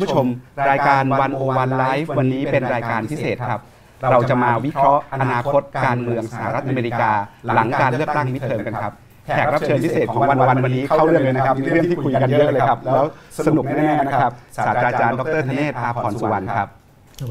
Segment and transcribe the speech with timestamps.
[0.00, 0.26] ครับท่านผู้ชม
[0.70, 3.60] รายการวันโอวันไลฟ์วันนี้เป็นรายการพิเศษครับ
[4.12, 7.12] เราจะมาวิเคราะห์อนาคตการเมืองสหรัฐอเมริกา
[7.54, 8.92] หลังการเลือกตั้งมิดเทอมกันครับ
[9.26, 13.04] แขกรับเชิญพิเศษของวันวันวันนี้เข้าเรื่องเลยนะครับมีเรื่องที่คุยกันเยอะเลยครับ แล้ว
[13.46, 16.68] สนุกแน่ๆนะครับศาสตราจารย์ดรธเนศอาพรสุวรรณครับ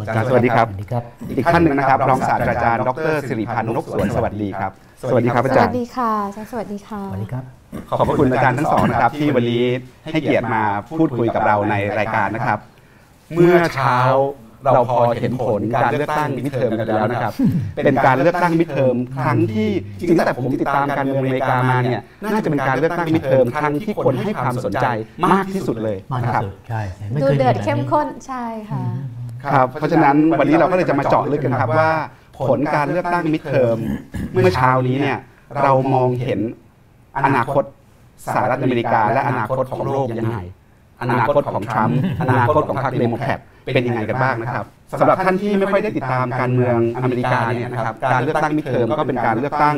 [0.01, 1.03] อาจารย์สวัสดีครับสวัสดีครับ
[1.37, 4.71] อีกท่านหนึ่งนะครับ รองศาสตราจารย์ ดรสิริพันธ์นกสวน สวัสดีครับ
[5.09, 7.43] สวัสดีครับอาสจารวัสย์ดีค่ะอาจารย์ สวัสดีค่ะ สวัสดีครับ
[7.89, 9.63] ขอบพระคุณอาจารย์ทั้งสองนะครับ ที่วันนี้
[10.11, 10.63] ให้เกียรติมา
[10.97, 12.59] พูดคุยกับเราในรายการนะครับ
[13.33, 13.99] เมื่อเช้า
[14.65, 17.33] เราพอเห็นผลการเลือกตั้งมิดเทอมกันแล้วนะครับ
[17.85, 22.01] เป็นการเลือกตั้งมิดเทอมครั้งที่จริงๆตั้งแต่ผมติดตามการเมืองอเมริกามาเนี่ย
[22.33, 24.87] น่าจะเป็นการเลือกตั้งมิดเทอมครั้งที่คนให้ความสนใจ
[25.33, 28.83] มากที่สุดเลยมากนะที่ครับสุดใช่ใช่ไม่ดูคยเดือดแบบนี้เข้มข้นใช่ค่ะ
[29.43, 31.91] ครับเพราะฉะนั้นวันนี้เราก็เลยจะมาเจาะลึกกันนะครับว่า
[32.49, 33.77] ผลการเลือกตั้งมิดเทอม
[34.33, 35.17] เมื่อเช้านี้เนี่ย
[35.63, 36.39] เรามองเห็น
[37.17, 37.63] อนาคต
[38.25, 40.37] สหรัฐอเมริกา และอนาคตของโลกยังไง
[41.01, 43.39] อนาคตของทรัมป์อนาคตของพรรคเดโมแครต
[43.73, 44.65] เป็นยังไงกันบ้างนะครับ
[44.99, 49.77] สำหรับท่านที่ไม่ค่อยได้ติดตามการเมืองอเมริกาเนี่ยนะครับการเลือกตั้ง midterm ก็เป็นการเลือกตั้ง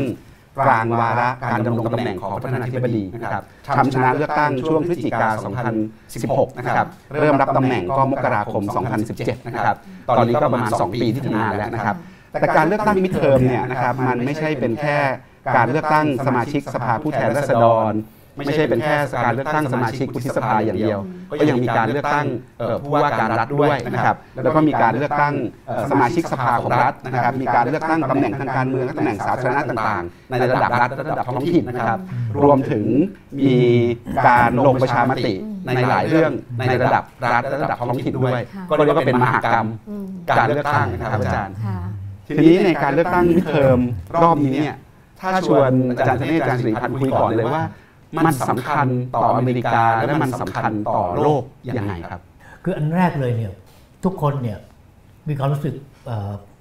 [0.66, 3.44] กลางวาระการดำรงตำแหน่งของประธานาธิบดีนะครับ
[3.78, 5.30] ทรัมป์ชนะเลือกตั้งช่วงพฤศจิกา
[5.94, 6.88] 2016 นะครับ
[7.20, 8.64] เริ่มรับตำแหน่งก็มกราคม
[9.06, 9.76] 2017 นะครับ
[10.18, 11.96] ตอนนี้ก็ประมาณ 2 ปีที่ทำงานแล้วนะครับ
[12.32, 14.98] แต่การเลือกตั้งมิดเทอมเนี่ยนะครับ มันไม่ใช่เป็นแค่
[15.56, 17.94] การเลือกตั้งสมาชิกสภาผู้แทนราษฎร
[18.38, 21.00] ไม่ใช่เป็นแค่การเลือกตั้งสมาชิกวุฒิสภาอย่างเดียว
[21.40, 22.28] ก็ยังมีการเลือกตั้ง
[22.60, 25.34] เอ่อผู้ว่าการรัฐด้วยนะครับแล้วก็มีการเลือกตั้ง
[25.68, 32.00] เอ่อสมาชิกสภาของรัฐนะครับมีการเลือกตั้งตำแหน่งทางการเมืองและตำแหน่งสาธารณะต่างๆ ในระดับรัฐและระดับท้องถิ่นนะครับ
[32.44, 32.86] รวมถึง
[33.40, 33.56] มี
[34.28, 35.34] การลงประชามติ
[35.66, 37.04] ในหลายเรื่องในระดับ
[37.34, 41.78] รัฐและระดับท้องถิ่นด้วยค่ะก็เรียกว่าเป็นมหากรรมอืมการเลือกตั้งนะครับอาจารย์ค่ะ
[42.28, 43.80] ทีนี้ในการเลือกตั้งมิดเทอม
[44.24, 44.78] รอบนี้เนี่ย
[45.20, 47.64] ถ้าชวนอาจารย์ธเนศอาจารย์สิริพันธ์คุยก่อนเลยว่า
[48.26, 51.44] มันสำคัญต่ออเมริกาและมันสำคัญต่อโลก
[51.78, 52.22] ยังไงครับ
[52.64, 53.52] คืออันแรกเลยเนี่ย
[54.04, 54.58] ทุกคนเนี่ย
[55.28, 55.76] มีความรู้สึก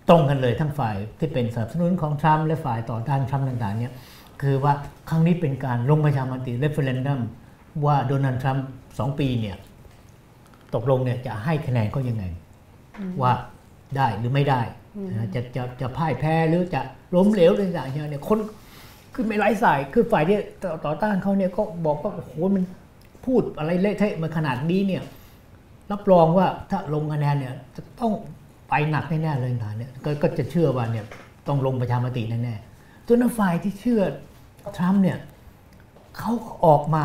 [0.08, 3.92] ตรงกันเลยทั้งฝ่ายที่เป็นสนับสนุนของทรัมป์และฝ่ายต่อต้านทรัมป์ต่างๆเนี่ย
[4.42, 4.72] คือว่า
[5.08, 7.20] ครั้งนี้เป็นการลงประชามติ referendum
[7.86, 8.66] ว่าโดนัลด์ทรัมป์
[8.98, 9.56] สองปีเนี่ย
[10.74, 12.24] ตกลงเนี่ยจะให้คะแนนเขายังไง
[13.22, 13.32] ว่า
[13.96, 14.60] ได้หรือไม่ได้
[15.34, 16.80] จะจะจะพ่ายแพ้หรือจะ
[17.14, 18.38] ล้มเหลวอะไรต่างๆเนี่ยคน
[19.14, 22.64] คือไม่ไร้สายคือฝ่ายที่ต่อต่อต้านเขาเนี่ยก็บอกว่าโอ้โหมัน
[23.26, 25.02] พูดอะไรเละเทะมาขนาดนี้เนี่ย
[25.92, 28.12] รับรองว่าถ้าลงคะแนนเนี่ยจะต้อง
[28.68, 31.04] ไปหนักแน่ๆเลยนะเนี่ยกก็จะเชื่อว่าเนี่ย
[31.48, 34.00] ต้องลงประชามติแน่ๆตัวนฝ่ายที่เชื่อ
[34.76, 35.18] ทรัมป์เนี่ย
[36.18, 36.32] เขา
[36.66, 37.04] ออกมา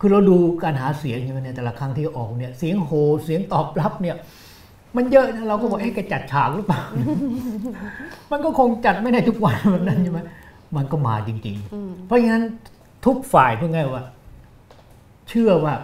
[0.00, 2.92] คือเราดูการหาเสียงใช่ไหมเนี่ยแต่ละครั้งที่ออกเนี่ยเสียงโห
[3.24, 4.16] เสียงตอบรับเนี่ย
[4.96, 6.80] มันเยอะนะเราก็บอกเอ๊ะแกจัดฉากหรือเปล่า
[8.30, 10.20] มันก็คงจัดไม่ได้ทุกวันแบบนั้นใช่ไหม
[10.76, 12.44] มันก็มาจริง ๆ เพราะฉะนั้น
[13.06, 14.04] ทุกฝ่ายพูดง่ายว่า
[15.28, 15.74] เชื่อว่า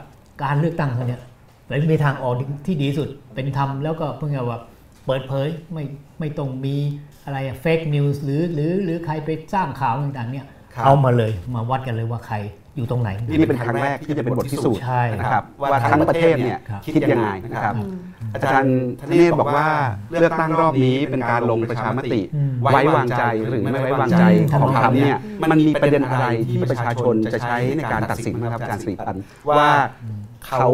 [0.43, 1.23] การเลือกตั้งครั้งเนี้ย
[1.67, 2.35] เป็นมีทางออก
[2.67, 4.59] ที่ดีที่สุดเป็นธรรมแล้วก็พูดง่ายว่า
[5.07, 5.85] เปิดเผยไม่
[6.19, 6.77] ไม่ต้องมี
[7.25, 12.37] อะไรเฟกนิวส์หรือหรือหรือใครไปสร้างข่าวต่างๆเนี่ยครับเอามาเลยมาวัดกันเลยว่าใคร
[12.77, 17.75] อยู่ตรงไหน นี่เป็นครั้งแรกที่จะเป็นบทพิสูจน์ใช่นะครับว่าทั้งประเทศเนี่ยครับคิดยังไงนะครับ
[18.35, 19.69] อาจารย์ธเนศบอกว่า
[20.11, 24.25] เลือกตั้งรอบนี้เป็นการลงประชามติอืมไว้วางใจหรือไม่ไว้วางใจ
[24.61, 29.71] ของทรัมป์เนี่ยมันมีประเด็นอะไรที่ประชาชนจะใช้ในการตัดสินนะครับอาจารย์สิริพันธ์ว่า
[30.47, 30.69] เขา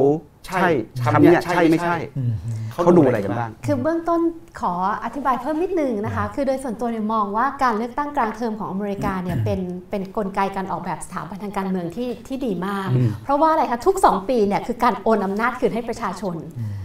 [0.47, 0.69] ใช่
[1.03, 2.33] ทำเนี่ยใช่ไม่ใช่อืม
[2.73, 4.21] เขาดูอะไรกันบ้าง คือเบื้องต้น
[4.61, 4.73] ขอ
[5.05, 12.89] อธิบายเพิ่มนิดนึงนะคะ คือโดยส่วนตัวเนี่ยมองว่าการเลือกตั้งกลางเทอมของอเมริกาเนี่ยเป็นเป็นกลไกการออกแบบสถาบันทางการเมืองที่ที่ดีมาก
[13.25, 16.37] เพราะว่าอะไรคะทุก 2 ปีเนี่ยคือการโอนอำนาจคืนให้ประชาชน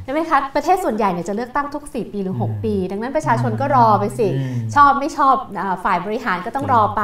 [0.06, 7.04] ใช่ไหมคะประเทศส่วนใหญ่เนี่ยจะเลือกตั้งทุก 4 ปีหรือ 6 ปี ดังนั้นประชาชนก็รอไปสิอืมชอบไม่ชอบอาฝ่ายบริหารก็ต้องรอไป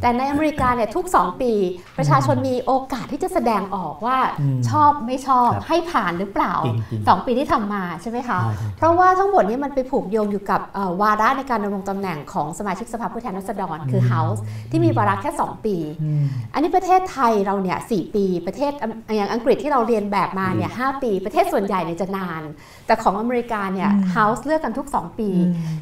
[0.00, 1.52] แต่ในอเมริกาเนี่ยทุก 2 ปี
[1.98, 14.40] ประชาชนมีโอกาสที่จะแสดงออกว่าอืมชอบไม่ชอบครับให้ผ่านหรือเปล่าจริงๆสองปีที่ทำมาใช่ไหมคะใช่ใช่เพราะว่าทั้งหมดนี้มันไปผูกโยงอยู่กับเอ่อวาระในการดำรงตำแหน่งของสมาชิกสภาผู้แทนราษฎรคือ House
[14.70, 22.42] ที่มีวาระแค่ 2 ปีอืมอันนี้ประเทศไทยเราเนี่ยสปี ประเทศอังอย่างอังกฤษที่เราเรียนแบบมาเนี่ยหปี ประเทศส่วนใหญ่เนี่ยจะนาน
[22.86, 25.30] แต่ของอเมริกาเนี่ย House เลือกกันทุก 2 ปี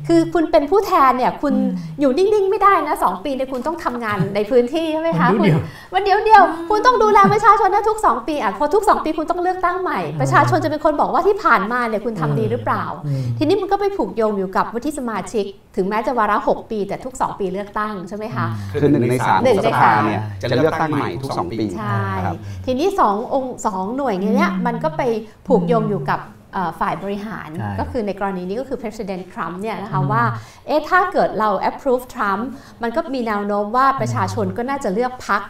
[0.08, 1.54] คือคุณเป็นผู้แทนเนี่ยคุณ
[2.00, 15.46] อยู่นิ่งๆ ไม่ได้นะสองปีเนี่ยคุณต้องทำงานในพื้นที่ใช่ไหมคะมันเดี๋ยวคุณวันเดียวเดียวคุณต้องดูแลประชาชนนะทุก 2 ปีอะพอทุก 2 ปีคุณต้องเลือกตั้งใหม่ ประชาชนจะเป็นคนบอกว่าที่ผ่านมาเนี่ยคุณทำดีหรือเปล่าอืมทีนี้มันก็ไปผูกโยงอยู่กับวุฒิสมาชิก
[15.76, 22.36] ถึงแม้จะวาระ 6 ปี แต่ทุก 2 ปีเลือกตั้งใช่ไหมคะคือหนึ่งในสามหนึ่ของงในสภาสามเนี่ยจะเลือกตั้งใหม่ทุกสองปีใช่นะครับ
[22.66, 25.02] ทีนี้สององค์สองหน่วยเนี้ยมันก็ไป
[25.46, 26.43] ผูกโยงอยู่กับเอ่อ
[26.80, 30.22] ฝ่ายบริหารใช่ก็คือในกรณีนี้ก็คือ President Trump เนี่ยนะคะว่า
[30.66, 32.42] เอ๊ะถ้าเกิดเรา approve Trump
[32.82, 35.42] มันก็มีแนวโน้มว่าประชาชนก็น่าจะเลือกพรรค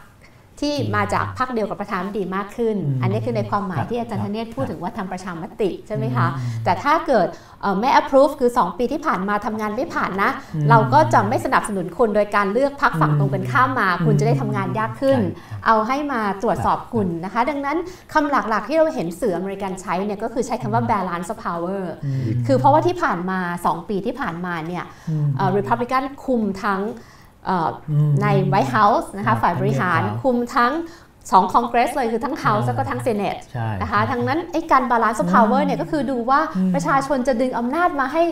[0.64, 6.26] ที่มาจากพรรคเดียวกับประธานาธิบดีมากขึ้นอืมอันนี้คือในความหมายครับที่อาจารย์ครัธบเนศพูดครับถึงว่าทำประชามติใช่ไหมคะ
[6.64, 7.28] แต่ถ้าเกิด
[7.62, 17.76] เอ่อไม่ approve คือ 2 ปีที่ผ่านมาทำงานไม่ผ่านนะอืมเราก็จะไม่สนับสนุนคุณโดยการเลือกพรรคฝั่งอืมตรงกันข้ามมา คุณจะได้ทำงานยากขึ้นใช่เอาให้มาตรวจสอบคุณนะคะ ดังนั้น
[18.12, 23.38] คำหลักๆที่เราเห็นสื่ออเมริกันใช้เนี่ยก็คือใช้คำว่า balance of power อืมคือเพราะว่าที่ผ่านมา
[23.68, 26.80] 2 ปีที่ผ่านมาเนี่ยอืมเอ่อ Republican คุมทั้ง
[27.46, 30.72] เอ่ออืมใน White House นะคะอ่าฝ่ายบริหารทั้ง White House คุมทั้ง
[31.32, 38.24] สองคอนเกรสเลยคือทั้ง House อ่าแล้วก็ทั้ง Senate ใช่นะคะทั้งนั้นไอ้การ balance of power เนี่ยก็คือดูว่าอืมประชาชนจะดึงอำนาจมาให้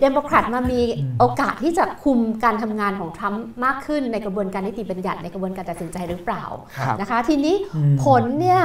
[0.00, 0.80] เดโมแครตมามี
[1.18, 6.44] โอกาสที่จะคุมการทำงานของทรัมป์มากขึ้นในกระบวนการนิติบัญญัติในกระบวนการตัดสินใจหรือเปล่า
[6.78, 8.62] ครับนะคะ ทีนี้อืมผลเนี่ย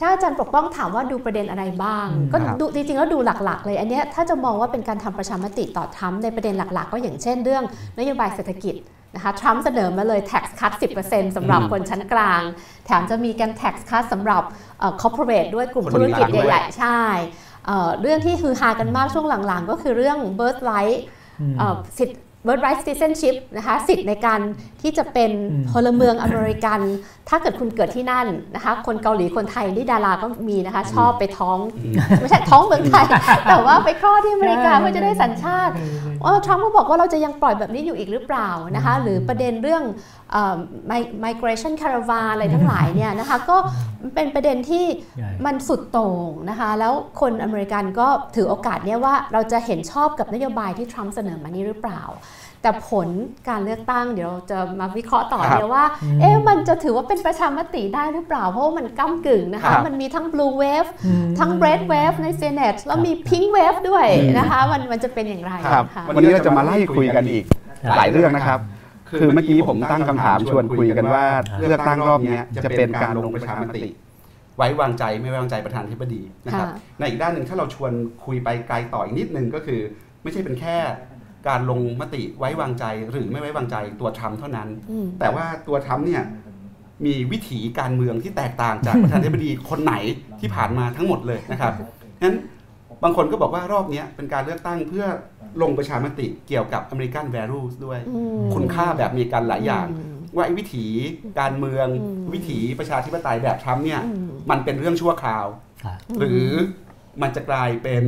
[0.00, 7.64] ถ้าอาจารย์ปกป้องถามว่าดูประเด็นอะไรบ้างอืมก็ครับดูจริงๆแล้วดูหลักๆ เลย อันเนี้ยถ้าจะมองว่าเป็นการทำประชามติต่อทรัมป์ในประเด็นหลัก ๆ ก็อย่างเช่นเรื่อง
[7.98, 8.74] นโยบายเศรษฐกิจ
[9.18, 10.72] นะคะทรัมป์เสนอมาเลย tax cut
[11.04, 12.42] 10%สำหรับอืมคนชั้นกลาง
[12.86, 14.42] แถมจะมีการ tax cut สำหรับ
[14.78, 17.00] เอ่อ corporate ด้วยกลุ่มคนธุรกิจมีตังค์ด้วยใหญ่ๆ ใช่
[17.66, 20.98] เอ่อเรื่องที่ฮือฮากันมากช่วงหลังๆ ก็คือเรื่อง birthright
[21.40, 24.40] อืมเอ่อสิทธิ birthright citizenship นะคะสิทธิ์ในการ
[24.82, 26.80] ที่จะเป็นอืมพลเมืองอเมริกัน
[27.28, 31.58] ถ้าเกิดคุณเกิดที่นั่นนะคะคนเกาหลีคนไทยนี่ดาราก็มีนะคะชอบไปท้อง
[32.20, 33.04] ไม่ใช่ท้องเมืองไทย
[33.48, 35.74] แต่ว่าไปคลอดที่อเมริกาเพื่อจะได้สัญชาติ
[36.22, 39.82] ว่าทรัมป์ก็บอกว่าเราจะยังปล่อยแบบนี้อยู่อีกหรือเปล่านะคะหรือประเด็นเรื่อง
[40.27, 40.27] เอ่อ mi-
[41.24, 43.56] migration caravan อะไรทั้งหลายเนี่ยนะคะก็
[44.14, 44.84] เป็นประเด็นที่
[45.18, 52.02] ใช่มันสุดโต่งนะคะแล้วคนอเมริกันก็ถือโอกาสเนี้ยว่าเราจะเห็นชอบกับนโยบายที่ทรัมป์เสนอมานี้หรือเปล่า
[52.62, 53.08] แต่ผล
[53.48, 64.06] การเลือกตั้งเดี๋ยวเราจะมาวิเคราะห์ต่อครับเนี่ยว่าอืมเอ๊ะมันจะถือว่าเป็นประชามติได้หรือเปล่า เพราะว่ามันก้ากึ่งนะครัคะบมันมีทั้ง blue wave อืมทั้ง red wave ใน Senate แล้วมี pink wave ด้วย
[64.38, 67.44] นะคะมันมันจะเป็นอย่างไรครับค่ะวันนี้เราจะมาไล่คุยกันอีก
[67.82, 68.60] ครับหลายเรื่องนะครับ
[69.20, 71.24] คือเมื่อกี้ผมตั้งคำถามชวนคุยกันว่า
[71.58, 73.82] เลือกตั้งรอบเนี้ยจะเป็นการลงประชามติ
[74.56, 77.92] ไว้วางใจไม่ไว้วางใจประธานาธิบดีนะครับค่ะในอีกด้านหนึ่งถ้าเราชวน
[78.24, 79.80] คุยไปไกลต่ออีกนิดนึงก็คือ
[80.22, 80.76] ไม่ใช่เป็นแค่
[81.48, 86.22] การลงมติไว้วางใจหรือไม่ไว้วางใจตัวทรัมป์เท่านั้นอืมแต่ว่าตัวทรัมป์เนี่ย
[87.06, 89.94] มีวิถีการเมืองที่แตกต่างจากประธานาธิบดีคนไหน
[90.40, 91.72] ที่ผ่านมาทั้งหมดเลยนะครับ
[92.22, 92.34] งั้น
[93.02, 95.06] บางคนก็บอกว่ารอบเนี้ยเป็นการเลือกตั้งเพื่อ
[95.62, 100.86] ลงประชามติเกี่ยวกับ American Values ด้วยอืมคุณค่าแบบมีกันหลายอย่างอืมว่าไอ้วิถี
[101.40, 105.46] การเมืองอืมวิถีประชาธิปไตยแบบทรัมป์เนี่ยอืมมันเป็นเรื่องชั่วคราว
[105.84, 106.44] ครับหรือ
[107.22, 108.04] มันจะกลายเป็น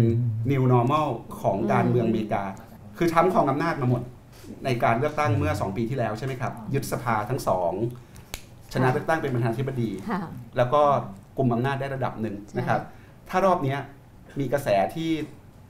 [0.50, 1.08] new normal
[1.42, 2.44] ของการเมืองอเมริกา
[2.98, 4.02] คือทรัมป์ครองอำนาจมาหมด
[4.64, 7.72] ในการเลือกตั้งเมื่อ 2 ปีที่แล้วใช่ไหมครับ ยึดสภาทั้งสอง
[8.72, 10.20] ชนะเลือกตั้งเป็นประธานาธิบดีค่ะ
[10.56, 10.82] แล้วก็
[11.36, 12.80] กลุ่มอำนาจได้ระดับหนึ่งนะครับ
[13.28, 13.78] ถ้ารอบเนี้ย
[14.40, 15.10] มีกระแสที่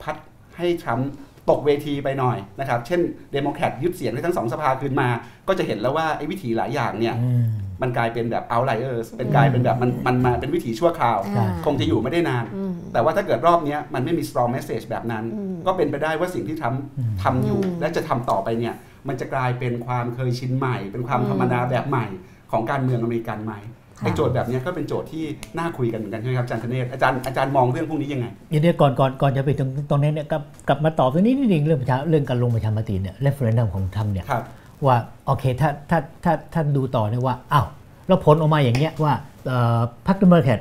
[0.01, 0.15] พัด
[0.57, 1.11] ให้ทรัมป์
[1.49, 2.99] ตกเวทีไปหน่อยนะครับ เช่น
[3.33, 5.09] เดโมแครตยึดเสียงได้ทั้งสองสภาคืนมา
[5.47, 7.45] ก็จะเห็นแล้วว่าไอ้วิถีหลายอย่างเนี่ยอืม
[7.81, 18.73] มันกลายเป็นแบบ outliers เป็นกลายเป็นแบบมันมันมาเป็นวิถีชั่วคราวใช่คงจะอยู่ไม่ได้นานอืมแต่ว่าถ้าเกิดรอบเนี้ยมันไม่มี strong message แบบนั้นอืมก็เป็นไปได้ว่าสิ่งที่ทรัมป์ทำอยู่อืมและจะทำต่อไปเนี่ย
[19.07, 22.05] มันจะกลายเป็นความเคยชินใหม่ เป็นความอืมธรรมดาแบบใหม่
[22.51, 25.23] ของการเมืองอเมริกันใหม่ค่ะ ไอ้โจทย์แบบเนี้ยก็เป็นโจทย์ที่
[25.57, 34.43] น่าคุยกันเหมือนกันใช่ไหมครับอาจารย์ธเนศอาจารย์อาจารย์มองเรื่องพวกนี้ยังไงเดี๋ยวก่อนก่อนก่อนจะไปถึงตรงนี้เนี่ยกลับกลับมาตอบตรงนี้นิดนึงเรื่องประชาเรื่องการลงประชามติเนี่ย referendum ของทรัมป์เนี่ยครับ
[34.85, 37.67] ว่าโอเคถ้าถ้าถ้าถ้าดูต่อเนี่ยว่าอ้าว
[38.07, 39.13] แล้วผลออกมาอย่างเงี้ยว่า
[39.47, 40.59] เอ่อพรรคเดโมแครต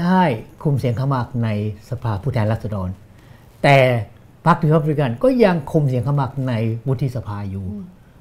[0.00, 0.22] ได้
[0.62, 1.48] คุมเสียงข้างมากใน
[1.90, 2.88] สภาผู้แทนราษฎร
[3.62, 3.76] แต่
[4.46, 6.52] พรรครีพับลิกันก็ยังคุมเสียงข้างมากใน
[6.86, 7.64] วุฒิสภาอยู่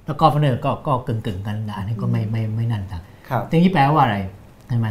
[0.06, 4.18] แล้ว governor ก็ก็กึ่งกึ่งๆกันนะอันนี้ก็ไม่ไม่ไม่นั่นทางครับทีนี้แปลว่าอะไร
[4.70, 4.88] ใช่ไหม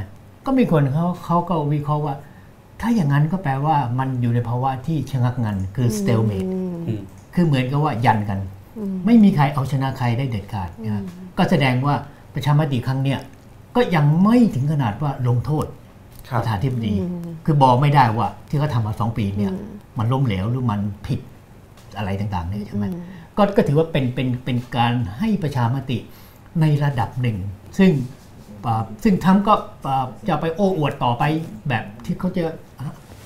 [0.46, 2.14] ก็มีคนเขาเขาก็วิเคราะห์ว่า
[2.80, 6.48] ถ้าอย่างนั้นก็แปลว่ามันอยู่ในภาวะที่ชะงักงันคือ stalemate
[6.88, 7.02] อืม
[7.34, 8.38] คือเหมือนกับว่ายันกัน
[8.78, 11.04] อืมไม่มีใครเอาชนะใครได้เด็ดขาดนะฮะ
[11.38, 11.94] ก็แสดงว่า
[12.34, 13.18] ประชามติครั้งเนี้ย
[13.76, 15.66] ก็ยังไม่ถึงขนาดว่าลงโทษ
[16.28, 21.20] ครัปบระธานาธิบดีอืมคือบอกไม่ได้ว่าที่เขาทำมาสองปีเนี่ยอืมมันล้มเหลวหรือมันผิด
[21.96, 23.02] อะไรต่างๆเนี่ยใช่ไหมอืม
[23.36, 25.98] ก็ก็ถือว่าเป็นเป็นเป็นการให้ประชามติ
[26.60, 27.36] ในระดับหนึ่ง
[27.78, 28.17] ซึ่งอ่า
[29.02, 29.54] ซึ่งทำก็
[29.86, 31.22] อ่าจะไปโอ้อวดต่อไป
[31.68, 32.42] แบบที่เขาจะ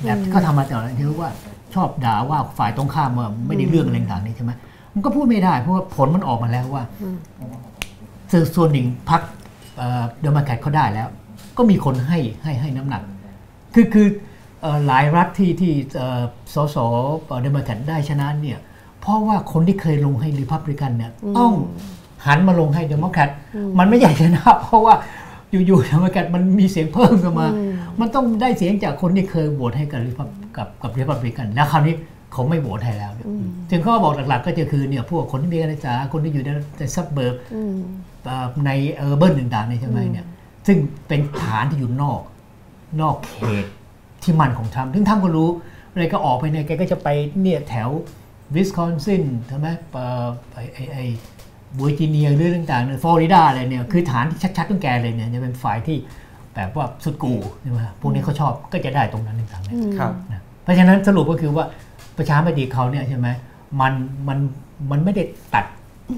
[0.04, 1.30] แบบที่เขาทำมาตลอดที่ว่า
[1.74, 4.52] ชอบด่าว่าฝ่ายตรงข้ามว่าไม่ได้เรื่องอะไรต่างๆนี่ใช่ไหม
[4.94, 6.84] มันก็พูดไม่ได้เพราะว่าผลมันออกมาแล้วว่า
[8.30, 9.22] ส่วนส่วนหนึ่งพรรค
[9.76, 11.08] เดโมแครตเขาได้แล้ว
[11.56, 13.02] ก็มีคนให้ให้ให้น้ำหนัก
[13.74, 14.08] คือคือ
[14.62, 16.20] เอ่อหลายรัฐที่ที่เอ่อ
[16.54, 16.76] สส
[17.42, 18.58] เดโมแครตได้ชนะเนี่ย
[19.00, 21.52] เพราะว่าคนที่เคยลงให้ริพับลิกันเนี่ยต้อง
[22.26, 23.30] หันมาลงให้เดโมแครต
[23.78, 24.94] มันไม่ใช่ชนะ เพราะว่า
[25.52, 27.48] อยู่ๆเดโมแครตมันมีเสียงเพิ่มขึ้นมา
[28.00, 31.94] มันต้องได้เสียงจากคนที่เคยโหวตให้กับริพับกับกับริพับลิกัน แล้วคราวนี้
[32.32, 33.26] เขาไม่โหวตให้แล้วเนี่ย
[33.70, 37.76] ถึงข้อบอกหลักๆ ก็จะคือเนี่ยพวกคนที่มีการศึกษาคนที่อยู่ในใน suburb อืม
[38.66, 40.26] ใน urban ต่างๆเนี่ยใช่ไหมเนี่ย
[40.66, 40.78] ซึ่ง
[41.08, 42.20] เป็นฐานที่อยู่นอก
[43.00, 43.64] นอกเขต
[44.22, 45.48] ที่มันของทรัมป์ถึงทรัมป์ก็รู้
[45.92, 47.08] อะไรก็ออกไปเนี่ยแกก็จะไป
[47.40, 47.88] เนี่ยแถว
[48.54, 50.98] วิสคอนซินใช่ไหมเอ่อไอไอไอ
[51.78, 55.96] เวอร์จิเนียหรือต่างๆเนี่ยฟลอริดาอะไรเนี่ยคือฐานที่ชัดๆของแกเลยเนี่ยจะเป็นฝ่ายที่
[56.54, 61.64] แบบว่าสุดกูใช่ไหมพวกนี้เขาชอบก็จะได้ตรงนั้นต่างๆเนี่ยครับนะเพราะฉะนั้นสรุปก็คือว่า
[62.16, 63.28] ประชามติเขาเนี่ยใช่ไหม
[63.80, 63.92] มัน
[64.28, 64.38] มัน
[64.90, 65.22] มันไม่ได้
[65.54, 65.64] ตัด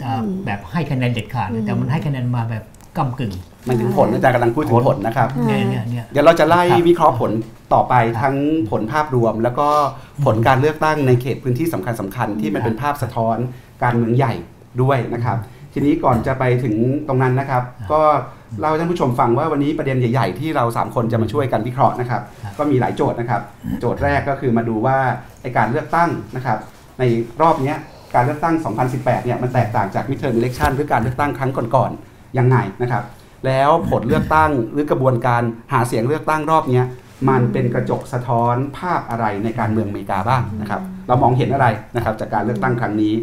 [0.03, 2.65] เอ่อแบบให้คะแนนเด็ดขาดนะแต่มันให้คะแนนมาแบบ
[2.97, 3.33] กำกึ่ง
[3.67, 7.31] หมายถึงผลอาจารย์กำลังพูดถึงผลนะครับเนี่ยเนี่ยเนี่ยเดี๋ยวเราจะไล่ครับวิเคราะห์ผล
[7.75, 8.35] ต่อไปทั้ง
[8.71, 9.69] ผลภาพรวม แล้วก็
[10.25, 13.37] ผลการเลือกตั้งในเขตพื้นที่สำคัญสคัญๆที่มันเป็นภาพสะท้อน
[13.83, 14.35] การเมืองใหญ่
[14.83, 15.39] ด้วยนะครับ
[15.73, 16.75] ทีนี้ก่อนจะไปถึง
[17.09, 17.63] ตรงนั้นนะครับ
[17.93, 18.01] ก็
[18.61, 22.23] เล่าให้ท่านผู้ชมฟังว่าวันนี้ประเด็นใหญ่ ๆ ที่เราสามคนจะมาช่วยกันวิเคราะห์นะครับ
[22.59, 23.43] ก็มีหลายโจทย์นะครับ
[23.81, 24.97] โจทย์แรกก็คือมาดูว่า
[25.43, 26.59] ไอ้การเลือกตั้งนะครับ
[26.99, 27.03] ใน
[27.43, 27.77] รอบเนี้ย
[28.15, 28.55] การเลือกตั้ง
[28.91, 33.03] 2018 เนี่ยมันแตกต่างจาก midterm election หรือการเลือกตั้งครั้งก่อนๆยังไงนะครับ
[33.47, 36.85] แล้วผลเลือกตั้งหรือกระบวนการหาเสียงเลือกตั้งรอบเนี้ย
[37.29, 41.67] มันเป็นกระจกสะท้อนภาพอะไรในการเมืองอเมริกาบ้างนะครับ เรามองเห็นอะไร
[41.97, 43.15] นะครับจากการเลือกตั้งครั้งนี้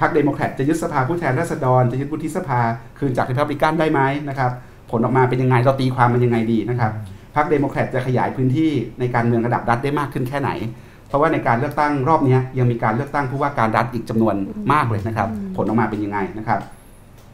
[0.00, 2.60] พรรคเดโมแครตจะยึดสภาผู้แทนราษฎร จะยึดวุฒิสภา
[2.98, 4.50] คืนจากริพับลิกันได้ไหมนะครับ
[4.90, 6.92] ผลออกมาเป็นยังไงเราตีความมันยังไงดีนะครับ
[7.36, 10.50] พรรคเดโมแครตจะขยายพื้นที่ในการเมืองระดับรัฐได้มากขึ้นแค่ไหน
[11.08, 14.34] เพราะว่าในการเลือกตั้งรอบเนี้ยยังมีการเลือกตั้งผู้ว่าการรัฐอีกจำนวน
[14.72, 16.60] มากเลยนะครับ ผลออกมาเป็นยังไงนะครับ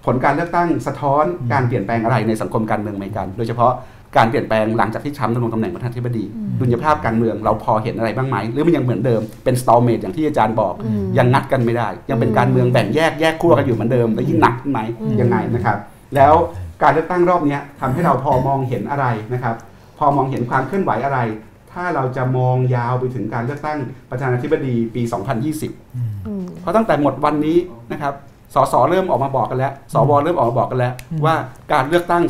[0.07, 3.73] ผลการเลือกตั้งสะท้อนการเปลี่ยนแปลงอะไรในสังคมการเมืองอเมริกัน โดยเฉพาะ
[4.17, 6.25] การเปลี่ยนแปลงหลังจากที่ทรัมป์ดำรงตำแหน่งประธานาธิบดี
[6.61, 10.75] ดุลยภาพการเมืองเราพอเห็นอะไรบ้างไหมหรือมันยังเหมือนเดิมเป็นสตอลเมดอย่างที่อาจารย์บอก
[11.19, 14.81] ยังนัดกันไม่ได้ ยังเป็นการเมืองแบ่งแยกแยกขั้วกันอยู่เหมือนเดิมและยิ่งหนักขึ้นไหม
[15.21, 15.77] ยังไงนะครับ
[16.17, 16.35] แล้ว
[16.83, 19.57] การเลือกตั้งรอบเนี้ยทำให้เราพอมองเห็นอะไรนะครับ
[19.99, 21.19] พอมองเห็นความเคลื่อนไหวอะไร
[21.73, 23.79] ถ้าเราจะมองยาวไปถึงการเลือกตั้ง
[24.11, 25.03] ประธานาธิบดีปี
[25.69, 27.59] 2020อืมเพราะตั้งแต่หมดวันนี้
[27.93, 28.15] นะครับ
[28.55, 30.93] สสเริ่มออกมาบอกกันแล้ว สวเริ่มออกมาบอกกันแล้ว
[31.25, 31.35] ว่า
[31.73, 32.23] การเลือกตั้ง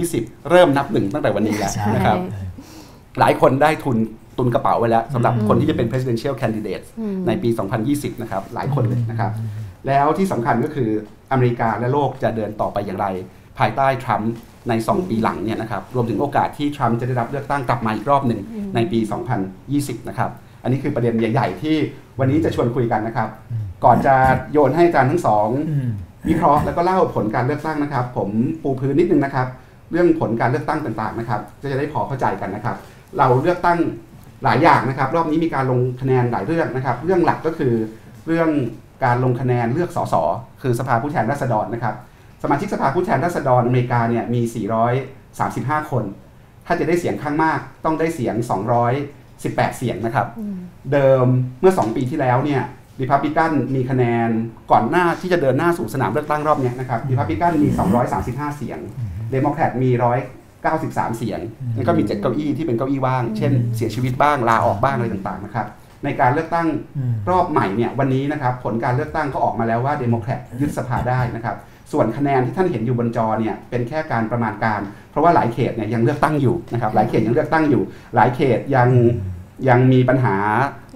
[0.00, 2.18] 2020 เริ่มนับหนึ่งตั้งแต่วันนี้แล้วใช่นะครับ
[3.18, 3.96] หลายคนได้ทุน
[4.38, 7.48] ตุนกระเป๋าไว้แล้วสำหรับคนที่จะเป็น presidential candidate อืมในปี
[7.86, 9.32] 2020 นะครับ หลายคนเลยนะครับ
[9.86, 10.90] แล้วที่สำคัญก็คือ
[11.32, 13.06] อเมริกาและโลกจะเดินต่อไปอย่างไร
[13.58, 14.32] ภายใต้ทรัมป์
[14.68, 18.40] ใน 2 ปีหลังเนี่ยนะครับ รวมถึงโอกาสที่ทรัมป์จะได้รับเลือกตั้งกลับมาอีกรอบหนึ่ง
[18.74, 18.98] ในปี
[19.54, 20.30] 2020 นะครับ
[20.62, 21.76] อันนี้คือประเด็นใหญ่ ๆ ที่
[22.20, 23.28] วันนี้จะชวนคุยกันนะครับ
[23.84, 24.14] ก่อนจะ
[24.52, 25.90] โยนให้อาจารย์ทั้งสองอืม
[26.28, 28.28] วิเคราะห์แล้วก็เล่าผลการเลือกตั้งนะครับ ผม
[28.62, 29.46] ปูพื้นนิดนึงนะครับ
[29.92, 32.76] เรื่องผลการเลือกตั้งต่างๆนะครับก็จะได้พอเข้าใจกันนะครับ
[33.18, 33.78] เราเลือกตั้ง
[34.44, 37.74] หลายอย่างนะครับ รอบนี้มีการลงคะแนนหลายเรื่องนะครับ เรื่องหลักก็คือ
[38.26, 38.50] เรื่อง
[39.04, 40.14] การลงคะแนนเลือกสส
[40.62, 41.94] คือสภาผู้แทนราษฎรนะครับ
[42.42, 44.40] สมาชิกสภาผู้แทนราษฎรอเมริกาเนี่ยมี
[45.16, 46.04] 435 คน
[46.66, 48.34] ถ้าจะได้เสียงข้างมากต้องได้เสียง
[49.06, 50.26] 218 เสียงนะครับ
[50.92, 51.26] เดิม
[51.60, 52.62] เมื่อ 2 ปีที่แล้วเนี่ย
[53.02, 54.28] ริพับลิกันมีคะแนน
[54.70, 57.68] ก่อนหน้าที่จะเดินหน้าสู่สนามเลือกตั้งรอบเนี้ยนะครับริพับลิกันมี
[58.12, 58.78] 235 เสียง
[59.30, 59.90] เดโมแครตมี
[60.54, 61.40] 193 เสียง
[61.76, 65.66] แล้วก็มี 7 เก้าอี้ที่เป็นเก้าอี้ว่าง เช่น เสียชีวิตบ้างลาออกบ้างอะไรต่างๆนะครับ
[66.04, 71.56] ในการเลือกตั้งอืมรอบใหม่เนี่ยวันนี้นะครับผลการเลือกตั้งก็ออกมาแล้วว่าเดโมแครตยึดสภาได้นะครับ
[71.92, 74.80] ส่วนคะแนนที่ท่านเห็นอยู่บนจอเนี่ยเป็นแค่การประมาณการ
[75.10, 77.82] เพราะว่าหลายเขตเนี่ยยังเลือกตั้งอยู่นะครับหลายเขตยังเลือกตั้งอยู่
[78.14, 78.88] หลายเขตยัง
[79.68, 80.36] ยังมีปัญหา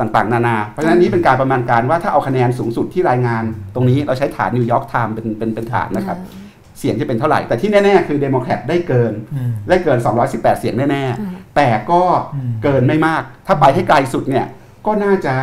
[0.00, 3.44] ต่างๆ นานา เพราะฉะนั้นนี้เป็นการประมาณการว่าถ้าเอาคะแนนสูงสุดที่รายงาน
[3.74, 6.18] ตรงนี้เราใช้ฐานนิวยอร์กไทม์เป็นเป็นเป็นฐานนะครับ
[6.78, 10.86] เสียงจะเป็นเท่าไหร่ แต่ที่แน่ ๆ คือเดโมแครตได้เกินอืมได้เกิน 218 เสียงแน่
[11.20, 12.02] อืมๆแต่ก็
[12.34, 14.46] อืมเกินไม่มาก ถ้าไปให้ไกลสุดเนี่ย
[14.86, 15.34] ก็น่าจะ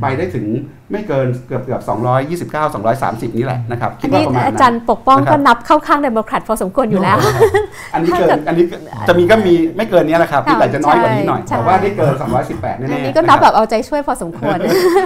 [0.00, 0.46] ไปได้ถึง
[0.92, 2.74] ไม่เกินเกือบเกือบ 229
[3.30, 7.18] 230 นี่แหละนะครับอัคินดว่านี้ประมาณอานั้นจารย์ปกป้องนะครับก็นับเข้าข้างเดโมแครตพอสมควรอยู่แล้ว
[7.94, 8.64] อันนี้เกินถ้าเกิดอันนี้
[9.08, 12.14] จะมีก็มีไม่เกินนี้แหละครับแต่จะน้อยกว่านี้หน่อยใช่แต่ว่าได้เกิน
[12.46, 14.56] 218 แน่ๆอันนี้ก็นับแบบเอาใจช่วยพอสมควร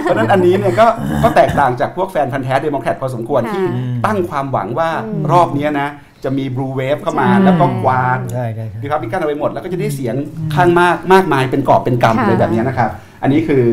[0.03, 0.87] เพราะฉะนั้นอันนี้เนี่ยก็
[1.23, 3.65] ก็แตกต่างจากพวกแฟนพันธุ์แท้เดโมแครตพอสมควรค่ะที่
[4.05, 4.89] ตั้งความหวังว่า
[5.31, 5.89] รอบเนี้ยนะ
[6.23, 10.15] จะมี Blue Wave เข้ามาใช่แล้วก็กวาดใช่ใช่ใช่รีพับลิกันเอาไปหมด แล้วก็จะได้เสียง
[10.55, 12.89] ข้างมากมากมายเป็นกอบเป็นกำค่ะเลยแบบนี้นะครับ
[13.21, 13.63] อันนี้คือ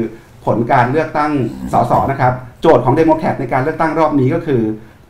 [0.47, 1.33] ผลการเลือกตั้ง
[1.73, 4.63] สสนะครับ โจทย์ของเดโมแครตในการเลือกตั้งรอบนี้ก็คือ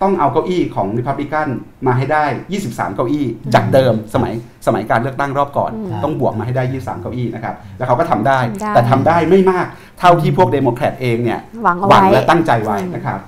[0.02, 1.48] ต้องเอาเก้าอี้ของริพับลิกัน
[1.86, 2.24] มาให้ได้
[2.60, 4.32] 23 เก้าอี้ จากเดิมสมัย
[4.66, 5.70] สมัยการเลือกตั้งรอบก่อน
[6.04, 9.66] ต้องบวกมาให้ได้ 23 เก้าอี้นะครับ แล้วเขาก็ทำได้ได้ แต่ทำได้ไม่มาก
[10.00, 13.20] เท่าที่พวกเดโมแครตเองเนี่ยหวังเอาหวังไว้และตั้งใจไว้นะครับ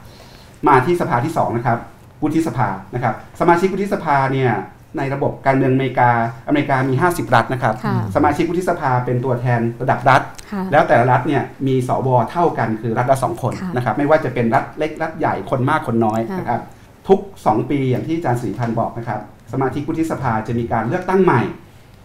[0.68, 1.78] มาที่สภาที่สองนะครับ
[2.22, 4.50] วุฒิสภานะครับ สมาชิกวุฒิสภาเนี่ย
[4.98, 6.10] ในระบบการเมืองอเมริกา
[6.48, 16.60] อเมริกามี 50 รัฐนะครับค่ะสมาชิกวุฒิสภาเป็นตัวแทนระดับรัฐค่ะแล้วแต่ละรัฐเนี่ยมีสวเท่ากันคือรัฐละสองคนค่ะนะครับ ไม่ว่าจะเป็นรัฐเล็กรัฐใหญ่คนมากคนน้อยค่ะนะครับ
[17.08, 19.20] ทุก 2 ปีอย่างที่อาจารย์ศรีพันธ์บอกนะครับ
[19.52, 21.40] สมาชิกวุฒิสภาจะมีการเลือกตั้งใหม่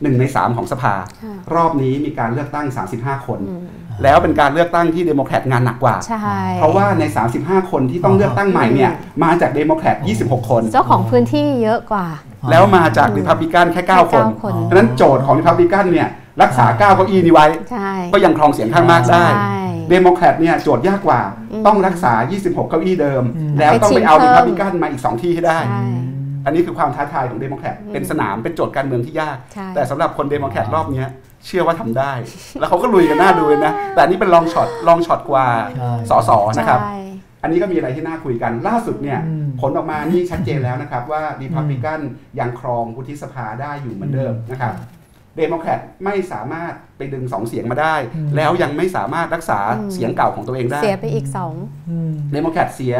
[0.01, 2.65] หนึ่งในสามของสภาค่ะรอบนี้มีการเลือกตั้ง
[2.97, 3.65] 35 คนอืม
[4.03, 7.03] แล้วเป็นการเลือกตั้งที่เดโมแครตงานหนักกว่าใช่เพราะว่าใน
[7.37, 8.91] 35 คนที่ต้องเลือกตั้งใหม่เนี่ย
[9.23, 12.07] มาจากเดโมแครต26 คน เจ้าของพื้นที่เยอะกว่า
[12.51, 16.09] แล้วมาจากริพับลิกันแค่ 9 คนแค่9คนเพราะฉะนั้นโจทย์ของริพับลิกันเนี่ย
[16.41, 19.53] รักษา9เก้าอี้นี้ไว้ใช่ก็ยังครองเสียงข้างมากได้ใช่
[19.89, 21.21] เดโมแครตเนี่ยโจทย์ยากกว่า
[21.51, 25.83] อืมต้องรักษา 26 เก้าอี้เดิมอืมแล้วต้องไปเอาไปชิริงเพิ่มพับลิกันมาอีก 2 ที่ให้ได้ใช่
[26.45, 31.09] อันนี้คือความท้าทายของเดโมแครตเป็นสนามเป็นโจทย์การเมืองที่ยากใช่แต่สำหรับคนเดโมแครตรอบเนี้ย
[31.45, 32.11] เชื่อว่าทำได้
[32.59, 35.45] แล้วเขาก็ลุยกันน่าดูเลยนะ แต่อันนี้เป็น long shot long shot กว่า
[35.77, 36.97] ใช่สสนะครับใช่
[37.43, 41.99] อันนี้ก็มีอะไรที่น่าคุยกันล่าสุดเนี่ยอืมผลออกมานี่ชัดเจนแล้วนะครับว่ารีพับลิกัน
[42.39, 44.73] ยังครองวุฒิสภาได้อยู่เหมือนเดิมนะครับ
[45.37, 51.53] เดโมแครตไม่สามารถไปดึงสองเสียงมาได้อืมแล้วยังไม่สามารถรักษาอืมเสียงเก่าของตัวเองได้ เสียไปอีกสอง
[51.89, 52.95] อืมเดโมแครตเสีย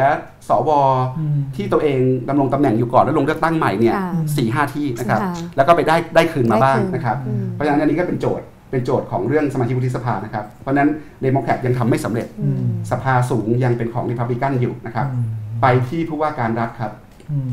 [0.48, 0.70] สว
[1.18, 10.88] อืมที่ตัวเองดำรงตำแหน่งอยู่ก่อนแล้วลงเลือกตั้งใหม่เนี่ยค่ะสี่ห้าที่นะครับค่ะแล้วก็ไปได้ได้คืนมาบ้างได้คืนนะครับอืมเพราะฉะนั้นอันนี้ก็เป็นโจทย์ เป็นโจทย์ของเรื่องสมาชิกวุฒิสภานะครับ เพราะฉะนั้น
[11.22, 15.24] เดโมแครตยังทำไม่สำเร็จอืมสภาสูงยังเป็นของริพับลิกันอยู่นะครับอืม
[15.62, 16.92] ไปที่ผู้ว่าการรัฐครับ
[17.32, 17.50] อืม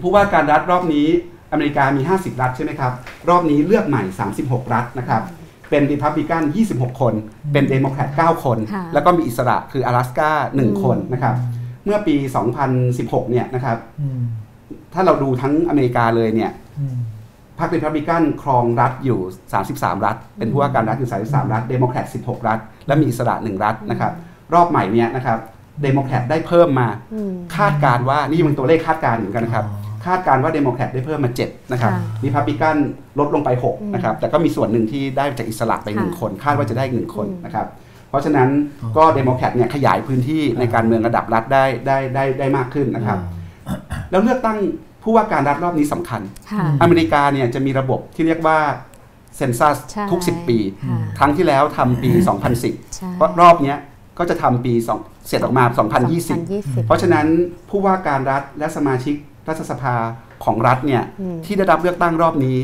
[0.00, 1.08] ผู้ว่าการรัฐรอบนี้
[1.52, 2.92] อเมริกามี 50 รัฐใช่ไหมครับ
[3.28, 4.02] รอบนี้เลือกใหม่
[4.38, 5.22] 36 รัฐนะครับ
[5.70, 7.14] เป็นริพับลิกัน 26 คน
[7.52, 11.34] เป็นเดโมแครต9คนค่ะแล้วก็มีอิสระคืออลาสกา1คนนะครับ
[11.84, 12.14] เมื่อปี
[12.72, 14.20] 2016 เนี่ยนะครับอืม
[14.94, 16.96] ถ้าเราดูทั้งอเมริกาเลยเนี่ยอืม
[17.58, 19.20] พรรคริพับลิกันครองรัฐอยู่
[19.62, 24.12] 33 รัฐ เป็นผู้ว่าการรัฐอยู่ 33 รัฐ เดโมแครต 16 รัฐ และมีอิสระ 1 รัฐนะครับ
[24.54, 25.38] รอบใหม่เนี่ยนะครับ
[25.82, 32.76] เดโมแครตได้เพิ่มมาอืมคาดการณ์ว่า นี่เป็นตัวเลขคาดการณ์เหมือนกันนะครับอ๋อคาดการณ์ว่าเดโมแครตได้เพิ่มมา 7 นะครับค่ะริพับลิกัน
[33.18, 37.66] ลดลงไปอืม6นะครับ แต่ก็มีส่วนหนึ่งที่ได้จากอิสระไปค่ะ1คน คาดว่าจะได้อีกหนึ่งคนอืมนะครับ
[38.08, 38.48] เพราะฉะนั้น
[38.96, 43.18] ก็เดโมแครตเนี่ยขยายพื้นที่ในการเมืองระดับรัฐได้ได้ได้ได้มากขึ้นนะครับ
[44.10, 44.58] แล้วเลือกตั้ง
[45.04, 46.20] ผู้ว่าการรัฐรอบนี้สำคัญ
[46.52, 48.58] ค่ะอเมริกาเนี่ยจะมีระบบที่เรียกว่า
[49.36, 52.22] census ใช่ทุก 10 ปีค่ะครั้งที่แล้วทำปีใช่
[52.72, 53.78] 2010 เพราะรอบเนี้ย
[54.18, 55.76] ก็จะทำปีสองเสร็จออกมา2020
[56.44, 57.26] 2020 เพราะฉะนั้น
[57.70, 59.14] ผู้ว่าการรัฐและสมาชิก
[59.48, 59.94] รัฐสภา
[60.44, 62.58] ของรัฐเนี่ยอืมที่ได้รับเลือกตั้งรอบนี้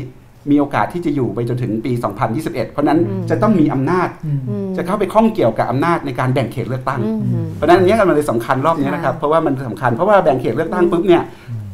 [0.49, 1.91] มีโอกาสที่จะอยู่ไปจนถึงปี
[2.31, 7.11] 2021 เพราะฉะนั้นอืมจะต้องมีอำนาจอืมอืมจะเข้าไปข้องเกี่ยวกับอำนาจในการแบ่งเขตเลือกตั้งอื
[7.43, 11.23] มเพราะฉะนั้นอันเนี้ยมันเลยสำคัญรอบนี้นะครับค่ะเพราะว่ามันสำคัญเพราะว่าแบ่งเขตเลือกตั้งปุ๊บเนี่ย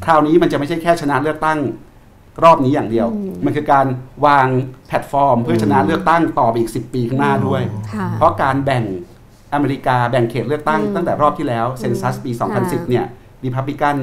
[0.05, 1.59] คราวนี้มันจะไม่ใช่แค่ชนะเลือกตั้ง
[2.43, 3.85] รอบนี้อย่างเดียวอืมมันคือการ
[4.25, 4.47] วาง
[4.87, 7.61] แพลตฟอร์ม เพื่อชนะเลือกตั้งต่อไปอีก 10 ปีข้างหน้าด้วย
[7.93, 8.83] ค่ะเพราะการแบ่ง
[9.53, 13.05] อเมริกาแบ่งเขตเลือกตั้งอืมตั้งแต่รอบที่แล้ว census ปีค่ะ2010 เนี่ย
[13.43, 13.95] รีพับลิกัน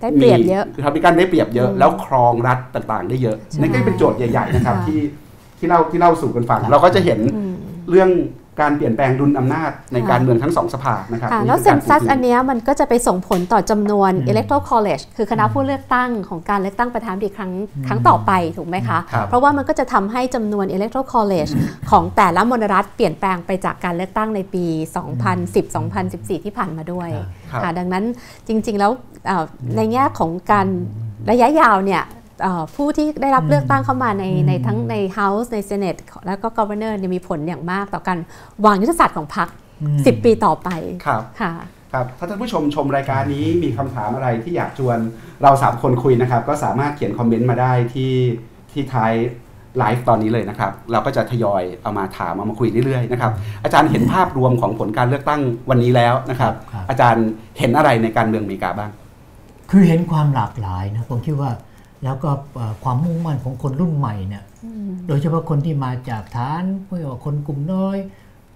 [0.00, 5.00] ได้เปรียบเยอะรีพับลิกันได้เปรียบเยอะอืมแล้วครองรัฐต่างๆ ได้เยอะใช่นั่นก็เป็นโจทย์ใหญ่ ๆ นะครับค่ะที่
[5.58, 7.52] ที่เล่าที่เล่าสู่กันฟัง เราก็จะเห็นอืม
[7.90, 8.10] เรื่อง
[8.60, 17.52] การเปลี่ยนแปลงดุลอำนาจในค่ะการเมืองทั้งสองสภานะครับค่ะนี่แล้วคือเซการนซัสปูพื้อันเนี้ยมันก็จะไปส่งผลต่อจำนวนอืม electoral college คือคณะผู้เลือกตั้งของการเลือกตั้งประธานาธิบดีครั้ง
[17.86, 21.52] ครั้งต่อไปถูกไหมคะครับเพราะว่ามันก็จะทำให้จำนวน electoral college
[21.90, 24.64] ของแต่ละมณรัฐเปลี่ยนแปลงไปจากการเลือกตั้งในปี
[25.54, 27.08] 2010-2014 ที่ผ่านมาด้วย
[27.50, 28.04] ครับค่ะดังนั้น
[28.48, 28.90] จริง ๆ แล้ว
[29.26, 29.44] เอ่อ
[29.76, 30.66] ในแง่ของการ
[31.30, 32.19] ระยะยาวเนี่ยเอ่อ
[32.76, 38.18] ผู้ที่ได้รับเลือกตั้งเข้ามาในอืมในทั้งใน House ใน Senate แล้วก็ Governor เนี่ยมีผลอย่างมากต่อการ
[38.64, 39.48] วางยุทธศาสตร์ของพรรค
[39.82, 40.68] อืม10 ปีต่อไป
[41.06, 41.52] ครับค่ะ
[41.92, 44.98] ครับถ้าท่านผู้ชมชมรายการนี้มีคำถามอะไรที่อยากชวน
[45.42, 48.12] เราสามคนคุยนะครับ ก็สามารถเขียนคอมเมนต์มาได้ที่
[48.72, 49.12] ที่ท้าย
[49.78, 53.32] ไลฟ์ตอนนี้เลยนะครับ เราก็จะทยอยเอามาถามเอามาคุยเรื่อยๆนะครับ
[53.64, 57.26] อาจารย์เห็นภาพรวมของผลการเลือกตั้งวันนี้แล้วนะครับครับอาจารย์
[57.58, 58.90] เห็นอะไรในการเมืองอเมริกาบ้าง
[59.70, 61.50] คือเห็นความหลากหลายนะผมคิดว่า
[62.04, 64.44] แล้วก็เอ่อความมุ่งมั่นของคนรุ่นใหม่เนี่ย
[65.08, 67.96] โดยเฉพาะคนที่มาจากฐานไม่ว่าคนกลุ่มน้อย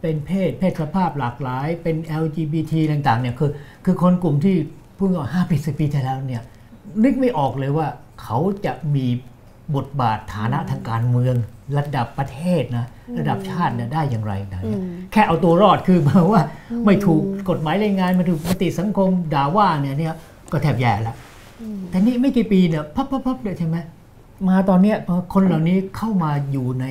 [0.01, 3.51] เป็นเพศ เพศสภาพหลากหลาย เป็น LGBT ต่างๆเนี่ยคือ
[3.85, 4.57] คือคนกลุ่มที่
[4.99, 6.43] พูดว่าห้าปีสิบปีที่แล้วเนี่ย
[7.05, 7.87] นึกไม่ออกเลยว่า
[8.23, 9.07] เขาจะมี
[9.77, 11.37] บทบาทฐานะทางการเมือง
[11.79, 12.87] ระดับประเทศนะ
[13.19, 14.81] ระดับชาติเนี่ยได้อย่างไรนะอืม
[15.13, 16.43] แค่เอาตัวรอดคือหมายว่า
[16.87, 20.15] ไม่ถูกกฎหมายแรงงานไม่ถูกปฏิสังคมด่าว่าเนี่ยเนี่ย
[20.53, 21.17] ก็แทบแย่แล้ว
[21.91, 23.77] แต่นี่ไม่กี่ปีเนี่ยพับพับพับเลยใช่ไหม
[24.49, 26.85] มาตอนเนี้ยพอคนเหล่านี้เข้ามาอยู่ใน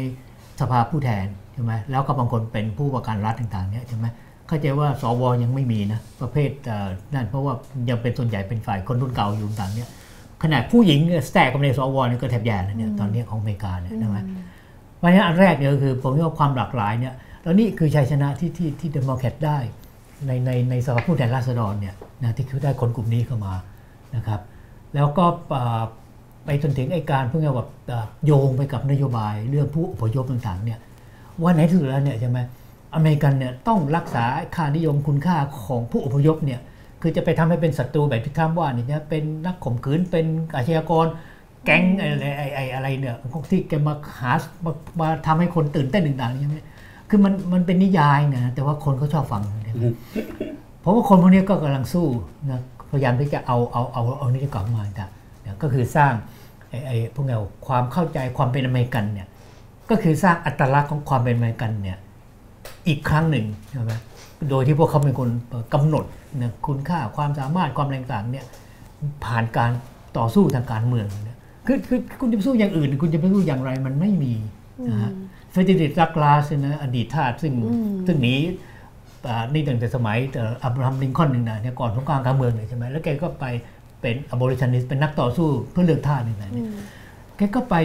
[0.59, 4.05] สภาผู้แทนใช่ไหมแล้วก็บางคนเป็นผู้ว่าการรัฐต่างๆเนี่ยใช่ไหม
[4.47, 7.53] เข้าใจว่าสวยังไม่มีนะประเภทเอ่อนั่นเพราะว่า
[7.89, 9.89] ยังเป็นส่วนใหญ่เป็นฝ่ายคนรุ่นเก่าอยู่ต่างๆเนี่ย
[10.43, 14.17] ขนาดผู้หญิงเนี่ยแทรกกับในสวเนี่ยก็แทบแย่แล้วเนี่ยตอนเนี้ยของอเมริกาเนี่ยใช่ไหม
[14.97, 19.57] เพราะฉะนั้นอันแรกเนี่ยก็คือผมว่าความหลากหลายเนี่ยแล้วนี่คือชัยชนะที่ที่ที่เดโมแครตได้
[20.27, 23.53] ในในในสภาผู้แทนราษฎรเนี่ยนะที่คือได้คนกลุ่มนี้เข้ามา
[24.15, 24.39] นะครับ
[24.95, 25.81] แล้วก็เอ่อ
[26.45, 30.79] ไปจนถึงไอ้การเพื่อแบบเอ่อโยงไปกับนโยบายเรื่องผู้อพยพต่างๆเนี่ย
[31.41, 32.39] ว่าไหนถือแล้วเนี่ยใช่ไหม
[32.95, 34.25] อเมริกันเนี่ยต้องรักษา
[34.55, 36.59] ค่านิยมคุณค่าของผู้อพยพเนี่ย
[37.01, 40.25] คือจะไปทำให้เป็นศัตรูแบบที่ทรัมป์ว่าเนี่ยจะเป็นนักข่มขืนเป็น
[40.55, 41.05] อาชญากร
[41.65, 44.31] แก๊งอะไรไอ้ไอ้อะไรเนี่ยพวกที่แกมาหา
[44.65, 46.57] มามาทำให้คนตื่นเต้นต่างๆใช่ไหม
[47.09, 49.75] คือมันมันเป็นนิยายนะแต่ว่าคนเขาชอบฟังเนี่ย
[50.81, 52.07] เพราะว่าคนพวกนี้ก็กำลังสู้
[52.51, 52.61] นะ
[52.93, 55.05] พยายามที่จะเอาเอาเอาเอานี่กลับมาแต่
[55.41, 56.13] เนี่ยก็คือสร้าง
[56.69, 59.27] ไอ้ไอ้พวกเราความเข้าใจความเป็นอเมริกันเนี่ย
[59.89, 61.97] ก็คือสร้างอัตลักษณ์ของความเป็นอเมริกันเนี่ย
[62.87, 63.93] อีกครั้งหนึ่งใช่ไหม
[64.49, 65.29] โดยที่พวกเขาเป็นคน
[65.73, 66.05] กำหนด
[66.41, 68.45] นะคุณค่าความสามารถความอะไรต่างๆเนี่ย
[69.25, 69.71] ผ่านการ
[70.17, 74.33] ต่อสู้ทางการเมืองเนี่ยคือคือคุณจะไปสู้อย่างอื่น คุณจะไปสู้อย่างไรมันไม่มี
[74.89, 75.11] นะฮะ
[75.51, 77.53] เฟรเดริกดักลาสนะอดีตทาสซึ่ง
[78.07, 78.72] ซึ่งหนีอ่า
[79.53, 83.45] นี่ตั้งแต่สมัยเอ่ออับราฮัมลิงคอล์นหนึ่งนะเนี่ยก่อนสงครามกลางเมืองเลยใช่ไหมแล้วแกก็ไป
[84.01, 86.67] เป็น abolitionist เป็นนักต่อสู้เพื่อเลือกทาสนี่นะเนี่ย
[87.37, 87.75] แกก็ไป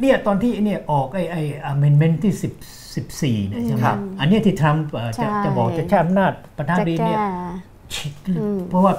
[0.00, 7.18] เนี่ยตอนที่เนี่ยออกไอ้ไอ้ amendment ที่10 14เนี่ยใช่ไหมครับอันเนี้ยที่ทรัมป์เอ่อจะใช่จะบอกจะใช้อำนาจประธานาจะธิบดีแก้เนี่ย
[7.94, 8.12] ชิด
[8.70, 8.92] เพราะว่า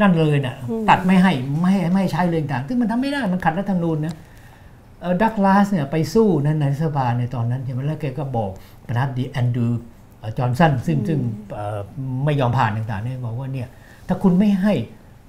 [0.00, 0.56] นั่นเลยน่ะ
[0.88, 4.14] ตัดไม่ให้ไม่ให้ไม่ให้ใช้เลยต่างซึ่งมันทำไม่ได้มันขัดรัฐธรรมนูญนะ
[5.22, 8.50] ดักลาสเนี่ยไปสู้นั้นในรัฐสภาในตอนนั้นใช่ไหมแล้วแกก็บอก
[8.86, 9.95] ประธานาธิบดีแอนดรูว์เอ่อ
[10.38, 11.18] จอห์นสันซึ่งซึ่ง
[11.54, 11.78] เอ่อ
[12.24, 13.68] ไม่ยอมผ่านต่างๆเนี่ยบอกว่าเนี่ย
[14.08, 14.74] ถ้าคุณไม่ให้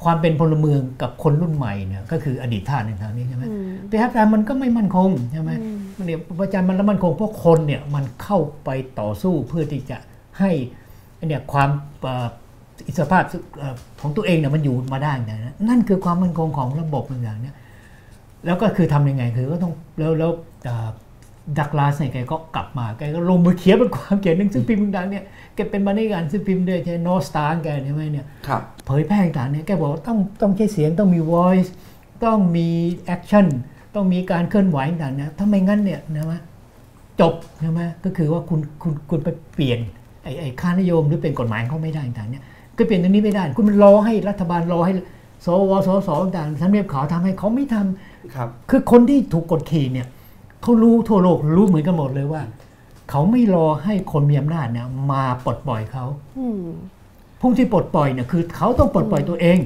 [0.04, 3.44] ความเป็นพลเมืองกับคนรุ่นใหม่เนี่ยก็คืออดีตทาสต่างๆนี่ใช่ไหม
[3.90, 5.52] ประชาธิปไตยมันก็ไม่มั่นคงใช่ไหม
[5.98, 9.98] มันเนี่ยประชาธิปไตยมันแล้วมั่นคงเพราะคนเนี่ยมันเข้าไปต่อสู้เพื่อที่จะ
[10.40, 10.52] ให้
[11.28, 11.70] เนี่ยความ
[12.02, 12.28] เอ่อ
[12.88, 13.24] อิสรภาพ
[13.60, 17.56] เอ่อของตัวเองเนี่ยมันอยู่มาได้นะนั่นคือความมั่นคงของระบบอย่างเนี้ย
[18.46, 20.32] แล้วก็คือทำยังไงคือก็ต้องแล้วแล้ว
[20.66, 20.90] เอ่อ
[21.60, 25.24] ดักลาสเนี่ยแกก็กลับมาแกก็ลงมือเขียนเป็นความเขียนหนังสือพิมพ์ดังๆเนี่ย
[25.56, 31.70] แกเป็นบรรณาธิการหนังสือพิมพ์ด้วยใช่นอสตาร์แกใช่ไหมเนี่ยครับเผยแพร่ต่างๆเนี่ยแกบอกว่าต้องต้องใช้เสียงต้องมี voice
[32.26, 32.68] ต้องมี
[33.16, 33.48] action
[33.96, 36.40] ต้องมีการเคลื่อนไหวต่างๆนะถ้าไม่งั้นเนี่ยนะว่า
[37.22, 39.80] จบใช่ไหมก็คือว่าคุณคุณคุณไปเปลี่ยน
[40.24, 42.44] ไอ้ไอ้ค่านิยมหรือเป็นกฎหมายเขาไม่ได้ต่างๆเนี่ย
[42.78, 44.94] ก็เปลี่ยนตรงนี้ไม่ได้ คุณมันรอให้รัฐบาลรอให้
[45.46, 50.08] สวสสต่างๆทำเนียบขาวทำให้เขาไม่ทำครับ คือคนที่ถูกกดขี่เนี่ย
[50.62, 52.42] เขารู้ทั่วโลกรู้เหมือนกันหมดเลยว่า
[53.10, 56.06] เขาไม่รอให้คนมีอำนาจเนี่ยมาปลดปล่อยเขา
[56.38, 56.64] อืม
[57.42, 59.58] ผู้ที่ปลดปล่อยเนี่ยคือ เขาต้องปลดปล่อยตัวเอง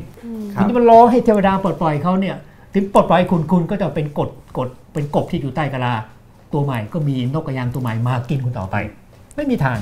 [0.54, 2.36] ครัถึบงจะมารอให้เทวดาปลดปล่อยเขาเนี่ย
[2.74, 5.94] ถึงปลดปล่อยคุณคุณก็จะเป็นกฎกฎเป็นกบที่อยู่ใต้กะลา
[6.54, 8.76] ตัวใหม่ก็มีนกกระยางตัวใหม่มากินคุณต่อไป
[9.36, 9.78] ไม่มีทาง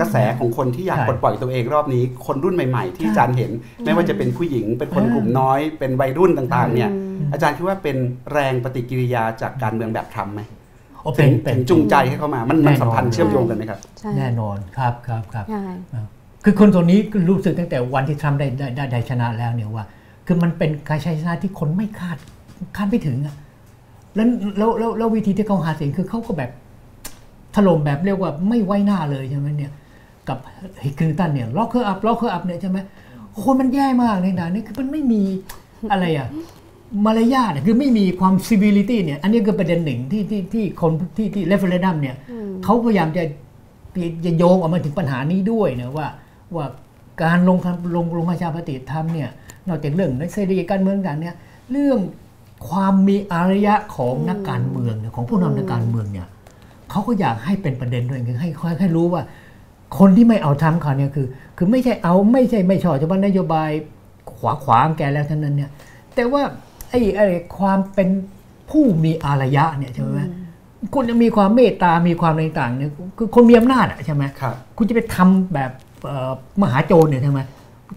[0.00, 3.50] กระแสของคนที่อยากใช่ปลดปล่อยตัวเองรอบนี้ คนรุ่นใหม่ๆ ที่ใช่อาจารย์เห็น
[3.84, 7.96] ไม่ว่าจะเป็นผู้หญิง เป็นคนอ่ากลุ่มน้อย เป็นวัยรุ่นต่างๆ เนี่ยอืมอาจารย์คิดว่าเป็น
[8.32, 10.42] แรงปฏิกิริยาจากการเมืองแบบทรัมป์ไหม
[11.02, 15.64] โอ้ถึเป็นงเป็ถึนงจูงใจให้เขามา มันแน่มันนอนสัมพันธ์เชื่อมโยงกันไหมครับใช่แน่นอนครับครับครับใช่
[16.44, 19.84] คือคนตัวนี้ก็รู้สึกตั้งแต่วันที่ทรัมป์ได้ได้ได้ได้ชนะแล้วเนี่ยว่า
[20.26, 22.16] คือมันเป็นการชัยชนะที่คนไม่คาด
[22.76, 23.34] คาดไม่ถึงอะ
[24.16, 24.26] แล้ว
[24.58, 26.50] แล้วแล้วแล้ววิธีที่เขาหาเสียงคือเขาก็แบบ
[27.56, 29.72] ถล่มแบบเรียกว่าไม่ไว้หน้าเลยใช่ไหมเนี่ย
[30.28, 30.38] กับ
[30.84, 32.78] ฮิลลารีคลินตันเนี่ย lock her up lock her up เนี่ยใช่ไหม
[33.32, 35.22] โอ้โหมันแย่มากเลยนะนี่คือมันไม่มี
[35.92, 36.28] อะไรอะ
[37.04, 42.16] มารยาทอะคือไม่มีความ civility เนี่ย อันนี้คือประเด็นหนึ่งที่ที่ที่คนที่ที่ referendum เนี่ย
[42.64, 43.24] เขาพยายามจะ
[44.24, 46.08] จะโยงออกมาถึงปัญหานี้ด้วยนะว่า
[46.54, 46.66] ว่า
[47.22, 49.28] การลงคำลงลงประชามติทำเนี่ย
[49.68, 51.34] นอกจากเรื่องในเสรีการเมืองต่างเนี่ย
[51.70, 51.98] เรื่อง
[52.68, 56.26] ความมีอารยะของนักการเมืองเนี่ยของผู้นำนักการเมืองเนี่ย
[56.90, 59.22] เขาก็อยากให้เป็นประเด็นด้วยคือให้ให้ให้รู้ว่า
[59.98, 61.26] คนที่ไม่เอาทำเขาเนี่ยคือ
[61.56, 63.70] คือไม่ใช่เอาไม่ใช่ไม่ชอบเฉพาะนโยบาย
[64.38, 65.70] ขวาขวางแกแล้วเท่านั้นเนี่ย
[66.14, 66.42] แต่ว่า
[66.90, 67.26] ไอ้ไอ้
[67.58, 68.08] ความเป็น
[68.70, 70.20] ผู้มีอารยะเนี่ยใช่ไหม
[70.94, 75.70] คุณจะมีความเมตตา มีความอะไรต่างๆเนี่ยคือคนมีอำนาจอะใช่ไหมครับคุณจะไปทำแบบ
[76.04, 77.40] เอ่อมหาโจรเนี่ยใช่ไหม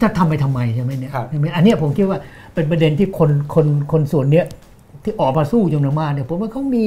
[0.01, 2.19] จะทำไปทำไมใช่ไหมเนี่ยครับใช่ไหมอันเนี้ยผมคิดว่า
[2.53, 4.45] เป็นประเด็นที่คนคนคนส่วนเนี้ย
[5.03, 6.85] ที่ออกมาสู้จำนวนมากเนี่ยผมว่าเขามี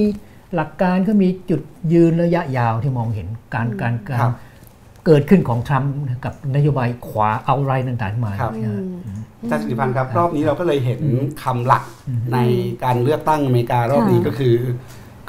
[0.54, 1.60] หลักการเขามีจุด
[1.92, 4.34] ยืนระยะยาวที่มองเห็นการการกาครัรบ
[5.06, 5.92] เกิดขึ้นของทรัมป์
[6.24, 8.78] กับนโยบายขวาเอาไรต่างๆมาครับเนี่ย
[9.40, 11.00] อาจารย์สิริพันธ์ครับ รอบนี้เราก็เลยเห็น
[11.42, 11.84] คำหลัก
[12.32, 12.38] ใน
[12.84, 14.54] การเลือกตั้งอเมริการอบนี้ค่ะก็คือ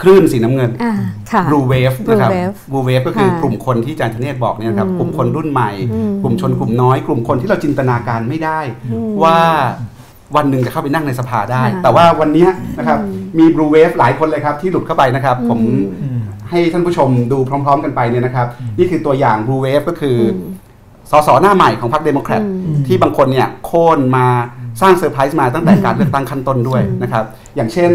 [0.01, 0.93] คลื่นสีน้ำเงินอ่า
[1.31, 8.59] ค่ะ Blue Wave นะครับ Blue Wave Blue Wave ก็คือค่ะกลุ่มคนที่อาจารย์ธเนศบอกเนี่ยนะครับอืมกลุ่มคนรุ่นใหม่อืมกลุ่มชนกลุ่มน้อย กลุ่มคนที่เราจินตนาการไม่ได้
[9.23, 9.37] ว่า
[10.35, 12.99] วันหนึ่งจะเข้าไปนั่งในสภาได้ค่ะแต่ว่าวันเนี้ยนะครับ
[13.37, 15.59] มี Blue Wave หลายคนเลยครับที่หลุดเข้าไปนะครับ ผม
[16.01, 16.19] อืม
[16.51, 20.21] ให้ท่านผู้ชมดูพร้อม ๆ กันไปเนี่ยนะครับ นี่คือตัวอย่าง Blue Wave ก็คืออ
[21.11, 22.41] สสหน้าใหม่ของพรรคเดโมแครต
[22.87, 24.27] ที่บางคนเนี่ยโค่นมา
[24.81, 27.23] สร้างเซอร์ไพรส์มาตั้งแต่การเลือกตั้งขั้นต้นด้วยนะครับ
[27.55, 27.91] อย่างเช่น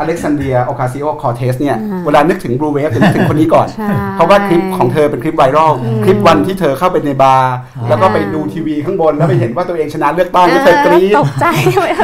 [0.00, 5.72] อเล็กซานเดรียโอคาซิโอคอร์เทสเนี่ยอ่าเวลานึกถึง Blue Wave จะนึกถึงคนนี้ก่อนใช่เพราะว่าคลิปของเธอเป็นคลิปไวรัล
[6.04, 7.54] คลิปวันที่เธอเข้าไปในบาร์
[7.88, 11.46] แล้วก็ไปดูทีวีข้างบน แล้วไปเห็นว่าตัวเองชนะเลือกตั้งแล้วเธอกรี๊ดตกใจ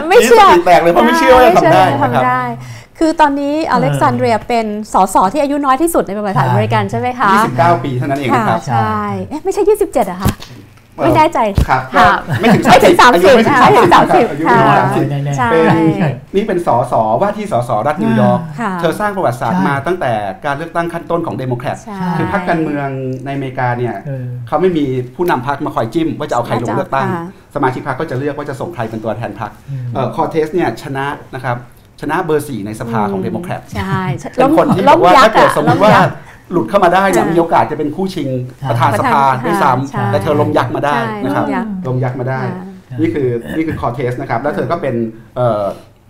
[0.09, 2.43] ไม่เชื่อกรี๊ดสติแตกเลยเพราะไม่เชื่อว่าจะทำได้ไม่เชื่อว่าจะนะครับทำได้
[3.05, 10.33] คือตอนนี้อเล็กซานเดรียเป็นสสที่อายุน้อยที่สุดในประวัติศาสตร์อเมริกันใช่ไหมคะ29 ปีเท่านั้นเองค่ะนะครับใช่เอ๊ะไม่ใช่ 27เหรอะคะ
[11.03, 11.39] ไม่แน่ใจ
[11.69, 12.11] ครับค่ะ
[12.41, 20.13] ไม่ถึงไม่ถึง30อายุ30ไม่ถึงค่ะไม่ถึง30 30อายุไม่ถึงค่ะ30แน่ๆใช่เป็นนี่เป็นสสว่าที่สสรัฐนิวยอร์กค่ะเธอสร้างประวัติศาสตร์ใช่มาตั้งแต่
[20.45, 22.89] การเลือกตั้งขั้นต้นของเดโมแครตใช่คือพรรคการเมือง
[23.25, 24.85] ในอเมริกาเนี่ยเออเขาไม่มี
[25.17, 29.51] ผู้นำพรรคมาคอยจิ้ม ว่าจะเอาใครลงเลือกตั้งค่ะสมาชิกพรรคก็จะเลือกว่าจะส่งใครเป็นตัวแทนพรรค
[29.95, 31.57] เอ่อคอร์เทสเนี่ยชนะนะครับ
[32.03, 34.03] ชนะเบอร์สี่ในสภาของเดโมแครตใช่
[34.37, 36.15] เป็นคนที่บล้อกว่ายัถ้ากเกิดษ์อะสมมติว่าล้ยักษ์
[36.53, 38.29] หลุดเข้ามาได้เนี่ยค่ะมีโอกาสจะเป็นคู่ชิง
[38.63, 42.65] ค่ะประธานสภาประธานด้วยใช่ซ้ำแต่เธอล้มยักษ์มาได้ใช่นะครับล้มยักษ์ล้มยักษ์มาได้ค่ะ
[43.01, 44.95] นี่คือนี่คือคอร์เทสนะครับ แล้วเธอก็เป็น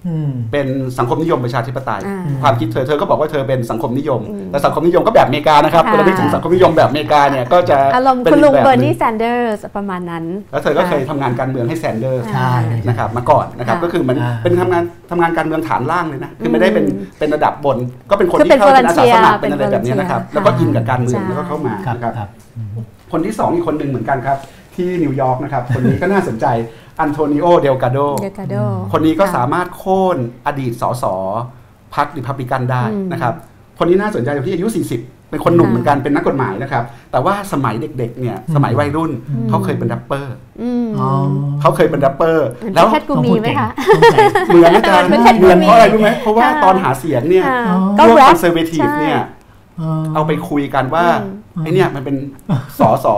[0.04, 0.66] เอ่ออืมเป็น
[0.98, 12.52] สังคมนิยมประชาธิปไตยอ่าความคิดเธอเธอก็บอกว่าเธอเป็นสังคมนิยมอืมแต่สังคมนิยมก็แบบอเมริกานะครับค่ะเวลานึกถึงสังคมนิยมแบบอเมริกาเนี่ยก็จะอารมณ์เป็นคุณลุงแบบเบอร์หนีนึ่งแซนเดอร์สประมาณนั้น แล้วเธอก็เคยทำงานการเมืองให้แซนเดอร์สใช่
[12.88, 17.78] นะครับมาก่อนนะครับค่ะก็คือมันอ่าเป็นทำงานทำงานการเมืองฐานล่างเลยนะคือไม่ได้เป็นอืมเป็นระดับบน
[18.10, 22.28] ก็เป็นคนคือที่เข้าเป็นเป็นอาสาสมัคร volunteer เป็นอะไรแบบนี้นะครับเป็น volunteer แล้วก็อินกับการเมืองใช่แล้วก็เข้ามาครับนะครับครับ
[23.12, 24.36] คนที่สองอีกคนหนึ่งเหมือนกันครับ
[24.76, 26.46] ที่นิวยอร์กนะครับ คนนี้ก็น่าสนใจ
[27.00, 28.54] อันโทนิโอเดลกาโดเดกาโด
[28.92, 31.04] คนนี้ก็สามารถโค่นอดีตสส
[31.94, 33.34] พรรคริพับลิกันได้อืมนะครับ
[33.78, 41.08] คนนี้น่าสนใจตรงที่อายุ 40 เป็นคนหนุ่มค่ะเหมือนกันเป็นนักกฎหมายนะครับ แต่ว่าสมัยเด็กๆเนี่ยสมัยวัยรุ่นอืมเขาเคยเป็นแรปเปอร์อืมอ๋อ
[41.60, 43.68] เขาเคยเป็นแรปเปอร์เหมือนแล้วเพชรกูมีไหมคะ
[44.46, 49.18] เหมือนอาจารย์เหมือนเหเพชรกูมือนมีเพราะอะไรรู้ไหมเพราะว่าค่ะตอนหาเสียงเนี่ยอ่าอ๋อก็พวกแรคปอนเซอร์เวทีฟเนี่ย
[50.14, 52.16] เอาไปคุยกันว่าอืมไอเนี่ยมันเป็น
[52.78, 53.16] สอสอ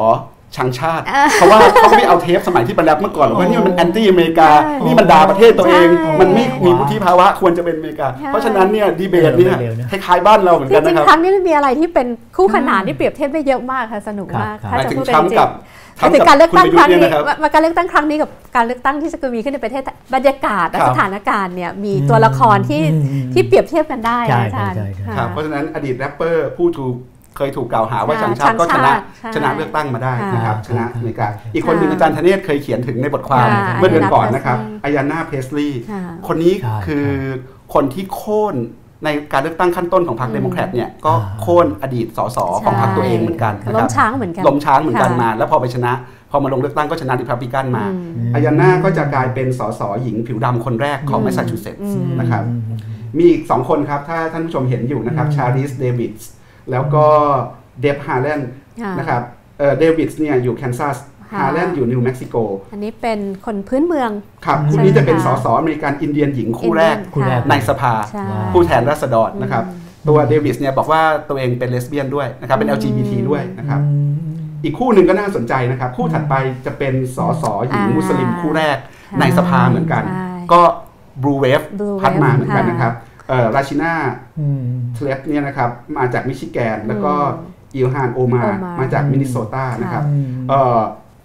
[0.57, 26.95] ชังชาติอ่าเพราะว่าเขาไม่เอาเทปสมัยที่เป็นแรปเมื่อก่อนหรอกว่านี่มันเป็นแอนตี้อเมริกาใช่นี่มันด่าประเทศตัวเองใช่มันไม่มีวุฒิภาวะควรจะเป็นอเมริกาใช่เพราะฉะนั้นเนี่ยดีเบตเนี่ยเร็วๆนะคล้ายๆบ้านเราเหมือนจกันรินะงครับๆครั้งนี้มันมีอะไรที่เป็นคู่ขนานที่เปรียบเทียบได้เยอะมากค่ะสนุกมากครับถ้าหมายจะถึงพูดทรัมป์จริงกับๆหมายถึงการเลือกตั้งครั้งนี้คุณประยุทธ์เนี่ยนะครับว่าการเลือกตั้งครั้งนี้กับการเลือกตั้งที่จะมีขึ้นในประเทศไทยบรรยากาศและครับสถานการณ์เนี่ยมีตัวละครที่อืมอืมที่เปรียบเทียบกันได้ใช่นะอาจารย์ใช่ใช่ค่ะครับเพราะฉะนั้นอดีตแรปเปอร์ผู้ถูก
[27.37, 37.07] เคยถูกกล่าวหาว่าใช่ชังชาติก็ชนะใช่ชนะเลือกตั้งมาได้ค่ะนะครับค่ะชนะอเมริกา อีกคนหนึ่งอาจารย์ธเนศเคยเขียนถึงในบทความค่ะเมื่อเดือนก่อนนะครับอาอายานนาเพรสลีย์ค่ะคนนี้ใช่คือ
[37.75, 38.57] คนที่โค่น
[39.05, 45.93] ในการเลือกตั้งขั้นต้นของพรรคอืมเดโมแครตเนี่ยก็โค่นอดีตสสของพรรคตัวเองเหมือนกันนะคล้ายล้มช้างเหมือนกันล้มช้างเหมือนกันค่ะมา แล้วพอไปชนะ
[46.31, 52.45] พอมาลงเลือกตั้งก็ชนะริพับลิกันมาอืมอายาน่าก็จะกลายเป็นสสหญิงผิวดำคนแรกของอืมแมสซาชูเซตส์อืมนะครับ
[53.19, 56.29] มีอีก2คนครับถ้าท่านผู้ชมเห็นอยู่นะครับชาริสเดวิดส์
[56.71, 57.05] แล้วก็
[57.81, 58.51] เด็บฮาแลนด์
[58.83, 59.23] ค่ะนะครับ
[59.59, 60.99] เอ่อเดวิดส์เนี่ยอยู่แคนซัส
[61.31, 62.37] ค่ะฮาร์แลนด์อยู่นิวเม็กซิโก
[62.73, 64.11] อันนี้เป็นคนพื้นเมือง
[64.47, 69.65] ครับอืมคู่นี้จะเป็นใช่สไหมคะสสอเมริกันอินเดียนหญิงคู่แรกคู่แรกในสภาใช่ผู้แทนราษฎรนะครับ
[70.09, 73.81] ตัวเดวิสเนี่ยบอกว่าตัวเองเป็นเลสเบี้ยนด้วยนะครับ เป็น LGBT ด้วยนะครับ
[74.65, 76.35] อีกคู่หนึ่งก็น่าสนใจนะครับ คู่ถัดไป
[76.67, 78.77] จะเป็นสสหญิงอ่ามุมุสลิมคู่แรก
[79.13, 80.61] ค่ะในสภาเหมือนกันใช่ก็
[81.23, 83.14] บลูเวฟ Blue พัดมา Wave เหมือนกันค่ะนะครับเอ่อ
[83.57, 83.95] ราชิดา
[84.41, 90.81] อืมทาลิบเนี่ยนะครับมาจากมิชิแกน แล้วก็อืมอิลฮานโอมาร์โอมาร์มาจากมินนิโซตานะครับอืมเอ่อ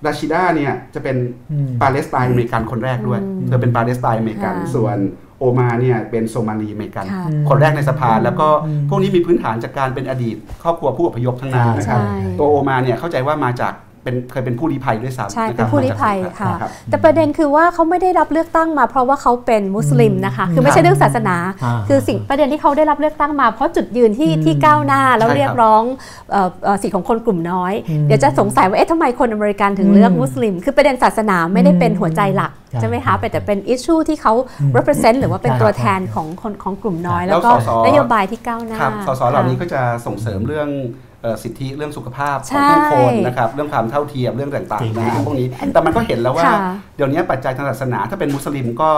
[0.05, 1.17] ราชิดาเนี่ยจะเป็น
[1.51, 4.97] อืมปาเลสไตน์อเมริกันคนแรกด้วยอืมเธอเป็นปาเลสไตน์อเมริกันค่ะส่วน
[5.39, 25.83] โอมาเนี่ยเป็นโซมาลีอเมริกันค่ะคนแรกในสภาแล้วก็อืมพวกนี้มีพื้นฐานจากการเป็นอดีต ครอบครัวผู้อพยพทั้งนั้นนะครับใช่ตัวโอมาเนี่ยเข้าใจว่ามาจาก เป็นเคยเป็นผู้ลี้ภัยด้วยซ้ำใช่ะคเป็รันบผู้ลี้ภัยมาจากค่ะรับแต่ประเด็นคือว่าเขาไม่ได้รับเลือกตั้งมา เพราะว่าเขาเป็นมุสลิมนะคะ คือไม่ครัใช่บเรื่องศาสนาอ่าคือสิ่งประเด็นที่เขาได้รับเลือกตั้งมา เพราะจุดยืนที่อืมที่ก้าวหน้าแล้วใช่ครับเรียกร้อง
[26.31, 41.08] เอ่อเอ่อสิทธิของคนกลุ่มน้อยอืมเดี๋ยวจะสงสัยว่าเอ๊ะทำไมคนอเมริกันถึงอืมเลือกมุสลิม คือประเด็นศาสนาไม่ได้เป็นหัวใจหลักใช่ใช่ไหมคะแต่เป็นอิชชูที่เขาอืม represent หรือว่าเป็นใช่ตัวแทนของคนของกลุ่มน้อย แล้แล้ววก็สสนโยบายที่ก้าวหน้าครับสสเหล่านี้ค่ะก็จะส่งเสริมเรื่องเอ่อ
[41.43, 46.57] สิทธิเรื่องสุขภาพขใช่องผู้คนนะครับเรื่องความเท่าเทียมเรื่องต่างจริงๆนะพวกนี้แต่มันก็เห็นแล้วว่าค่ะ
[46.95, 48.89] เดี๋ยวนี้ปัจจัยทางศาสนาถ้าเป็นมุสลิมก็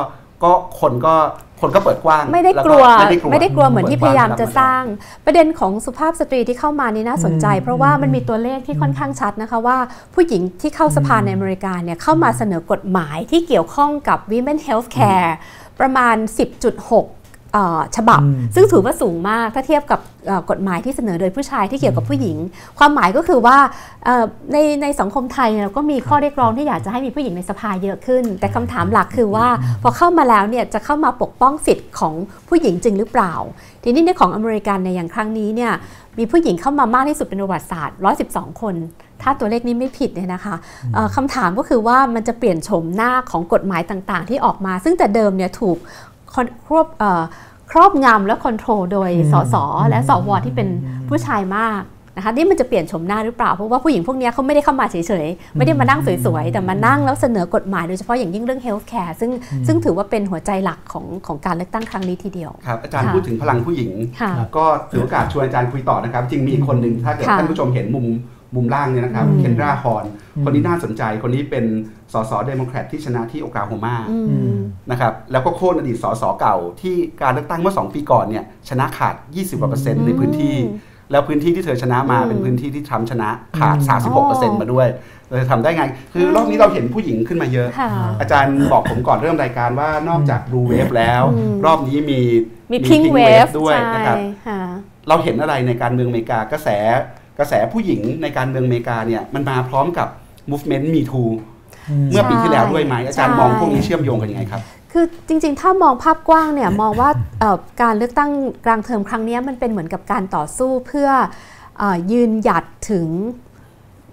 [0.44, 1.16] ก็คนก็
[1.62, 4.84] คนก็เปิดกว้าง ไม่ได้แกลัวไม่ได้กลัวไม่ได้กลัวเหมือนที่พยายามจะสร้าง
[5.24, 9.78] เประเด็นของสุภาพสตรีที่เข้ามานี่น่าสนใจอืมเพราะว่ามันมีตัวเลขที่ค่อนข้างชัดนะคะว่า
[10.14, 15.32] ผู้หญิงที่เข้าสภาในอเมริกาเนี่ยเข้ามาเสนอกฎหมายที่เกี่ยวข้องกับ Women Health Care
[15.80, 17.06] ประมาณ 10.6เอ่อ
[17.96, 22.38] ฉบับอืมซึ่งถือว่าสูงมากถ้าเทียบกับเอ่อกฎหมายที่เสนอโดยผู้ชายที่เกี่ยวกับผู้หญิง
[22.80, 23.58] ความหมายก็คือว่า
[24.06, 29.48] เอ่อในในสังคมไทยเนี่ยเราก็มีข้อเรียกร้องที่อยากจะให้มีผู้หญิงในสภาเยอะขึ้น แต่คำถามหลักคือว่า
[29.82, 32.14] พอเข้ามาแล้วเนี่ยจะเข้ามาปกป้องสิทธิ์ของ
[32.50, 33.34] ผู้หญิงจริงหรือเปล่า
[33.84, 35.72] ทีนี้ในของอเมริกันในยอย่างครั้งนี้เนี่ย
[36.18, 37.98] มีผู้หญิงเข้ามามากที่สุดเป็นประวัติศาสตร์
[38.30, 38.76] 112 คน
[39.22, 40.56] ถ้าตัวเลขนี้ไม่ผิดเนี่ยนะคะ
[40.94, 45.78] เอ่อคำถามก็คือว่ามันจะเปลี่ยนโฉมหน้าของกฎหมายต่างๆ ที่ออกมา ซึ่งแต่เดิมเนี่ยถูก
[46.34, 47.24] คอนควบเอ่อ
[47.72, 49.56] ครอบงำและคอนโทรลโดยอืมสส
[49.90, 50.68] และสวที่เป็น
[51.10, 51.82] ผู้ชายมาก
[52.16, 59.32] นะคะนี่มันจะเปลี่ยนโฉมหน้าหรือเปล่า เพราะว่าผู้หญิงพวกเนี้ยเขาไม่ได้เข้ามาเฉยๆ ไม่ได้มานั่งสวยๆ แต่มานั่งแล้วเสนอกฎหมายโดยเฉพาะอย่างยิ่งเรื่อง health care ซึ่ง
[59.68, 63.92] ซึ่งถือว่าเป็นหัวใจหลักของของการเลือกตั้งครั้งนี้ทีเดียว ครับ อาจารย์ค่ะพูดถึงพลังผู้หญิง
[64.22, 68.08] ค่ะก็ถือโอกาสชวนอาจารย์คุยต่อนะครับ จริงมีอีกคนหนึ่งถ้าเกิดค่ะท่านผู้ชมเห็นมุม
[68.56, 70.04] มุมล่างเนี่ยนะครับอืมเคนดราฮอน
[70.36, 71.66] อืมคนนี้น่าสนใจคนนี้เป็น
[72.14, 74.56] สสเดโมแครตที่ชนะที่โอกลาโฮมาอืมอืม
[74.92, 84.88] นะครับแล้วก็โค่นอดีตสสเก่าที่การเลือกตั้งเมื่อ 2 ปีก่อนเนี่ยชนะขาด 20กว่าเปอร์เซ็นต์ในพื้นที่อืมแล้วพื้นที่ที่เธอชนะมาอืมเป็นพื้นที่ที่ทรัมป์ชนะขาดอืม36เปอร์เซ็นต์มาด้วย
[85.28, 92.20] เราจะทำได้ไง คือรอบนี้เราเห็นผู้หญิงขึ้นมาเยอะค่ะอาจารย์บอกผมก่อนเริ่มรายการว่านอกจาก Blue Wave แล้วอืมรอบนี้มี
[92.72, 94.62] มีพิง Pink เวฟ Wave ด้วยใช่นะครับค่ะ
[95.08, 96.70] เราเห็นอะไรในการเมืองอเมริกากระแส
[97.40, 100.08] กระแสผู้หญิงในการเมืองอเมริกาเนี่ยมันมาพร้อมกับ
[100.52, 101.32] movement Me Too
[102.10, 108.32] เมื่อปีที่แล้วด้วยไหมอาจารย์ใช่มองพวกนี้เชื่อมโยงกันยังไงครับคือจริงๆ ถ้ามองภาพกว้างเนี่ยมองว่าเอ่อการเลือกตั้ง
[108.66, 111.10] กลางเทอมครั้งเนี้ยมันเป็นเหมือนกับการต่อสู้เพื่อ
[111.78, 113.08] เออยืนหยัดถึง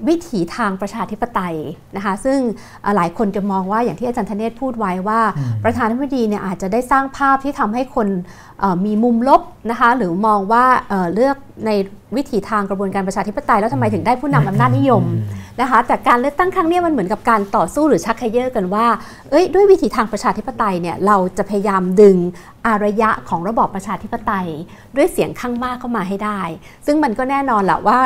[0.09, 1.57] วิถีทางประชาธิปไตย
[1.97, 2.39] นะคะซึ่ง
[2.83, 8.48] เอ่อหลายคนจะมองว่าอย่างที่อาจารย์ธเนศพูดไว้ว่าอืมประธานาธิบดีเนี่ยอาจจะได้สร้างภาพที่ทำให้คนเอ่อ
[8.85, 11.71] มีมุมลบนะคะหรือมองว่าเเลือกใน
[12.17, 15.05] วิถีทางกระบวนการประชาธิปไตยแล้วทำไมถึงได้ผู้นำอำนาจนิยม
[15.61, 18.87] นะคะแต่การเลือกตั้งครั้งนี้มันเหมือนกับการต่อสู้หรือชักเขย่อกันว่า
[19.31, 22.17] เอ้ยด้วยวิธีทางประชาธิปไตยเนี่ยเราจะพยายามดึง
[22.67, 24.49] อารยะของระบอบประชาธิปไตย
[24.97, 26.41] ด้วยเสียงข้างมากเข้ามาให้ได้
[26.87, 27.99] ซึ่งมันก็แน่นอนแหละว่า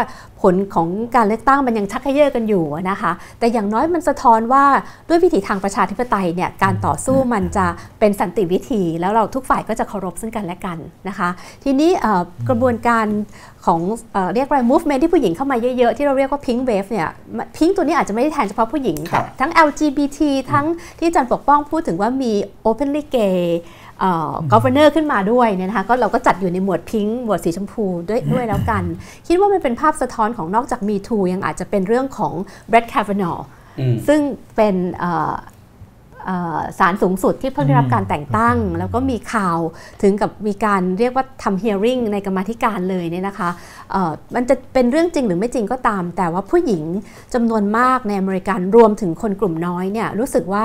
[0.42, 4.64] ผลของการเลือกตั้งมันยังชักเขย่อกันอยู่นะคะแต่อย่างน้อยมันสะท้อนว่า
[5.08, 7.66] ด้วยวิถีทางประชาธิปไตยเนี่ยการต่อสู้มันจะ
[8.00, 10.78] เป็นสันติวิธี แล้วเราทุกฝ่ายก็จะเคารพซึ่งกันและกัน
[11.08, 11.28] นะคะ
[11.64, 13.06] ทีนี้เอ่อกระบวนการ
[13.66, 13.80] ของ
[14.12, 17.08] เอ่อเรียกว่า movement ที่ผู้หญิงเข้ามาเยอะๆ ที่เราเรียกว่า pink wave เนี่ย
[17.56, 20.18] pink ตัวนี้อาจจะไม่ได้แทนเฉพาะผู้หญิงครัแต่บทั้ง LGBT
[20.52, 20.66] ทั้ง
[20.98, 22.32] ที่อาจารย์ปกป้องพูดถึงว่ามี
[22.68, 23.40] openly gay
[24.00, 28.84] เอ่อ governor ขึ้นมาด้วยเนี่ยนะคะก็เราก็จัดอยู่ในหมวดพิงค์หมวดสีชมพูด้วยด้วยแล้วกัน
[29.26, 32.32] คิดว่ามันเป็นภาพสะท้อนของนอกจาก Me Too ยังอาจจะเป็นเรื่องของ
[32.70, 33.42] Brett Kavanaugh
[33.78, 34.20] อืมซึ่ง
[34.56, 35.34] เป็นเอ่อเอ่อ
[36.78, 39.58] ศาลสูงสุดที่เพิ่งได้รับการแต่งตั้ง แล้วก็มีข่าว
[40.02, 43.50] ถึงกับมีการเรียกว่าทำ hearing ในกรรมาธิการเลยเนี่ยนะคะ
[43.92, 46.84] เอ่อมันจะเป็นเรื่องจริงหรือไม่จริงก็ตาม แต่ว่าผู้หญิง
[47.34, 50.64] จำนวนมากในอเมริกันรวมถึงคนกลุ่มน้อยเนี่ยรู้สึกว่า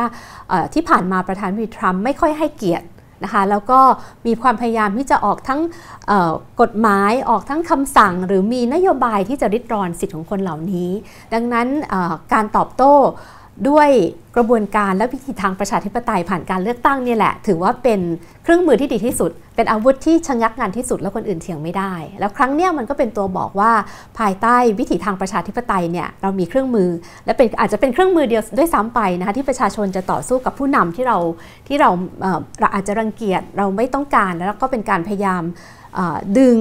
[0.50, 2.88] เอ่อที่ผ่านมาประธานาธิบดีทรัมป์ไม่ค่อยให้เกียรติ
[3.24, 3.80] นะคะแล้วก็
[4.28, 5.62] มีความพยายามที่จะออกทั้ง
[6.08, 10.89] เอ่อกฎหมายออกทั้งคำสั่ง หรือมีนโยบายที่จะริดรอนสิทธิของคนเหล่านี้
[11.34, 12.93] ดังนั้นเอ่อการตอบโต้
[13.70, 13.89] ด้วย
[14.36, 18.00] กระบวนการและวิธีทางประชาธิปไตยผ่านการเลือกตั้งเนี่ยแหละ ถือว่าเป็น
[18.43, 23.72] เครื่องมือที่ดีที่สุด เป็นอาวุธที่ชะงักงานที่สุดแล้วคนอื่นเถียงไม่ได้ แล้วครั้งเนี้ยมันก็เป็นตัวบอกว่า
[24.20, 26.89] ภายใต้วิถีทางประชาธิปไตยเนี่ยเรามีเครื่องมือ
[27.26, 31.17] และเป็นอาจจะเป็นเครื่องมือเดียวด้วยซ้ำไปนะคะที่ประชาชนจะต่อสู้กับผู้นำที่เรา
[31.67, 31.89] ที่เรา
[32.22, 35.43] เอ่อเราอาจจะรังเกียจเราไม่ต้องการแล้วก็เป็นการพยายาม
[36.39, 36.58] ดึง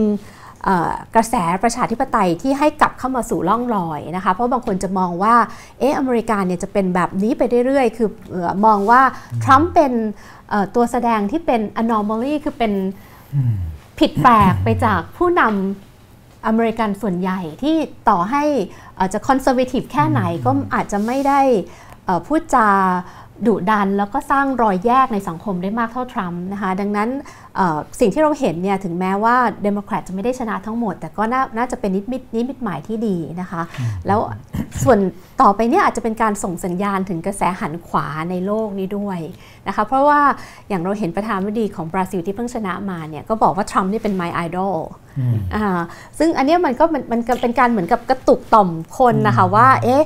[1.14, 5.34] กระแสประชาธิปไตยที่ให้กลับเข้ามาสู่ร่องรอยนะคะ เพราะบางคนจะมองว่า
[5.78, 9.02] เอออเมริกาเนี่ยจะเป็นแบบนี้ไปเรื่อยๆ คือเอ่อมองว่า
[9.44, 9.92] ทรัมป์เป็น
[10.50, 12.72] เอ่อตัวแสดงที่เป็น anomaly คือเป็น
[13.98, 17.76] ผิดแปลกไปจากผู้นำอเมริกันส่วนใหญ่ที่
[18.08, 18.42] ต่อให้
[18.96, 21.40] เอ่อจะคอนเซอร์ t i ทีฟแค่ไหนก็อาจจะไม่ได้
[22.04, 22.68] เอ่อพูดจา
[23.46, 27.08] ดุดันแล้วก็สร้างรอยแยกในสังคมได้มากเท่าทรัมป์นะคะดังนั้น
[27.56, 33.62] เอ่อสิ่งที่เราเห็นเนี่ยถึงแม้ว่าเดโมแครตจะไม่ได้ชนะทั้งหมด แต่ก็น่าน่าจะเป็นนิมิตนิมิตหมายที่ดีนะคะ
[34.06, 34.20] แล้ว
[34.82, 34.98] ส่วน
[35.42, 39.18] ต่อไปเนี่ยอาจจะเป็นการส่งสัญญาณถึงกระแสหันขวาในโลกนี้ด้วย
[39.66, 40.20] นะคะเพราะว่า
[40.68, 44.76] อย่างเราเห็นประธานาธิบดีของบราซิลที่เพิ่งชนะมาเนี่ยก็บอกว่าทรัมป์นี่เป็น my idol
[45.54, 45.80] อ่า
[46.18, 50.02] ซึ่งอันเนี้ยมันก็มันมันก็เป็นการเหมือนกับกระตุกต่อมคนนะคะว่าเอ๊ะ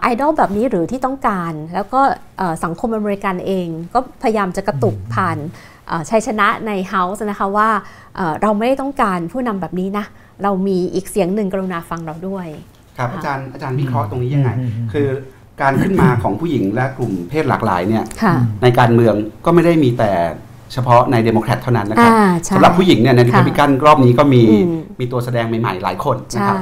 [0.00, 2.00] ไอดอลแบบนี้หรือที่ต้องการ แล้วก็
[2.38, 5.36] เอ่อสังคมอเมริกันเอง ก็พยายามจะกระตุกผ่าน
[5.88, 7.68] เอ่อชัยชนะใน House นะคะว่า
[8.16, 10.04] เอ่อเราไม่ได้ต้องการผู้นำแบบนี้นะ
[10.42, 12.46] เรามีอีกเสียงหนึ่งกรุณาฟังเราด้วย
[12.98, 15.08] ครับอาจารย์อาจารย์วิเคราะห์ตรงนี้ยังไงอืมอืมคือ
[15.62, 20.12] การขึ้นมาของผู้หญิงและกลุ่มเพศหลากหลายเนี่ยค่ะในการเมืองก็ไม่ได้มีแต่
[20.72, 26.58] เฉพาะในเดโมแครตเท่านั้นนะครับอ่าใช่สำหรับผู้หญิงเนี่ยในริค่ะพับลิกันรอบนี้ก็มีอืมมีตัวแสดงใหม่ๆหลายคนนะใช่ครับ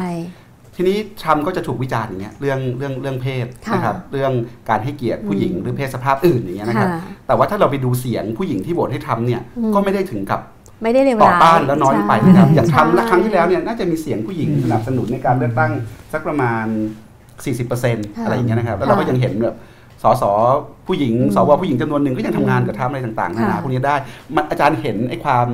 [0.77, 4.33] ทีนี้ทรัมป์ก็จะถูกวิจารณ์อย่างเงี้ยเรื่องเรื่องเรื่องเพศค่ะนะครับเรื่อง
[4.69, 10.41] การให้เกียรติผู้หญิงอืมหรือเพศสภาพอื่นอย่างเงี้ยนะครับค่ะแต่ว่าถ้าเราไปดูเสียงผู้หญิงที่โหวตให้ทรัมป์เนี่ยอืมก็ไม่ได้ถึงกับ
[10.83, 15.73] ไม่ได้เลวต่อร้ายต้านแล้วน้อยไปนะครับอย่างทรัมป์ใช่และครั้งที่แล้วเนี่ยน่าจะมีเสียงผู้หญิงสนับสนุนในการเลือกตั้ง
[16.13, 16.67] สักประมาณ
[17.45, 19.57] 40%อะไรอย่างเงี้ยนะครับแล้วเราก็ยังเห็นแบบ
[20.03, 20.25] สส
[20.87, 23.97] ผู้หญิงอืมสวผู้หญิงจำนวนหนึ่งก็ยังทำงานกับทรัมป์อะไรต่างๆนานาค่ะพวกนี้ได้
[24.37, 25.47] มันอาจารย์เห็นไอ้ความ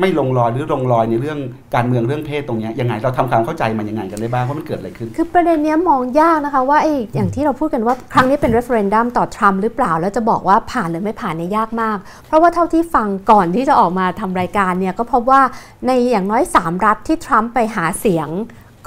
[0.00, 1.38] ไม่ลงรอยหรือลงรอยในเรื่อง
[1.74, 11.96] การเมืองเรื่องเพศตรงนี้ยังไงเราทำความเข้าใจมันยังไงกันได้บ้างว่ามันเกิดอะไรขึ้น คือประเด็นเนี้ยมองยากนะคะว่าไอ้อย่างที่เราพูดกันว่าครั้งนี้เป็น referendum ต่อทรัมป์หรือเปล่า แล้วจะบอกว่าผ่านหรือไม่ผ่านเนี่ยยากมาก
[12.26, 15.40] เพราะว่าเท่าที่ฟังก่อนที่จะออกมาทำรายการเนี่ยก็พบว่า
[15.86, 18.28] ในอย่างน้อย 3 รัฐที่ทรัมป์ไปหาเสียง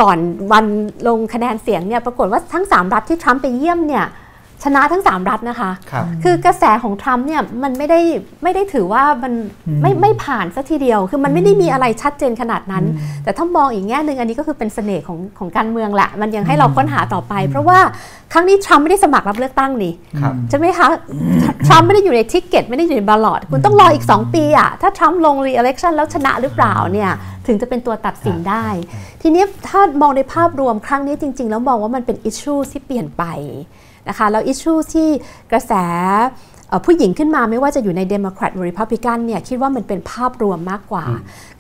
[0.02, 0.18] ก่อน
[0.52, 0.66] วัน
[1.08, 4.06] ลงคะแนนเสียงเนี่ยปรากฏว่าทั้ง 3 รัฐที่ทรัมป์ไปเยี่ยมเนี่ย
[4.64, 8.00] ชนะทั้ง 3 รัฐนะคะครับคือกระแสของทรัมป์เนี่ยมันไม่ได้
[8.44, 9.34] ไม่ได้ถือว่ามัน
[9.82, 12.84] ไม่ไม่ผ่านซะทีเดียว คือมันไม่ได้มีอะไรชัดเจนขนาดนั้น
[13.24, 17.80] แต่ถ้ามองอีกแง่หนึ่งอันนี้ก็คือเป็นเสน่ห์ของของการเมืองแหละ มันยังให้เราค้นหาต่อไป เพราะว่า
[18.34, 20.88] ครั้งนี้ทรัมป์ไม่ได้สมัครรับเลือกตั้งนี่ครับใช่ไหมคะ
[21.68, 27.12] ทรัมป์ไม่ได้อยู่ใน ticket ไม่ได้อยู่ใน ballot คุณต้องรออีก 2 ปีอะถ้าทรัมป์ลง re-election แล้วชนะหรือเปล่าเนี่ย
[27.48, 28.66] ถึงจะเป็นตัวตัดสินได้
[29.22, 33.24] ทีนี้ถ้ามองในภาพรวมครั้งนี้จริง ๆ แล้วมองว่ามันเป็น issue ที่เปลี่ยนไป
[34.10, 35.10] นะคะแล้ว issue ที่
[35.52, 35.74] กระแส
[36.70, 41.06] เอ่อผู้หญิงขึ้นมาไม่ว่าจะอยู่ในเดโมแครตหรือริพับลิกันเนี่ยคิดว่ามันเป็นภาพรวมมากกว่า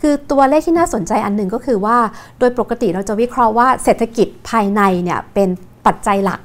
[0.01, 1.97] คือตัวเลขที่น่าสนใจอันหนึ่งก็คือว่า
[2.39, 5.49] โดยปกติเราจะวิเคราะห์ว่าเศรษฐกิจภายในเนี่ยเป็น
[5.85, 6.39] ปัจจัยหลัก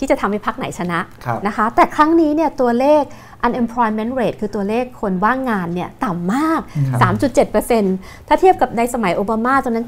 [0.00, 3.02] ที่จะทำให้พรรคไหนชนะครับนะคะ แต่ครั้งนี้เนี่ยตัวเลข
[3.46, 6.60] unemployment rate คือตัวเลขคนว่างงานเนี่ยต่ำมาก
[7.64, 9.86] 3.7%ถ้าเทียบกับในสมัยโอบามาตอนนั้น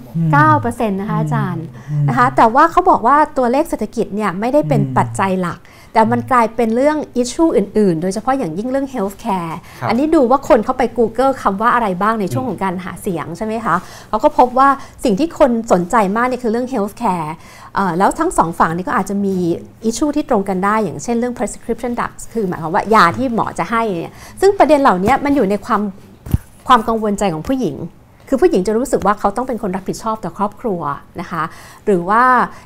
[0.49, 1.65] 9%นะคะอาจารย์
[2.09, 5.59] นะคะแต่ว่าเขาบอกว่าตัวเลขเศรษฐกิจเนี่ยไม่ได้เป็นปัจจัยหลัก
[5.93, 13.77] แต่มันกลายเป็นเรื่อง issue อื่น ๆ โดยเฉพาะอย่างยิ่งเรื่อง healthcare ครับอันนี้ดูว่าคนเข้าไป Google คำว่าอะไรบ้างในช่วงของการหาเสียงใช่ไหมคะ
[14.09, 14.69] เขาก็พบว่า
[15.05, 17.29] สิ่งที่คนสนใจมากเนี่ยคือเรื่อง healthcare
[17.75, 19.37] เอ่อแล้วทั้งสองฝั่งนี่ก็อาจจะมี
[19.85, 25.83] อิชชูที่ตรงกันได้ อย่างเช่นเรื่อง prescription drugs คือหมายความว่ายาที่หมอจะให้เนี่ยซึ่งประเด็นเหล่านี้มันอยู่ในความ
[26.69, 27.77] ความกังวลใจของผู้หญิง
[28.33, 30.81] คือผู้หญิงจะรู้สึกว่าเขาต้องเป็นคนรับผิดชอบต่อครอบครัว
[31.21, 31.43] นะคะ
[31.87, 32.23] หรือว่า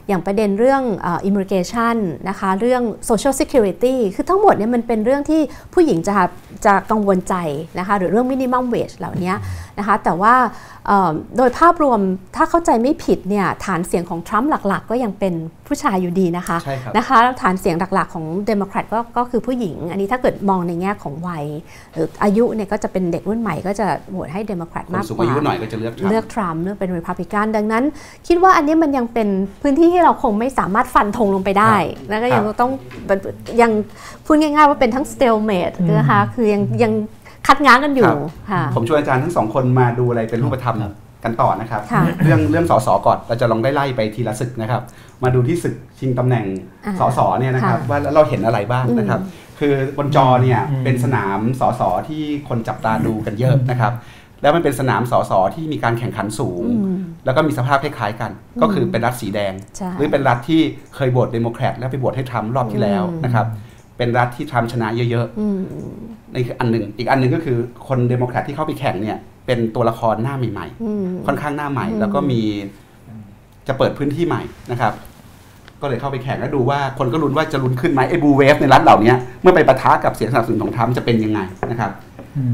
[0.08, 1.96] อย่างประเด็นเรื่องเอ่อ immigration
[2.28, 5.40] นะคะ เรื่อง social security คือทั้งหมดเนี่ยมันเป็นเรื่องที่
[5.74, 6.16] ผู้หญิงจะ
[6.66, 7.34] จะกังวลใจ
[7.78, 9.32] นะคะ หรือเรื่อง minimum wage เหล่านี้
[9.78, 10.34] นะคะ แต่ว่า
[10.86, 12.00] เอ่อโดยภาพรวม
[12.36, 15.34] ถ้าเข้าใจไม่ผิดเนี่ยฐานเสียงของทรัมป์หลักๆ ก็ยังเป็น
[15.66, 21.44] ผู้ชายอยู่ดีนะคะใช่ครับนะคะแล้วฐานเสียงหลักๆ ของเดโมแครตก็ก็คือผู้หญิง อันนี้ถ้าเกิดมองในแง่ของวัย
[21.92, 27.84] หรืออายุเนี่ยก็จะเป็นเด็กรุ่นใหม่ก็จะโหวตให้เดโมแครตคนมากสูงกว่าอายุหน่อยก็จะเลือกทรัมเลือกป์ทรัมป์เลือกเป็นริพับลิกันดังนั้น
[28.28, 29.28] คิดว่าอันนี้มันยังเป็น
[29.62, 31.74] พื้นที่ที่เราคงไม่สามารถฟันธงลงไปได้
[32.09, 32.70] แล้วก็ยังครับต้อง
[33.62, 33.70] ยัง
[34.26, 36.92] พูดง่ายๆว่าเป็นทั้ง stalemate นะคะคือยังยัง
[37.46, 38.12] คัดง้างกันอยู่
[38.50, 40.94] ค่ะผมชวนอาจารย์ทั้งสองคนมาดูอะไรเป็นรูปธรรมครับ
[41.24, 44.82] กันต่อนะครับค่ะเรื่องเรื่องสสก่อนเราจะลองได้ไล่ไปทีละศึกนะครับ
[45.22, 46.44] มาดูที่ศึกชิงตำแหน่ง
[46.84, 49.20] อ่าสสเนี่ยนะครับค่ะว่าเราเห็นอะไรบ้างนะครับ
[49.59, 53.92] คือบนจอเนี่ยอืมเป็นสนามสสที่คนจับตาดูกันเยอะนะครับ
[54.43, 58.30] แล้วมันเป็นสนามสสที่มีการแข่งขันสูงอืมแล้วก็มีสภาพคล้ายๆกัน
[58.62, 60.61] ก็คือเป็นรัฐสีแดงใช่หรือเป็นรัฐที่
[60.95, 63.47] เคยโหวตเดโมแครตแล้วไปโหวตให้ทรัมป์รอบที่แล้วอืมนะครับ
[63.97, 67.59] เป็นรัฐที่ทรัมป์ชนะเยอะอืมๆนี่คืออันหนึ่งอีกอันหนึ่งก็คือ
[67.89, 72.41] คนเดโมแครตที่เข้าไปแข่งเนี่ยเป็นตัวละครหน้าใหม่ๆอืมค่อนข้างหน้าใหม่อืมแล้วก็มี
[73.68, 74.93] จะเปิดพื้นที่ใหม่นะครับ
[75.83, 79.12] ก็เลยเข้าไปแข่งแล้วดูว่าคนก็ลุ้นว่าจะลุ้นขึ้นไหมไอ้บูเวฟในรัฐเหล่านี้
[79.43, 81.91] เมื่อไปปะทะกับเสียงสนับสนุนของทรัมป์จะเป็นยังไงนะครับ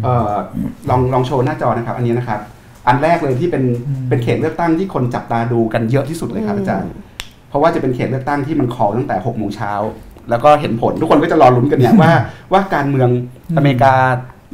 [0.04, 0.32] เออ
[0.90, 2.40] ลองลองโชว์หน้าจอนะครับ อันนี้นะครับ
[2.86, 3.64] อันแรกเลยที่เป็น
[4.08, 6.90] เป็นเขตเลือกตั้งที่คนจับตาดูกันเยอะที่สุดเลยครับอาจารย์
[7.48, 9.72] เพราะว่าจะเป็นเขตเลือกตั้งที่มันคอตั้งแต่6กโมงเช้า
[10.30, 12.12] แล้วก็เห็นผลทุกคนก็จะรอลุ้นกันเนี่ยว่า
[12.52, 13.08] ว่าการเมือง
[13.56, 13.94] อเมริกา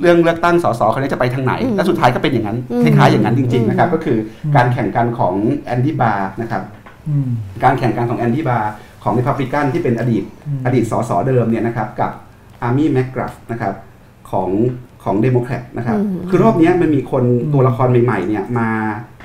[0.01, 4.19] เรื่องเลือกตั้งสสครั้งนี้จะไปทางไหนอืมและสุดท้ายก็เป็นอย่างนั้นอืมคล้ายๆอย่างนั้นจริง ๆ นะครับอืมก็คือ
[4.57, 5.35] การแข่งกันของ
[5.67, 6.78] แอนดี้บาร์นะครับอืม
[7.65, 12.11] การแข่งกันของแอนดี้บาร์ของริพับลิกันที่เป็นอดีตอืมอดีตสสเดิมเนี่ยนะครับกับ
[12.63, 13.75] อาร์มี่แมกกราฟนะครับ
[14.31, 14.49] ของ
[15.05, 18.71] ของเดโมแครตนะครับอืมคือรอบเนี้ยมันมีคนตัวละครใหม่ๆเนี่ยมา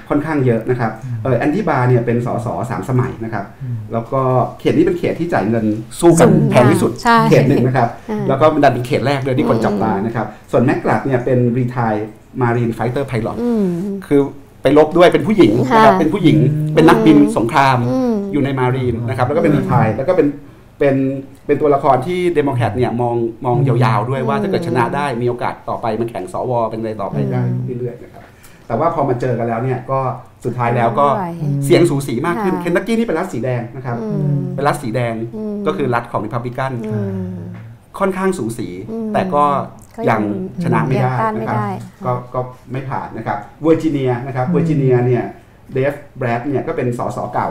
[0.10, 0.92] ค่อนข้างเยอะนะครับ
[1.24, 3.46] เออแอนดี้บาร์เนี่ยเป็นสสสามสมัยนะครับ
[3.94, 4.22] แล้วก็
[4.60, 5.66] เขตนี้เป็นเขตที่จ่ายเงิน
[6.00, 11.94] สู้กันสูงแพงที่สุดใช่เขตหนึ่งนะครับอ่าแล้วก็ดันเป็นเขตแรกด้วยที่คนจับตาอืมนะครับส่วนแมกกราธเนี่ยเป็น retire
[12.42, 13.66] marine fighter pilot อืม
[14.08, 14.22] คือ
[14.64, 16.38] ไปรบด้วยเป็นผู้หญิงนะครับค่ะเป็นผู้หญิง
[16.74, 20.28] เป็นนักบินสงครามอืมอยู่ใน marine นะครับแล้วก็เป็น retire แล้วก็เป็น
[20.80, 20.96] เป็น
[21.46, 27.42] เป็นตัวละครที่เดโมแครตเนี่ยมองมองยาวๆด้วยว่าถ้าเกิดชนะได้มีโอกาสต่อไปมันแข่งสวเป็นอะไรต่อไปได้
[27.80, 28.24] เรื่อยๆนะครับ
[28.68, 30.00] แต่ว่าพอมาเจอกันแล้วเนี่ยก็
[30.46, 31.28] สุดท้ายแล้วก็ไม่ไหว
[31.66, 37.14] เสียงสูสีมากขึ้นค่ะเคนตักกี้นี่เป็นรัฐสีแดงนะครับอืมเป็นรัฐสีแดงอืมก็คือรัฐของริพับลิกันอืม
[38.00, 39.46] ค่อนข้างสูสีอืมแต่ก็ก็
[39.98, 40.24] ยังยัง
[40.64, 41.70] ชนะไม่ได้ยังต้านไม่นะครับได้
[42.06, 42.40] ก็ก็
[42.72, 45.24] ไม่ผ่านนะครับเวอร์จิเนียนะครับเวอร์จิเนียเนี่ย
[45.74, 47.50] เดฟแบรตเนี่ยก็เป็นสสเก่า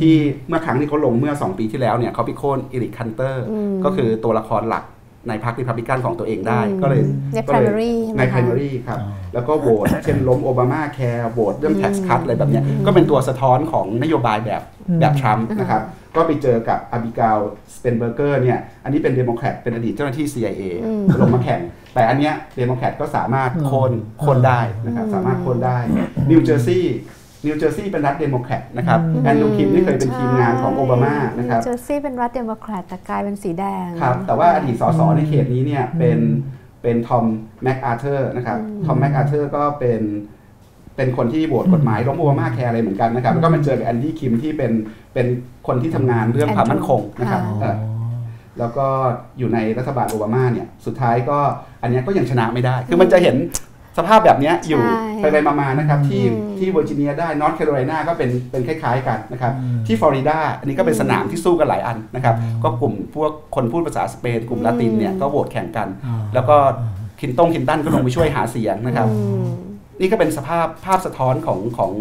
[0.00, 0.14] ที่
[0.48, 4.84] เมื่อครั้งที่เขาลงเมื่อ 2 ปีที่แล้วเนี่ยเขาไปโค่นอีริกแคนเตอร์อืมก็คือตัวละครหลัก
[5.28, 7.02] ในพรรคริพับลิกันของตัวเองได้อืมก็เลย
[7.34, 14.62] ในก็เลย primary ใช่ไหมในคะ primary ครับอ๋อแล้วก็โหวตเช่นล้มโอบามาแคร์โหวตเรื่อง tax cut อะไรแบบเนี้ยก็เป็นตัวสะท้อนของนโยบายแบบ
[15.00, 15.82] แบบทรัมป์นะครับ
[16.16, 17.38] ก็ไปเจอกับอบิเกล
[17.76, 21.60] สแปนเบอร์เกอร์เนี่ย อันนี้เป็นเดโมแครตเป็นอดีตเจ้าหน้าที่ CIA อืมลงมาแข่ง
[21.94, 25.78] แต่อันเนี้ยเดโมแครตก็สามารถโค่นโค่นได้นะครับ สามารถโค่นได้
[26.30, 26.96] นิวเจอร์ซีย์
[27.44, 36.18] นิวเจอร์ซีย์เป็นรัฐเดโมแครตนะครับแอนดี้คิมนี่เคยเป็นทีมงานของโอบามานะครับนิวเจอร์ซีย์เป็นรัฐเดโมแครตแต่กลายเป็นสีแดงครับแต่ว่าอดีตสสในเขตนี้เนี่ยเป็น
[36.82, 37.24] เป็นทอม
[37.62, 40.02] แมคอาเธอร์นะครับทอมแมคอาเธอร์ก็เป็น
[40.96, 44.72] เป็นคนที่โหวตกฎหมายล้มโอบามาแคร์อะไรเหมือนกันนะครับแล้วก็มาเจอกับแอนดี้คิมที่เป็น
[45.14, 45.26] เป็น
[45.66, 47.76] คนที่ทำงานเรื่องความมั่นคงนะครับค่ะเอ่อ
[48.58, 48.86] แล้วก็
[49.38, 51.38] อยู่ในรัฐบาลโอบามาเนี่ยสุดท้ายก็
[51.82, 53.36] อันเนี้ยก็ยังชนะไม่ได้ คือมันจะเห็น
[53.98, 54.82] สภาพแบบเนี้ยอยู่
[55.18, 62.34] ใช่ไปไปๆมาๆนะครับที่อืมที่เวอร์จิเนียได้นอร์ทแคโรไลนาก็เป็นเป็นคล้าย ๆ กันนะครับอืมที่ฟลอริดาอันนี้ก็เป็นสนามที่สู้กันหลายอันนะครับ
[62.64, 66.56] ก็กลุ่มพวกคนพูดภาษาสเปนกลุ่มละตินเนี่ยก็โหวตแข่งกันอ่าแล้วก็
[67.20, 69.44] คินตงคินตันก็ลงไปช่วยหาเสียงนะครับอืม
[70.00, 71.92] นี่ก็เป็นสภาพภาพสะท้อนของของ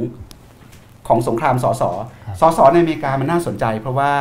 [1.07, 1.83] ของสงครามสส
[2.25, 4.11] ครับสสในอเมริกามันน่าสนใจ เพราะว่า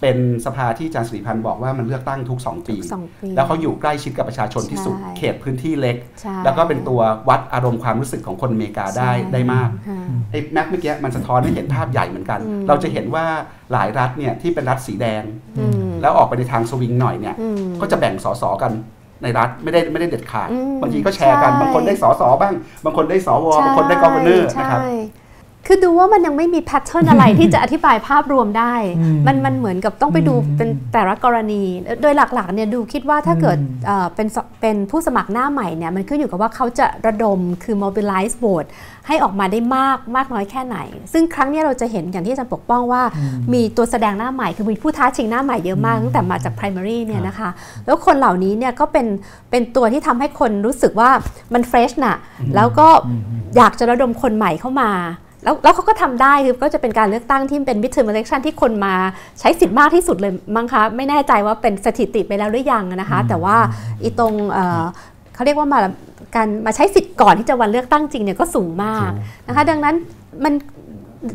[0.00, 13.24] เป็นสภาที่อาจารย์สิริพันธ์บอกว่ามันเลือกตั้งทุก 2 ปีสองปีแล้วเขาอยู่ใกล้ชิดกับประชาชนที่สุดใช่เขตพื้นที่เล็กใช่แล้วก็เป็นตัววัดอารมณ์ความรู้สึกของคนอเมริกาได้ใช่ได้มากค่ะไอ้แม็กเมื่อกี้มันสะท้อนให้เห็นภาพใหญ่เหมือนกันอืมเราจะเห็นว่า
[13.72, 15.22] หลายรัฐเนี่ยที่เป็นรัฐสีแดง
[15.58, 18.72] อืมแล้วออกไปในทางสวิงหน่อยเนี่ยอืมก็จะแบ่งสสกัน
[19.22, 24.92] ในรัฐไม่ได้ไม่ได้เด็ดขาดอืมบางทีก็แชร์กันใช่บางคนได้สสบ้าง บางคนได้สวบางคนได้ governor นะครับใช่
[25.66, 31.62] คือดูว่ามันยังไม่มี pattern อะไรที่จะอธิบายภาพรวมได้อืมมันมันเหมือนกับต้องไปดูอืมเป็นแต่ละกรณี
[32.02, 38.68] โดยหลักๆเนี่ยดูคิดว่าถ้าเกิดอืมเอ่อเป็นสเป็นผู้สมัครหน้าใหม่เนี่ยมันขึ้นอยู่กับว่าเขาจะระดมคือ mobilize vote
[39.06, 40.78] ให้ออกมาได้มากมากน้อยแค่ไหน
[41.12, 43.02] ซึ่งครั้งเนี้ยเราจะเห็นอย่างที่อาจารย์ปกป้องว่า
[43.52, 47.50] มีตัวแสดงหน้าใหม่คือมีผู้ท้าชิงหน้าใหม่เยอะมากตั้งแต่มาจาก primary เนี่ยนะคะ
[47.86, 49.06] แล้วคนเหล่านี้เนี่ยก็เป็น
[49.50, 51.10] เป็นตัวที่ทำให้คนรู้สึกว่า
[51.54, 52.16] มัน fresh น่ะ
[52.56, 52.88] แล้วก็
[53.56, 54.90] อยากจะระดมคนใหม่เข้ามา
[55.44, 58.94] แล้วแล้วเขาก็ทำได้คือก็จะเป็นการเลือกตั้งที่เป็น midterm election ที่คนมา
[59.40, 63.56] ใช้สิทธิ์มากที่สุดเลยมั้งคะ ไม่แน่ใจว่าเป็นสถิติไปแล้วหรือยังนะคะ แต่ว่า
[64.02, 64.82] อีตรงเอ่อ
[65.34, 65.80] เขาเรียกว่ามา
[66.36, 69.10] การมาใช้สิทธิ์ก่อนที่จะวันเลือกตั้งจริงเนี่ยก็สูงมาก
[69.48, 69.94] นะคะ ดังนั้น
[70.44, 70.54] มัน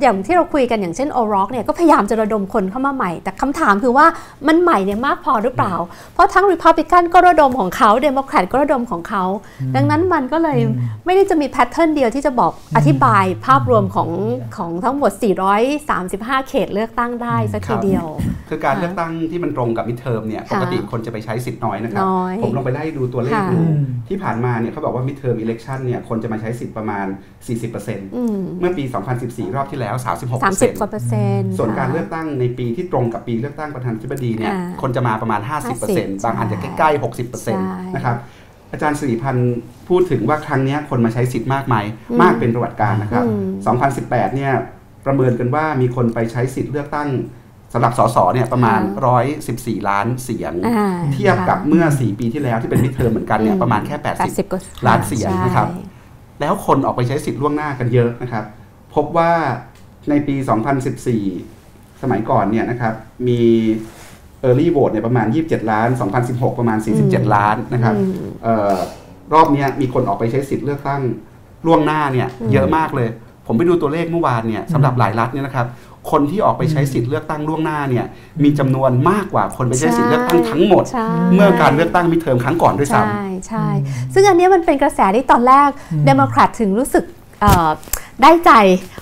[0.02, 4.06] อย่างที่เราคุยกันอย่างเช่นโอร็อกเนี่ยก็พยายามจะระดมคนเข้ามาใหม่ แต่คำถามคือว่า
[4.48, 5.74] มันใหม่เนี่ยมากพอหรือเปล่า
[6.14, 9.24] เพราะทั้ง Republican ก็ระดมของเขาเดโมแครตก็ระดมของเขา
[9.76, 10.60] ดังนั้นมันก็เลย
[11.06, 14.10] ไม่ได้จะมี pattern เดียวที่จะบอกอธิบายภาพรวมของ
[14.58, 15.12] ของทั้งหมด
[15.82, 18.06] 435 เขตเลือกตั้งได้ซะครัทีบเดียว
[18.50, 23.78] คือการค่ะเลือกตั้งที่มันตรงกับมิดเทอมเนี่ยค่ะปกติคนจะไปใช้สิทธิ์น้อยนะครับน้อยผมลองไปไล่ดูตัวเลขค่ะดูอืม
[24.08, 27.06] ที่ผ่านมาเนี่ยเขาบอกว่ามิดเทอมอิเล็กชันเนี่ยคนจะมาใช้สิทธิ์ประมาณ
[27.62, 28.84] 40%อืมเมื่อปี
[29.20, 30.06] 2014 รอบที่แล้ว 36%
[30.44, 35.42] สามสิบกว่าเปอร์เซ็นต์ส่วนการค่ะเลือกตั้งในปีที่ตรงกับปีเลือกตั้งประธานาธิบดีเนี่ยอ่าคนจะมาประมาณ
[35.84, 38.16] 50%บางอันจะใกล้ๆ 60%นะครับ
[38.72, 39.58] อาจารย์สิริพันธ์
[39.90, 41.76] พูดถึงว่าครั้งเนี้ยคนมาใช้สิทธิ์มากไหม
[42.22, 44.54] มากเป็นประวัติการณ์นะครับอืม2018 เนี่ย
[45.06, 47.10] ประเมินกันว่ามีคนไปใช้สิทธิ์เลือกตั้ง
[47.74, 48.82] สำหรับสสเนี่ยประมาณ
[49.34, 55.84] 114 ล้านเสียงอ่าเทียบกับเมื่อ 4 ปีที่แล้วที่เป็นมิดเทอมเหมือนกันเนี่ยประมาณแค่แปดสิบกว่าล้านเสียงนะครับใช่
[56.42, 58.44] แล้วคนออกไปใช้สิทธิ์ล่วงหน้ากันเยอะนะครับ
[58.96, 59.32] พบว่า
[60.10, 60.36] ในปี
[61.20, 62.94] 2014 สมัยก่อนเนี่ยนะครับ
[63.28, 63.42] มี
[64.48, 65.90] Early Vote เนี่ยประมาณ 27 ล้าน
[66.24, 68.76] 2016 ประมาณ 47 ล้านนะครับอืมเออ
[69.34, 71.02] รอบเนี้ยมีคนออกไปใช้สิทธิ์เลือกตั้ง
[71.66, 73.10] ล่วงหน้าเนี่ยเยอะมากเลย
[73.48, 75.68] ผมไปดูตัวเลขเมื่อวานเนี่ยสำหรับหลายรัฐเนี่ยนะครับ
[76.12, 78.06] คนที่ออกไปใช้สิทธิ์เลือกตั้งล่วงหน้าเนี่ย
[78.44, 83.68] มีจำนวนมากกว่าคนไปใช้สิทธิ์เลือกตั้งทั้งหมดใช่เมื่อการเลือกตั้งมิดเทอมครั้งก่อนด้วยซ้ำใช่ใช่
[84.14, 85.70] ซึ่งอันเนี้ยมันเป็นกระแสที่ตอนแรก
[86.06, 87.04] เดโมแครตถึงรู้สึก
[87.42, 87.70] เอ่อ
[88.22, 88.52] ได้ใจ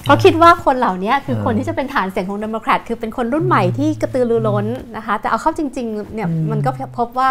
[0.03, 4.66] เพราะคิดว่าคนเหล่านี้คือเออคนที่จะเป็นฐานเสียงของเดโมแครตคือเป็นคนรุ่นใหม่ที่กระตือรือร้น
[4.97, 7.30] นะคะ แต่เอาเข้าจริงๆเนี่ยอืมมันก็พบว่า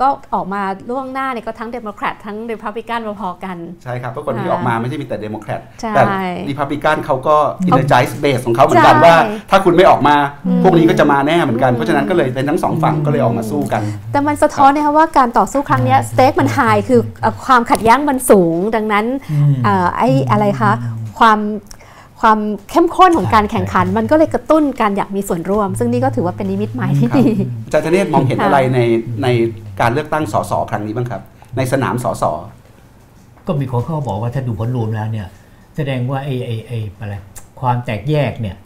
[0.00, 6.02] ก็ออกมาล่วงหน้าเนี่ยก็ทั้งเดโมแครตทั้งเ e พับลิกันพอๆกัน ใช่ครับเพราะคนที่ค่ะออกมาไม่ใช่มีแต่เดโมแครตใช่แต่
[6.48, 7.36] รีพับลิกันเขาก็
[7.66, 9.16] อินเ r อร์ e เบสของเขาเหมือนกันใช่ว่า
[9.50, 10.16] ถ้าคุณไม่ออกมา
[10.46, 13.82] อืมพวกนี้ก็จะมาแน่เหมือนกันอืมเพราะฉะนั้นก็เลยเป็นทั้งสองฝั่งก็เลยออกมาสู้กัน
[14.12, 20.72] แต่มันสะท้อนนะคะว่าการต่อสู้ครั้งเนี้ย stake มัน high คือเอ่อความขัดแย้งมันสูงดังนั้นอืมเอ่อไอ้อะไรคะ
[21.18, 21.38] ความ
[22.20, 22.38] ความ
[22.70, 27.26] เข้มข้นของการแข่งขัน มันก็เลยกระตุ้นการอยากมีส่วนร่วม ซึ่งนี่ก็ถือว่าเป็นนิมิตหมายที่ครับดี
[27.66, 28.80] อาจารย์ธเนศมองเห็นค่ะอะไรใน
[29.22, 29.28] ใน
[29.80, 31.22] การเลือกตั้งสสครั้งนี้บ้างครับ
[31.56, 32.24] ในสนามสส
[33.46, 35.26] ก็มีคนเขาบอกว่าถ้าดูผลรวมแล้วเนี่ย
[35.76, 37.14] แสดงว่าไอ้ไอ้ไอ้อะไร
[37.60, 38.56] ความแตกแยกเนี่ย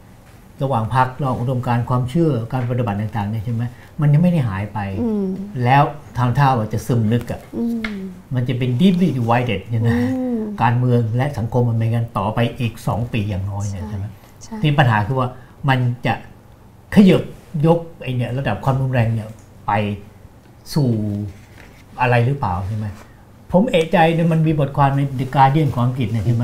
[0.63, 3.63] ระหว่างพรรคระหว่างอุดมการณ์ความเชื่อการปฏิบัติต่างๆเนี่ยใช่ไหม
[4.01, 5.27] มันยังไม่ได้หายไปอืม
[5.63, 5.83] แล้ว
[6.17, 7.63] ทางเท่าว่าจะซึมลึกอะอื
[7.97, 7.99] ม
[8.35, 14.05] มันจะเป็น deeply divided เนี่ยนะอืมการเมืองและสังคมมันเป็นกันต่อไปอีก 2 ปีอย่างน้อยเนี่ยใช่ใช่ไหม
[14.43, 15.29] ใช่ที่ปัญหาคือว่า
[15.69, 16.13] มันจะ
[16.95, 17.23] ขยบ
[17.65, 19.27] ยกไอเนี่ยระดับความรุนแรงเนี่ย
[19.67, 19.71] ไป
[20.73, 20.89] สู่
[22.01, 22.87] อะไรหรือเปล่าใช่ไหม
[23.51, 26.43] ผมเอะใจเนี่ยมันมีบทความใน The Guardian ของอังกฤษเนี่ยใช่ไหม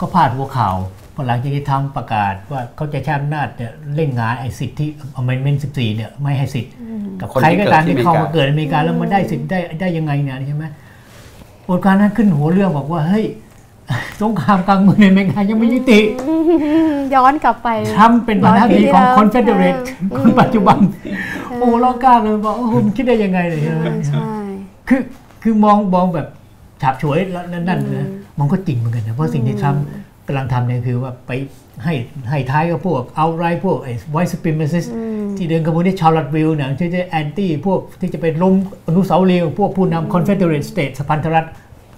[0.00, 0.76] ก็พาดหัวข่าว
[1.20, 4.86] พอหลังจากที่ทำประกาศว่าเขาจะใช้อำนาจเนี่ยเล่นงานไอ้สิทธิ
[5.20, 6.72] Amendment 14เนี่ยไม่ให้สิทธิ์
[7.20, 10.64] กับคนใครที่ก็เกิดตามที่ที่เข้าอเมริกามาเกิดในอเมริกาแล้วมาได้สิทธิ์ได้ได้ยังไงเนี่ยใช่ไหม
[11.68, 13.24] บทความนั้นขึ้นหัวเรื่องบอกว่าเฮ้ย
[14.20, 16.34] สงครามกลางเมืองในอเมริกายังไม่ยุติอื
[16.92, 19.76] มย้อนกลับไปทรัมป์เป็นประธานาธิบดีของร้อยปีที่แล้ว Confederate
[20.12, 20.78] อืมคนปัจจุบัน
[21.58, 24.30] โอ้ล้อกล้าเลยบอกโอ้โหมันคิดได้ยังไงเลยใช่ไหมใช่
[24.88, 25.00] คือ
[25.42, 26.28] คือมองมองแบบ
[26.82, 28.08] ฉับฉวยแล้วนั่นนั่นนะ
[28.38, 29.84] มันก็จริงเหมือนกันนะเพราะสิ่งที่ทรัมป์
[30.28, 31.32] กำลังทำเนี่ยคือว่าไป
[31.84, 31.94] ให้
[32.30, 34.88] ให้ท้ายกับพวกเอาไรพวกไอ้ white supremacist
[35.36, 38.54] ที่เดินขบวนที่ชาร์ลอตวิลล์เนี่ยที่จะแอนตี้พวกที่จะไปล้ม
[38.86, 41.48] อนุสาวรีย์พวกผู้นำ Confederate States สหพันธรัฐ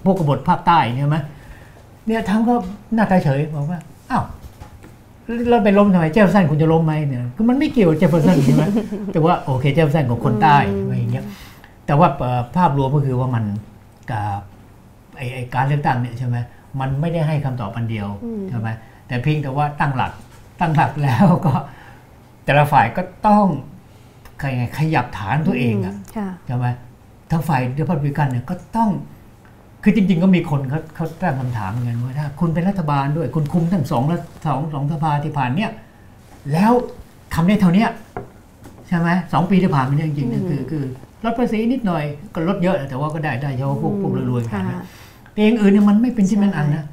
[0.05, 1.17] พวกกบฏภาคใต้ใช่ไหม
[2.07, 2.55] เนี่ยทรัมป์ก็
[2.95, 4.25] หน้าตาเฉยบอกว่าอ้าว
[5.49, 8.65] เราไปล้มทำไมเจฟเฟอร์สันคุณจะล้มไหมเนี่ยคือมันไม่เกี่ยวกับเจฟเฟอร์สันใช่ไหม
[9.13, 11.25] แต่ว่าโอเคเจฟเฟอร์สันของคนใต้อะไรอย่างเงี้ย
[11.87, 13.45] แต่ว่าเอ่อภาพรวมก็คือว่ามัน
[14.11, 14.25] กับ
[15.17, 16.37] ไอ้ไอ้การเลือกตั้งเนี่ยใช่ไหม
[16.81, 18.09] มันไม่ได้ให้คำตอบอันเดียว
[18.49, 18.69] ใช่ไหม
[19.09, 20.13] แต่เพียงแต่ว่าตั้งหลัก
[20.61, 21.53] ตั้งหลักแล้วก็
[22.45, 23.47] แต่ละฝ่ายก็ต้อง
[24.43, 26.67] ขยขยับฐานตัวเองอะค่ะใช่ไหม
[27.31, 28.91] ทางฝ่ายรีพับลิกันเนี่ยก็ต้อง
[29.83, 35.71] คือจริง ๆ ก็มีคนเขาเขาตั้งคำถามเหมือนกันว่าถ้าคุณเป็นรัฐบาลด้วย คุณคุมทั้งสองรัฐสองสองสภาที่ผ่านเนี่ย
[36.53, 36.73] แล้ว
[37.35, 37.91] ทำได้เท่าเนี้ย
[38.89, 40.85] ใช่ไหมสองปีที่ผ่านมาเนี่ยจริงๆเนี่ยคือคือ
[41.25, 42.05] ลดภาษีนิดหน่อย
[42.35, 44.65] ก็ลดเยอะแต่ว่าก็ได้ได้เฉพาะพวกพวกรวยๆกัน
[45.37, 46.85] นะค่ะแต่อย่างอื่นเนี่ยมันไม่เป็นที่มันอันใช่นะ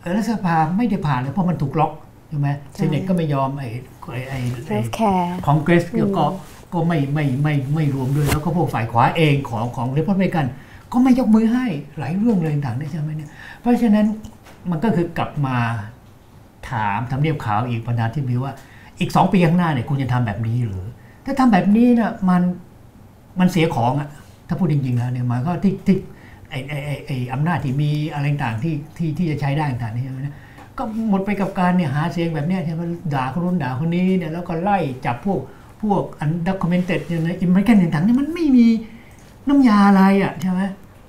[0.00, 1.92] เออรัฐสภาไม่ได้ผ่านเลยเพราะมันถูกล็อก
[2.28, 3.68] ใช่ไหมใช่เซเนตก็ไม่ยอมไอ้
[4.12, 5.84] ไอ้ไอ้เฮไอ้ health care Congress
[6.18, 6.24] ก็
[6.72, 10.46] ก็ไม่ไม่ไม่ไม่รวมด้วยแล้วก็พวกฝ่ายขวาเองของของเรพับลิกัน
[10.92, 11.66] ก็ไม่ยกมือให้
[11.98, 14.06] หลายเรื่องเลยต่างๆเนี่ยใช่ไหมเนี่ยเพราะฉะนั้น
[14.70, 15.56] มันก็คือกลับมา
[16.70, 18.52] ถามทำเนียบขาวอีกประธานที่บิวว่า
[19.00, 20.84] อีกสองปีข้างหน้าเนี่ยคุณจะทำแบบนี้หรือ
[21.24, 22.42] ถ้าทำแบบนี้เนี่ยมัน
[23.38, 24.08] มันเสียของอะ
[24.48, 25.96] ถ้าพูดจริงๆแล้วเนี่ยหมายก็ที่ที่
[26.50, 30.36] ไอ้ไอ้ไอ้ไอ้อำนาจที่มีอะไรต่างๆที่ที่ที่จะใช้ได้ต่างๆนี่ใช่ไหมเนี่ย
[30.78, 32.82] ก็หมดไปกับการเนี่ยหาเสียงแบบเนี้ยใช่ไหม
[33.14, 35.40] ด่าคนนู้นด่าคนนี้เนี่ยแล้วก็ไล่จับพวก
[35.82, 38.66] พวก undocumented อย่าง immigrant ต่างๆเนี่ยมันไม่มี
[39.48, 40.60] น้ำยาอะไรอะใช่ไหม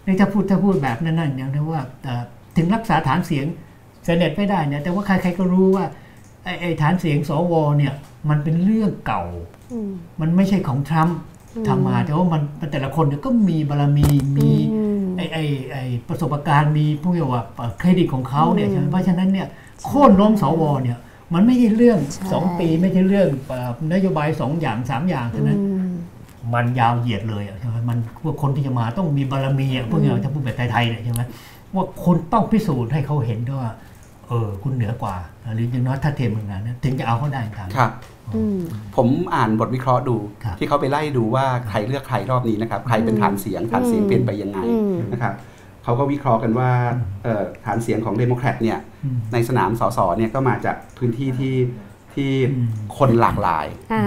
[0.04, 2.24] ในถ้าพูดถ้าพูดแบบนั้นๆอย่างที่ว่าเอ่อ
[2.58, 3.46] ถึงรักษาฐานเสียง
[4.06, 5.86] Senate ไม่ได้เนี่ยแต่ว่าใครๆก็รู้ว่า
[6.44, 7.94] ไอ้ไอ้ฐานเสียงสวเนี่ย
[8.30, 9.24] มันเป็นเรื่องเก่า
[9.72, 11.18] อืมมันไม่ใช่ของทรัมป์
[11.68, 17.44] ทำมาแต่ว่ามันมันแต่ละคนเนี่ยก็มีบารมีมีอืมไอ้ไอ้ไอ้ประสบการณ์มีพวกเรียกว่า
[17.80, 19.48] เครดิตของเขาเนี่ยใช่ไหมเพราะฉะนั้นเนี่ย
[19.86, 20.98] โค่นล้มสวเนี่ย
[21.34, 25.94] มันไม่ใช่เรื่องใช่สองปีไม่ใช่เรื่องเอ่อนโยบายสองอย่างสามอย่างเท่านั้นอืม
[26.54, 31.22] มันยาวเหยียดเลยอะใช่ไหมมันพวกคนที่จะมาต้องมีบารมีอะพวกเราจะพูดแบบไทยๆเนี่ยใช่ไหม
[31.74, 33.74] ว่าคุณต้องพิสูจน์ให้เขาเห็นด้วยว่า
[34.28, 35.16] เออคุณเหนือกว่า
[35.56, 38.19] หรืออย่างน้อยถ้าเทียมเหมือนกันนะถึงจะเอาเขาได้ตามครับอืม
[38.96, 45.34] ผมอ่านบทวิเคราะห์ดูครับที่เขาไปไล่ดูว่าใครเลือกใครรอบนี้นะครับใครเป็นฐานเสียงฐานเสียงอืมเปลี่ยนไปยังไงอืมนะครับ
[45.84, 46.72] เขาก็วิเคราะห์กันว่า
[47.24, 51.56] เอ่อฐานเสียงของเดโมแครตเนี่ยอืมในสนามสสเนี่ยก็มาจากพื้นที่ที่
[52.14, 52.68] ที่อืม
[52.98, 54.04] คนหลากหลายอ่า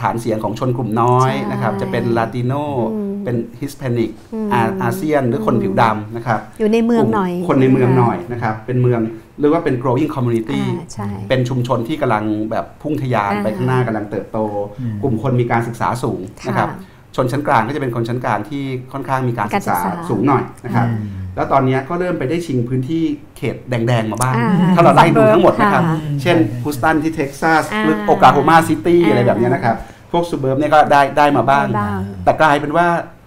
[0.00, 2.52] ฐานเสียงของชนกลุ่มน้อยใช่นะครับ จะเป็นลาติโน
[2.94, 4.48] อืมเป็น Hispanic อืม
[4.82, 9.00] Asian หรือคนผิวดำนะครับ อยู่ในเมืองหน่อยกลุ่มคนในเมืองหน่อยนะครับ เป็นเมือง
[9.40, 14.38] หรือว่าเป็น growing community อ่าใช่เป็นชุมชนที่กำลังแบบพุ่งทะยานอ่าไปข้างหน้ากำลังเติบโต
[14.80, 16.68] อืมกลุ่มคนมีการศึกษาสูงค่ะนะครับ
[17.16, 18.62] ชนชั้นกลางก็จะเป็นคนชั้นกลางที่
[18.92, 21.02] ค่อนข้างมีการศึกษาการศึกษาสูงหน่อยนะครับอืม
[21.36, 23.02] แล้วตอนนี้ก็เริ่มไปได้ชิงพื้นที่
[23.36, 29.76] เขตแดง ๆ มาบ้างอ่าถ้าเราไล่ดูทั้งหมดนะครับค่ะเช่นฮูสตันที่เท็กซัสอ่าหรือโอกลาโฮมาซิตี้อ่าอะไรแบบเนี้ยนะครับ
[30.12, 32.86] พวก suburb เนี่ยก็ได้ได้มาบ้างได้บ้างแต่กลายเป็นว่า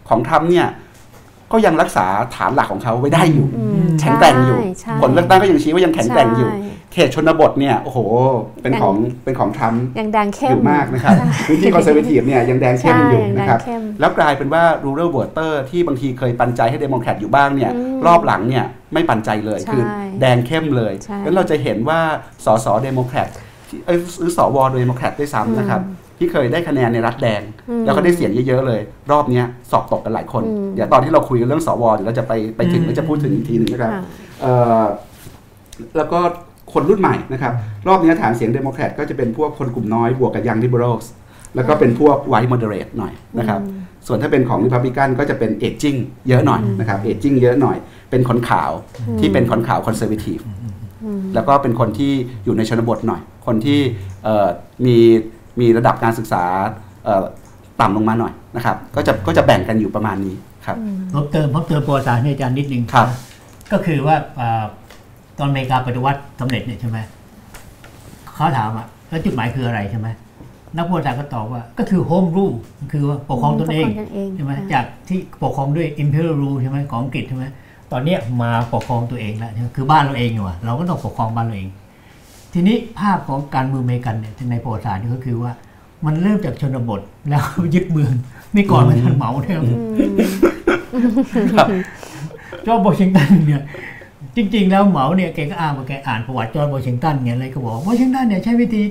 [0.09, 0.67] ของทรัมป์เนี่ย
[1.51, 7.99] ก็ยังรักษาฐานหลักของเขาไว้ได้อยู่อืมแข็งแกร่งอยู่ใช่ใช่ผลเลือกตั้งก็ยังชี้ว่ายังแข็งแกร่งอยู่ใช่เขตชนบทเนี่ยโอ้โห
[8.61, 11.13] เป็นของเป็นของทรัมป์ยังแดงเข้มอยู่มากนะครับ
[11.47, 19.83] พื้นที่ conservative เนี่ยยังแดงเข้มอยู่ใช่ยังแดงนะครับเข้มแล้วกลายเป็นว่า rural voter ที่บางทีเคยปันใจให้เดโมแครตอยู่บ้างเนี่ยอืมรอบหลังเนี่ยไม่ปันใจเลยใช่คือ
[20.21, 21.99] แดงเข้มเลยใช่งั้นเราจะเห็นว่า
[22.45, 23.29] สสเดโมแครต
[23.69, 25.81] ที่เอ้ยหรือสวเดโมแครตด้วยซ้ำนะครับ
[26.17, 34.01] ที่เคยได้คะแนนในรัฐแดงอืมแล้วก็ได้เสียงเยอะๆเลย รอบเนี้ยสอบตกกันหลายคนอืมเดี๋ยวตอนที่เราคุยกันเรื่องสวเดี๋ยวเราจะไปไปถึงอืมแล้วจะพูดถึงอีกทีหนึ่งนะครับค่ะ
[34.41, 34.83] เอ่อ
[35.97, 36.19] แล้วก็
[36.73, 37.53] คนรุ่นใหม่นะครับ
[37.87, 41.11] รอบนี้ฐานเสียงเดโมแครตก็จะเป็นพวกคนกลุ่มน้อยบวกกับ young liberals
[41.55, 45.95] แล้วก็เป็นพวก white moderate หน่อยนะครับอืมส่วนถ้าเป็นของริพับลิกันก็จะเป็น aging
[46.27, 47.77] เยอะหน่อยนะครับ aging เยอะหน่อย
[48.09, 48.71] เป็นคนขาว
[49.19, 50.39] ที่เป็นคนขาว conservative
[51.03, 52.11] อืมแล้วก็เป็นคนที่
[52.45, 53.79] อยู่ในชนบทหน่อย คนที่
[54.23, 54.47] เอ่อ
[54.85, 54.97] มี
[55.59, 56.43] มีระดับการศึกษา
[57.05, 57.23] เอ่อ
[57.81, 60.35] ต่ำลงมาหน่อยนะครับก็จะก็จะแบ่งกันอยู่ประมาณนี้
[60.65, 60.77] ครับ
[61.13, 63.07] ผมเติมผมเติมประวัติศาสตร์ให้อาจารย์นิดนึงครับ
[63.71, 64.63] ก็คือว่าอ่า
[65.39, 66.97] ตอนอเมริกาปฏิวัติสำเร็จเนี่ยใช่ไหม
[68.35, 70.07] เขาถามอะแล้วจุดหมายคืออะไรใช่ไหม
[70.75, 72.53] นักประวัติศาสตร์ก็ตอบว่าก็คือโฮมรูล
[72.91, 77.45] คือว่าปกครองตนเองปกครองตนเองใช่ไหมค่ะจากที่ปกครองด้วย imperial rule ใช่ไหมของอังกฤษใช่ไหม
[77.91, 81.69] ตอนเนี้ยมาปกครองตัวเองแล้วใช่ไหมคือบ้านเราเองอยู่อะเราก็ต้องปกครองบ้านเราเอง
[82.59, 85.51] ทีนี้ภาพของการเมืองอเมริกันเนี่ยในประวัติศาสตร์นี่ก็คือว่า
[86.05, 87.43] มันเริ่มจากชนบทแล้ว
[87.73, 88.11] ยึดเมือง
[88.55, 89.57] นี่ก่อนมันทันเหมาเนี่ย
[92.65, 93.63] จอร์จวอชิงตันเนี่ย
[94.35, 98.81] จริง ๆ แล้วเหมาเนี่ยแกก็อ้างว่าแกอ่านประวัติจอร์จวอชิงตันเนี่ยอะไรก็บอกวอชิงตันเนี่ยใช้วิธี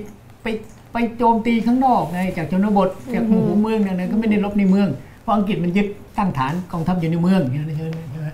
[0.43, 0.47] ไป
[0.93, 4.87] ไปโจมตีข้างนอกไงจากชนบทจากหมู่เมืองเนี่ยนะก็ไม่ได้ลบในเมือง
[5.21, 5.87] เพราะอังกฤษมันยึด
[6.17, 8.27] ตั้งฐานกองทัพอยู่ในเมืองอย่างนี้ใช่ไหมใช่ไหม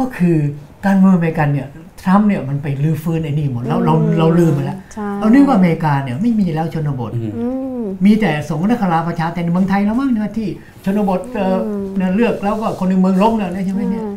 [0.00, 0.36] ก็คือ
[0.84, 1.68] การเมืองอเมริกันเนี่ย
[2.00, 7.48] ทรัมป์เนี่ยมันไปลื้อฟื้นไอ้นี่หมดแล้วเราเราลืมไปแล้วใช่เรานึกว่าอเมริกาเนี่ยไม่มีแล้วชนบทอืมอื
[7.80, 10.48] มมีแต่สงฆ์นักราประชาแต่ในเมืองไทยแล้วมั้งนะที่
[10.84, 14.16] ชนบทเอ่ออมเนี่ยเลือกแล้วก็คนในเมืองล้มแล้วเนี่ยใช่ไหมเนี่ยอืม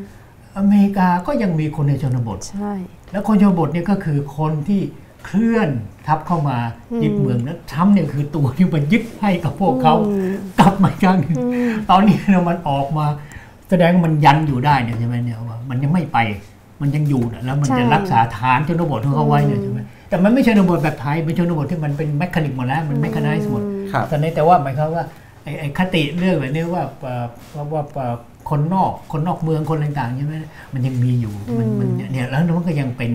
[0.57, 2.73] อเมริกาก็ยังมีคนในชนบท ใช่
[3.11, 4.81] แล้วคนชนบทเนี่ยก็คือคนที่
[5.25, 5.69] เคลื่อน
[6.07, 6.57] ทับเข้ามา
[6.91, 13.05] อืมยึดเมืองแล้วทรัมป์เนี่ยคือตัวที่มันยึดให้กับพวกเขาอืมกลับมาอีกครั้งหนึ่งอืมตอนนี้เนี่ยมันออกมา
[13.69, 16.17] แสดงว่ามันยันอยู่ได้เนี่ยใช่ไหมเนี่ยว่ามันยังไม่ไป
[16.81, 25.03] มันยังอยู่นะแล้วมันจะใช่รักษาฐานชนบทของเขาไว้เนี่ยอืมใช่ไหมแต่มันไม่ใช่ชนบทแบบไทยเป็นชนบทที่มันเป็นแมคานิกหมดแล้วมันแมคานิกหมดครับแต่ในแต่ว่าหมายความว่า
[25.43, 27.25] ไอ้ไอ้คติเรื่องแบบนี้ว่าเอ่อ
[27.55, 28.07] ว่าว่าว่า
[28.49, 30.35] คนนอกคนนอกเมืองคนต่างๆใช่ไหม
[30.73, 33.11] มันยังมีอยู่มันมันเนี่ยแล้วมันก็ยังเป็น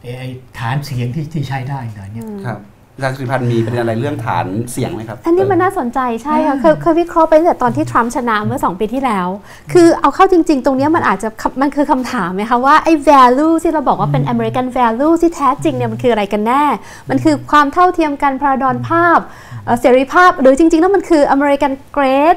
[0.00, 0.28] ไอ้ไอ้
[0.58, 2.58] ฐานเสียงที่ที่ใช้ได้ตอนเนี้ยครับ
[2.94, 9.28] อาจารย์สุริพันธ์มีประเด็นอะไรเรื่องฐานเสียงไหมครับ อันนี้มันน่าสนใจใช่ค่ะเคยเคยวิเคราะห์ไปตั้งแต่ตอนที่ทรัมป์ชนะเมื่อ 2 ปีที่แล้ว
[9.72, 11.28] คือเอาเข้าจริง ๆ ตรงเนี้ยมันอาจจะ
[11.62, 16.64] มันคือคำถามไหมคะว่าไอ้ value ที่เราบอกว่าเป็น American value ที่แท้จริงเนี่ยมันคืออะไรกันแน่
[17.10, 19.18] มันคือความเท่าเทียมกันพราดอนภาพ
[19.64, 22.36] เอ่อเสรีภาพหรือจริง ๆ แล้วมันคือ American great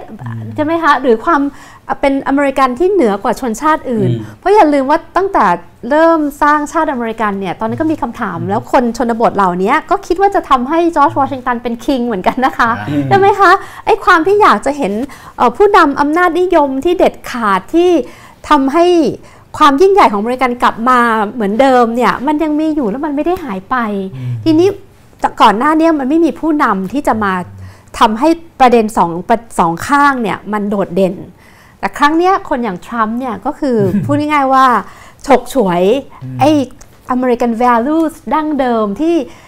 [0.56, 1.41] ใช่ไหมคะหรือความ
[2.01, 5.45] เป็นอเมริกันที่เหนือกว่าชนชาติอื่นอืมเพราะอย่าลืมว่าตั้งแต่
[5.89, 13.51] เริ่มสร้างชาติอเมริกันเนี่ย ตอนนั้นก็มีคำถาม แล้วคนชนบทเหล่านี้ก็คิดว่าจะทำให้จอร์จวอชิงตันเป็นคิงเหมือนกันนะคะอืมใช่ไหมคะ
[13.86, 14.93] ไอ้ความที่อยากจะเห็น
[15.38, 17.89] เอ่อผู้นำอำนาจนิยมที่เด็ดขาดที่
[18.49, 18.86] ทำให้
[19.57, 20.99] ความยิ่งใหญ่ของอเมริกันกลับมา
[21.33, 23.75] เหมือนเดิมเนี่ย มันยังมีอยู่แล้วมันไม่ได้หายไป
[24.43, 24.67] ทีนี้
[25.19, 27.33] แต่ก่อนหน้าเนี้มันไม่มีผู้นำที่จะมา
[27.99, 28.29] ทำให้
[28.59, 31.15] ประเด็นสองประสองข้างเนี่ยมันโดดเด่น
[31.86, 34.65] แต่ครั้งเนี้ยคนอย่างทรัมป์เนี่ยก็คือพูดง่ายๆว่า
[35.25, 35.83] ฉกฉวย
[36.39, 36.51] ไอ้
[37.15, 39.44] American values ดั้งเดิมที่เอ่อ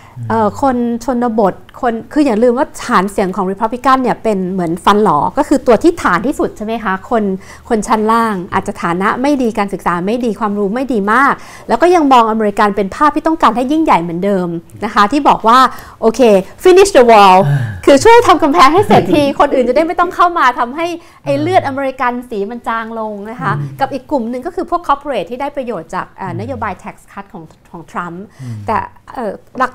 [0.61, 7.23] คนชนบทคนคืออย่าลืมว่าฐานเสียงของ Republican เนี่ยเป็นเหมือนฟันหลอก็คือตัวที่ฐานที่สุดใช่ไหมคะคน
[7.69, 11.33] คนชั้นล่าง อาจจะฐานะไม่ดีการศึกษาไม่ดีความรู้ไม่ดีมาก
[11.67, 14.47] แล้วก็ยังมองอเมริกันเป็นภาพที่ต้องการให้ยิ่งใหญ่เหมือนเดิม
[14.85, 15.59] นะคะ ที่บอกว่า
[16.01, 16.21] โอเค
[16.63, 17.37] finish the wall
[17.85, 20.87] คือช่วยทำกำแพงให้เสร็จที คนอื่นจะได้ไม่ต้องเข้ามาทำให้
[21.25, 28.23] ไอ้เลือดอเมริกันสีมันจางลงนะคะกับอีกกลุ่มหนึ่งก็คือพวก corporate ที่ได้ประโยชน์จากเอ่อนโยบาย tax cut ของของทรัมป์
[28.67, 28.96] แต่เอ่อ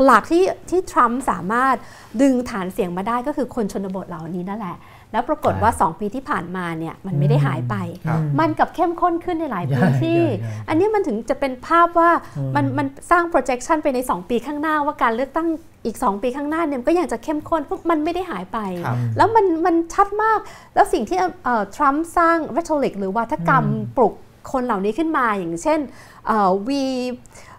[0.07, 1.77] หลักๆที่ที่ทรัมป์สามารถ
[2.23, 4.77] ดึงฐานเสียงมาได้ก็คือคนชนบทเหล่านี้นั่นแหละ
[5.13, 7.75] แล้วปรากฏว่า 2 ปีที่ผ่านมาเนี่ยมันไม่ได้หายไป
[8.07, 12.11] ครับมันกับเข้มข้นขึ้นในหลายพื้นที่ใช่ใช่ใช่อันนี้มันถึงจะเป็นภาพว่า
[12.57, 15.49] มันมันสร้าง projection ไปใน 2 ปีข้างหน้าว่าการเลือกตั้ง
[15.85, 20.39] อีก 2 ปีข้างหน้าเนี่ยมันก็ยังจะเข้มข้นพวกมันไม่ได้หายไปครับแล้วมันมันชัดมาก
[20.75, 23.65] แล้วสิ่งที่เอ่อทรัมป์สร้าง rhetoric หรือวาทกรรม
[23.97, 24.15] ปลุก
[24.53, 25.81] คนเหล่านี้ขึ้นมาอย่างเช่น
[26.27, 26.83] เอ่อ we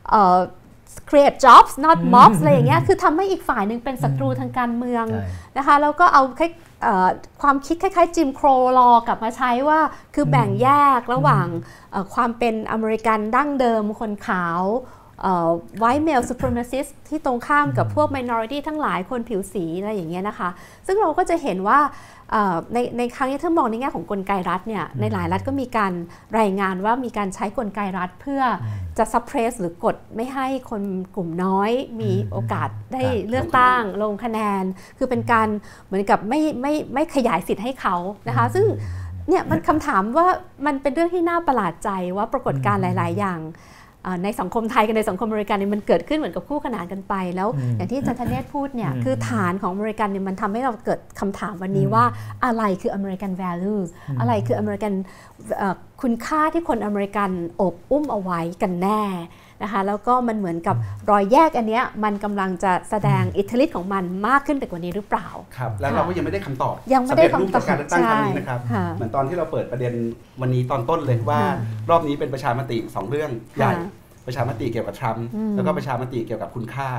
[0.10, 0.40] เอ่อ
[1.10, 5.28] create jobs not mobs อะไรอย่างเงี้ยคือทำให้อีกฝ่ายหนึ่งเป็นศัตรูทางการเมืองใช่
[5.58, 6.52] นะคะแล้วก็เอาคล้าย
[6.84, 7.10] เอ่อ
[7.42, 9.80] ความคิดคล้ายๆจิมโครลอกลับมาใช้ว่า
[10.16, 10.68] คือแบ่งแย
[11.00, 11.48] กระหว่าง
[11.92, 14.62] เอ่อความเป็นอเมริกันดั้งเดิมคนขาว
[15.22, 15.50] เอ่อ
[15.82, 20.50] white male supremacist ที่ตรงข้ามกับพวก minority ทั้งหลายคนผิวสีอะไรอย่างเงี้ยนะคะ
[20.88, 21.80] ซึ่งเราก็จะเห็นว่า
[22.23, 22.23] เอ่อ
[22.74, 25.94] ในในครั้งนี้ถ้ามองในแง่ของกลไกรัฐเนี่ยในหลายรัฐก็มีการ
[26.40, 28.42] รายงานว่ามีการใช้กลไกรัฐเพื่อ
[28.98, 30.82] จะ suppress หรือกดไม่ให้คน
[31.16, 31.72] กลุ่มน้อย
[32.02, 34.64] มีโอกาสได้ครับเลือกตั้งลงคะแนน
[34.98, 35.48] คือเป็นการ
[35.86, 37.96] เหมือนกับไม่ไม่ไม่ขยายสิทธิ์ให้เขา
[38.28, 38.66] นะคะ ซึ่ง
[39.30, 40.28] เนี่ยมันคำถามว่า
[40.66, 43.83] มันเป็นเรื่องที่น่าประหลาดใจว่าปรากฏการณ์หลาย ๆ อย่างเอ่อ
[44.24, 52.04] ในสังคมไทยกับในสังคมอเมริกันเนี่ยมันเกิดขึ้นเหมือนกับคู่ขนานกันไป แล้วอืมอย่างที่อาจารย์ธเนศพูดเนี่ยอืมคือฐานของอเมริกันเนี่ยมันทำให้เราเกิดคำถามวันนี้ว่า
[52.46, 53.88] อะไรคือ American values
[54.20, 54.94] อะไรคือ American
[55.58, 57.30] เอ่อคุณค่าที่คนอเมริกัน
[57.62, 59.04] อบอุ้มเอาไว้กันแน่
[59.64, 60.76] นะคะแล้วก็มันเหมือนกับ
[61.10, 69.94] รอยแยกอันเนี้ยมันกำลังจะแสดงอิทธิฤทธิ์ของมันมากขึ้นไปกว่านี้หรือเปล่าครับแล้วเราก็ยังไม่ได้คำตอบยังไม่ได้สำเร็จรูปคำตอบจากการเลือกตั้งครั้งนี้นะครับใช่ค่ะเหมือนตอนที่เราเปิดประเด็น
[70.42, 71.56] วันนี้ตอนต้นเลยว่าค่ะ
[71.90, 73.90] รอบนี้เป็นประชามติสองเรื่องใหญ่ค่ะ
[74.28, 76.90] ประชามติเกี่ยวกับทรัมป์อืมแล้วก็ประชามติเกี่ยวกับคุณค่า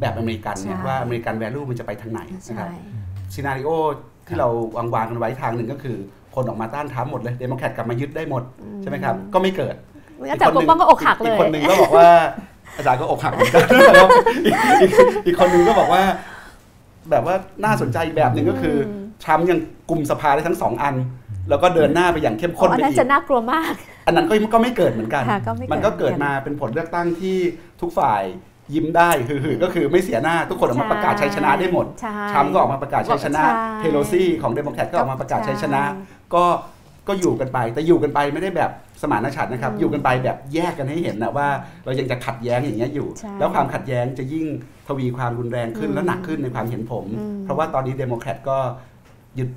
[0.00, 2.82] แบบอเมริกันเนี่ยใช่ว่า American value มันจะไปทางไหนนะครับใช่
[3.34, 3.70] scenario
[4.26, 5.96] ที่เราวางวางๆกันไว้ทางหนึ่งก็คือ
[6.34, 8.42] คนออกมาต้านทรัมป์หมดเลยเดโมแครตกลับมายึดได้หมด
[8.82, 9.76] ใช่ไหมครับก็ไม่เกิด
[10.32, 12.08] อาจารย์ปกป้องก็อกหักเลยอีกคนหนึ่งก็บอกว่า
[12.76, 13.62] อาจารย์ก็อกหักเหมือนกัน
[13.94, 14.08] แล้ว
[14.44, 14.90] อีกอีก
[15.26, 16.02] อีกคนหนึ่งก็บอกว่า
[17.10, 17.34] แบบว่า
[17.64, 19.58] น่าสนใจอีกแบบหนึ่งก็คืออทรัมป์ยัง
[19.90, 20.94] กลุ่มสภาได้ทั้งสองอัน
[21.50, 23.72] แล้วก็เดินหน้าไปอย่างเข้มข้นอันไปนั้นอีกจะน่ากลัวมาก
[24.06, 27.36] อันนั้นก็ก็ไม่เกิดเหมือนกันค่ะก็ไม่เกิดมันก็เกิดมาเป็นผลเลือกตั้งที่
[27.80, 28.22] ทุกฝ่าย
[28.74, 36.02] ยิ้มได้คือๆก็คือไม่เสียหน้าทุกคนออกมาประกาศชัยชนะได้หมดใช่ทรัมป์ก็ออกมาประกาศชัยชนะใช่เพโลซี่ของเดโมแครตก็ออกมาประกาศชัยชนะใช่
[36.34, 36.44] ก็
[37.08, 38.70] ก็อยู่กันไป แต่อยู่กันไปไม่ได้แบบ
[39.02, 41.48] สมานฉันท์นะครับอืมอยู่กันไปแบบแยกกันให้เห็นนะว่า
[41.84, 44.46] เรายังจะขัดแย้งอย่างเงี้ยอยู่ ใช่แล้วความขัดแย้งจะยิ่ง
[44.88, 48.58] ทวีความรุนแรงขึ้นอืมและหนักขึ้นในความเห็นผม อืม เพราะว่าตอนนี้เดโมแครตก็
[49.38, 49.48] ยึด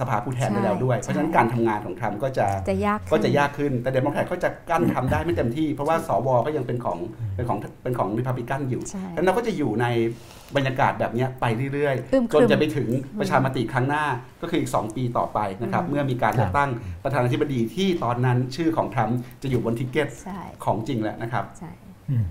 [0.00, 6.98] สภาผู้แทนไปแล้วด้วยใช่เพราะฉะนั้นการทำงานของทรัมป์ก็จะจะยากขึ้นก็จะยากขึ้น แต่เดโมแครตก็จะกั้นทำได้ไม่เต็มที่ เพราะว่าสวก็ยังเป็นของ
[7.36, 9.86] เป็นของเป็นของริพับลิกันอยู่ใช่แล้วเราก็จะอยู่ใน
[10.56, 12.88] บรรยากาศแบบเนี้ยไปเรื่อยอึมๆคจรึนมจะไปถึง
[13.20, 14.04] ประชามติครั้งหน้า
[14.42, 16.70] ก็คืออีก 2 ปีต่อไปนะครับ เมื่อมีการเลือกตั้ง
[17.04, 21.70] ประธานาธิบดีที่ตอนนั้นชื่อของทรัมป์จะอยู่บน ticket ใช่ของจริงแล้วนะครับใช่
[22.10, 22.26] อืม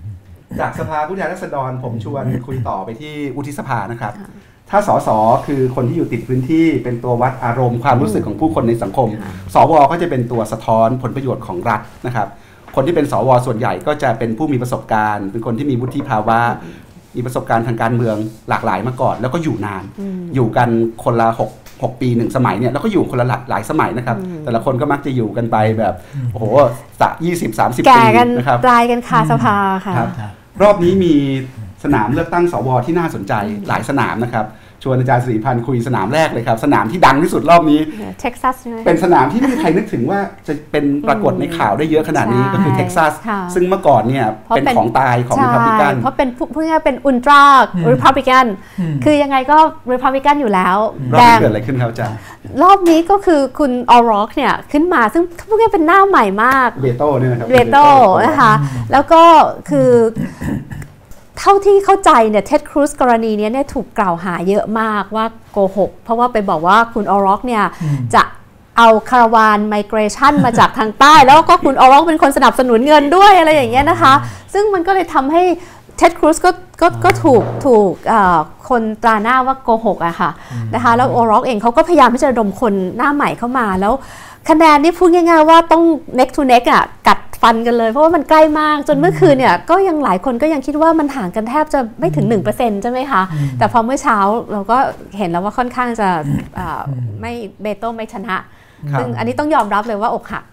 [0.60, 4.28] จากสภาผู้แทนราษฎรผมชวนคุยต่อไปที่วุฒิสภานะครับค่ะ
[4.70, 5.08] ถ้าสส
[5.46, 9.08] คือคนที่อยู่ติดพื้นที่เป็นตัววัดอารมณ์ความรู้สึกของผู้คนในสังคม
[9.54, 12.28] สวก็จะเป็นตัวสะท้อนผลประโยชน์ของรัฐนะครับ
[12.74, 16.38] คนที่เป็นสวส่วนใหญ่ก็จะเป็นผู้มีประสบการณ์ เป็นคนที่มีวุฒิภาวะ
[17.16, 18.16] มีประสบการณ์ทางการเมือง
[18.48, 20.68] หลากหลายมาก่อน แล้วก็อยู่นานอืมอยู่กัน
[21.04, 21.50] คนละหก
[21.82, 25.94] หกปีหนึ่งสมัยเนี่ยแล้วก็อยู่คนละหลากหลายสมัยนะครับอืมแต่ละคนก็มักจะอยู่กันไปแบบ
[26.32, 26.44] โอ้โห
[27.00, 29.56] สะยี่สิบสามสิบแก่ปีกันนะครับตายกันคาสภา
[29.86, 31.14] ค่ะครับครับรอบนี้มี
[31.84, 33.34] สนามเลือกตั้งสวที่น่าสนใจ
[33.68, 34.46] หลายสนามนะครับ
[34.84, 37.80] ชวนอาจารย์สิริพรรณคุยสนามแรกเลยครับ สนามที่ดังที่สุดรอบนี้
[38.20, 47.42] เท็กซัสใช่ไหมเป็นสนามที่ไม่มีใครนึกถึงว่าจะเป็นปรากฏในข่าวได้เยอะขนาดนี้ใช่ก็คือเท็กซัสค่ะซึ่งเมื่อก่อนเนี่ยเพราะเป็นเป็นของตายของใช่ริพับลิกันเพราะเป็นผู้พูดง่ายๆเป็น ultra
[47.74, 48.46] อืมริพับลิกัน
[48.80, 49.58] อืมคือยังไงก็
[49.92, 50.76] ริพับลิกันอยู่แล้ว
[51.14, 52.16] รอบแต่นี้เกิดอะไรขึ้นครับอาจารย์
[52.62, 57.84] รอบนี้ก็คือคุณโอร็อกเนี่ยขึ้นมาซึ่งพูดง่ายๆเป็นหน้าใหม่มากเบโต้เนี่ยนะครับเบโต้
[58.24, 58.52] นะคะ
[58.92, 59.22] แล้วก็
[59.70, 59.90] คือ
[61.38, 68.22] เท่าที่เข้าใจเนี่ยเท็ดครูซกรณีเนี้ยเนี่ยถูกกล่าวหาเยอะมากว่าโกหก เพราะว่าไปบอกว่าคุณโอร็อกเนี่ยอืมจะ
[68.78, 74.12] เอาคาราวาน migration มาจากทางใต้ แล้วก็คุณโอร็อกเป็นคนสนับสนุนเงินด้วยอะไรอย่างเงี้ยนะคะ
[74.52, 75.42] ซึ่งมันก็เลยทำให้
[75.96, 80.30] เท็ดครูซก็ก็ก็ถูกถูกเอ่อคนตราหน้าว่าโกหกอะค่ะ
[80.74, 83.92] นะคะแล้วโอร็อกเองเขาก็พยายามที่จะระดมคนหน้าใหม่เข้ามาแล้ว
[84.48, 85.82] คะแนนนี่พูดง่าย ๆ ว่าต้อง
[86.18, 93.22] neck to neck อะกัดฟันกันเลย เพราะว่ามันใกล้มากจนเมื่อคืนเนี่ยก็ยังหลายคนก็ยังคิดว่ามันห่างกันแทบจะไม่ถึง 1%ใช่ไหมคะ
[93.58, 94.18] แต่พอเมื่อเช้า
[94.52, 94.78] เราก็
[95.18, 96.08] เห็นแล้วว่าค่อนข้างจะ
[96.58, 96.82] อ่า
[97.20, 97.32] ไม่
[97.62, 98.36] เบโต้ไม่ชนะ
[98.92, 100.44] ครับซึ่งอันนี้ต้องยอมรับเลยว่าอกหัก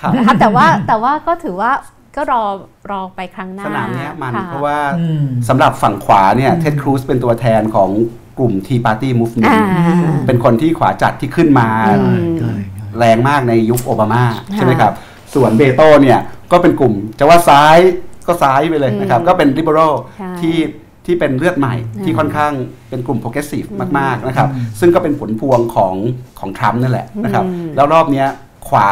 [0.00, 1.70] ครับนะคะแต่ว่าแต่ว่าก็ถือว่า
[2.16, 2.42] ก็รอ
[2.90, 7.90] รอไปครั้งหน้าสนามเนี้ยมันค่เพราะว่าอืมสำหรับฝั่งขวาเนี่ยเท็ดครูซเป็นตัวแทนของ
[8.38, 11.68] กลุ่ม Tea Party Movement อ่าเป็นคนที่ขวาจัดที่ขึ้นมา
[12.00, 12.54] อืมใช่
[12.98, 14.92] แรงมากในยุคโอบามาค่ะใช่ไหมครับ
[15.34, 16.18] ส่วนเบโต้เนี่ย
[16.52, 17.78] ก็เป็นกลุ่มจะว่าซ้าย
[18.26, 20.58] ก็ซ้ายไปเลยนะครับอืมก็เป็น liberal ใช่ที่
[21.06, 22.52] ที่เป็นเลือดใหม่อืมที่ค่อนข้าง
[22.88, 23.68] เป็นกลุ่ม progressive
[23.98, 24.48] มากๆนะครับ
[24.80, 25.94] ซึ่งก็เป็นผลพวงของ
[26.38, 28.28] ของทรัมป์นั่นแหละนะครับอืมแล้วรอบเนี้ย
[28.68, 28.90] ขวา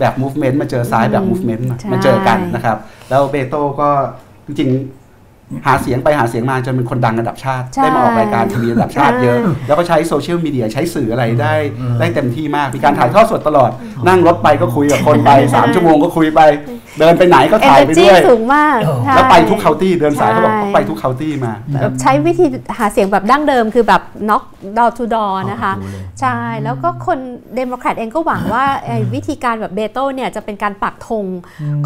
[0.00, 2.76] แบบ movement มาเจอซ้ายแบบอืม movement มาใช่มาเจอกันนะครับ
[3.10, 3.88] แล้วเบโต้ก็
[4.46, 5.05] จริงๆ
[5.66, 13.70] หาเสียงไปหาเสียงมาจนเป็นคนดังระดับชาติใช่ได้มาออกรายการทีวีระดับชาติเยอะใช่แล้วก็ใช้โซเชียลมีเดียใช้สื่ออะไรได้อืมได้เต็มที่มาก มีการถ่ายทอดสดตลอด
[14.08, 16.40] นั่งรถไปก็คุยกับคนไป 3 ชั่วโมงก็คุยไป
[17.00, 22.46] เดินไปไหนก็ถ่ายไป energy ด้วยสูงมากเออใช่แล้วไปทุก county เดินสายเขาบอกใช่เขาไปทุก county มาแบบใช้วิธี
[22.78, 24.44] หาเสียงแบบดั้งเดิมคือแบบ knock
[24.76, 27.18] door to door นะคะเอาไปดูเลยใช่ แล้วก็คน
[27.56, 31.24] เดโมแครตเองก็หวังว่าไอ้วิธีการแบบเบโต้เนี่ยจะเป็นการปักธง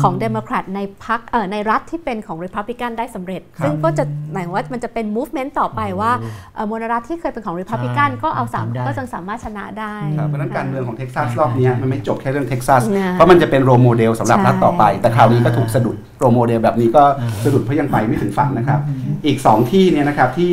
[0.01, 6.11] ของเดโมแครตในพรรคเอ่อในรัฐที่เป็นของริพับลิกันได้สำเร็จครับซึ่งก็จะหมายว่ามันจะเป็น movement ต่อไปว่า
[6.55, 17.05] เอ่อมลรัฐที่เคยเป็นของริพับลิกันใช่ก็เอาสามทำได้ก็จะสามารถชนะได้ครับเพราะฉะนั้นการเมืองของเท็กซัสรอบเนี้ยมันไม่จบแค่เรื่องเท็กซัสนะเพราะมันจะเป็น role model สำหรับใช่รัฐต่อไป แต่คราวนี้ก็ถูกสะดุด role model แบบนี้ก็
[17.45, 18.81] สะดุดเพราะยังไปไม่ถึงฝั่งนะครับ
[19.27, 20.53] อีก 2 ที่เนี่ยนะครับที่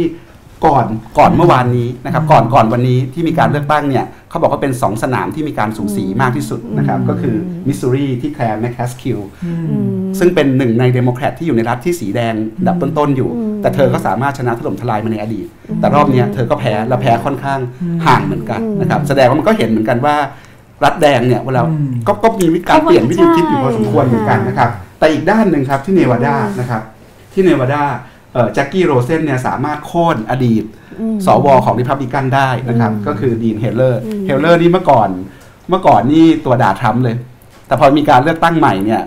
[0.66, 0.86] ก่อน
[1.18, 7.36] ก่อนเมื่อวานนี้นะครับก่อนก่อนวันนี้ที่มีการเลือกตั้งเนี่ยเขาบอกว่าเป็น 2 สนามที่มีการสูสีมากที่สุดนะครับก็คือ
[7.68, 9.52] มิสซูรีที่แคลร์แมคคาสคิลอื
[9.84, 9.86] ม
[10.20, 15.48] ซึ่งเป็นหนึ่งในเดโมแครตที่อยู่ในรัฐที่สีแดงอันดับต้นๆอยู่อืมแต่เธอก็สามารถชนะถล่มทลายมาในอดีต
[15.80, 17.60] แต่รอบเนี้ยเธอก็แพ้และแพ้ค่อนข้าง
[18.06, 20.16] ห่างเหมือนกันนะครับแสดงว่ามันก็เห็นเหมือนกันว่า
[20.84, 26.82] รัฐแดงเนี่ยเวลาอืมก็ก็มีวิธีการเปลี่ยนวิธีคิดอยู่พอสมควรใช่เหมือนกันนะครับแต่อีกด้านหนึ่งครับที่เนวาดาอืมนะครับ
[27.34, 28.17] ที่เนวาดาเอ่อ
[28.54, 30.64] แจ็คกี้โรเซนเนี่ยสามารถโค่นอดีต
[31.02, 35.10] อืมสวของริพับลิกันได้นะครับอืมก็คือดีนเฮเลอร์อืมเฮเลอร์นี่เมื่อก่อน
[35.70, 37.16] เมื่อก่อนนี่ตัวด่าทรัมป์เลย
[37.68, 39.02] แต่พอมีการเลือกตั้งใหม่เนี่ย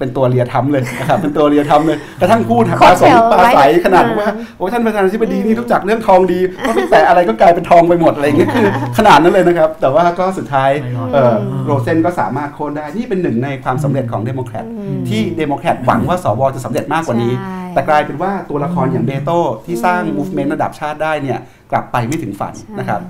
[0.00, 8.68] เป็นตัวเลียทรัมป์เลยนะครับเป็นตัวเลียทรัมป์เลยกระทั่งพูดปราศัยปราศัยขนาดว่าโอ้ท่านประธานาธิบดีนี่รู้จักเรื่องทองดีก็ไม่แต่อะไรก็กลายเป็นทองไปหมดอะไรอย่างเงี้ยคือ
[8.98, 14.64] ขนาดนั้นเลยนะครับ แต่ว่าก็สุดท้ายไม่รอดเอ่อโรเซนก็สามารถโค่นได้นี่เป็นหนึ่งในความสำเร็จของเดโมแครต
[15.08, 21.38] ที่เดโมแครตหวังว่าสวจะสำเร็จมากกว่านี้ใช่ แต่กลายเป็นว่าตัวละครอย่างเบโต้ที่สร้าง movement ระดับชาติได้เนี่ย
[21.70, 23.00] กลับไปไม่ถึงฝั่งนะครับ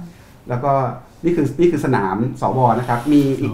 [0.49, 0.73] แล้วก็
[1.25, 3.53] นี่คือนี่คือสนามสวนะครับ มีอีก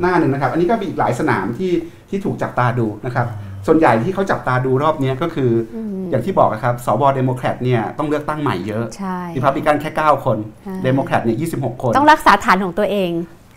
[0.00, 1.72] หน้าหนึ่งนะครับ อันนี้ก็มีอีกหลายสนามที่
[2.10, 3.26] ที่ถูกจับตาดูนะครับ
[3.66, 13.10] ส่วนใหญ่ที่เขาจับตาดูรอบเนี้ยก็คืออืมอย่างที่บอกนะครับสวเดโมแครตเนี่ยต้องเลือกตั้งใหม่เยอะใช่ริพับลิกันแค่ 9 คนใช่เดโมแครตเนี่ย26 คน ต้องรักษาฐานของตัวเอง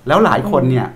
[0.08, 0.88] แล้วหลายคนเนี่ย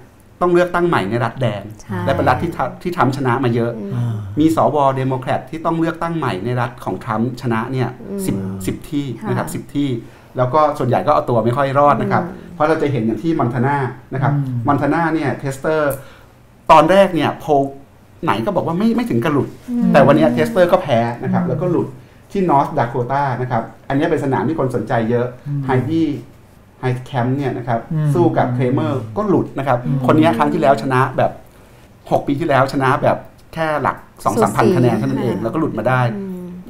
[0.41, 7.89] ต้องเลือกตั้งใหม่ในรัฐแดงใช่และเป็นรัฐที่ทำที่ทำชนะมาเยอะอ่ามีสวเดโมแครตที่ต้องเลือกตั้งใหม่ในรัฐของทรัมป์ชนะเนี่ย
[8.25, 9.89] สิบสิบที่นะครับค่ะสิบที่
[10.37, 12.23] แล้วก็ส่วนใหญ่ก็เอาตัวไม่ค่อยรอดนะครับ
[12.53, 13.77] เพราะเราจะเห็นอย่างที่มอนทานา
[14.13, 15.93] นะครับอืมมอนทานาเนี่ยเทสเตอร์
[16.71, 17.51] ตอนแรกเนี่ยโพล
[18.23, 19.47] ไหนก็บอกว่าไม่ไม่ถึงกับหลุด
[19.93, 21.87] แต่วันเนี้เทสเตอร์ก็แพ้นะครับแล้วก็หลุด
[22.31, 25.27] ที่นอร์ h ด a โคตานะครับ อันนี้เป็นสนามที่คนสนใจเยอะ
[25.65, 26.34] ไฮดี้ไฮ
[27.05, 29.77] แคมป์เนี่ยนะครับอืมสู้กับเครเมอร์ก็หลุดนะครับ
[30.07, 31.31] คนนี้ครั้งที่แล้วชนะแบบ
[31.79, 33.17] 6 ปีที่แล้วชนะแบบ
[33.53, 36.01] แค่หลัก2 3 0 0 0คะแนนเท่านั้นเองแล้วก็หลุดมาได้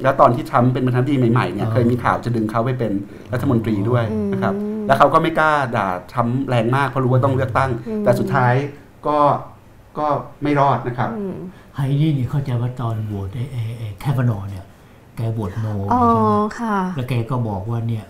[0.02, 2.92] แล้วตอนที่ทรัมป์เป็นประธานาธิบดีใหม่ๆเนี่ยอ๋อเคยมีข่าวจะดึงเขาไปเป็น
[3.32, 4.54] รัฐมนตรีด้วยอืมนะครับ
[4.86, 8.54] แล้วเขาก็ไม่กล้าด่าทรัมป์แรงมากเพราะรู้ว่าต้องเลือกตั้งอืมแต่สุดท้าย
[9.06, 9.18] ก็
[9.98, 10.06] ก็
[10.42, 11.36] ไม่รอดนะครับอืม
[11.74, 14.64] ไฮดี้นี่เข้าใจว่าตอนโหวตไอ้ไอ้ไอ้แคฟานอเนี่ย
[15.16, 18.04] แกโหวตโนอ๋อใช่ไหมค่ะแล้วแกก็บอกว่าเนี่ย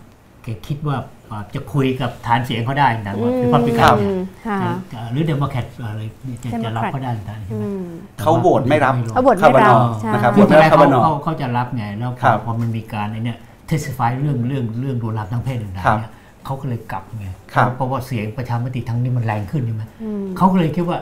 [0.47, 0.97] แกคิดว่า
[1.31, 4.13] อ่าจะคุยกับฐานเสียงเขาได้นะว่าอืมริพับลิกันเนี่ย
[4.47, 4.59] ค่ะ
[4.93, 7.85] จะหรือเดโมแครตอะไรเนี่ยจะจะรับ Democrat เขาได้นะใช่ไหมอืม
[8.15, 16.13] แต่เขาโหวตไม่รับเขาโหวตไม่รับคาร์บานอใช่นะครับคือโหวตตอนไม่แรรับกคาร์เขาบานอเขาเขาจะรับไงแล้วพครัอบพอมันมีการไอ้เนี่ยเทสฟายเรื่องเรื่องเรื่องโดนลามทางเพศต่างครับๆเนี่ย
[16.45, 20.99] เขาก็เลยกลับไงครับเพราะว่าเสียงประชามติทางนี้มันแรงขึ้นใช่ไหมอืมเขาก็เลยคิดว่า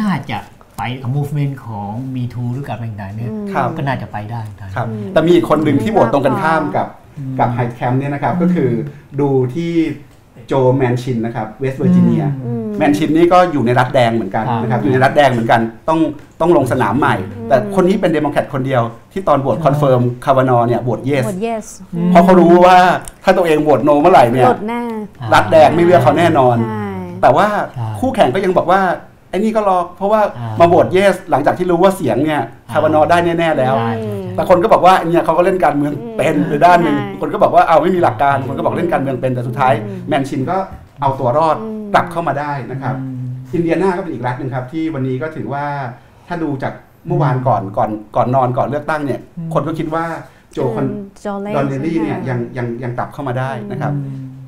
[0.00, 0.38] น่าจะ
[0.76, 7.01] ไปกับ movement ของ Me Too หรือกับอะไรต่างๆเนี่ยครับก็น่าจะไปได้ได้ครับแต่มีอีกคนหนึ่งที่โหวตตรงกันข้ามกับอืม
[7.38, 8.70] กับไฮแคมป์เนี่ยนะครับก็คือ
[9.20, 9.72] ดูที่
[10.46, 16.00] โจแมนชินนะครับเวสต์เวอร์จิเนียอืมแมนชินนี่ก็อยู่ในรัฐแดงเหมือนกันครับนะครับอยู่ในรัฐแดงเหมือนกันต้อง
[16.40, 17.14] ต้องลงสนามใหม่
[17.48, 18.82] แต่คนนี้เป็นเดโมแครตคนเดียว
[19.12, 21.64] ที่ตอนโหวต confirm คาวานอเนี่ยโหวต yes หมด yes
[22.10, 22.76] เพราะเขารู้ว่า
[23.24, 24.82] ถ้าตัวเองโหวตโนเมื่อไหร่เนี่ยหลดแน่
[25.34, 26.88] รัฐแดงไม่เลือกเขาแน่นอนใช่
[27.22, 28.80] แต่ว่าใช่คู่แข่งก็ยังบอกว่า
[29.32, 32.40] ไอ้นี่ก็รอเพราะว่าอ่ามมาโหวตเยส หลังจากที่รู้ว่าเสียงเนี่ย
[32.72, 33.94] คาวานอได้แน่ๆแล้วใช่
[34.34, 40.56] แต่คนก็บอกว่าเนี่ยเขาก็เล่นการเมืองเป็นหรือด้านหนึ่งใช่คนก็บอกว่าเอาไม่มีหลักการ คนก็บอกเล่นการเมืองเป็นแต่สุดท้ายอืมแมนชินก็
[41.00, 42.94] เอาตัวรอดอืมกลับเข้ามาได้นะครับ
[43.52, 45.64] อินเดียนาก็เป็นอีกรัฐหนึ่งครับ ที่วันนี้ก็ถือว่า
[46.28, 46.72] ถ้าดูจาก
[47.06, 49.20] เมื่อวานก่อนก่อนก่อนนอนก่อนเลือกตั้งเนี่ย
[49.54, 50.04] คนก็คิดว่า
[50.52, 50.86] โจคอน
[51.22, 53.92] โจเลดอนเนลลี่เนี่ยยังยังยังกลับเข้ามาได้นะครับ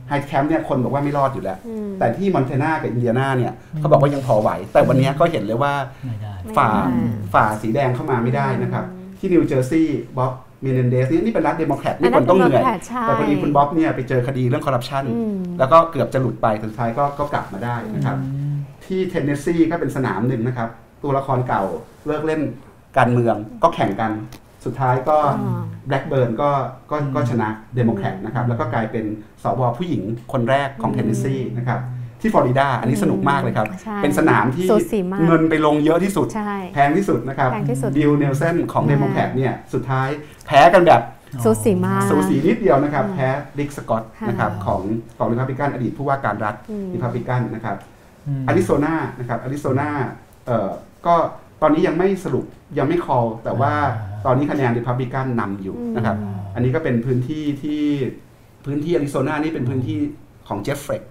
[0.08, 5.72] ไฮแคมป์เนี่ยคนบอกว่าไม่รอดอยู่แล้วอืมแต่ที่มอนทานากับอินเดียนาเนี่ยเขาบอกว่ายังพอไหว แต่วันนี้ก็เห็นเลยว่า
[6.06, 8.84] ไม่ได้ฝ่าไม่ได้ฝ่าสีแดงเข้ามาไม่ได้นะครับ
[9.18, 18.16] ที่นิวเจอร์ซีย์บ๊อบเมเนนเดซนี่นี่เป็นรัฐเดโมแครตนี่คนต้องเหนื่อยอันนั้น Democrat ใช่แต่พอดีคุณบ๊อบเนี่ยไปเจอคดีเรื่องคอร์รัปชันอืมแล้วก็เกือบจะหลุดไปแต่สุดท้ายก็ก็กลับมาได้นะครับ
[18.84, 20.68] ที่เทนเนสซีก็เป็นสนามหนึ่งนะครับ
[21.02, 21.62] ตัวละครเก่า
[22.06, 22.40] เลิกเล่น
[22.98, 24.12] การเมืองก็แข่งกัน
[24.64, 26.50] สุดท้ายก็อ่าแบล็กเบิร์นก็
[26.90, 29.04] ก็ก็ชนะเดโมแครตนะครับแล้วก็กลายเป็น
[29.42, 30.02] สวผู้หญิง
[30.32, 31.80] คนแรกของเทนเนสซีนะครับ
[32.20, 40.08] ที่ฟลอริดาอันนี้สนุกมากเลยครับใช่เป็นสนามที่สูสีมากเงินไปลงเยอะที่สุดใช่แพงที่สุดนะครับแพงที่สุดบิลเนลเซนของอ่าเดโมแครตเนี่ยสุดท้าย
[40.46, 41.02] แพ้กันแบบ
[41.44, 43.28] สูสีมากสูสีนิดเดียวนะครับ แพ้
[43.58, 44.82] ริกสกอตต์ค่ะนะครับของ
[45.18, 47.76] ของริพับลิกันอดีตผู้ว่าการรัฐอืมริพับลิกันนะครับ
[48.26, 49.88] อืมอาริโซนานะครับอาริโซนา
[50.46, 50.70] เอ่อ
[51.06, 51.14] ก็
[51.62, 52.44] ตอนนี้ยังไม่สรุป
[52.78, 56.16] ยังไม่ call แต่ว่าอ่าตอนนี้คะแนนริพับลิกันนำอยู่นะครับ
[56.54, 57.82] อันนี้ก็เป็นพื้นที่ที่
[58.64, 59.98] พื้นที่อาริโซนานี่เป็นพื้นที่
[60.48, 61.02] ของเจฟเฟลก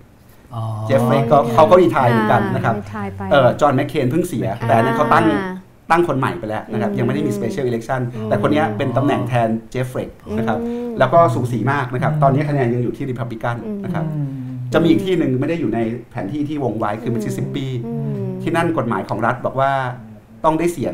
[0.53, 5.51] อ๋อเจฟเฟลกก็เขาก็ retire เหมือนกันนะครับ retire ไปเออจอห์นแมคเคนเพิ่งเสีย แต่อันนั้นเขาตั้งอ่า
[5.91, 14.29] ตั้งคนใหม่ไปแล้วนะครับอืมยังไม่ได้มี special election แต่คนเนี้ยเป็นตำแหน่งแทนเจฟเฟลกนะครับอืมแล้วก็สูสีมากนะครับ ตอนนี้คะแนนยังอยู่ที่ริพับลิกันนะครับอืม
[14.73, 15.79] จะมีอีกที่หนึ่งไม่ได้อยู่ใน
[16.11, 19.71] แผนที่ที่วงไว้คือมิสซิสซิปปีอืมที่นั่นกฎหมายของรัฐบอกว่า
[20.45, 20.93] ต้องได้เสียง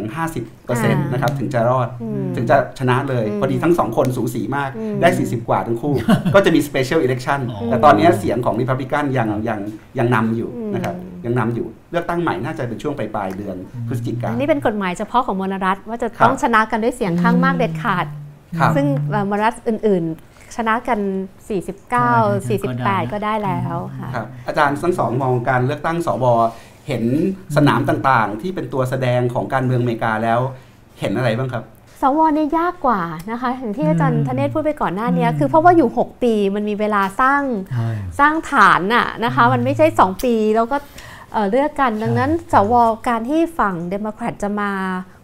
[0.55, 5.93] 50%นะครับถึงจะรอดอืมถึงจะชนะเลยอืมพอดีทั้งสองคนสูสีมากอืมได้ 40 กว่าทั้งคู่
[6.35, 9.59] ก็จะมี special election อ๋อแต่ตอนนี้เสียงของริพับลิกันยังยัง
[9.97, 10.95] ยังนำอยู่อืมนะครับ
[11.25, 18.05] ยังนำอยู่เลือกตั้งใหม่น่าจะเป็นช่วงปลายปลายๆเดือนพฤศจิกาอันนี้เป็นกฎหมายเฉพาะของมลรัฐว่าจะครับต้องชนะกันด้วยเสียงข้างมากเด็ดขาด
[18.59, 20.99] ครับซึ่งเอ่อมลรัฐอื่นๆชนะกัน
[21.79, 26.25] 49 48 ก็ได้แล้วค่ะครับอาจารย์ทั้งสองมองการเลือกตั้งสว
[26.89, 27.03] เห็น
[27.55, 30.39] สนามต่างๆ ที่เป็นตัวแสดงของการเมืองอเมริกาแล้ว
[30.99, 31.63] เห็นอะไรบ้างครับ
[32.01, 40.77] สวเนี่ยยากกว่านะคะอย่างที่อาจารอืย์มธเนศพูดไปก่อนหน้านี้อืมคือเพราะว่าอยู่ 6 ปีมันมีเวลาสร้างใช่สร้างฐานน่ะนะคะมันไม่ใช่ 2 ปีแล้วก็
[41.31, 42.73] เอ่อเลือกกันดังนั้นสว
[43.07, 44.71] การที่ฝั่งเดโมแครตจะมา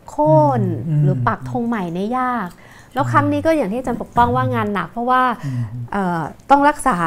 [0.10, 2.48] โค่นอืมหรือปักธงใหม่เนี่ยยาก
[2.94, 5.62] แล้วครั้งนี้ก็อย่างที่อาจารย์ปกป้องว่างานหนัก เพราะว่าอืม
[5.92, 6.98] เอ่อต้องรักษา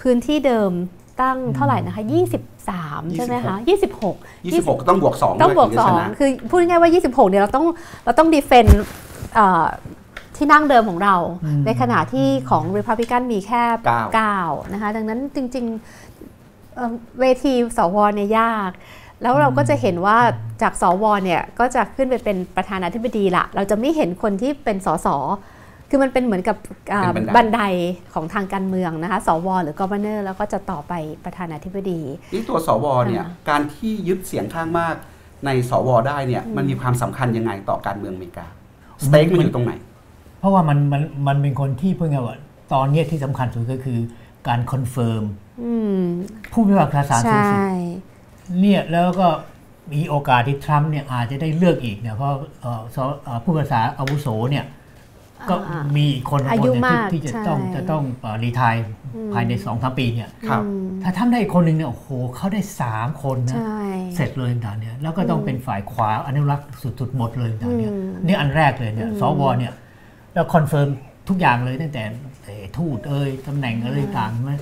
[0.00, 0.70] พื้นที่เดิม
[1.20, 2.02] ตั้งเท่าไหร่นะคะ
[2.70, 3.56] 23ใช่ไหมคะ
[4.00, 7.64] 26 26ก็ต้องบวก 2 ต้องบวกด้วยถึจะชนะ2คือพูดง่ายๆว่า 26 เนี่ยเราต้อง
[8.04, 8.66] เราต้องดีเฟน
[10.36, 13.62] ที่นั่งเดิมของเราอืมในขณะที่ของ Republican มีแค่
[14.14, 18.70] เก้า9นะคะ ดังนั้นจริงๆเอ่อเวทีสวเนี่ยยาก
[19.22, 20.18] แล้วเราก็จะเห็นว่า
[20.62, 25.08] จากสวเนี่ยก็จะขึ้นไปเป็นประธานาธิบดีละเราจะไม่เห็นคนที่เป็นสส
[25.94, 26.56] คือมันเป็นเหมือนกับ
[26.92, 27.60] อ่าเป็นบับันนไดได
[28.14, 30.92] ของทางการเมืองนะคะ สว หรือกอ v เนอร์แล้วก็จะต่อไป
[31.24, 32.00] ประธานาธิบดี
[32.32, 34.94] นี่ตัวสวเนี่ยอ่าการที่ยึดเสียงข้างมาก
[35.46, 38.46] ในสวได้เนี่ยมันมีความสำคัญยังไงต่อการเมืองอเมริกา
[39.04, 39.72] สเต็กมันอยู่ตรงไหน
[40.38, 42.36] เพราะว่ามันมันมันเป็นคนที่เพิ่งไงว่า
[42.72, 43.98] ตอนเนี้ยที่สำคัญสุดก็คือ
[44.48, 45.24] การ confirm
[45.62, 46.02] อืม
[46.52, 47.66] ผู้พิพากษาศาลสูงสุดใช่
[48.60, 49.28] เนี่ยแล้วก็
[49.92, 52.30] มีโอกาสที่ทรัมป์เนี่ยอาจจะได้เลือกอีกเนี่ยเพราะ
[52.60, 54.64] เอ่อสเอ่อผู้พิพากษาอาวุโสเนี่ย
[55.50, 58.02] ก็อ่ามีอีกคนอายุคนหนึ่งมากที่ที่จะต้องใช่จะต้อง
[58.44, 58.74] retire
[59.34, 63.82] ภายในสองสามปีเนี่ยครับอืมถ้าทำได้อีกคนหนึ่งเนี่ยโอ้โหเขาได้สามคนนะใช่
[64.14, 69.72] เสร็จเลยต่างๆเนี่ยแล้วก็ต้องเป็นฝ่ายขวาอนุรักษ์สุดๆหมดเลยต่างๆเนี่ยอืมนี่อันแรกเลยเนี่ยสวเนี่ย
[70.34, 70.88] แล้ว confirm
[71.28, 72.02] ทุกอย่างเลยตั้งแต่
[72.44, 74.52] เอ่อทูตเอ่ยตำแหน่งอะไรต่างๆใช่ไหม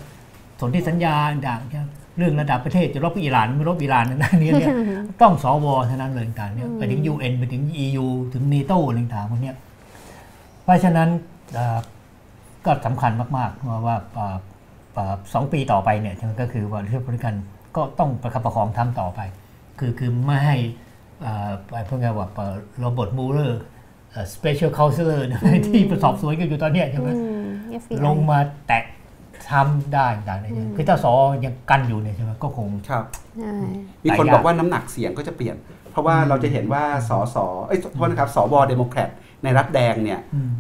[0.61, 4.73] สนธิสัญญาต่างๆเรื่องระดับประเทศจะรบกับอิหร่านไม่รบอิหร่านนั่นนี่เนี่ย
[5.21, 9.70] ต้องสวเท่านั้นเลยต่างๆเนี่ยไปถึง UN ไปถึง EU ถึง NATO อะไรต่างๆพวกเนี้ยเพ
[10.71, 11.09] ราะฉะนั้น
[11.55, 11.79] เอ่อ
[12.67, 14.37] ก็สำคัญมากๆว่าว่าเอ่อ
[14.95, 17.35] เอ่อสองปีต่อไปเนี่ยก็คือว่าเรื่องบริหาร
[17.77, 19.21] ก็ต้องประคับประคองทำต่อไป
[19.79, 20.57] คือคือไม่ให้
[21.21, 22.29] เอ่อไอ้พวกนี้ว่า
[22.79, 23.61] Robert Mueller
[24.35, 27.47] special counselor นะที่ไปสอบสวนกันอยู่ตอนเนี้ยใช่ไหมอืม
[27.81, 28.85] FBI ลงมาแตะ
[29.51, 31.13] ทำได้ต่างๆเนี่ยคือถ้าสอ
[31.45, 33.05] ยังกันอยู่เนี่ยใช่ไหมก็คงครับ
[33.41, 33.55] ใช่
[34.05, 35.57] มีคนหลายอย่างบอกว่าน้ำหนักเสียงก็จะเปลี่ยน
[35.93, 39.09] เพราะว่าเราจะเห็นว่าสสเอ้ยโทษนะครับสวเดโมแครต
[39.45, 40.51] ในรัฐแดงเนี่ยอืม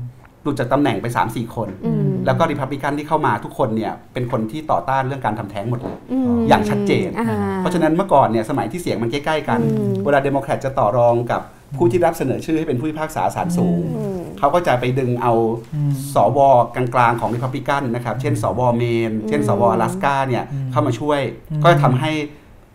[0.45, 5.97] หลุดจากตำแหน่งไป 3 4 คนอืมแล้วก็ริพับลิกันที่เข้ามาทุกคนเนี่ยเป็นคนที่ต่อต้านเรื่องการทำแท้งหมดเลย
[6.37, 7.27] มอย่างชัดเจนอ่า
[7.59, 11.43] เพราะฉะนั้นเมื่อก่อนเนี่ยสมัยที่เสียงมันใกล้ ๆ กันอืมเวลาเดโมแครตจะต่อรองกับ
[11.77, 15.33] ผู้ที่รับเสนอชื่อให้เป็นผู้พิพากษาศาลสูงอืมเขาก็จะไปดึงเอา
[15.75, 16.39] อืมสว
[16.75, 21.21] กลางๆของริพับลิกันนะครับ เช่น สวเมน เช่น สวอลาสกาเนี่ยอืมเข้ามาช่วย
[21.51, 22.13] อืมก็จะทำให้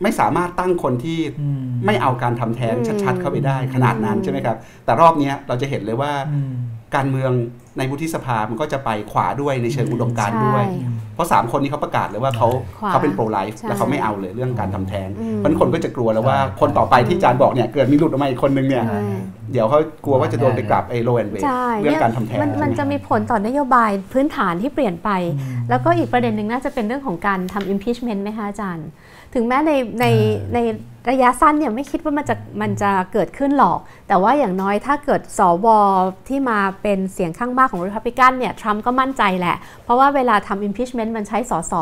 [0.04, 6.54] ไม่สามารถตั้งคนที่อืมไม่เอาการทำแท้งอืมชัด ๆ เข้าไปได้ขนาดนั้นใช่ไหมครับ แต่รอบเนี้ยเราจะเห็นเลยว่าอืม
[6.96, 7.32] การเมือง
[7.78, 12.48] ในวุฒิสภามันก็จะไปขวาด้วยในเชิงอุดมการณ์ด้วยใช่เพราะ 3 คนนี้เขาประกาศเลยว่าเขา
[12.80, 19.02] ขวาเขาเป็นโปรไลฟ์ใช่แล้วเขาไม่เอาเลยเรื่องการทำแท้งอืมเพราะฉะนั้นคนก็จะกลัวแล้วว่าใช่คนต่อไปที่อาจารย์บอกเนี่ยเกิดมีหลุดออกมาอีกคนนึงเนี่ยใช่
[19.52, 28.88] เดี๋ยวเขากลัวว่าจะโดนไปกลับไอ้โลแอนเวใช่เรื่องเนี่ยการทำแท้งมันมันจะมีผลต่อนโยบายพื้นฐานที่เปลี่ยนไปอืมแล้วก็อีกประเด็นหนึ่งน่าจะเป็นเรื่องของการทำ impeachment ไหมคะอาจารย์
[29.36, 29.72] ถึงแม้ใน
[30.02, 30.60] ในอ่าใน
[31.12, 35.68] ระยะสั้นเนี่ยไม่คิดว่ามันจะมันจะเกิดขึ้นหรอก แต่ว่าอย่างน้อยถ้าเกิดสว
[36.28, 41.74] ที่มาเป็นเสียงข้างมากของ Republican เนี่ยทรัมป์ก็มั่นใจแหละ เพราะว่าเวลาทำ impeachment มันใช้สส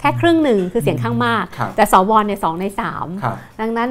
[0.00, 3.90] แค่ครึ่งหนึ่งคือเสียงข้างมากครับแต่สวเนี่ยสองในสามครับดังนั้น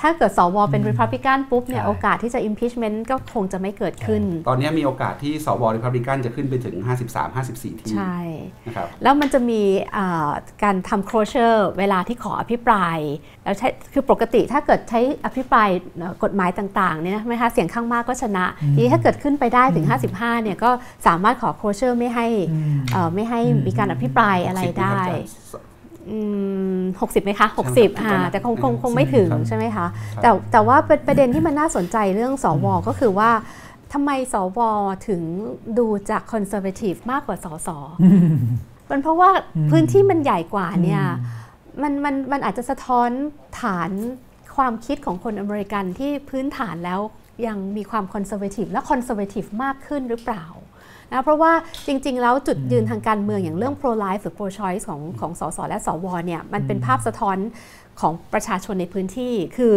[0.00, 6.76] ถ้าเกิดสวเป็น Republican ปุ๊บเนี่ยใช่โอกาสที่จะ impeachment ก็คงจะไม่เกิดขึ้น ตอนนี้มีโอกาสที่สวริพับลิกันจะขึ้นไปถึง
[7.28, 8.18] 53-54 ที่ใช่
[8.66, 9.62] นะครับแล้วมันจะมี
[9.96, 10.30] อ่า
[10.62, 12.98] การทำ closure เวลาที่ขออภิปราย
[13.44, 18.44] แล้วใช้คือปกติถ้าเกิดใช้อภิปรายเอ่อกฎหมายต่างๆเนี่ยนะคะเสียงข้างมากก็ชนะ
[18.74, 20.70] ทีนี้ถ้าเกิดขึ้นไปได้ถึง 55เนี่ยก็
[21.06, 25.02] สามารถขอ closure ไม่ให้อืมเอ่อไม่ให้อืมมีการอภิปรายอะไร60ได้
[26.08, 33.30] นะครับอาจารย์อืม60ไหมคะครับ60อ่าแต่คงคงคงไม่ถึงครับใช่ไหมคะครับแต่แต่ว่าเป็นประเด็นที่มันน่าสนใจเรื่องสวก็คือว่า
[33.92, 34.58] ทำไมสว
[35.08, 35.22] ถึง
[35.78, 37.68] ดูจากคอนเซอร์เวทีฟมากกว่าสส
[38.90, 39.30] มันเพราะว่า
[39.70, 41.04] พื้นที่มันใหญ่กว่าเนี่ย
[41.82, 43.10] มันมันมันอาจจะสะท้อน
[43.60, 43.90] ฐาน
[44.56, 47.00] ความคิดของคนอเมริกันที่พื้นฐานแล้ว
[47.46, 50.44] ยังมีความ conservative และ conservative มากขึ้นหรือเปล่า
[51.12, 51.52] นะเพราะว่า
[51.86, 57.36] จริง ๆ แล้วจุดยืนทางการเมืองอย่างเรื่อง pro life หรือ pro choice ของของสสและสวเนี่ยมันเป็นภาพสะท้อน
[58.00, 59.74] ของประชาชนในพื้นที่คือ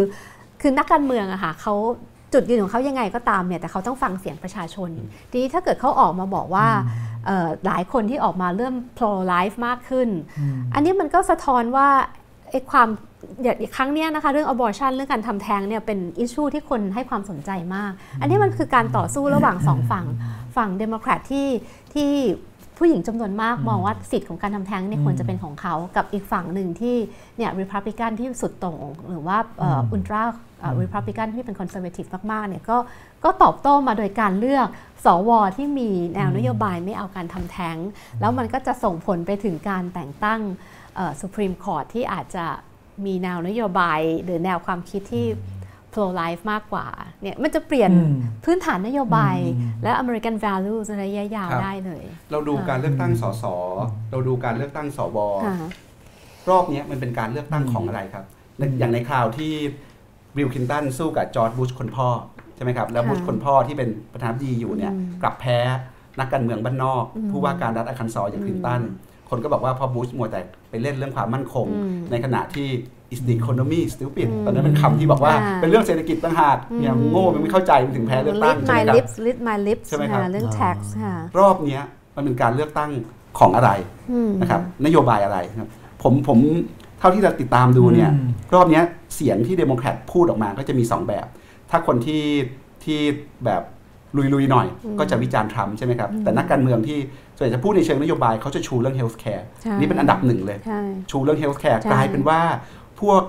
[0.62, 1.76] คือนักการเมืองอะค่ะเขา
[2.34, 4.90] จุดยืนของเขายังไงก็ตามเนี่ยแต่เขาต้องฟังเสียงประชาชน
[5.32, 6.68] ทีนี้ถ้าเกิดเขาออกมาบอกว่า
[7.26, 10.10] เอ่อหลายคนที่ออกมาเริ่ม pro life มากขึ้น
[10.74, 11.88] อันนี้มันก็สะท้อนว่า
[12.52, 12.88] ไอ้ความ
[13.44, 20.06] อย่างครั้งเนี้ยนะคะเรื่อง abortion เรื่องการทำแท้งเนี่ยเป็น issue ที่คนให้ความสนใจมาก อันนี้มันคือการต่อสู้ระหว่างสองฝั่ง
[20.56, 21.48] ฝั่งเดโมแครตที่
[21.94, 22.12] ที่
[22.78, 26.96] ผู้หญิงจำนวนมากมองว่าสิทธิ์ของการทำแท้งเนี่ยควรจะเป็นของเขากับอีกฝั่งหนึ่งที่
[27.38, 29.38] เนี่ยริพับลิกันที่สุดโต่งหรือว่า
[29.92, 32.78] ultra Republican ที่เป็น conservative มากๆเนี่ยก็
[33.24, 34.68] ก็ตอบโต้มาโดยการเลือก
[35.06, 37.78] สวที่มีแนวนโยบายไม่เอาการทำแท้ง
[38.20, 40.40] แล้วมันก็จะส่งผลไปถึงการแต่งตั้ง
[41.20, 42.46] สุพรีมคอร์ t ที่อาจจะ
[43.06, 45.26] มีแนวนโยบายหรือแนวความคิดที่
[45.94, 46.88] pro life มากกว่า
[47.22, 48.16] เนี่ยมันจะเปลี่ยนอืม
[48.46, 53.44] พื้นฐานนโยบายอืมและ American values ในระยะยาวครับได้เลย เราดูการเลือกตั้งสส
[54.12, 55.56] เราดูการเลือกตั้งสวค่ะ
[56.50, 58.26] รอบเนี้ยมันเป็นการเลือกตั้งของอะไรครับ
[58.58, 59.54] ในอย่างในคราวที่
[60.36, 62.08] บิลคลินตันสู้กับจอร์จบุชคนพ่อ
[62.56, 65.60] ใช่ไหมครับ แล้วค่ะบุชคนพ่อที่เป็นประธานาธิบดีอยู่เนี่ยอืมกลับแพ้
[66.20, 68.82] นักการเมืองบ้านนอกอืมผู้ว่าการรัฐอาคันซออย่างคลินตัน
[69.30, 72.70] คนก็บอกว่าพอบุชมัวแต่ไปเล่นเรื่องความมั่นคงอืมในขณะที่
[73.14, 80.78] is the economy stupid อืมตอนนั้นเป็นคำที่บอกว่าอ่าเป็นเรื่องเศรษฐกิจต่างหากเนี่ยอืมโง่มันไม่เข้าใจมันถึงแพ้เลือกตั้ง lit ใช่ไห my มครับ lips lit my lips ใช่ไหมครับค่ะเรื่องอ่า tax
[81.04, 81.84] ค่ะรอบเนี้ย
[82.16, 82.92] มันเป็นการเลือกตั้ง
[83.40, 83.70] ของอะไร
[84.12, 85.70] อืมนะครับนโยบายอะไรครับ
[86.04, 86.40] ผมผม
[87.00, 88.84] เท่าที่เราติดตามดูเนี่ยอืมรอบเนี้ย
[89.16, 91.28] เสียงที่เดโมแครตพูดออกมาก็จะมี 2 แบบ
[91.70, 92.24] ถ้าคนที่
[92.84, 93.00] ที่
[93.46, 93.64] แบบ
[94.34, 94.68] ลุยๆหน่อย
[95.00, 97.00] ก็จะวิจารณ์ทรัมป์ใช่ไหมครับ แต่นักการเมืองที่
[97.38, 100.82] ส่วนใหญ่จะพูดในเชิงนโยบายเขาจะชูเรื่อง health care ใช่นี่เป็นอันดับหนึ่งเลยใช่
[101.12, 102.40] ชูเรื่อง health care ใช่กลายเป็นว่า
[103.04, 103.24] พวก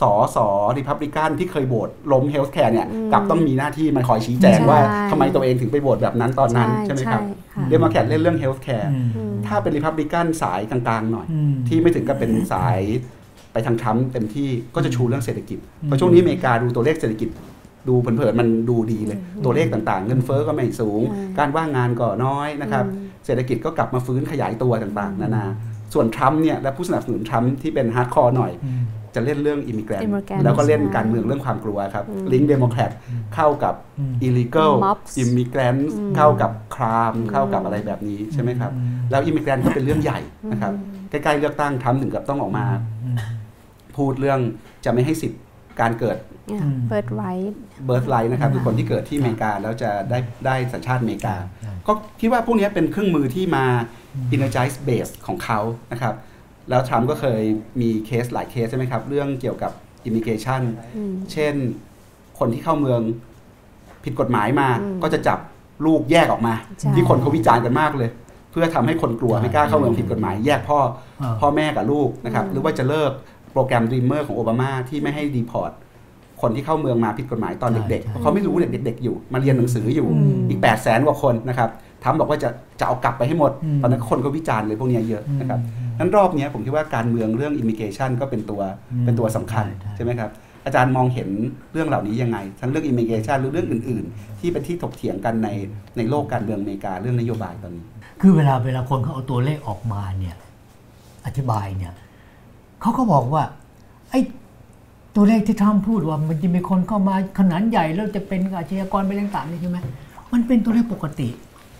[0.00, 0.48] สอสอ
[0.78, 4.78] ริพับลิกันที่เคยโหวตล้ม health care เนี่ยกลับต้องมีหน้าที่มาคอยชี้แจงว่า
[5.10, 7.22] ทำไมตัวเองถึงไปโหวตแบบนั้นตอนนั้น ใช่ไหมครับ
[7.54, 12.80] ค่ะเดโมแครตเล่นเรื่อง health care อืมอืมถ้าเป็นริพับลิกันสายกลางๆหน่อยอืมที่ไม่ถึงกับเป็นสาย
[13.52, 17.28] ไปทางทรัมป์เต็มที่ก็จะชูเรื่องเศรษฐกิจเพราะช่วงนี้อเมริกาดูตัวเลขเศรษฐกิจ
[17.88, 25.44] ดูเผินๆมันดูดีเลย ตัวเลขต่างๆ เงินเฟ้อก็ไม่สูงอืมการว่างงานก็น้อยนะครับอืมเศรษฐกิจก็กลับมาฟื้นขยายตัวต่างๆ นานา
[25.94, 28.82] ส่วนทรัมป์เนี่ยและผู้สนับสนุนทรัมป์ที่เป็น hardcore หน่อยอืม
[29.14, 32.90] จะเล่นเรื่อง immigrant immigrant แล้วก็เล่นใช่การเมืองเรื่องความกลัวครับอืมลิงก์เดโมแครต
[33.34, 38.72] เข้ากับอืม illegal Mobs immigrant อืมเข้ากับ crime เข้ากับอะไรแบบนี้ใช่ไหมครับ
[39.10, 40.20] แล้ว immigrant ก็เป็นเรื่องใหญ่
[40.50, 40.72] นะครับ
[41.10, 42.64] ใกล้ๆเลือกตั้งทรัมป์ถึงกับต้องออกมา
[43.96, 44.40] พูดเรื่อง
[44.84, 45.40] จะไม่ให้สิทธิ์
[45.80, 46.16] การเกิด
[46.48, 47.30] เนี่ย birthright
[47.86, 53.64] เบิร์ h ไลท์นะครับอืมคือคนที่เกิดที่อเมริกา แล้วจะได้ได้สัญชาติอเมริกาใช่ก็คิดว่าพวกนี้เป็นเครื่องมือที่มา
[54.34, 55.60] energize base ของเขา
[55.92, 56.14] นะครับ
[56.68, 57.42] แล้วทรัมป์ก็เคย
[57.80, 59.72] มีเคสหลายเคสใช่ไหมครับ เรื่องเกี่ยวกับ
[60.08, 60.62] immigration
[60.96, 61.54] อืมเช่น
[62.38, 63.00] คนที่เข้าเมือง
[64.04, 65.38] ผิดกฎหมายมาอืมก็จะจับ
[65.86, 68.10] ลูกแยกออกมาใช่ที่คนเขาวิจารณ์กันมากเลย
[68.50, 70.78] เพื่อทำให้คนกลัวไม่กล้าเข้าเมืองผิดกฎหมาย แยกพ่อ
[71.22, 73.12] อ่าพ่อแม่กับลูกนะครับอืมหรือว่าจะเลิก
[73.52, 75.72] โปรแกรม Dreamer ของโอบามาที่ไม่ให้ deport
[76.42, 81.70] คนที่เข้าเมืองมาผิดกฎหมายตอนเด็กๆใช่เพราะเขาไม่รู้เด็กๆอยู่ มาเรียนหนังสืออยู่อืมอีก8 0 0แสนกว่าคนนะครับ
[82.04, 82.48] ทรัมป์บอกว่าจะ
[82.80, 88.60] จะเอากลับไปให้หมดอืมตอนนั้นคนก็วิจารณ์เลยพวกเนี้ยเยอะนะครับอืมนั้นรอบเนี้ยผมคิดว่าการเมืองเรื่อง immigration ก็เป็นตัว
[88.92, 90.30] อืมเป็นตัวสำคัญใช่ใช่ใช่ไหมครับ
[90.64, 91.28] อาจารย์มองเห็น
[91.72, 95.48] เรื่องเหล่านี้ยังไง ทั้งเรื่อง immigration หรือเรื่องอื่น ๆ ที่เป็นที่ถกเถียงกันใน
[95.96, 97.84] ในโลกการเมืองอเมริกาเรื่องนโยบายตอนนี้
[98.20, 100.36] คือเวลาเวลาคนเขาเอาตัวเลขออกมาเนี่ย
[101.26, 101.92] อธิบายเนี่ย
[102.80, 103.42] เขาก็บอกว่า
[104.10, 104.20] ไอ้
[105.16, 109.78] ตัวเลขที่ทรัมป์พูดว่ามันจะมีคนเข้ามาขนาดใหญ่แล้วจะเป็นอาชญากรไปต่างๆนี่ใช่ไหม
[110.32, 111.28] มันเป็นตัวเลขปกติ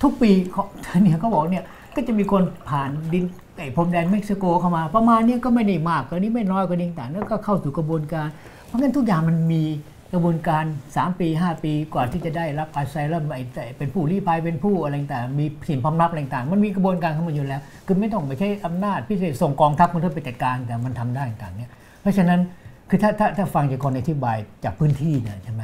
[0.02, 0.64] ทุกปีเขา
[1.02, 1.64] เนี่ยเขาบอกเนี่ย
[1.94, 3.24] ก็จะมีคนผ่านดิน
[3.56, 8.28] ไอ้พรมแดนเม็กซิโกเข้ามา ประมาณเนี้ยก็ไม่ได้มากกว่านี้ไม่น้อยกว่านี้ต่างแล้วก็เข้าสู่กระบวนการ
[8.66, 9.62] เพราะงั้นทุกอย่างมันมี
[10.12, 10.64] กระบวนการ
[10.94, 21.70] 3 ปี 5 ปีกว่าที่จะได้รับอาศัยแล้วไอ้แต่เป็นผู้ลี้ภัยเป็นผู้อะไรต่างมีสินพำนับอะไรต่างมันมีกระบวนการเข้ามาอยู่แล้ว คือไม่ต้องไปใช้อำนาจพิเศษส่งกองทัพมาเพื่อไปจัดการแต่มันทำได้ต่างเนี่ย
[22.00, 22.40] เพราะฉะนั้น
[22.88, 25.62] คือถ้าถ้าถ้าฟังจากคนอธิบายจากพื้นที่เนี่ยใช่ไหม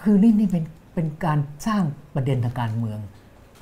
[0.00, 1.82] คือนี่นี่เป็นเป็นการสร้าง
[2.14, 2.98] ประเด็นทางการเมือง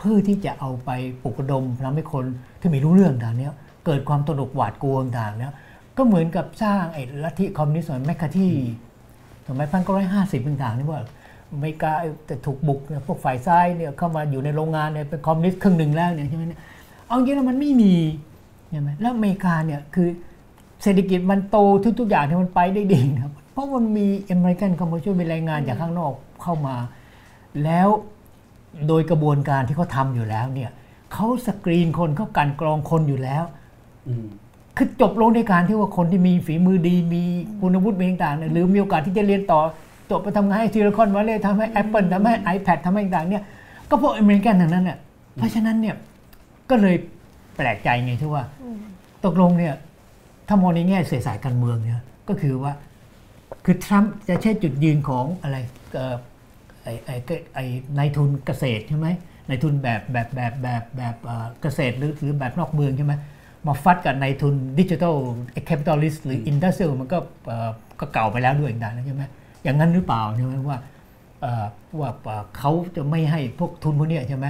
[0.01, 0.90] เพื่อที่จะเอาไป
[1.22, 2.24] ปลุกระดมทำให้คน
[2.60, 3.55] ที่ไม่รู้เรื่องต่างเนี้ย
[3.86, 5.52] เกิดความตระหนกหวาดกลัวต่างๆแล้ว
[5.97, 8.52] ก็เหมือนกับสร้างไอ้ลัทธิคอมมิวนิสต์แมคคาร์ธี
[9.47, 11.01] สมัยพันเก้าร้อยห้าสิบต่างๆนี่ว่า
[11.52, 11.93] อเมริกา
[12.27, 16.60] แต่ถูกบุกพวกฝ่ายซ้ายเนี่ยเข้ามาอยู่ในโรงงานเนี่ยเป็นคอมมิวนิสต์ครึ่งหนึ่งแล้วเนี่ยใช่ไหมเนี่ย
[17.06, 17.94] เอาจริงแล้วมันไม่มี
[18.70, 20.09] ใช่ไหมแล้วอเมริกาเนี่ยคือ
[20.82, 21.56] เศรษฐกิจมันโต
[21.98, 26.12] ทุกๆอย่างที่มันไปได้ดีนะครับเพราะมันมี immigrant community มีแรงงานจากข้างนอก
[26.43, 26.77] เข้ามา
[27.64, 27.89] แล้ว
[28.88, 30.70] โดยกระบวนการที่เขาทำอยู่แล้วเนี่ย
[31.12, 33.44] เขาสกรีนคนเขากลั่นกรองคนอยู่แล้ว
[34.09, 34.26] อืม
[34.76, 37.22] คือจบลงในการที่ว่าคนที่มีฝีมือดี มี
[37.60, 39.60] คุณวุฒิมีต่างๆเนี่ยหรือมีโอกาสที่จะเรียนต่อ
[40.10, 43.42] จบไปทำงานให้ Silicon Valley ทำให้ Apple ทำให้ iPad ทำให้ต่างๆเนี่ย
[43.88, 44.98] ก็พวก immigrant ทั้งนั้นเนี่ย
[45.34, 45.97] เพราะฉะนั้นเนี่ย
[46.70, 46.97] ก็เลย
[47.56, 48.44] แปลกใจไงที่ว่า
[49.24, 49.74] ตกลงเนี่ย
[50.48, 52.72] ถ้ามองในแง่เศรษฐศาสตร์การเมืองเนี่ยก็คือว่า
[53.64, 55.56] คือทรัมป์จะใช้จุดยืนของอะไร
[55.92, 56.14] เอ่อ
[56.85, 57.15] ไอ้ไอ้
[57.55, 57.65] ไอ้
[57.98, 59.09] นายทุนเกษตรใช่ไหม
[59.48, 61.15] นายทุนแบบแบบแบบแบบแบบ
[61.62, 63.15] เกษตรหรือหรือแบบนอกเมืองใช่ไหม
[63.66, 65.15] มาฟัดกับนายทุน digital
[65.66, 67.19] capitalist หรือ industrial มันก็
[68.01, 69.23] ก็เก่าไปแล้วด้วยอย่างนะใช่ไหม
[69.62, 70.78] อย่างนั้นหรือเปล่าใช่ไหมว่า
[72.01, 74.47] ว่าเขาจะไม่ให้พวกทุนพวกนี้ใช่ไหม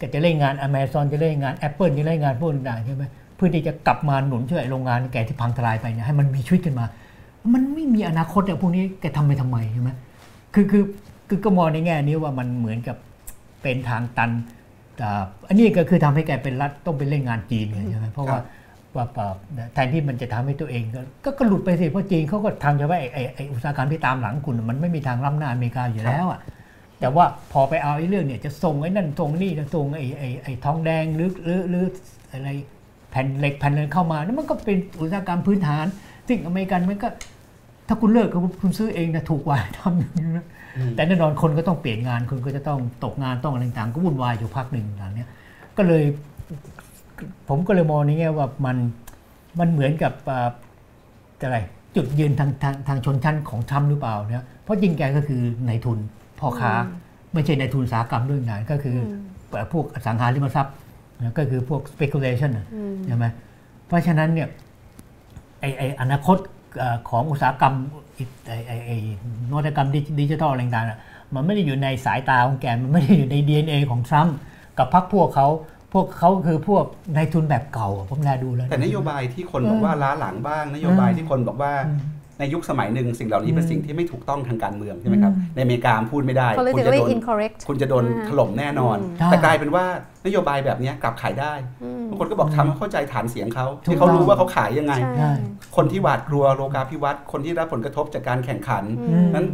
[0.00, 3.04] ก็จะเล่นงาน Amazon จะเล่นงาน Apple จะเล่นงานพวกต่างๆใช่ไหม
[3.36, 6.86] เพื่อที่จะกลับมาหนุนช่วยโรงงานแกที่พังทลายไปเนี่ยให้มันมีชีวิตขึ้นมา
[7.52, 9.90] มันไม่มีอนาคตอะพวกนี้แกทำไปทำไมใช่ไหม
[10.54, 10.82] คือคือ
[11.32, 12.96] คือก็มองในแง่นี้ว่ามันเหมือนกับ
[13.62, 14.30] เป็นทางตัน
[14.96, 15.08] แต่
[15.48, 18.38] อันนี้ก็คือทำให้แกเป็นรัฐต้องไปเล่นงานจีนไงใช่ไหมเพราะว่า
[18.96, 19.26] ว่าว่า
[19.74, 26.40] แทนที่มันจะทำให้ตัวเองก็ก็ก็หลุดไปสิเพราะจีนเขาก็ทำเฉพาะไอ้ไอ้ไอ้อุตสาหกรรมที่ตามหลังคุณมันไม่มีทางล้ำหน้าอเมริกาอยู่แล้วอะ
[27.00, 31.84] แต่ว่าพอไปเอาไอ้เรื่องเนี่ยจะส่งไอ้นั่นส่งนี่จะส่งไอ้ไอ้ไอ้ทองแดงหรือหรือหรือ
[32.30, 32.48] อะไร
[33.10, 35.86] แผ่นเหล็กแผ่นอะไรเข้ามานั่นมันก็เป็นอุตสาหกรรมพื้นฐาน
[36.28, 37.08] ซึ่งอเมริกันมันก็
[37.88, 40.46] ถ้าคุณเลิกก็คุณซื้อเองนะถูกกว่าทำอย่างนี้นะ
[40.94, 45.28] แต่แน่นอนคนก็ต้องเปลี่ยนงานคุณก็จะต้องตกงานต้องอะไรต่างๆก็วุ่นวายอยู่พักหนึ่งต่างเนี้ย
[45.76, 46.04] ก็เลย
[47.48, 48.76] ผมก็เลยมองในแง่ว่ามัน
[49.58, 50.48] มันเหมือนกับอ่า
[51.42, 51.58] อะไร
[51.96, 55.98] จุดยืนทางทางทางชนชั้นของทรัมป์หรือเปล่าเนี่ยเพราะจริงแกก็คือนายทุน
[56.38, 56.72] พ่อค้า
[57.32, 58.96] ไม่ใช่นายทุนอุตสาหกรรมด้วยงานก็คือ
[59.52, 60.74] อพวกอสังหาริมทรัพย์
[61.20, 63.26] นะก็คือพวก speculation น่ะอืมใช่ไหม
[63.86, 64.48] เพราะฉะนั้นเนี่ย
[65.60, 66.36] ไอไออนาคต
[66.78, 68.01] เอ่อของอุตสาหกรรมอิ
[68.46, 68.90] ไอไอไอ
[69.50, 70.98] นวัตกรรมดิจิดิจิทัลอะไรต่างๆน่ะ
[71.34, 74.36] มันไม่ได้อยู่ในสายตาของแกมันไม่ได้อยู่ใน DNA ของทรัมป์
[74.78, 75.46] กับพรรคพวกเขา
[75.92, 76.84] พวกเขาคือพวก
[77.16, 81.72] นายทุนแบบเก่าอะผมแลดูแล้ว แต่นโยบายที่คนบอกว่าล้าหลังบ้าง นโยบายที่คนบอกว่า
[82.38, 89.84] ในยุคสมัยหนึ่งสิ่งเหล่านี้เป็นสิ่งที่ไม่ถูกต้องทางการเมืองใช่ไหมครับในอเมริกาพูดไม่ได้ คุณจะ politically โดน incorrect คุณจะโดนอ่าถล่มแน่นอนใช่แต่กลายเป็นว่า
[90.26, 91.52] นโยบายแบบเนี้ยกลับขายได้
[91.82, 95.32] อืมบางคนก็บอกทำให้เข้าใจฐานเสียงเขาถูกที่เขาต้องรู้ว่าเขาขายยังไงใช่ใช่
[95.76, 99.46] คนที่หวาดกลัวโลกาภิวัตน์คนที่รับผลกระทบจากการแข่งขันอืมนั้น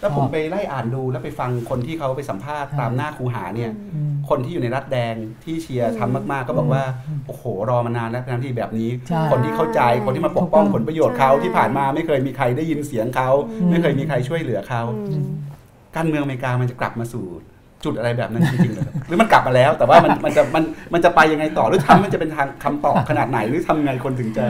[0.00, 5.14] แล้วผมไปไล่อ่านดูแล้วไปฟังคนที่เขาไปสัมภาษณ์ตามหน้าคูหาเนี่ยอืมคนที่อยู่ในรัฐแดง
[5.44, 6.82] ที่เชียร์ทำมากๆ ก็บอกว่า
[7.26, 15.26] โอ้โห รอมานานแล้วนะที่แบบนี้ใช่คนที่เข้าใจคนที่มาปกป้องถูกต้องผลประโยชน์เขาใช่ที่ผ่านมาไม่เคยมีใครได้ยินเสียงเขาอืมไม่เคยมีใครช่วยเหลือเขาอืม
[15.96, 17.26] การเมืองอเมริกามันจะกลับมาสู่
[17.84, 24.44] จุดอะไรแบบนั้นจริงๆเหรอหรือมันกลับมาแล้ว แต่ว่ามันมันจะมันมันจะไปยังไงต่อหรือทำมันจะเป็นทางคำตอบขนาดไหนหรือทำไงคนถึงจะ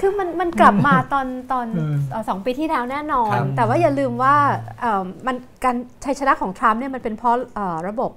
[0.00, 4.34] คือมันมันกลับมาตอนตอนอืมเอ่อสองปีที่แล้วแน่นอนครับแต่ว่าอย่าลืมว่า
[4.80, 8.10] เอ่อมันการชัยชนะของทรัมป์เนี่ยมันเป็นเพราะเอ่อระบบ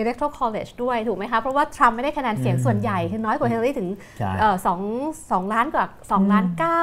[0.00, 4.80] electoral college ด้วยถูกไหมคะ เพราะว่าทรัมป์ไม่ได้คะแนนเสียงอืมส่วนใหญ่ คือน้อยกว่าเฮลลารีถึงใช่เอ่อสอง
[5.30, 6.82] สองล้านกว่าสองล้านเก้า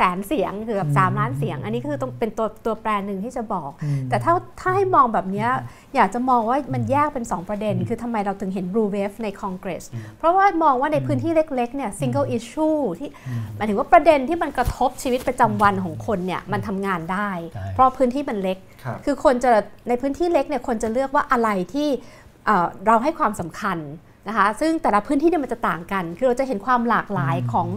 [0.00, 5.48] แสนเสียงคือแบบสามล้านเสียง อันนี้คือต้องเป็นตัวตัวแปรหนึ่งที่จะบอกอืมแต่ถ้าถ้าให้มองแบบเนี้ย
[5.94, 9.84] อยากจะมองว่ามันแยกเป็น 2 ประเด็น คือทำไมเราถึงเห็น blue wave ในคอนเกรส
[10.18, 13.08] เพราะว่ามองว่าในพื้นที่เล็กๆเนี่ย single issue ที่
[13.56, 19.50] หมายถึงว่าประเด็นที่มันกระทบชีวิตประจำวันของคนเนี่ยมันทำงานได้ใช่เพราะพื้นที่มันเล็กครับคือคนจะ
[19.88, 21.88] ในพื้นที่เล็กเนี่ยคนจะเลือกว่าอะไรที่
[22.46, 23.78] เอ่อเราให้ความสำคัญ
[24.28, 27.68] นะคะซึ่งแต่ละพื้นที่เนี่ยมันจะต่างกัน คือเราจะเห็นความหลากหลายของ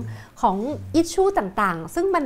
[0.43, 0.57] ของ
[0.95, 2.25] issue ต่างๆ ซึ่งมัน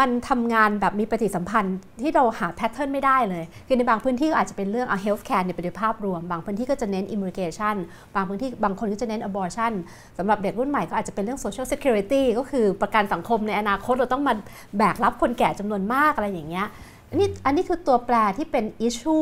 [0.00, 7.76] มันทำงานแบบมีปฏิสัมพันธ์ที่เราหา pattern ไม่ได้เลย คือในบางพื้นที่ก็อาจจะเป็นเรื่องเอา healthcare ในเป็นภาพรวม บางพื้นที่ก็จะเน้น immigration
[8.14, 9.72] บางพื้นที่บางคนก็จะเน้น abortion
[10.18, 14.34] สำหรับเด็กรุ่นใหม่ก็อาจจะเป็นเรื่อง social security ก็คือประกันสังคมในอนาคตเราต้องมา
[14.78, 16.68] แบกรับคนแก่จำนวนมากอะไรอย่างเงี้ย
[17.10, 19.18] อันนี้อันนี้คือตัวแปรที่เป็น issue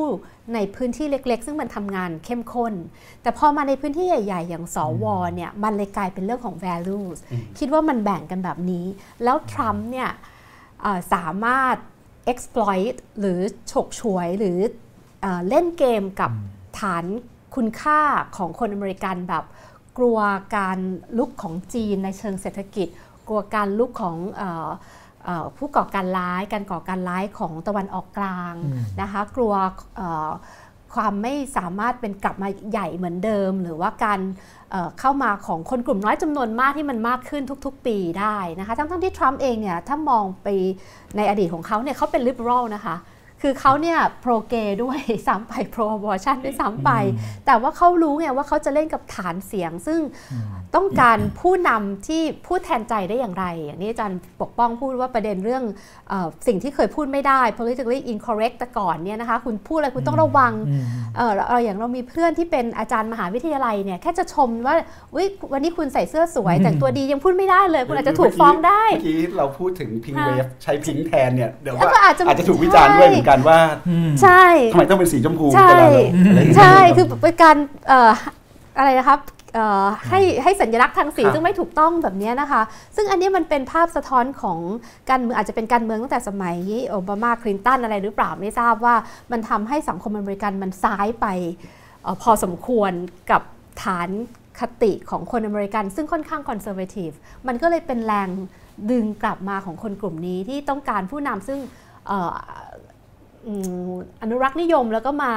[0.54, 2.74] ในพื้นที่เล็ก ๆ ซึ่งมันทำงานเข้มข้น
[3.22, 5.04] แต่พอมาในพื้นที่ใหญ่ ๆ อย่างสว
[5.34, 7.18] เนี่ยมันเลยกลายเป็นเรื่องของ values
[7.58, 8.86] คิดว่ามันแบ่งกันแบบนี้
[9.24, 10.10] แล้วทรัมป์เนี่ย
[10.82, 11.76] เอ่อสามารถ
[12.32, 13.40] exploit หรือ
[13.70, 14.58] ฉกฉวยหรือ
[15.20, 16.30] เออเล่นเกมกับ
[16.78, 17.04] ฐาน
[17.54, 18.00] คุณค่า
[18.36, 19.44] ของคนอเมริกันแบบ
[19.98, 20.18] กลัว
[20.56, 20.78] การ
[21.18, 22.88] ลุกของจีนในเชิงเศรษฐกิจ
[23.28, 24.70] กลัวการลุกของเออเอ่อ
[25.56, 29.52] ผู้ก่อการร้ายการก่อการร้ายของตะวันออกกลางอืมนะคะกลัว
[29.96, 30.30] เอ่อ
[30.94, 34.20] ความไม่สามารถเป็นกลับมาใหญ่เหมือนเดิม หรือว่าการ
[34.70, 40.48] เอ่อเข้ามาของคนกลุ่มน้อยจำนวนมากที่มันมากขึ้นทุกๆ ปีได้นะคะทั้งๆที่ทรัมป์เองเนี่ยถ้ามองไป
[41.16, 42.96] ในอดีตของเขาเนี่ยเขาเป็น liberal นะคะ
[43.42, 46.90] คือเขาเนี่ยโปรเกย์ด้วยซ้ำไปโปร abortion ด้วยซ้ำไป
[47.46, 50.00] แต่ว่าเขารู้ไงว่าเขาจะเล่นกับฐานเสียง ซึ่ง
[50.74, 55.62] ต้องการผู้นำที่พูดแทนใจได้อย่างไร อย่างนี้อาจารย์ปกป้องพูดว่าประเด็นเรื่อง
[56.08, 60.84] เออสิ่งที่เคยพูดไม่ได้ politically incorrect แต่ก่อนเนี่ยนะคะคุณพูดอะไรคุณต้องระวังอืม
[61.16, 64.74] เออเราอย่างเรามีเพื่อนที่เป็นอาจารย์มหาวิทยาลัยเนี่ยแค่จะชมว่า
[65.14, 73.58] อุ๊ยวันนี้คุณใส่เสื้อสวย แต่งตัวดียังพูดไม่ได้เลย คุณอาจจะถูกฟ้องได้เมื่อกี้เราพูดถึงพิงค่ะเวฟใช้พิงแทนเนี่ยเดี๋ยวแล้วว่าก็อาจจะอาจจะถูกวิจารณ์ด้วยเหมือนกันว่า
[74.22, 75.88] ใช่ทำไมต้องเป็นสีชมพูใช่เวลาเรา
[76.28, 77.56] อะไรอย่างเงี้ยใช่คือเป็นการ
[77.88, 78.10] เอ่อ
[78.78, 79.20] อะไรนะครับ
[79.54, 82.62] เอ่อให้ให้สัญลักษณ์ทางสีครับซึ่งไม่ถูกต้องแบบเนี้ยนะคะ
[82.96, 84.58] ซึ่งอันนี้มันเป็นภาพสะท้อนของ
[85.10, 86.56] การเมืองอาจจะเป็นการเมืองตั้งแต่สมัย
[86.88, 88.94] โอบามาคลินตันอะไรหรือเปล่าไม่ทราบว่า
[89.32, 91.26] มันทำให้สังคมอเมริกันมันซ้ายไป
[92.02, 92.92] เออพอสมควร
[93.30, 93.42] กับ
[93.82, 94.08] ฐาน
[94.60, 97.10] คติของคนอเมริกัน ซึ่งค่อนข้าง conservative
[97.46, 98.28] มันก็เลยเป็นแรง
[98.90, 101.58] ดึงกลับมาของคนกลุ่มนี้ที่ต้องการผู้นำซึ่ง
[102.06, 103.90] เอ่ออืม
[104.22, 105.32] อนุรักษ์นิยมแล้วก็มา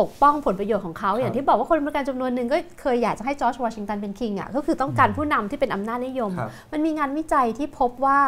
[0.00, 8.18] ปกป้องผลประโยชน์ของเขาอย่างที่บอกว่าคนอเมริกันจำนวนหนึ่งก็เคยอยากจะให้จอร์จวอชิงตันเป็น king อะก็คือต้องการผู้นำที่เป็นอำนาจนิยมครับมันมีงานวิจัยที่พบว่า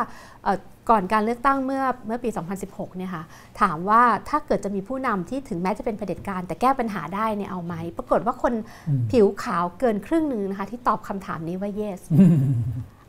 [0.45, 0.59] เอ่อ
[0.93, 2.31] ก่อนการเลือกตั้งเมื่อเมื่อปี
[2.65, 3.25] 2016 เนี่ยค่ะ
[3.61, 8.53] ถามว่าถ้าเกิดจะมีผู้นำที่ถึงแม้จะเป็นเผด็จการแต่แก้ปัญหาได้เนี่ยเอาไหม ปรากฏว่าคน
[8.89, 12.01] อืมผิวขาวเกินครึ่งหนึ่งนะคะที่ตอบคำถามนี้ว่า yes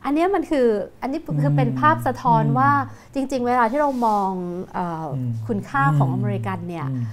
[0.05, 0.67] อันเนี้ยมันคือ
[1.01, 2.71] อันนี้คือเป็นภาพสะท้อนว่า
[3.13, 4.31] จริง ๆ เวลาที่เรามอง
[4.73, 7.03] เอออมคุณค่าของอเมริกันเนี่ยอืม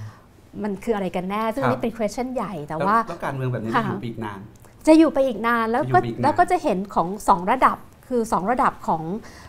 [0.63, 4.39] มันคืออะไรกันแน่ ซึ่งครับอันนี่เป็น question ใหญ่แต่แล้วว่าแล้วการเมืองแบบนี้ค่ะจะอยู่ไปอีกนาน
[4.87, 9.03] จะอยู่ไปอีกนานแล้วก็จะอยู่ไปอีกนานแล้วก็จะเห็นของสองระดับคือสองระดับของ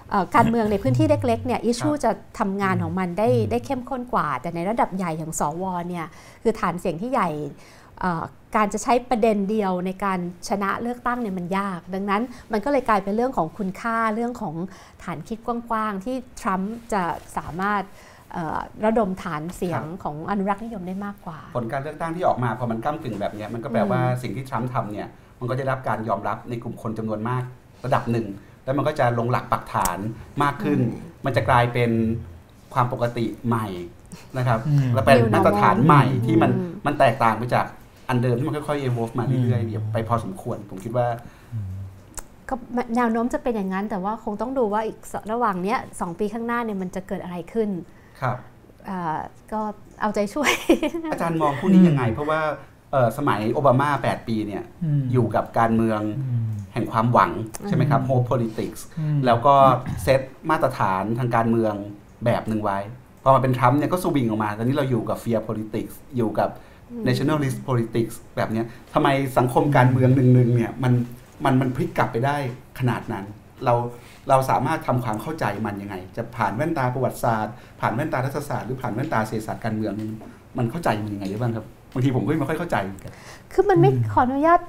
[0.09, 6.05] เออการเมืองในพื้นที่เล็กๆเนี่ยอิชูจะทำงานของมันได้ได้เข้มข้นกว่า แต่ในระดับใหญ่อย่างสวเนี่ย
[6.43, 7.29] คือฐานเสียงที่ใหญ่
[7.99, 8.23] เอ่อ
[8.55, 10.19] การจะใช้ประเด็นเดียวในการ
[10.49, 12.21] ชนะเลือกตั้งเนี่ยมันยาก ดังนั้น
[12.51, 14.55] มันก็เลยกลายเป็นเรื่องของคุณค่าเรื่องของ
[15.03, 17.03] ฐานคิดกว้างๆ ที่ทรัมป์จะ
[17.37, 17.83] สามารถ
[18.33, 25.07] เอ่อระดมฐานเสียงครับของอนุรักษ์นิยมได้มากกว่า ผลการเลือกตั้งที่ออกมาพอมันก้ากึ่งแบบเนี้ยมันก็แปลว่าสิ่งที่ทรัมป์ทำเนี่ย
[25.39, 27.43] มันก็ได้รับการยอมรับในกลุ่มคนจำนวนมาก
[27.85, 28.27] ระดับหนึ่ง
[28.63, 29.97] แล้วมันก็จะลงหลักปักฐาน
[30.43, 30.79] มากขึ้น
[31.25, 31.91] มันจะกลายเป็น
[32.73, 33.67] ความปกติใหม่
[34.37, 37.65] นะครับอืมและเป็น New มาตรฐานใหม่ที่มันอืมมันแตกต่างไปจาก
[38.09, 41.07] อันเดิมที่มันค่อยๆ evolve มาเรื่อยๆไปพอสมควร ผมคิดว่า
[42.49, 42.55] ก็
[42.95, 47.69] แนวโน้มจะเป็นอย่างนั้น แต่ว่าคงต้องดูว่าอีกสระหว่างเนี้ยสองปีข้างหน้าเนี่ยมันจะเกิดอะไรขึ้น
[48.21, 48.37] ครับ
[48.89, 49.19] อ่า
[49.51, 49.61] ก็
[50.01, 50.51] เอาใจช่วย
[51.11, 52.39] อาจารย์มองผู้นี้ยังไง เพราะว่า
[52.91, 57.31] เอ่อสมัยโอบามา 8 ปีเนี่ยอืมอยู่กับการเมืองอืมแห่งความหวัง
[57.67, 59.55] ใช่ไหมครับ hope politics อืมแล้วก็
[60.03, 61.73] เซตมาตรฐานทางการเมือง
[62.25, 62.79] แบบหนึ่งไว้
[63.23, 66.49] พอมาเป็นทรัมป์เนี่ยก็สวิงออกมา ตอนนี้เราอยู่กับ fear politics อยู่กับ
[67.07, 69.07] nationalist politics แบบเนี้ยทำไม
[69.37, 70.93] สังคมการเมืองหนึ่งๆเนี่ยมัน
[71.45, 72.37] มันมันพลิกกลับไปได้
[72.79, 73.25] ขนาดนั้น
[73.65, 73.73] เรา
[74.29, 80.07] เราสามารถทำความเข้าใจมันยังไง จะผ่านแว่นตาประวัติศาสตร์ ผ่านแว่นตารัฐศาสตร์หรือผ่านแว่นตาเศรษฐศาสตร์การเมืองนี่
[80.57, 83.11] มันเข้าใจมันยังไงได้บ้างครับบางทีผมก็ไม่ค่อยเข้าใจเหมือนกัน
[83.53, 84.59] คือมันไม่ขออนุญาต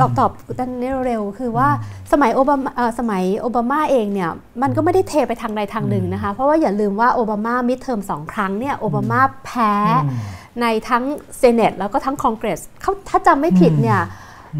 [0.00, 0.70] ตอบตอบกัน
[1.06, 1.68] เร็วๆคือว่า
[2.12, 4.30] สมัยโอบามาเอ่อสมัยโอบามาเองเนี่ย
[4.62, 9.74] มันก็ไม่ได้เทไปทางใดทางหนึ่งนะคะ เพราะว่าอย่าลืมว่าโอบามามิดเทอมสองครั้งเนี่ยโอบามาแพ้
[10.06, 10.18] อืม
[10.60, 11.04] ในทั้ง
[11.38, 14.00] เซเนตแล้วก็ทั้งคอนเกรสเขาถ้าจำไม่ผิดเนี่ย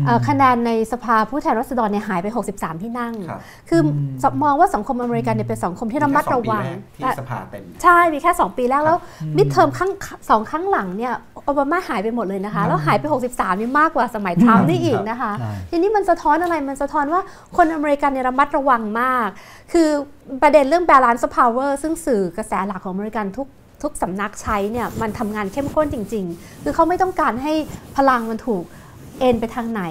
[0.06, 3.80] เอ่อคะแนนในสภาผู้แทนราษฎรเนี่ยหายไป 63 ที่นั่งครับคือ
[4.22, 8.98] อมองว่าสังคมอเมริกันเนี่ยเป็นสังคมที่ระมัดระวังมีแค่สองปีแรกที่สภาเต็ม ใช่ มีแค่ 2 ปีแรกแล้ว
[9.36, 9.90] มิดเทอมครั้ง
[10.30, 11.12] สองครั้งหลังเนี่ย
[11.44, 17.22] โอบามาหายไปหมดเลยนะคะ แล้วหายไป 63 นี่มากกว่าสมัยทรัมป์นี่อีกนะคะใช่ทีนี้มันสะท้อนอะไร มันสะท้อนว่า
[17.56, 19.28] คนอเมริกันเนี่ยระมัดระวังมาก
[19.72, 19.88] คือ
[20.42, 23.48] ประเด็นเรื่อง balance of power ซึ่งสื่อกระแสหลักของอเมริกันทุก
[23.82, 27.52] ทุกสำนักใช้เนี่ยมันทำงานเข้มข้นจริง ๆ คือเขาไม่ต้องการให้
[27.96, 28.64] พลังมันถูก
[29.20, 29.82] เอ็นไปทางไหน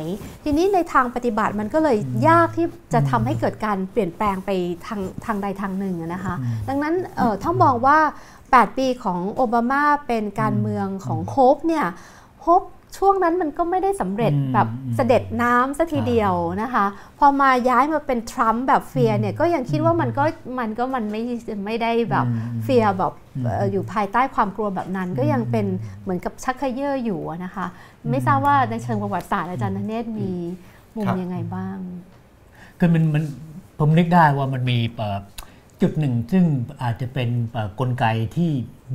[0.43, 1.97] ทีนี้ในทางปฏิบัติมันก็เลย
[2.27, 4.49] ยากที่จะทำให้เกิดการเปลี่ยนแปลงไป
[4.87, 6.35] ทางทางใดทางหนึ่งอะนะคะ
[6.67, 7.97] ดังนั้นเอ่อถ้ามองว่า
[8.39, 11.85] 8 ปีของโอบามาเป็นการเมืองของโฮปเนี่ย
[12.41, 12.63] โฮป
[12.97, 16.85] ช่วงนั้นมันก็ไม่ได้สำเร็จอืมแบบเสด็จน้ำสัทีเดียวนะคะ
[17.19, 20.23] พอมาย้ายมาเป็นทรัมป์แบบเฟียร์เนี่ยก็ยังคิดว่ามันก็
[20.59, 21.21] มันก็มันไม่
[21.65, 23.13] ไม่ได้แบบอืมเฟียร์แบบ
[23.43, 25.65] เอ่ออยู่ภายใต้ความกลัวแบบนั้น ก็ยังเป็น
[26.01, 27.65] เหมือนกับชักเขย่ออยู่อะนะคะ
[28.11, 30.31] ไม่ทราบว่าในเชิงประวัติศาสตร์อาจารย์นเนศมี
[30.95, 31.77] มุมครับยังไงบ้าง
[32.79, 33.23] คือมันมัน
[33.79, 35.19] ผมนึกได้ว่ามันมีเอ่อ
[35.81, 36.45] จุดหนึ่ง ซึ่ง
[36.81, 38.05] อาจจะเป็นเอ่อกลไก
[38.35, 38.51] ที่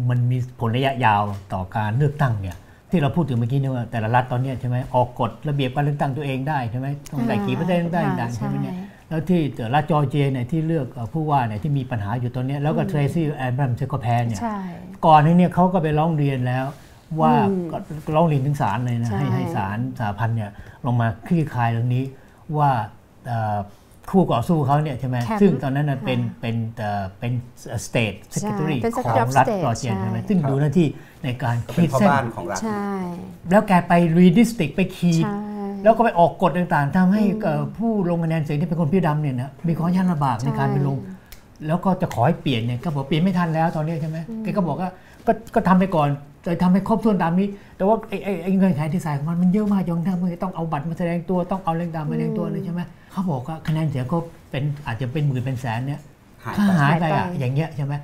[0.08, 1.22] มันมีผลระยะยาว
[1.52, 2.56] ต่อการเลือกตั้งเนี่ย
[2.92, 14.58] ที่เราพูดถึงเมื่อกี้เนี่ยว่าแต่ละรัฐตอนเนี้ยใช่ไหมออกกฎระเบียบการเลือกตั้งตัวเองได้ใช่ไหมต้องได้กี่เปอร์เซ็นต์ได้อ่าต่างๆใช่ไหมเนี่ยใช่แล้วที่แต่รัฐจอร์เจียเนี่ยที่เลือกเอ่อผู้ว่าเนี่ยที่มีปัญหาอยู่ตอนเนี้ยแล้วก็เทรซี่แอนบรัมเซก็แพ้เนี่ยใช่
[15.06, 16.64] ก่อนหน้านี้เขาก็ไปร้องเรียนแล้ว
[17.20, 17.76] ว่าอืมก็
[18.16, 20.50] ร้องเรียนถึงศาลเลยนะใช่ให้ให้ศาลสหพันธ์เนี่ย
[20.86, 22.04] ลงมาคลี่คลายเรื่องนี้
[22.56, 22.70] ว่า
[23.26, 23.58] เอ่อ
[24.10, 27.32] คู่ต่อสู้เขาเนี่ยใช่ไหมเคมป์ซึ่งตอนนั้นน่ะเป็นค่ะเป็นเอ่อเป็น
[27.86, 30.86] state secretary เป็นขอ Secretary ง of รัฐ State จอร์เจียใช่ใช่ไหมซึ่งครับดูหน้าที่
[31.24, 32.88] ในการเป็นพ่อบ้านขีดเส้นของรัฐใช่
[33.50, 35.38] แล้วแกไป redistrict ไปขีดใช่
[35.82, 40.96] แล้วก็ไปออกกฎต่างๆทำให้เอ่อผู้ลงคะแนนเสียงที่เป็นคนผิวดำเนี่ยนะมีความยากลำบากในการไปลง
[41.66, 44.90] แล้วก็จะขอให้เปลี่ยนเนี่ยก็บอกเปลี่ยนไม่ทันแล้วตอนนี้ใช่ไหมแกก็บอกว่า
[45.26, 46.08] ก็ก็ทำไปก่อน
[46.44, 52.82] จะทำให้ครบถ้วนตามนี้ แต่ว่าไอ้ไอ้ไอ้เงื่อนไขที่ใส่ของมันมันเยอะมากจนทั้งมันต้องเอาบัตรมาแสดงตัวต้องเอาเรื่องตามมาแสดงตัวเลยใช่ไหม
[53.12, 54.18] เขาบอกว่าคะแนนเสียงก็
[54.50, 56.00] เป็นอาจจะเป็นหมื่นเป็นแสนเนี่ย
[56.44, 57.94] หายถ้าไปหายไปหายอะไปอย่างเงี้ยใช่ไหม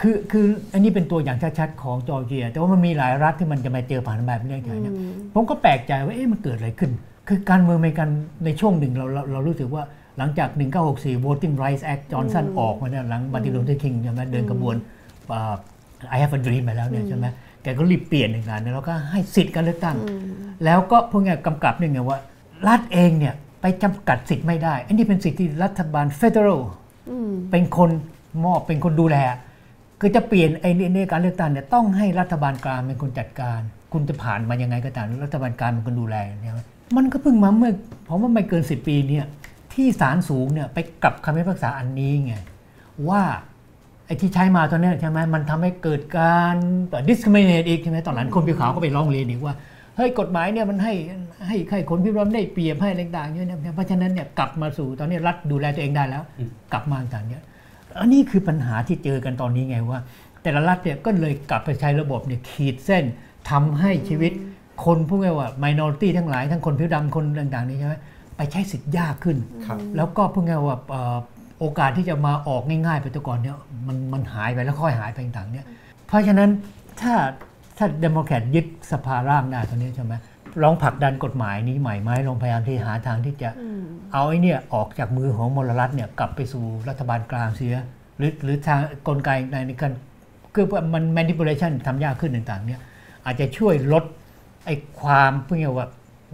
[0.00, 6.90] คือคืออันนี้เป็นตัวอย่างชัดๆของจอร์เจีย แต่ว่ามันมีหลายรัฐที่มันจะมาเจอผ่านแบบนี้อย่างเงี้ยอืมผมก็แปลกใจว่าเอ๊ะมันเกิดอะไรขึ้น
[7.28, 8.08] คือการเมืองอเมริกัน
[8.44, 9.82] ในช่วงหนึ่งเราเราเรารู้สึกว่า
[10.18, 10.48] หลังจาก
[10.86, 14.76] 1964 Voting Rights Act จอห์นสันออกมาเนี่ยหลังมาร์ตินลูเธอร์คิงใช่ไหมเดินกระบวน
[15.32, 15.54] อ่า
[16.14, 17.26] I have a dream ไปแล้วเนี่ยใช่ไหม
[17.62, 19.96] แกก็รีบเปลี่ยนในการแล้วก็ให้สิทธิ์การเลือกตั้ง
[20.64, 22.18] แล้วก็พวกเนี้ยกำกับเนี่ยไงว่า
[22.68, 26.62] รัฐเองเนี่ย ไปจำกัดสิทธิ์ไม่ได้ อันนี้เป็นสิทธิ์ที่รัฐบาล federal
[27.10, 27.90] อืมเป็นคน
[28.44, 29.16] มอบเป็นคนดูแล
[30.00, 33.60] คือจะเปลี่ยนไอ้นี่ในการเลือกตั้งเนี่ยต้องให้รัฐบาลกลางเป็นคนจัดการ
[33.92, 36.54] คุณจะผ่านมายังไงก็ตามรัฐบาลกลางเป็นคนดูแลเนี่ย
[36.96, 37.72] มันก็เพิ่งมาเมื่อ
[38.08, 39.26] ผมว่าไม่เกิน10ปีเนี่ย
[39.72, 42.34] ที่ศาลสูงเนี่ยไปกลับคำพิพากษาอันนี้ไง
[43.08, 43.22] ว่า
[44.06, 46.56] ไอ้ที่ใช้มาตอนเนี้ยใช่ไหมมันทำให้เกิดการ
[47.08, 49.54] discriminate อีกใช่ไหมตอนหลังคนผิวขาวก็ไปร้องเรียนอีกว่า
[49.96, 50.94] เฮ้ยกฎหมายเนี่ยมันให้
[51.46, 56.22] ให้ให้คนผิวดำได้เปรียบให้อะไรต่างๆเยอะเนี่ยเพราะฉะนั้นเนี่ยกลับมาสู่ตอนนี้รัฐดูแลตัวเองได้แล้ว
[56.72, 57.42] กลับมาต่างๆเนี่ย
[58.00, 60.00] อันนี้คือปัญหาที่เจอกันตอนนี้ไงว่า
[60.42, 63.04] แต่ละรัฐเนี่ยก็เลยกลับไปใช้ระบบเนี่ยขีดเส้น
[63.50, 64.32] ทำให้ชีวิต
[64.84, 67.94] คนพวกนี้ว่า minority ทั้งหลายทั้งคนผิวดำคนต่างๆนี่ใช่ไหม
[68.36, 69.36] ไปใช้สิทธิ์ยากขึ้น
[69.66, 71.16] ครับแล้วก็พวกนี้ว่าเอ่อ
[71.58, 73.56] โอกาสที่จะมาออกง่ายๆไปแต่ก่อนเนี่ย
[73.86, 75.66] มันมันหายไปแล้วค่อยหายไปต่างๆเนี่ย
[76.06, 76.50] เพราะฉะนั้น
[77.00, 77.14] ถ้า
[77.78, 80.14] ถ้าเดโมแครตยึดสภาล่างได้ตอนนี้ใช่ไหม
[80.62, 83.50] ลองผลักดันกฎหมายนี้ใหม่ไหมลองพยายามที่หาทางที่จะ
[84.12, 87.74] เอาไอ้เนี่ยออกจากมือของมลรัฐเนี่ยกลับไปสู่รัฐบาลกลางเสีย
[88.18, 89.92] หรือหรือทางกลไกในในการ
[90.54, 92.80] คือมัน manipulation ทำยากขึ้นต่างๆเนี่ย
[93.24, 94.04] อาจจะช่วยลด
[94.66, 95.86] ไอ้ความเพื่อว่า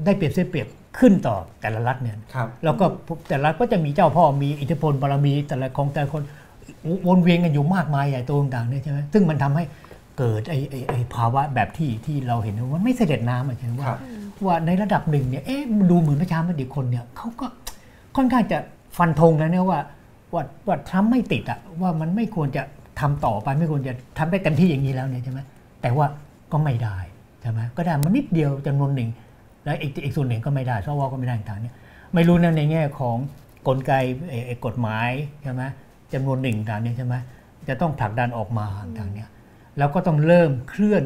[0.05, 2.85] ได้เปรียบเสียเปรียบขึ้นต่อแต่ละรัฐเนี่ยครับแล้วก็
[3.29, 6.23] แต่ละรัฐก็จะมีเจ้าพ่อมีอิทธิพลบารมีแต่ละของแต่ละคน
[7.07, 9.65] วนเวียนกันอยู่มากมายใหญ่โตต่างๆเนี่ยใช่ไหมซึ่งมันทำให้
[10.19, 13.99] เกิดไอ้ไอ้ไอ้ภาวะแบบที่ที่เราเห็นว่ามันไม่เสด็จน้ำอะใช่ไหมครัว่าบ
[14.45, 17.47] ว่าในระดับหนึ่งเนี่ยเอ๊ะดูเหมือนประชาธิปไตยคนเนี่ยเขาก็
[18.17, 18.59] ค่อนข้างจะ
[18.99, 19.81] ฟันธงแล้วเนี่ยว่า
[20.33, 22.63] ว่าว่าทรัมป์ไม่ติดอะว่ามันไม่ควรจะ
[23.01, 25.41] ทำต่อไปไม่ควรจะทำได้เต็มที่อย่างนี้แล้วเนี่ยใช่ไหม
[25.83, 26.07] แต่ว่า
[26.53, 26.97] ก็ไม่ได้
[27.43, 29.11] ใช่ไหมก็ได้มันนิดเดียวจำนวนหนึ่ง
[29.65, 31.75] แล้วอีกอีกส่วนหนึ่งก็ไม่ได้สวก็ไม่ได้ต่างๆเนี่ย
[32.15, 33.17] ไม่รู้นะในแง่ของ
[33.67, 33.93] กลไก
[34.31, 35.11] ไอ้ไอ้กฎหมาย
[35.43, 35.63] ใช่ไหม
[36.13, 37.15] จำนวนหนึ่งต่างๆเนี่ยใช่ไหม
[37.69, 39.29] จะต้องผลักดันออกมาต่างๆเนี่ย
[39.79, 41.03] แล้วก็ต้องเริ่มเคลื่อน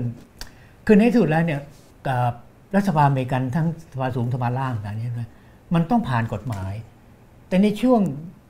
[0.86, 1.60] คือในที่สุดแล้วเนี่ย
[2.06, 2.32] กับ
[2.74, 5.30] รัฐสภาอเมริกันทั้งสภาสูงสภาล่างต่างๆเนี่ยนะ
[5.74, 6.72] มันต้องผ่านกฎหมาย
[7.48, 8.00] แต่ในช่วง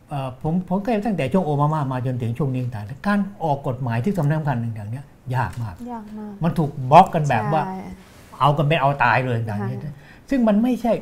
[0.09, 5.05] เอ่อผมผมก็ตั้งแต่ช่วงโอบามามาจนถึงช่วงนี้ต่างๆการออกกฎหมายที่สำคัญสำคัญต่างๆเนี่ย
[5.37, 7.79] ยากมากยากมาก มันถูกบล็อกกันแบบว่าใช่
[8.41, 9.95] เอากันเป็นเอาตายเลยต่างๆค่ะเนี่ย
[10.31, 10.93] ซึ่งมันไม่ใช่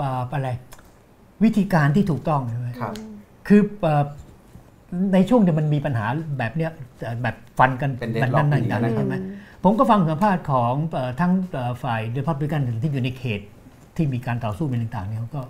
[0.00, 0.48] อ่าอะไร
[1.44, 2.94] วิธีการที่ถูกต้องใช่ไหมครับ
[3.48, 4.04] คือเอ่อ
[5.12, 6.06] ในช่วงที่มันมีปัญหา
[6.38, 6.70] แบบเนี้ย
[7.22, 9.14] แบบฟันกันเป็นแบบ deadlock นั้นอย่างๆนี้นะใช่ไหม
[9.64, 13.40] ผมก็ฟังสัมภาษณ์ของเอ่อทั้งเอ่อฝ่ายเดพับลิกันที่อยู่ในเขต
[13.96, 15.42] ที่มีการต่อสู้เป็นต่างๆเนี่ยเขาก็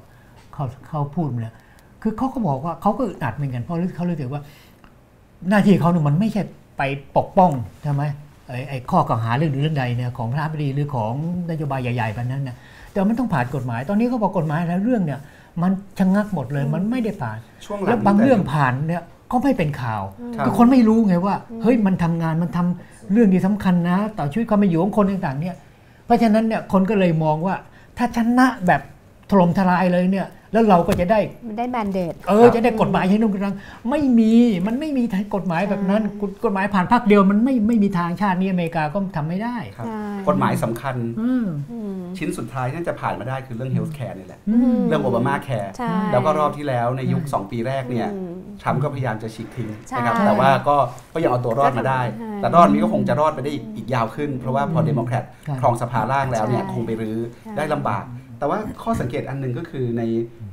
[0.55, 1.55] เขาเขาพูดมาแล้ว
[2.03, 4.43] คือเขาก็บอกว่าเขาก็อึดอัดเหมือนกันเพราะเขารู้สึกว่า
[5.49, 6.43] หน้าที่เขาเนี่ยมันไม่ใช่
[6.79, 6.83] ไป
[7.17, 7.53] ปกป้อง
[7.83, 8.03] ใช่ไหม
[8.49, 11.13] ไอ้ไอ้ข้อกล่าวหาเรื่องหนึ่งเรื่องใดเนี่ยของพระบดีหรือของ
[11.51, 12.57] นโยบายใหญ่ๆแบบนั้นนะ
[12.93, 15.21] แต่มันต้องผ่านกฎหมาย ตอนนี้เขาบอกกฎหมายแล้วเรื่องเนี่ย
[15.63, 20.03] มันชะงักหมดเลยมันไม่ได้ผ่านช่วงหลังแล้วบางเรื่องผ่านเนี่ย ก็ไม่เป็นข่าว
[20.37, 25.57] ครับคือคนไม่รู้ไงว่าเฮ้ยมันทำงานมันทำเรื่องที่สำคัญนะ ต่อชีวิตความเป็นอยู่ของคนต่างๆเนี่ย
[26.05, 27.55] เพราะฉะนั้นเนี่ยคนก็เลยมองว่า
[27.99, 28.81] ถ้าชนะแบบ
[29.31, 33.55] ถล่มทลายเลยเนี่ย แล้วเราก็จะได้มันได้แมนเดตเออจะได้กฎหมายใช้นุ่งกระรัง
[33.91, 34.33] ไม่มี
[34.67, 35.03] มันไม่มี
[35.35, 48.33] กฎหมายแบบนั้นใช่กฎกฎหมายผ่านภาคเดียวมันไม่ไม่มีทางชาตินี้อเมริกาก็ทำไม่ได้ครับใช่กฎหมายสำคัญอืมอืมชิ้นสุดท้ายที่จะผ่านมาได้คือเรื่อง health care นี่แหละอืมเรื่องโอบามาแคร์ใช่แล้วก็รอบที่แล้วในยุค 2 ปีแรกเนี่ยอืม
[48.63, 50.77] ทรัมป์ก็พยายามจะฉีกทิ้งใช่นะครับแต่ว่าก็
[51.15, 58.05] ก็ยังเอาตัวรอดมาได้ใช่แต่รอดนี้ก็คงจะรอดไปได้อีกอีกยาวขึ้น เพราะว่าพอเดโมแครตใช่ครองสภาล่างแล้วเนี่ยใช่คงไปรื้อใช่ได้ลำบาก
[58.41, 60.03] แต่ว่าข้อสังเกตอันหนึ่งก็คือใน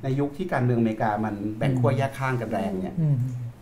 [0.04, 3.16] ในยุคที่การเมืองอเมริกามันแบ่งขั้วแยกข้างกันแรงเนี่ยอืม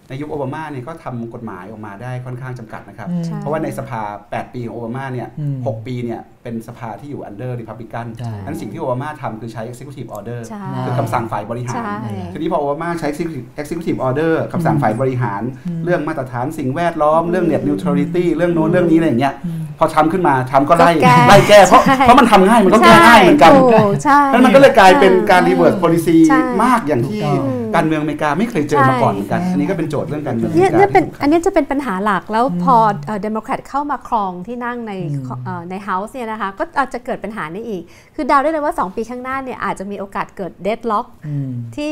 [0.10, 4.02] ในยุคโอบามาเนี่ยก็ทำกฎหมายออกมาได้ค่อนข้างจำกัดนะครับอืมใช่เพราะว่าในสภา
[4.32, 11.94] 8 ปีของโอบามาเนี่ยอืมหกปีเนี่ยเป็นสภาที่อยู่ under Republican ใช่นั้นสิ่งที่โอบามาทำคือใช้ executive order ใช่คือคำสั่งฝ่ายบริหารใช่
[12.34, 23.65] ทีนี้พอโอบามาใช้ executive executive order คำสั่งฝ่ายบริหารอืมเรื่องมาตรฐานสิ่งแวดล้อม เรื่อง net neutrality เรื่องโน้นเรื่องนี้อะไรอย่างเงี้ยอืมพอทรัมป์ขึ้นมาทรัมป์ก็ไล่ก็แก้ไล่แก้เพราะใช่เพราะมันทำง่ายมันก็แก้ง่ายเหมือนกันถู
[24.03, 27.32] ใช่แล้วมันก็เลยกลายเป็นการใช่ reverse policy ใช่มากอย่างที่ถู
[27.76, 32.76] กต้องการเมืองอเมริกาไม่เคยเจอมาก่อนเหมือนกัน อันนี้ก็เป็นโจทย์เรื่องการเมืองอเมเนี่ยริกาเนี่ยเป็นที่สำคัญอันนี้จะเป็นปัญหาหลักแล้วพอ
[33.22, 37.84] เดโมแครตเข้ามาครองที่นั่งในอืมเอ่อใน House เนี่ยนะคะก็อาจจะเกิดปัญหานี้อีก
[38.15, 41.91] คือเดาวได้เลยว่า 2 ปีข้างหน้าเนี่ยอาจจะมีโอกาสเกิดเดดล็อกอืมที่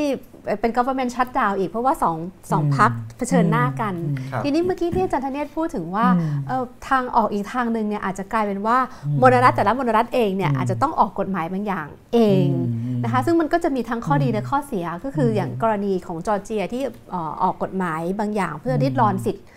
[0.60, 2.18] เป็น government shutdown อีกเพราะว่า2อง
[2.52, 8.78] สองอืมพักเผชิญหน้ากันอืมครับทีนี้เมื่อกี้ที่อาจารย์ธเนศพูดถึงว่าอืมเอ่อทางออกอีกทางหนึ่งเนี่ยอาจจะกลายเป็นว่า
[9.22, 19.52] มลรัฐแต่ละมลรัฐเองเนี่ยอืมอาจจะต้องออกกฎหมายบางอย่างเองอืมนะคะซึ่งมันก็จะมีทั้งข้อดีและข้อเสียก็คืออย่างกรณีของจอร์เจียที่เอ่อออกกฎหมายบางอย่าง เพื่อริดรอนสิทธิ์เอ่อ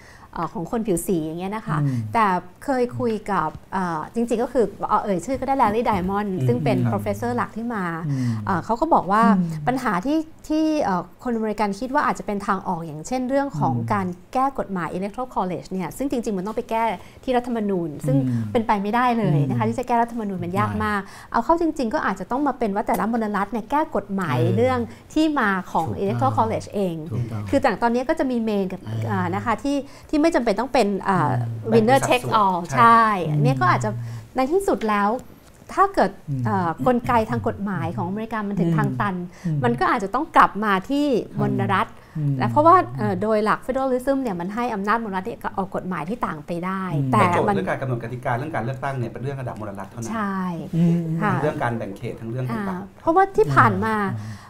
[0.52, 2.24] ของคนผิวสีอย่างเงี้ยนะคะอืมแต่
[2.64, 10.18] เคยคุยกับเอ่อจริงๆก็คือเอาเอ่ยชื่อก็ได้แลลี่ไดมอนด์ซึ่งเป็นครับ professor หลักที่มาอืมเอ่อเขาก็บอกว่าอืมปัญหาที่
[10.48, 16.84] ที่เอ่อคนอเมริกันคิดว่าอาจจะเป็นทางออกอย่างเช่นเรื่องของอืมการแก้กฎหมาย electoral college เนี่ยซึ่งจริงๆ มันต้องไปแก้
[17.24, 21.00] ที่รัฐธรรมนูญ ซึ่งอืมเป็นไปไม่ได้เลยอืมนะคะที่จะแก้รัฐธรรมนูญมันยากไม่มาก
[21.32, 24.78] เอาเข้าจริง ๆ ก็อาจจะต้องมาเป็นว่าแต่ละมลรัฐเนี่ยแก้กฎหมายเออเรื่อง
[25.14, 29.76] ที่มาของถูกต้อง electoral college เองถูกต้องคือแต่ตอนนี้ก็จะมีเมนกับอ่าอ่านะคะที่
[30.10, 31.38] ที่ไม่จำเป็นต้องเป็นอ่าแบ่
[31.68, 33.90] งเป็น winner สัด take ส่วน all ใช่ใช่อืมอันเนี้ยก็อาจจะ
[34.36, 35.08] ในที่สุดแล้ว
[35.74, 39.14] ถ้าเกิดอืมเอ่อกลไกทางกฎหมายของอเมริกามันถึงอืมทางตัน
[39.46, 41.06] อืมมันก็อาจจะต้องกลับมาที่
[41.40, 41.88] มลรัฐ
[42.18, 50.40] อืมและเพราะว่าเอ่อโดยหลัก federalism เนี่ยมันให้อำนาจมลรัฐที่ออกกฎหมายที่ต่างไปได้อืมแต่แต่โจทย์มันเรื่องการกำหนดกติกาเรื่องการเลือกตั้งเนี่ยเป็นเรื่องระดับมลรัฐเท่านั้นใช่
[50.76, 54.45] อืมค่ะเรื่องการแบ่งเขตทั้งเรื่องอ่าต่างเพราะว่าที่ผ่านมาเอ่อ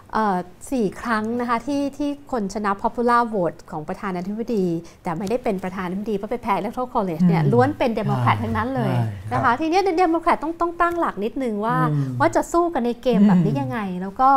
[0.70, 4.64] สี่ครั้งนะคะที่ที่คนชนะ popular vote ของประธานาธิบดี
[5.02, 8.94] แต่ไม่ได้เป็นประธานาธิบดีเพราะไปแพ้ electoral college เนี่ยอืมล้วนเป็นเดโมแครตใช่ทั้งนั้นเลย
[9.28, 14.28] ใช่นะคะทีเนี้ยเดโมแครตต้องต้องตั้งหลักนิดนึงว่าอืมว่าจะสู้กันในเกมแบบนี้อืมยังไง แล้วก็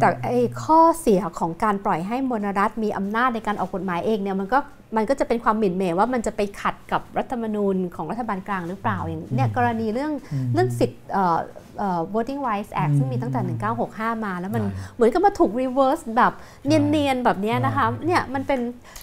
[0.00, 4.58] แต่ไอ้ข้อเสียของการปล่อยให้มลรัฐมีอำนาจในการออกกฎหมายเองเนี่ยมันก็
[4.96, 11.38] มันก็จะเป็นความหมิ่นเหม่ว่ามันจะไปขัดกับรัฐธรรมนูญของรัฐบาลกลางหรือเปล่าอย่างเนี่ยกรณีเรื่องอืมเรื่องสิทธิ์เอ่อ
[11.71, 11.71] เอ่อ
[12.14, 13.40] voting rights act อืมซึ่งมีตั้งแต่
[13.82, 16.32] 1965 มาแล้วมันใช่เหมือนกับมาถูก reverse แบบ
[16.66, 18.60] เนียนๆ แบบเนี้ยนะคะใช่เนี่ยมันเป็น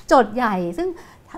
[0.08, 0.90] โจทย์ใหญ่ ซึ่ง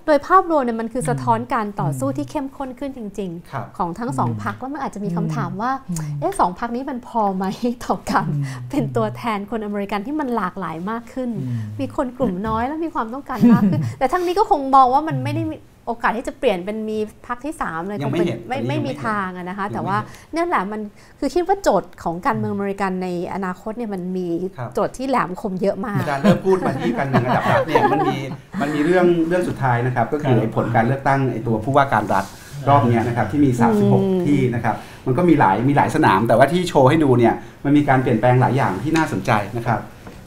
[0.07, 7.45] โดยภาพรวมเนี่ยมันคือสะท้อนการต่อสู้ที่เข้มข้นขึ้นจริงครับๆของทั้งสองพรรคแล้วมันอาจจะมีคำถามว่าอืมเอ๊ะสองพรรคนี้มันพอไหม
[7.85, 15.55] ต่อการอืมเป็นตัวแทนคนอเมริกันที่มันหลากหลายมากขึ้นอืมมีคนกลุ่มน้อยแล้วมีความต้องการมากขึ้น แต่ทั้งนี้ก็คงมองว่ามันไม่ได้มี
[15.87, 16.97] โอกาสที่จะเปลี่ยนเป็นมี
[17.27, 20.81] พักที่3เลยยังคงไม่เป็นเห็นไม่ตอนนี้ไม่ยังไม่มีเห็นทางอะนะคะยังแต่ไม่ว่าเห็นนั่นแหละมัน
[21.19, 24.27] คือคิดว่าโจทย์ของการเมืองอเมริกันในอนาคตเนี่ยมันมี
[24.57, 28.17] ครับโจทย์ที่แหลมคมเยอะมากอาจารย์เริ่มพูดมาที่การเมืองระดับรัฐเนี่ยมันมี
[28.61, 32.25] มันมีเรื่องเรื่องสุดท้ายนะครับก็คือครับไอ้ผลการเลือกตั้งไอ้ตัวผู้ว่าการรัฐ
[32.69, 33.91] รอบเนี้ยนะครับที่มีอืม
[34.21, 34.75] 36 ที่นะครับ
[35.05, 37.33] มันก็มีหลายมีหลายสนาม แต่ว่าที่โชว์ให้ดูเนี่ย
[37.65, 39.79] มันมีการเปลี่ยนแปลงหลายอย่างที่น่าสนใจนะครับ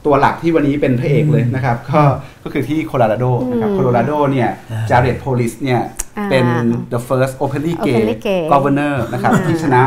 [0.06, 2.02] ตัวหลักที่วันนี้เป็นพระเอกเลยนะครับ ก็
[2.44, 4.48] ก็คือที่โคโลราโดนะครับอืมโคโลราโดเนี่ย
[4.90, 5.80] จาเร็ดโพลิสเนี่ย
[6.18, 6.46] อ่าเป็น
[6.92, 9.82] the first openly gay openly gay governor นะครับอ่าที่ชนะ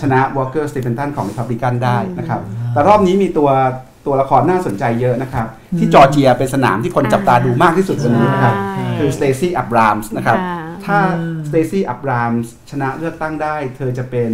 [0.00, 2.40] ชนะวอล์กเกอร์สเตเปิลตันของ Republican ได้นะครับ
[2.72, 3.50] แต่รอบนี้มีตัว
[4.06, 5.46] ตัวละครน่าสนใจเยอะนะครับ
[5.78, 10.98] ที่จอร์เจียเป็นสนามที่คนจับตาดูมากที่สุดวันนี้นะครับใช่คือสเตซี่อับรามส์นะครับค่ะถ้า
[11.48, 14.32] สเตซี่อับรามส์ชนะเลือกตั้งได้ เธอจะเป็น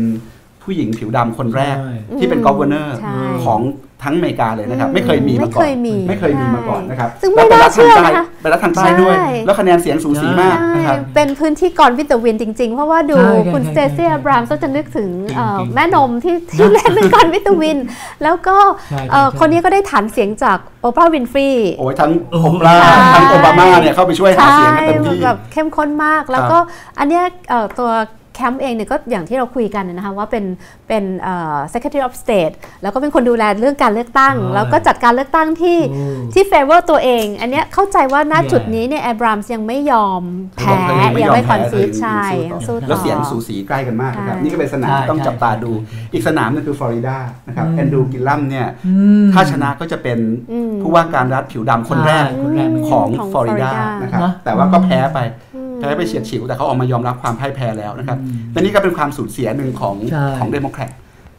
[0.62, 3.60] ผู้หญิงผิวดำคนแรกใช่ที่เป็นอืม governor ใช่ของ
[4.04, 17.78] ทั้งอเมริกาเลยนะครับ ไม่เคยมีมาก่อนไม่เคยมีไม่เคยมีมาก่อนนะครับซึ่งแล้วไม่เป็นน่ารัฐทางใต้เชื่อนะคะเป็นรัฐทางใต้ด้วยใช่แล้วคะแนนเสียงสูสีมากนะครับใช่เป็นพื้นที่ Gone with the Wind จริง ๆ เพราะว่าดูใช่ใช่คุณใช่สเตซี่ใช่อับรามก็จะนึกถึงเอ่อจริงๆแม่นมที่ที่เล่นเป็น Gone with the Wind
[18.22, 18.56] แล้วก็
[18.90, 21.48] ใช่ใช่เอ่อใช่คนนี้ก็ได้ฐานเสียงจากโอปราห์วินฟรีย์
[21.78, 26.58] โอ้ยทั้งโอ้โอปราใช่ทั้งโอบามาเนี่ยเข้าไปช่วยหาเสียงกันเต็มที่แบบเข้มข้นมากแล้วก็
[26.98, 30.44] อันเนี้ยเอ่อตัวแคมป์เองเนี่ยก็อย่างที่เราคุยกันนะคะว่าเป็น
[30.88, 36.04] เป็นเอ่อ Secretary of State แล้วก็เป็นคนดูแลเรื่องการเลือกตั้งใช่แล้วก็จัดการเลือกตั้งที่โอ้
[36.34, 40.22] ที่ favor ตัวเอง อันเนี้ยเข้าใจว่าณแย่จุดนี้เนี่ยแอบรามส์ยังไม่ยอม
[40.56, 42.22] แพ้เธอยังไม่ยอมแพ้ยังไม่ concede เธอยังใช่
[42.66, 47.16] สู้ต่อสู้ต่อแล้วเสียงสูสีใกล้กันมากนะครับใช่นี่ก็เป็นสนามใช่ที่ต้องจับตาดูใช่ใช่อีกสนามหนึงคือฟลอริดา
[47.48, 48.92] นะครับอืมแอนดรูกิลลัมเนี่ยอื
[49.22, 50.18] มถ้าชนะก็จะเป็น
[50.52, 55.18] อืมผู้ว่าการรัฐผิวดำคนแรกใช่คนแรกของของฟลอริดา Florida นะครับนะแต่ว่าก็แพ้ไป
[55.56, 60.90] อืม แพ้ไปเฉียดฉิวแต่เขาออกมายอมรับความพ่ายแพ้แล้วนะครับอืมและนี่ก็เป็นความสูญเสียหนึ่งของใช่ของเดโมแครต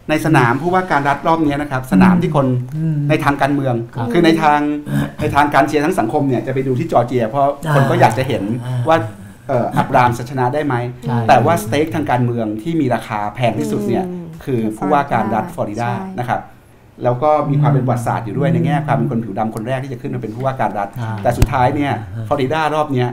[0.09, 2.47] ในสนามผู้ว่าการรัฐรอบนี้นะครับ สนามที่คน
[2.77, 4.59] อืมในทางการเมืองครับคือในทาง
[5.21, 8.97] ในทางการเชียร์ทั้งสังคมเนี่ยจะไปดูที่จอร์เจีย เพราะอ่าคนก็อยากจะเห็นอ่าว่า
[9.47, 10.75] เอ่อเอบรามส์จะชนะได้ไหม
[11.07, 16.41] ใช่แต่ว่า stake ทางการเมืองที่มีราคาแพงที่สุดเนี่ยอืมคือคือผู้ว่าการรัฐฟลอริดาใช่นะครับ
[17.03, 23.09] แล้วก็มีความเป็นประวัติศาสตร์อยู่ด้วยในแง่ความเป็นคนผิวดำคนแรกที่จะขึ้นมาเป็นผู้ว่าการรัฐอ่าแต่สุดท้ายเนี่ยอ่าฟลอริดารอบเนี้ย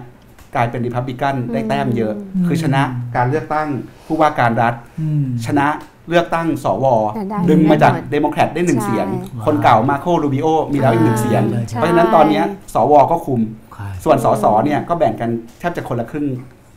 [0.54, 2.82] กลายเป็นริพับลิกันได้แต้มเยอะอืมคือชนะ
[3.16, 3.68] การเลือกตั้ง
[4.06, 5.66] ผู้ว่าการรัฐอืมชนะ
[6.08, 6.86] เลือกตั้งสว
[7.30, 12.44] ได้ดึงมาจากแน่นอนเดโมแครตได้หนึ่งใช่เสียงว้าวคนเก่ามาร์โครูบิโอมีแล้วอีกหนึ่งเสียงใช่เพราะฉะนั้นตอนเนี้ย
[12.74, 13.40] สวก็คุม
[13.74, 16.26] ใช่ส่วนสสเนี่ยก็แบ่งกันแทบจะคนละครึ่ง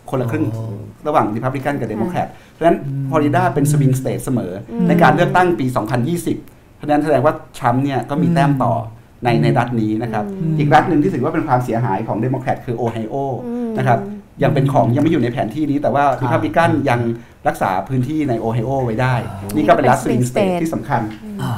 [0.10, 0.64] คนละครึ่งโอ้
[1.07, 2.77] ระหว่างริพับลิกันกับเดโมแครตเพราะฉะนั้น
[3.10, 5.65] ฟลอริดาเป็น swing state เสมออมในการเลือกตั้งปี
[6.22, 8.73] 2020 เพราะฉะนั้นแสดงว่าทรัมป์เนี่ยก็มีแต้มต่อ
[9.23, 13.15] ในในรัฐนี้นะครับอืมอีกรัฐหนึ่งที่ถือว่าเป็นความเสียหายของเดโมแครตคือโอไฮโอ
[13.45, 13.99] อืมนะครับ
[14.43, 16.99] ยังเป็นของยังไม่อยู่ในแผนที่นี้ แต่ว่าครับริพับลิกันยัง
[17.48, 19.15] รักษาพื้นที่ในโอไฮโอไว้ได้
[19.56, 21.02] นี่ก็เป็นรัฐ swing state ที่สำคัญ
[21.41, 21.52] อ่า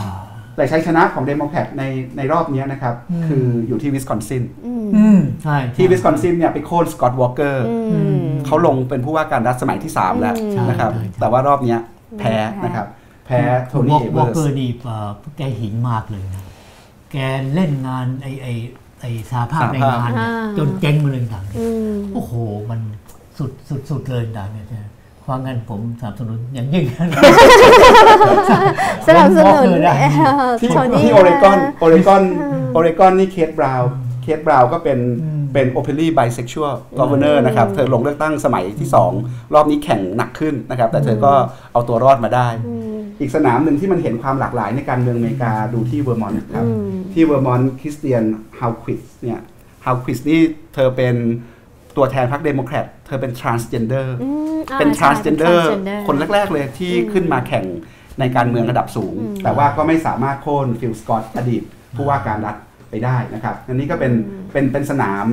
[0.55, 1.83] แต่ชัยชนะของเดโมแครตใน
[2.17, 11.79] ในรอบเนี้ยนะครับอืมคืออยู่ที่วิสคอนซินอืมอืมใช่ที่วิสคอนซินเนี่ยไปโค่นสกอตต์วอลเกอร์อืมเขาลงเป็นผู้ว่าการรัฐสมัยที่ 3 แล้วอืมนะครับใช่ใช่แต่ว่ารอบเนี้ย
[12.19, 12.85] แพ้แพ้นะครับ
[13.25, 16.42] แพ้โทวนี่อเอเววออร์เกอสร์นี่เอ่อแกหินมากเลยนะ
[17.13, 17.17] แก
[17.53, 18.47] เล่นงานไอไอ
[19.01, 22.33] ไอสาภาพสหภาพในงานเนี่ยอ่าจนเจ๊งมาเลยต่างอืมโอ้โห
[22.69, 22.79] มัน
[23.37, 24.79] สุดสุดสุดเลยต่างเนี่ยใช่
[25.21, 26.83] เพราะงั้นผมสนับสนุนอย่างยิ่ง
[29.07, 33.91] สนับสนุนผมบอกเลยนะเอ่อที่โทนี่ที่โอเรกอนโอเรกอนอืมโอเรกอนนี่เคทบราวน์
[34.23, 41.33] เคทบราวน์ก็เป็นอืมเป็น openly bisexual governor นะครับ เธอลงเลือกตั้งสมัยที่ 2 รอบนี้แข่งหนักขึ้นนะครับ แต่เธอก็
[41.73, 42.47] เอาตัวรอดมาได้
[43.23, 48.23] อืมอีกสนามหนึ่งที่มันเห็นความหลากหลายในการเมืองอเมริกาดูที่เวอร์มอนต์ครับอืมที่เวอร์มอนต์คริสทีน
[48.59, 49.39] ฮอลควิสต์เนี่ย
[49.85, 50.39] ฮอลควิสต์นี่
[50.73, 51.15] เธอเป็น
[51.97, 57.65] ตัวแทนพรรคเดโมแครตเธอเป็น transgender อืมอ่าเป็นใช่ transgender transgender คนแรก ๆ เลยที่อืมขึ้นมาแข่ง
[58.19, 61.63] ในการเมืองระดับสูงอืมแต่ว่าก็ไม่สามารถโค่นฟิลสกอตอดีต
[61.95, 62.55] ผู้ว่าการรัฐ
[62.89, 64.13] ไปได้นะครับ อันนี้ก็เป็น
[64.51, 65.25] เป็นเป็นสนาม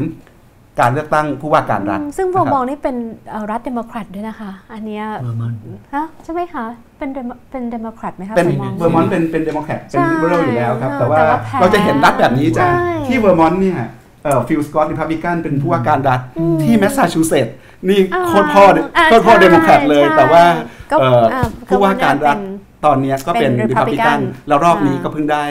[0.80, 2.96] การเลือกตั้งผู้ว่าการรัฐอืมซึ่งโวนะคมรัอบงนี่เป็น
[3.30, 5.54] เอ่อรัฐเดโมแครตด้วยนะคะ อันเนี้ยเออมัน
[5.94, 6.64] ฮะใช่ไหมคะ
[6.98, 13.78] เป็นเดโมเป็นเดโมแครตไหมคะเป็นโวมองเวอร์มอนต์เป็นเป็นเดโมแครตเป็นใช่ liberal อยู่แล้วครับเออแต่ว่าแต่ว่าแพ้เราจะเห็นรัฐแบบนี้จ้ะใช่ที่เวอร์มอนต์เนี่ย
[14.24, 16.20] เอ่อฟิลสกอตริพับลิกันเป็นผู้ว่าการรัฐ
[16.62, 17.54] ที่แมสซาชูเซตส์
[17.88, 18.64] นี่อ่าโคตรพ่อ
[18.96, 20.44] อ่าโคตรพ่อใช่เดโมแครตเลยใช่แต่ว่า
[20.90, 25.44] ก็เอ่ออ่าผู้ว่าการรัฐเป็นตอนเนี้ยก็เป็นเป็นริพับลิกัน Republican แล้วรอบนี้อ่าก็เพิ่งได้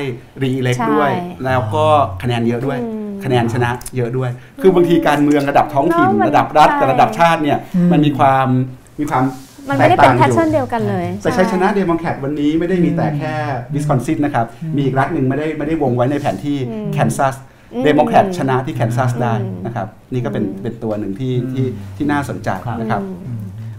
[0.44, 1.12] re-elect ใช่ด้วย
[1.46, 1.86] แล้วก็
[2.22, 4.30] คะแนนเยอะด้วยอืม คะแนนชนะเยอะด้วย
[4.62, 8.48] คือบางทีการเมืองระดับท้องถิ่นเนอะมันระดับรัฐใช่กับระดับชาติเนี่ยอืมมันมีความ
[9.00, 9.24] มีความ
[9.70, 13.34] มันไม่ได้แตกนต่างอยู่เป็น pattern เดียวกันเลย แต่ชัยชนะเดโมแครตวันนี้ไม่ได้มีแต่แค่
[13.74, 17.36] วิสคอนซินนะครับ มีอีกรัฐหนึ่งไม่ได้ไม่ได้วงไว้ในแผนที่อืมแคนซัส
[17.74, 21.66] อืมเดโมแครตชนะที่แคนซัสได้อืมนะครับ นี่ก็เป็นอืมเป็นตัวหนึ่งที่ที่
[21.96, 23.02] ที่น่าสนใจครับนะครับ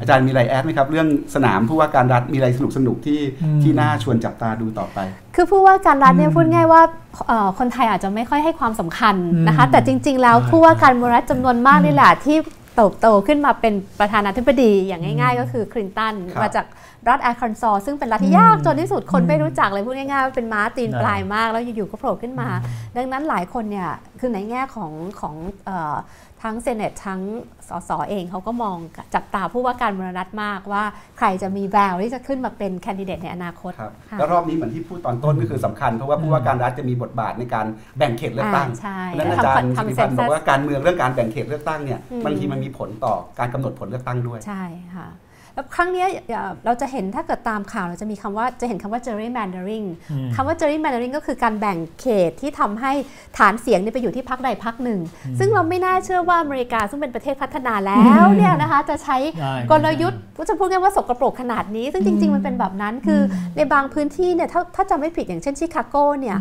[0.00, 4.98] อืมอาจารย์มีอะไร add ไหมครับ เรื่องสนามผู้ว่าการรัฐมีอะไรสนุกสนุกๆที่อืมที่น่าชวนจับตาดูต่อไป
[5.34, 6.82] คือผู้ว่าการรัฐเนี่ยอืมพูดง่ายว่า
[7.26, 9.14] เอ่อคนไทยอาจจะไม่ค่อยให้ความสำคัญ
[9.46, 12.38] นะคะอืมแต่จริง ๆ แล้วใช่ผู้ว่าการรัฐจำนวนมากนี่แหละที่
[12.76, 16.66] เติบโตขึ้นมาเป็นประธานาธิบดีอย่างง่าย ๆ ก็คือคลินตันครับมาจาก
[17.08, 22.48] รัฐอาร์คันซอซึ่งเป็นรัฐที่ยากจนที่สุดคนไม่รู้จักเลยพูดง่ายๆว่าเป็นม้าตีนปลายมากแล้วอยู่ๆก็โผล่ขึ้นมา
[22.96, 23.90] ดังนั้นหลายคนเนี่ย
[24.20, 25.94] คือในแง่ของของเออ
[26.42, 27.20] ทั้งเซเนตทั้ง
[27.68, 28.76] สสเองเขาก็มอง
[29.14, 30.84] จับตาผู้ว่าการเมืองรัฐมากว่า
[31.18, 37.66] ใครจะมีแววที่จะขึ้นมาเป็นแคนดิเดตในอนาคตครับค่ะแล้วรอบนี้เหมือนที่พูดตอนต้นก็คือสำคัญ เพราะว่าผู้ว่าการรัฐจะมีบทบาทในการ
[37.98, 44.64] แบ่งเขตเลือกตั้งอ่าใช่นั้นอาจารย์ทำสิริทำพันธ์ census บอกว่าการเมืองเรื่องการแบ่งเขตเลือกตั้งเนี่ยอืมบางทีมันมีผลต่อการกำหนดผลเลือกตั้งด้วยใช่
[44.96, 45.08] ค่ะ
[45.54, 52.92] แล้วครั้งเนี้ยเอ่อเราจะเห็นถ้าเกิดตามข่าวเราจะมีคำว่าจะเห็นคำว่า gerrymandering อืมคำว่า gerrymandering ก็คือการแบ่งเขตที่ทำให้
[53.38, 55.00] ฐานเสียงเนี่ยไปอยู่ที่พรรคใดพรรคหนึ่ง
[55.38, 63.20] ซึ่งเราไม่น่าเชื่อว่าอเมริกาซึ่งเป็นประเทศพัฒนาแล้วเนี่ยนะคะจะใช้ได้กลยุทธ์ก็จะพูดง่ายๆว่าสกปรกขนาดนี้ ซึ่งจริง ๆ มันเป็นแบบนั้นคือ
[63.56, 66.36] ในบางพื้นที่เนี่ยถ้าถ้าจำไม่ผิดอย่างเช่นชิคาโกเนี่ย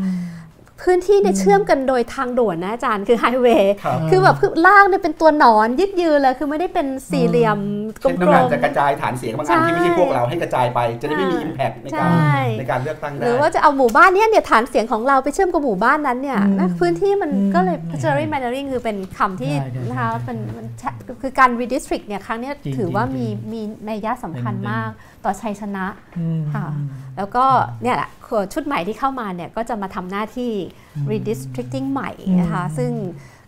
[0.84, 7.60] พื้นที่เนี่ยเชื่อมกันโดยทางด่วนนะอาจารย์คือไฮเวย์ครับคือแบบคือล่างเนี่ยเป็นตัวหนอนยึดยืนเลยคือไม่ได้เป็นสี่เหลี่ยม
[8.04, 12.10] กลเช่นต้องการมจะกระจายฐานเสียงบางอันที่ไม่ใช่พวกเราให้กระจายไป จะได้ไม่มีอ่าอิมแพกในใช่การ
[12.60, 20.90] ในการเลือกตั้งๆได้หรือว่าจะเอาหมู่บ้านเนี้ยเนี่ยฐานเสียงของเราไปเชื่อมกับหมู่บ้านนั้นเนี่ยอืมนะพื้นที่มันอืมก็เลยอืม gerrymandering คือเป็นคำที่ใช่ใช่นะคะใช่เป็นมันใช่
[21.22, 24.90] คือการ redistrict เนี่ยครั้งเนี้ยจริงถือว่าจริมีงมีนัยยะสำคัญเป็นมาก
[25.26, 25.86] ต่อชัยชนะ
[26.18, 26.66] อืมค่ะ
[27.18, 27.46] แล้วก็
[27.82, 28.10] เนี่ยแหละ
[28.54, 30.52] ชุดใหม่ที่เข้ามาเนี่ยก็จะมาทำหน้าที่
[31.12, 32.92] redistricting ใหม่นะคะอืมซึ่ง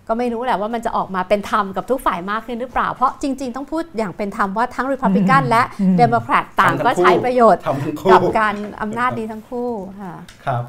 [0.08, 5.64] ก็ไม่รู้แหละว่ามันจะออกมาเป็นธรรมกับทุกฝ่ายมากขึ้นหรือเปล่า เพราะจริง ๆ ต้องพูดอย่างเป็นธรรมว่าทั้ง Republican และ
[6.02, 9.70] Democrat ต่างก็ใช้ประโยชน์ทำทั้งคู่กับการอำนาจดีทั้งคู่
[10.02, 10.14] ค่ะ
[10.46, 10.64] ครับ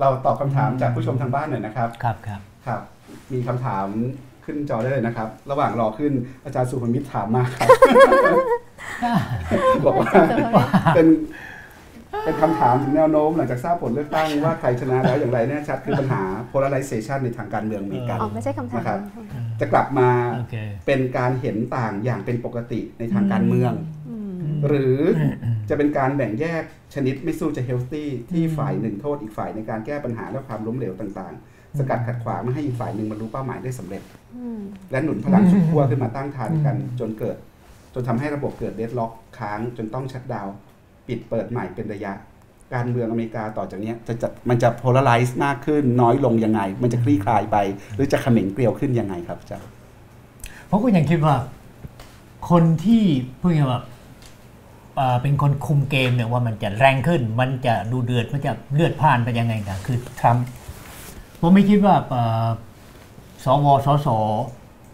[0.00, 2.80] เราตอบคำถามจากผู้ชมทางบ้านหน่อยนะครับ ครับครับครับ
[3.32, 3.86] มีคำถาม
[4.44, 6.12] ขึ้นจอได้เลยนะครับ ระหว่างรอขึ้น
[6.44, 7.68] อาจารย์สุพมิตรถามมาครับ
[9.86, 10.12] บอกว่า
[10.94, 11.08] เป็น
[12.24, 18.98] เป็นคำถามถึงแนวโน้มหลังจากทราบผลเลือกตั้งว่าใครชนะแล้วอย่างไรแน่ชัดคือปัญหา polarization ในทางการเมืองอเมริกันอ๋อไม่ใช่คำถามนะครับ
[19.60, 20.56] จะกลับมาโอเค
[20.86, 23.72] เป็นการเห็นต่างอย่างเป็นปกติในทางการเมือง
[24.08, 24.16] อื
[24.50, 24.96] มหรือ
[25.68, 26.62] จะเป็นการแบ่งแยก
[26.94, 34.02] ชนิดไม่สู้จะเฮลตี้ที่ฝ่ายหนึ่งโทษอีกฝ่ายในการแก้ปัญหาและความล้มเหลวต่างๆ สกัดขัดขวางไม่ให้อีกฝ่ายหนึ่งบรรลุเป้าหมายได้สำเร็จ
[34.36, 37.36] อืมและหนุนพลังสุดขั้วขึ้นมาตั้งทานกันจนเกิด
[37.94, 40.54] จนทำให้ระบบเกิดเดดล็อกค้างจนต้องชัดดาวน์
[41.06, 42.12] ปิดเปิดใหม่เป็นระยะ
[42.74, 47.56] การเมืองอเมริกาต่อจากเนี้ยจะจะมันจะ polarize มากขึ้นน้อยลงยังไง มันจะคลี่คลายไป
[47.94, 49.70] หรือจะเขม็งเกลียวขึ้นยังไงครับอาจารย์
[50.66, 51.34] เพราะก็ยังคิดว่า
[52.50, 53.04] คนที่
[53.40, 53.80] พูดง่ายๆว่า
[54.96, 60.46] เอ่อเป็นคนคุมเกมเนี่ยว่ามันจะแรงขึ้น มันจะดูเดือด มันจะเลือดพล่านไปยังไงนะคือทรัมป์
[61.44, 62.48] ผมไม่คิดว่าเอ่อ
[63.44, 64.08] สวสส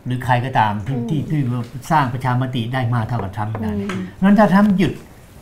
[0.04, 1.40] หรือใครก็ตามที่ที่ที่
[1.90, 3.74] สร้างประชามติได้มากเท่ากับทรัมป์นะ
[4.22, 4.92] นั้นถ้าทรัมป์หยุด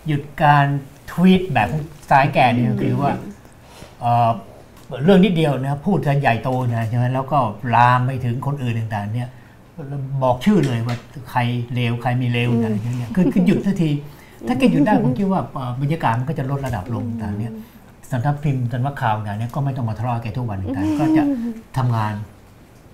[0.07, 0.67] หยุดการ
[1.11, 1.69] ทวีตแบบ
[2.11, 3.13] สายแก่เนี่ยก็คือว่า
[4.01, 4.31] เอ่อ
[5.05, 7.39] เรื่องนิดเดียวนะพูดกันใหญ่โตนะใช่ไหมแล้วก็
[7.75, 9.29] ลามไปถึงคนอื่นต่างๆ เนี่ย
[10.23, 10.97] บอกชื่อเลยว่า
[11.31, 11.41] ใคร
[11.75, 13.91] เลวใครไม่เลวอะไรอย่างเงี้ยคือคือหยุดทันที
[14.49, 17.53] ถ้าแกหยุดได้ผมคิดว่าเอ่อบรรยากาศมันก็จะลดระดับลงต่างๆเนี่ย
[18.11, 21.25] สำนักพิมพ์สำนักข่าวต่างๆเนี่ยก็ไม่ต้องมาทะเลาะแกทุกวันต่างก็จะ
[21.77, 22.15] ทำงาน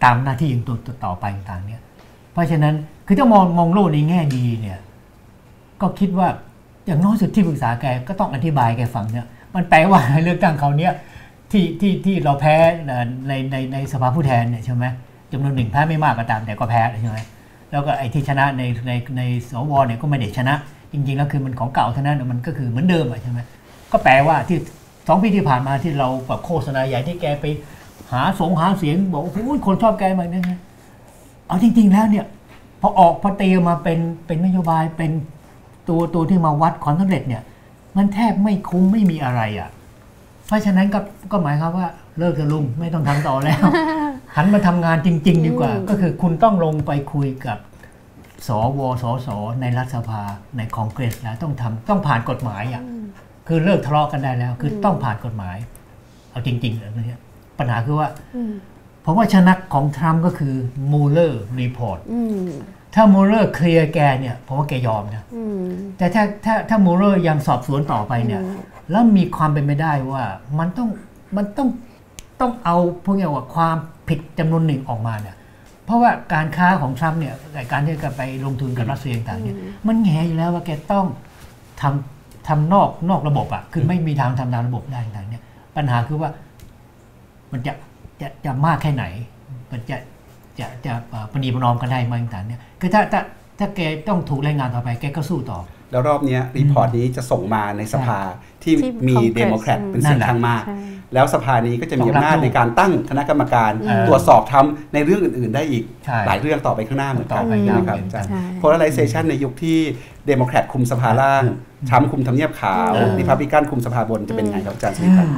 [0.04, 1.80] ตามหน้าที่อย่างตัวต่อไปต่างเนี่ย
[2.32, 2.74] เพราะฉะนั้น
[3.06, 4.78] คือถ้ามองมองโลกในแง่ดีเนี่ย
[5.80, 6.28] ก็คิดว่า
[6.86, 10.92] อย่างน้อยสุดที่ปรึกษาแกก็ต้องอธิบายแกฟังเนี่ย มันแปลว่าเลือกตั้งเขาวเนี้ย
[11.52, 12.56] ที่ที่ที่เราแพ้
[13.28, 14.86] ในในในสภาผู้แทนเนี่ยใช่ไหม
[15.32, 17.18] จำนวนหนึ่งแพ้ไม่มากก็ตามแต่ก็แพ้ใช่ไหม
[17.70, 20.54] แล้วก็ไอ้ที่ชนะในในในสวเนี่ยก็ไม่ได้ชนะ
[20.92, 23.40] จริง ๆ แล้วคือมันของเก่าเท่านั้นมันก็คือเหมือนเดิมใช่ไหม
[23.92, 24.58] ก็แปลว่าที่
[25.06, 27.44] สองปีที่ผ่านมาที่เราแบบโฆษณาใหญ่ที่แกไป
[28.12, 30.60] หาสงหาเสียงบอกโอ้โหคนชอบแกมากนะ
[31.46, 32.26] เอาจริง ๆ แล้วเนี่ย
[32.80, 35.10] พอออกพอตีออกมาเป็นเป็นนโยบายเป็น
[35.88, 37.42] ตัวตัวที่มาวัดความสำเร็จเนี่ย
[37.96, 39.70] มันแทบไม่คุ้มไม่มีอะไรอะ
[40.46, 41.00] เพราะฉะนั้นก็
[41.32, 41.88] ก็หมายความว่า
[42.18, 43.60] เลิกเถอะลุงไม่ต้องทำต่อแล้ว
[44.36, 47.58] หันมาทำงานจริง ๆ ดีกว่า ก็คือคุณต้องลงไปคุยกับ
[48.46, 48.48] ส
[48.78, 49.28] วสส
[49.60, 50.22] ในรัฐสภา
[50.56, 52.82] ในคองเกรสแล้วต้องทำต้องผ่านกฎหมายอะ
[53.48, 55.56] คือเลิกทะเลาะกันได้แล้ว คือต้องผ่านกฎหมาย
[56.30, 57.20] เอาจริงๆเลยนะเนี่ย
[57.58, 58.52] ปัญหาคือว่าอืม
[59.04, 60.54] ผมว่าชนักของทรัมป์ก็คือ
[60.92, 62.48] Mueller report อืม
[62.94, 65.64] ถ้ามูเลอร์เคลียร์แกเนี่ยผมว่าแกยอมนะอืม
[65.98, 68.60] แต่ถ้าถ้าถ้ามูเลอร์ยังสอบสวนต่อไปเนี่ยอืม
[68.90, 70.24] แล้วมีความเป็นไปได้ว่า
[70.58, 70.88] มันต้อง
[71.36, 71.68] มันต้อง
[72.40, 73.76] ต้องเอาพวกเนี้ยว่าความ
[74.08, 75.36] ผิดจำนวนหนึ่งออกมาเนี่ย
[75.84, 77.34] เพราะว่าการค้าของทรัมป์เนี่ย
[77.72, 79.56] การที่จะไปลงทุนกับรัสเซียต่างๆเนี่ย
[79.86, 81.06] มันแหงอยู่แล้วว่าแกต้อง
[81.80, 82.11] ทำ
[82.48, 85.42] ทำนอกนอกระบบอะ่ะคือไม่มีทางทำตามระบบได้ต่างๆเนี่ย
[85.76, 86.30] ปัญหาคือว่า
[87.52, 87.72] มันจะ
[88.20, 89.04] จะจะมากแค่ไหน
[89.70, 89.96] มันจะ
[90.58, 93.20] จะจะเอ่อประนีประนอมกันได้ไหมต่างๆเนี่ยคือถ้าถ้า
[93.58, 95.60] ถ้าถ้าแกต้องถูกรายงานต่อไปแกก็สู้ต่อ
[95.90, 98.18] แล้วรอบเนี้ย report นี้จะส่งมาในสภา
[98.62, 100.76] ที่ที่มี Congress เดโมแครตเป็นเสียงนั่นแหละข้างมากใช่
[101.14, 109.78] แล้วสภานี้ก็จะมีต้องรับอำนาจลูกในการตั้งคณะกรรมการเออตรวจสอบทำในเรื่องอื่น ๆ ได้อีกใช่หลายเรื่องต่อไปข้างหน้าเหมือนกันต่อนไปใช่ยาวไหมครับเหมือนกันอาจารย์ใช่ polarization ในยุคที่
[110.26, 111.44] เดโมแครตคุมสภาล่าง
[111.88, 115.34] ทรัมป์คุมทำเนียบขาวเออริพับลิกันคุมสภาบนจะเป็นยังไงครับอาจารย์สุริพัฒน์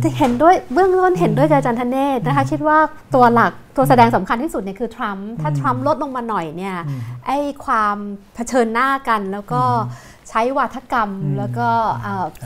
[0.00, 2.78] แต่เห็นด้วยเบื้องต้นเห็นด้วยกับอาจารย์ธเนศนะคะคิดว่า
[3.14, 6.76] ตัวหลักตัวแสดงสำคัญที่สุดเนี่ยคือทรัมป์ถ้าทรัมป์ลดลงมาหน่อยเนี่ย
[7.26, 7.96] ไอ้ความ
[8.34, 9.62] เผชิญหน้ากันแล้วก็
[10.28, 11.68] ใช้วาทกรรมแล้วก็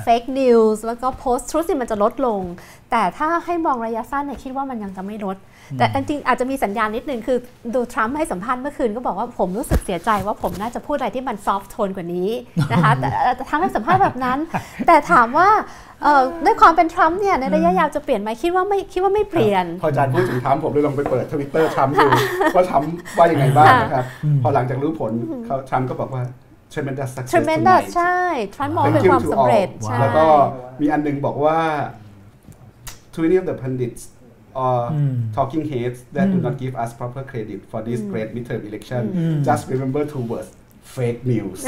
[0.02, 2.42] fake news แล้วก็ post-truth มันจะลดลง
[2.90, 5.36] แต่ถ้าให้มองระยะสั้นเนี่ยคิดว่ามันยังจะไม่ลด
[5.78, 7.38] แต่จริงๆอาจจะมีสัญญาณนิดนึงคือ
[7.74, 12.30] ดูทรัมป์ให้สัมภาษณ์เมื่อคืนก็บอกว่าผมรู้สึกเสียใจว่าผมน่าจะพูดอะไรที่มัน soft tone กว่านี้
[12.72, 14.38] นะคะแต่แต่ทรัมป์ให้สัมภาษณ์แบบนั้น
[14.86, 15.48] แต่ถามว่า
[16.02, 22.06] เอ่อด้วยความเป็นทรัมป์เนี่ยในระยะยาวจะเปลี่ยนไหมคิดว่าไม่คิดว่าไม่เปลี่ยน พออาจารย์พูดถึงทรัมป์ผมเลยลองไปเปิดทวิตเตอร์ทรัมป์ดู
[22.54, 24.04] ว่าทรัมป์ว่ายังไงบ้างนะครับ
[24.42, 25.12] พอหลังจากรู้ผล
[25.46, 26.22] เขาทรัมป์ก็บอกว่า
[26.72, 28.18] tremendous success tremendous tonight ใช่
[28.54, 30.26] ทรัมป์มอง Thank เป็น you ความ to สำเร็จ all ใช่แล้วก็
[30.80, 31.58] มีอันนึงบอกว่า
[33.12, 34.02] to any of the pundits
[34.64, 38.60] or อืม talking heads that do not give us proper credit for this great midterm
[38.68, 39.02] election
[39.48, 40.50] just remember two words
[40.98, 41.58] fake news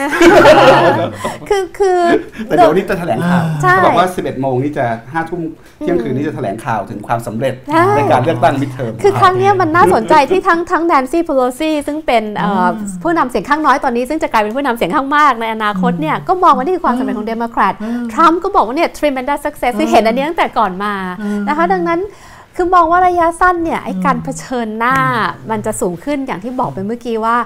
[1.48, 2.00] คือคือ
[2.46, 5.40] แต่เดี๋ยวนี้จะแถลงข่าวใช่เขาบอกว่า 11 โมงนี่จะ 5 ทุ่ม
[5.78, 12.68] เที่ยงคืนนี้จะแถลงข่าวถึงความสำเร็จใช่ในการเลือกตั้งมิดเทอมคือครั้งเนี้ยมันน่าสนใจที่ทั้งทั้งแนนซี่ p โ l ซีซึ่งเป็นเอ่ออ
[13.02, 17.74] ผู้นำเสียงข้างน้อยตอนนี้ ซึ่งจะกลายเป็นผู้นำเสียงข้างมากในอนาคตเนี่ยก็มองว่านี่คือความสำเร็จของเดโมแครต
[18.12, 20.94] ทรัมป์ก็บอกว่าเนี่ย tremendous success คือเห็นอันนี้ตั้งแต่ก่อนมา
[21.48, 22.00] นะคะดังนั้น
[22.62, 24.96] คือมองว่าระยะสั้นเนี่ยไอ้การเผชิญหน้า
[25.50, 27.36] มันจะสูงขึ้นอย่างที่บอกไปเมื่อกี้ว่า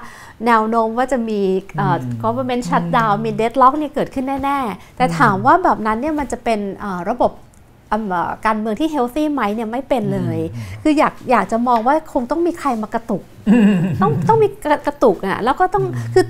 [0.45, 1.41] แนวโน้มว่าจะมี
[1.77, 7.31] เอ่อ government shutdown มี deadlock เนี่ยเกิดขึ้นแน่ ๆ แต่ถามว่าแบบนั้นเนี่ยมันจะเป็นเอ่อระบบ
[7.89, 10.39] เอ่อการเมืองที่ healthy ไหมเนี่ยไม่เป็นเลย
[10.83, 13.23] คืออยากอยากจะมองว่าคงต้องมีใครมากระตุก
[14.01, 15.83] ต้องต้องมีกระกระตุกอะแล้วก็ต้อง
[16.13, 16.25] คือ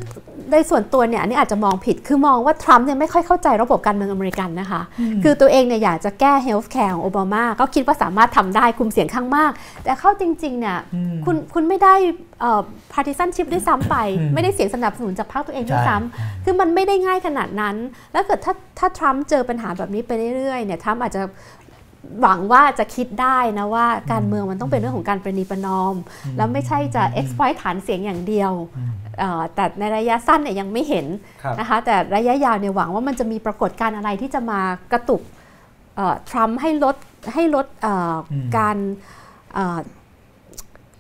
[0.52, 4.82] ในส่วนตัวเนี่ยอันนี้อาจจะมองผิดคือมองว่าทรัมป์เนี่ยไม่ค่อยเข้าใจระบบการเมืองอเมริกันนะคะ
[5.24, 9.52] คือตัวเองเนี่ยอยากจะแก้ healthcare ของโอบามา ก็คิดว่าสามารถทำได้คุมเสียงข้างมาก
[9.84, 10.78] แต่เข้าจริงๆเนี่ย
[11.26, 11.96] คุณคุณไม่ได้
[12.42, 12.62] เอ่อ
[12.94, 13.96] partisanship ด้วยซ้ำไป
[14.34, 17.76] ไม่ได้เสียงสนับสนุนจากพรรคตัวเองด้วยซ้ำคือมันไม่ได้ง่ายขนาดนั้น
[18.14, 21.22] แล้วเกิดถ้าถ้าทรัมป์เจอปัญหาแบบนี้ไปเรื่อยๆเนี่ยทรัมป์อาจจะ
[22.22, 25.96] หวังว่าจะคิดได้นะว่าการเมืองมันต้องเป็นเรื่องของการประนีประนอม
[26.38, 28.52] แล้วไม่ใช่จะ exploit ฐานเสียงอย่างเดียว
[29.20, 31.06] เอ่อแต่ในระยะสั้นเนี่ยยังไม่เห็น
[31.44, 34.62] ครับนะคะแต่ระยะยาวเนี่ยหวังว่ามันจะมีปรากฏการณ์อะไรที่จะมา
[34.92, 35.22] กระตุก
[36.30, 36.96] ทรัมป์ให้ลด
[37.34, 38.78] ให้ลดเอ่ออการ
[39.54, 39.80] เอ่อ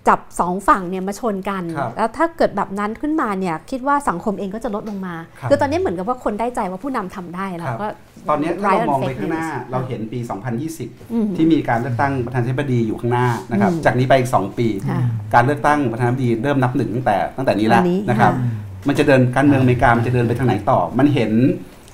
[0.08, 7.88] จับสองฝั่งเนี่ยมาชนกันครับแล้วถ้าเกิดแบบนั้นขึ้นมาเนี่ยคิดว่าสังคมเองก็จะลดลงมาครับคือตอนนี้เหมือนกับว่าคนได้ใจว่าผู้นำทำได้แล้วครับก็
[8.30, 15.02] ตอนนี้ถ้าเรา Ride on มองไป fake ข้างหน้า news เราเห็นปีอืม2020 ที่มีการเลือกตั้งประธานาธิบดีอยู่ข้างหน้านะครับอืมจากนี้ไปอีก 2 ปีค่ะ
[15.34, 21.32] การเลือกตั้งประธานาธิบดีเริ่มนับหนึ่งตั้งแต่ตั้งแต่นี้แล้ววันนี้นะครับค่ะมันจะเดินการเมืองอเมริกามันจะเดินไปทางไหนต่อ มันเห็น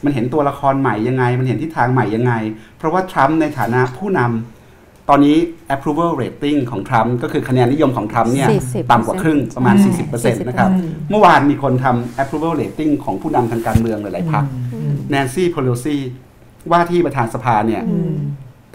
[0.06, 2.34] มันเห็นตัวละครใหม่ยังไง มันเห็นทิศทางใหม่ยังไง
[2.78, 4.61] เพราะว่าทรัมป์ในฐานะผู้นำ
[5.10, 5.38] ตอนนี้
[5.76, 9.92] approval rating ของทรัมป์ก็คือคะแนนนิยมของทรัมป์เนี่ย40%ต่ำกว่าครึ่งประมาณใช่
[10.22, 10.70] 40%นะครับ
[11.10, 14.44] เมื่อวานมีคนทำ approval rating ของผู้นำทางการเมืองหลายๆพรรค
[15.10, 15.96] แนนซี่ p พ l ซี
[16.72, 17.82] ว่าที่ประธานสภาเนี่ย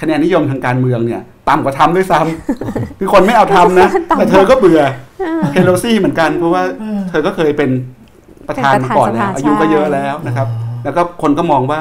[0.00, 3.88] คะแนนนิยมทางการเมืองเนี่ยต่ำกว่าทำด้วยซ้ำคือคนไม่เอาทำนะ
[4.18, 4.82] แต่เธอก็เบื่อ
[5.50, 6.62] เพโลซี่เหมือนกัน เพราะว่า
[7.10, 7.70] เธอก็เคยเป็น
[8.48, 10.46] ประธานเป็นประธานก่อนแล้วสภาอายุก็ใช่เยอะแล้วนะครับ
[10.86, 11.80] แล้วก็คนก็มองว่า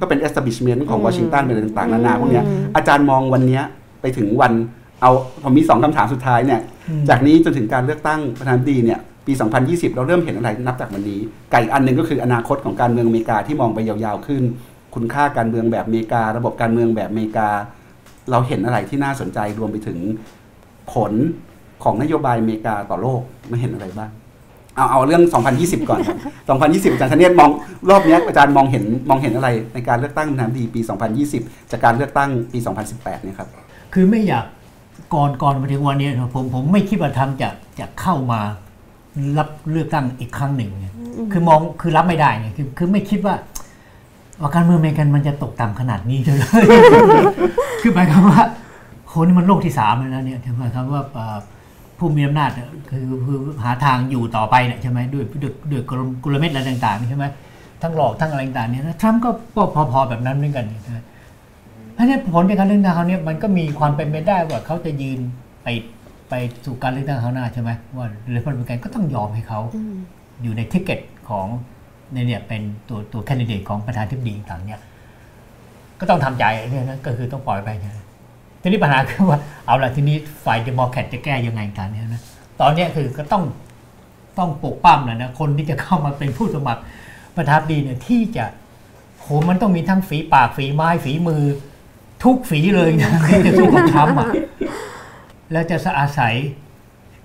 [0.00, 2.44] ก็เป็น establishment ของวอชิงตันเป็นอะไรต่างๆนานาพวกเนี้ย
[2.76, 3.62] อาจารย์มองวันเนี้ย
[4.00, 4.52] ไปถึงวัน
[5.00, 5.10] เอา
[5.42, 6.60] ผมมีสองคำถามสุดท้ายเนี่ย
[7.08, 9.32] จากนี้จนถึงการเลือกตั้งประธานาธิบดีเนี่ยปี
[9.64, 14.42] 2020 เราเริ่มเห็นอะไรนับจากวันนี้ไก่อันหนึ่งก็คืออนาคตของการเมืองอเมริกาที่มองไปยาวๆขึ้น
[14.94, 17.48] คุณค่าการเมืองแบบอเมริกา ระบบการเมืองแบบอเมริกา
[18.30, 19.98] เราเห็นอะไรที่น่าสนใจรวมไปถึง
[20.92, 21.12] ผล
[21.84, 24.10] ของนโยบายอเมริกาต่อโลกไม่เห็นอะไรบ้าง
[24.80, 25.22] เอาเอาเรื่อง
[25.56, 26.16] 2020 ก่อนครับ
[26.88, 27.50] 2020 อาจารย์ธเนศมอง
[27.90, 30.80] รอบนี้อาจารย์มองเห็นมองเห็นอะไรในการเลือกตั้งนาธิบดีปี
[31.26, 32.58] 2020 จากการเลือกตั้งปี
[32.90, 33.48] 2018เนี่ยครับ
[33.94, 34.44] คือไม่อยาก
[35.14, 37.48] ก่อนก่อนมาถึงวันนี้ผมผมไม่คิดว่าทำจะ
[37.78, 38.40] จะเข้ามา
[39.38, 40.94] รับเลือกตั้งอีกครั้งหนึ่งเนี่ย
[41.32, 43.34] คือมองคือรับไม่ได้เนี่ยคือคือไม่คิดว่า
[44.40, 46.38] ว่าการเมืองอเมริกันมันจะตกต่ำขนาดนี้เลย
[47.82, 48.42] คือหมายความว่า
[49.08, 51.36] โหนี่มันโลกที่สามแล้วเนี่ยหมายความว่าเอ่อ
[52.00, 52.50] ผู้มีอำนาจ
[52.90, 57.24] คือคือหาทางอยู่ต่อไปเนี่ยใช่ไหมด้วยด้วยด้วยกลกลเม็ดอะไรต่างๆใช่ไหม
[57.82, 59.30] ทั้งหลอกทั้งอะไรต่างๆเนี่ยทรัมป์ก็
[59.92, 61.04] พอๆแบบนั้นเหมือนกันเนี่ยนะ
[61.94, 65.18] เพราะนั้นผลในการเลือกตั้งคราวเนี้ยมันก็มีความเป็นไปได้ว่าเขาจะยืน
[65.62, 65.68] ไป
[66.28, 69.60] ไปสู่การเลือกตั้งคราวหน้าใช่ไหมว่าริพับลิกันก็ต้องยอมให้เขา
[70.42, 71.46] อยู่ใน ticket ของ
[72.12, 74.80] ในเนี่ยเป็นตัวตัว candidate ของประธานาธิบดีต่างเนี่ย
[76.00, 78.04] ก็ต้องทำใจเนี่ยนะก็คือต้องปล่อยไปนะ
[78.62, 82.22] ทีนี้ปัญหาคือว่าเอาละทีนี้ฝ่ายเดโมแครตจะแก้ยังไงกันเนี่ยนะ
[82.60, 83.44] ตอนนี้คือก็ต้อง
[84.38, 86.82] ต้องปกป้ามนะนะคนที่จะเข้ามาเป็นผู้สมัคร
[87.36, 88.44] ประธานดีเนี่ยที่จะ
[89.20, 91.42] โหมันต้องมีทั้งฝีปากฝีไม้ฝีมือ
[92.24, 94.28] ทุกฝีเลยนะที่จะสู้กับทรัมป์อะ
[95.52, 96.34] แล้วจะอาศัย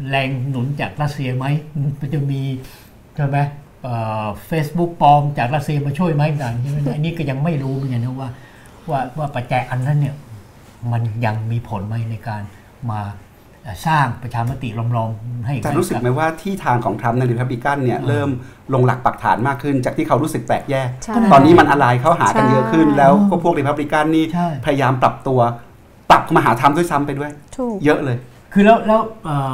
[0.10, 1.46] แรงหนุนจากรัสเซียไหม
[2.00, 2.42] มันจะมี
[3.16, 3.38] ใช่ไหม
[4.48, 8.30] เฟซบุ๊กปลอมจากรัสเซียมาช่วยไหมต่างใช่ไหมอันนี้ก็ยังไม่รู้เหมือนกันนะว่า
[8.90, 10.16] ว่าว่าปัจจัยอันนั้นเนี่ย
[10.92, 12.42] มันยังมีผลไหมในการ
[12.92, 13.02] มา
[13.64, 18.30] เอ่อสร้างประชามติล้อมๆให้แต่รู้สึกไผมว่าที่ทางของทรัมป์ในริพับลิกันเนี่ยเริ่ม
[18.74, 25.40] ลงหลักปักฐานมากขึ้น จากที่เขารู้สึกแปลกแยกใช่ตอนนี้มันอะไรเข้าหากันเยอะขึ้นใช่แล้วก็พวกริพับลิกันนี่ใช่พยายามปรับตัว
[26.12, 28.18] ปรับมาหาทรัมป์ด้วยซ้ำไปด้วยถูกเยอะเลย
[28.54, 29.54] คือแล้วแล้วเอ่อ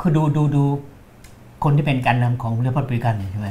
[0.00, 0.64] คือดูดูดู
[1.64, 3.48] คนที่เป็นแกนนำของรีพับลิกันเนี่ยใช่ไหม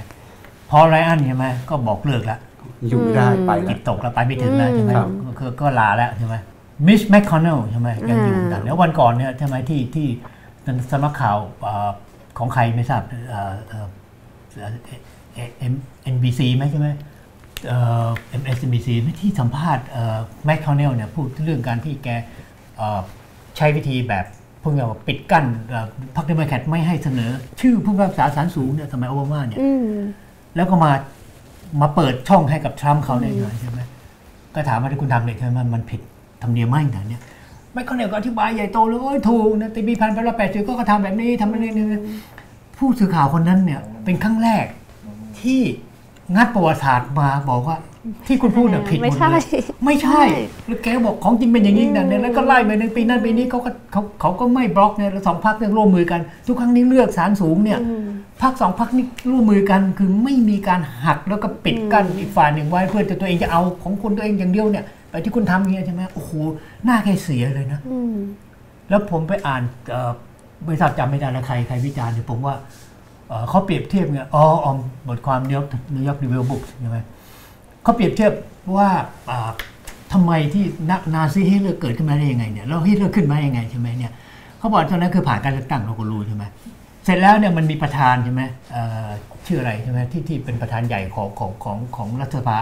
[0.69, 2.39] พอลไรอันใช่ไหมก็บอกเลิกละ
[2.87, 6.35] อยู่ไม่ได้อืมไปจิแล้วตกแล้วไปไม่ถึงแล้วใช่ไหมครับก็ก็ก็ลาแล้วใช่ไหม
[6.87, 10.07] มิชแมคคอนเนลใช่ไหมยังอยู่อืมแต่แล้ววันก่อนเนี่ยใช่ไหมที่ที่
[10.91, 11.89] สำนักข่าวเอ่อ
[12.37, 13.87] ของใครไม่ทราบเอ่อเอ่อ
[14.51, 14.71] เอ่อ
[15.33, 15.73] เอ่อ
[16.15, 16.87] NBC ไหมใช่ไหม
[17.67, 18.07] เอ่อ
[18.41, 19.85] MSNBC ไหมที่สัมภาษณ์
[20.45, 22.09] แมคคอนเนลเนี่ยพูดเรื่องการที่แก
[22.77, 22.99] เอ่อ
[23.57, 24.25] ใช้วิธีแบบ
[24.63, 25.85] พวกเราปิดกั้นเอ่อ
[26.15, 27.31] พรรคเดโมแครตไม่ให้เสนอ
[27.61, 29.95] ชื่อผู้พิพากษาศาลสูงเนี่ยสมัยโอบามาเนี่ยอืม
[30.55, 30.91] แล้วก็มา
[31.81, 33.79] มาเปิดช่องให้กับทรัมป์เขาได้ไงใช่ไหม
[34.55, 36.01] ก็ถามว่าที่คุณทำเนี่ยใช่ไหมมันผิด
[36.41, 37.21] ธรรมเนียมไหมแต่เนี่ย
[37.73, 41.85] ไม่เขาเนี่ยก็อธิบายใหญ่โตเลยโอ้ยถูกนะตีมีพันแปดร้อยแปดสิบก็กระทำแบบนี้ทำแบบนี้นี่
[42.77, 44.65] ผู้สื่อข่าวคนนั้นเนี่ยเป็นครั้งแรก
[45.41, 45.61] ที่
[46.35, 47.77] งัดประวัติศาสตร์มาบอกว่า
[48.27, 50.21] ที่คุณพูดเนี่ยผิดหมไม่ดใช่เลยไม่ใช่
[50.67, 58.07] แล้วแกบอกของจริงเป็นอย่างนี้ดังนั้นแล้วก็ไล่ไปในปีนั้นปีนี้เขาก็เขาเขาก็ไม่บล็อกเนี่ยแล้วสองพรรคเนี่ยร่วมมือกัน ทุกครั้งนี้เลือกสารสูงเนี่ยอืม
[58.41, 66.31] พักสองพักนี้ร่วมมือกันคือไม่มีการหักแล้วก็ปิดกั้นอีกฝ่ายหนึ่งไว้เพื่อจะตัวเองจะเอาของคนตัวเองอย่างเดียวเนี่ย ไปที่คุณทำอย่างเงี้ยใช่ไหมโอ้โห
[66.85, 68.15] หน้าแกเสียเลยนะอืม
[68.89, 70.11] แล้วผมไปอ่านเอ่อ
[70.65, 72.55] ไม่ทราบจำไม่ได้แล้วใครใครวิจารณ์เนี่ยผมว่า
[73.27, 74.73] เอ่อเขาเปรียบเทียบไงอ๋ออ๋อ
[75.07, 76.97] บทความนิวยอร์ก New York Review Books ใช่ไหม
[77.83, 78.31] เขาเปรียบเทียบ
[78.75, 78.89] ว่า
[79.29, 79.49] อ่า
[80.13, 84.11] ทำไมที่นานาซีฮิตเลอร์เกิดขึ้นมาได้ยังไงเนี่ยแล้วฮิตเลอร์ขึ้นมายังไงใช่ไหมเนี่ย
[84.57, 86.43] เขาบอกตอนนั้นคือผ่านการเลือกตั้งเราก็รู้ใช่ไหม
[87.05, 89.07] เสร็จแล้วเนี่ยมันมีประธานใช่ไหมเอ่อ
[89.47, 92.59] ชื่ออะไรใช่ไหมที่ที่เป็นประธานใหญ่ของของของของรัฐสภา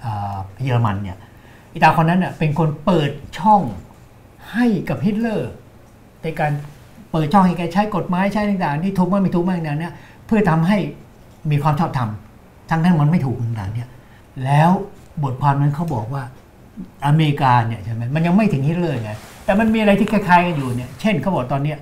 [0.00, 1.16] เอ่อเยอรมันเนี่ย
[1.72, 3.62] อีตาคนนั้นเนี่ยเป็นคนเปิดช่อง
[4.52, 5.50] ให้กับฮิตเลอร์
[6.22, 6.52] ในการ
[7.12, 9.92] เปิดช่องให้แกใช้กฎหมายใช้ต่างๆที่ถูกบ้างไม่ถูกบ้างต่างๆเนี่ย
[10.26, 10.78] เพื่อทำให้
[11.50, 12.10] มีความชอบธรรม
[12.70, 13.88] ทั้งนั้นมันไม่ถูกต่างๆเนี่ย
[14.44, 14.70] แล้ว
[15.22, 16.22] บทความนั้นเขาบอกว่า
[17.06, 19.12] อเมริกาเนี่ยใช่ไหมมันยังไม่ถึงฮิตเลอร์ไง
[19.44, 21.78] แต่มันมีอะไรที่คล้ายๆกันอยู่เนี่ยเช่นเขาบอกตอนเนี้ย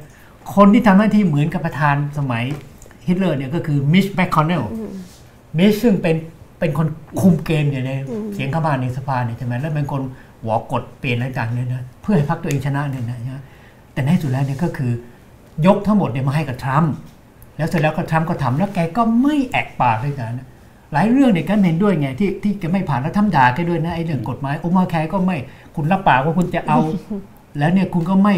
[0.55, 2.45] คนที่ทำหน้าที่เหมือนกับประธานสมัย
[3.09, 4.63] ฮิตเลอร์เนี่ยก็คือมิชแมคคอนเนล
[5.59, 6.17] มิชซึ่งเป็น
[6.59, 6.89] เป็นคน
[7.21, 7.91] คุมเกมอยู่ใน
[8.35, 10.03] เสียงข้างมากในสภาเนี่ยใช่ไหมแล้วเป็นคน
[10.43, 13.43] หัวกดเปลี่ยนอะไรต่างๆเนี่ยนะเพื่อให้พรรคตัวเองชนะเนี่ยนะนะ
[13.93, 14.93] แต่ในที่สุดแล้วเนี่ยก็คือ
[15.67, 16.93] ยกทั้งหมดเนี่ยมาให้กับทรัมป์
[17.57, 20.47] แล้วเสร็จแล้วก็ทรัมป์ก็ทำแล้วแกก็ไม่แอกปากด้วยกันนะ
[20.93, 25.37] หลายเรื่องเนี่ยแกเห็นด้วยไงที่ที่แกไม่ผ่านแล้วทำด่าแกด้วยนะไอ้เรื่องกฎหมายโอมาแคร์ก็ไม่
[25.77, 26.79] คุณรับปากว่าคุณจะเอา
[27.59, 28.35] แล้วเนี่ยคุณก็ไม่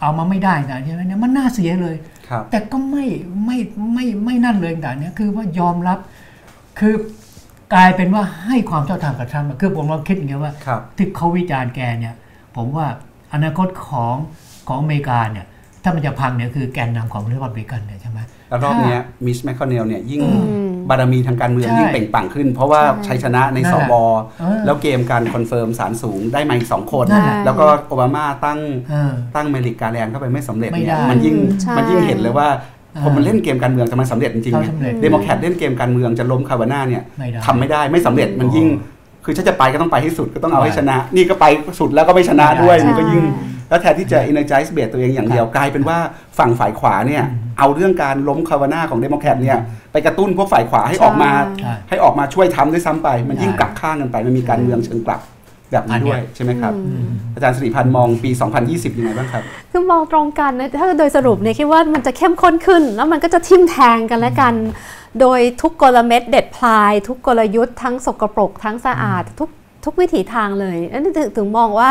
[0.00, 1.96] เอามาไม่ได้นะใช่ไหมเนี่ยมันน่าเสียเลย
[2.28, 3.04] ครับแต่ก็ไม่
[3.44, 3.58] ไม่
[3.94, 5.98] ไม่ไม่นั่นเลยต่างเนี่ยคือว่ายอมรับ
[6.78, 6.94] คือ
[7.74, 12.14] กลายเป็นว่าให้ความชอบธรรมกับทรัมป์อะคือผมลองคิดอย่างเงี้ยว่าครับที่เขาวิจารณ์แกเนี่ย
[12.56, 12.86] ผมว่า
[13.32, 14.16] อนาคตของ
[14.68, 15.46] ของอเมริกาเนี่ย
[15.82, 18.18] ถ้ามันจะพังเนี่ยคือแกนนำของริพับลิกันเนี่ยใช่ไหม
[18.48, 20.30] แล้วรอบเนี้ยมิชแมคคอนเนลเนี่ยยิ่งอื
[20.70, 23.94] มบารมีทางการเมืองใช่ยิ่งเปล่งปลั่งขึ้น เพราะว่าใช่ชัยชนะในนั่สนแหละบ
[24.40, 28.58] เออแล้วเกมการ confirm ศาลสูงได้มาอีกสองคนนั่นแหละแล้วก็โอบามาตั้ง
[28.90, 41.44] เออตั้งเมอร์ริกการ์แลนด์เข้าไปไม่สำเร็จไม่เนี่ยได้มันยิ่งใช่มันยิ่งเห็นเลยว่าอ่า พอมันเล่นเกมการเมืองแต่มันสำเร็จจริงๆเขาไงสำเร็จเดโมแครตเล่นเกมการเมืองจะล้มคาวาน่าเนี่ยไม่ได้ทำไม่ได้ไม่สำเร็จมันยิ่งอ๋อคือถ้าจะไปก็ต้องไปให้สุดก็ต้องเอาให้ใช่ชนะ นี่ก็ไป
[41.80, 43.24] สุดแล้วก็ไม่ชนะด้วยใช่มันก็ยิ่ง
[43.68, 45.98] แล้วแทนที่จะ energize base ตัวเองอย่างเดียวกลายเป็นว่า
[46.38, 47.24] ฝั่งฝ่ายขวาเนี่ย
[47.58, 49.58] เอาเรื่องการล้มคาวานอห์ของเดโมแครตเนี่ย
[49.92, 55.20] ไปกระตุ้นพวกฝ่ายขวาให้ออกมาใช่ให้ออกมาช่วยทำด้วยซ้ำไป มันยิ่งใช่กลับข้างกันไปมันมีการเมืองเชิงกลับ
[55.72, 58.30] แบบนี้ด้วยใช่ไหมครับอืมอาจารย์สิริพันธ์มองปี
[58.64, 64.54] 2020 ยังไงบ้างครับคือมองตรงกันนะถ้าโดยสรุปเนี่ยคิดว่ามันจะเข้มข้นขึ้น แล้วมันก็จะทิ่มแทงกันและกัน
[65.20, 69.50] โดยทุกกลเม็ดเด็ดพลาย ทุกกลยุทธ์ทั้งสกปรกทั้งสะอาดทุก
[69.84, 71.90] ทุกวิถีทางเลยนั่นถึงถึงมองว่า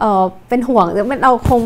[0.00, 1.60] เอ่อเป็นห่วงมันเราคง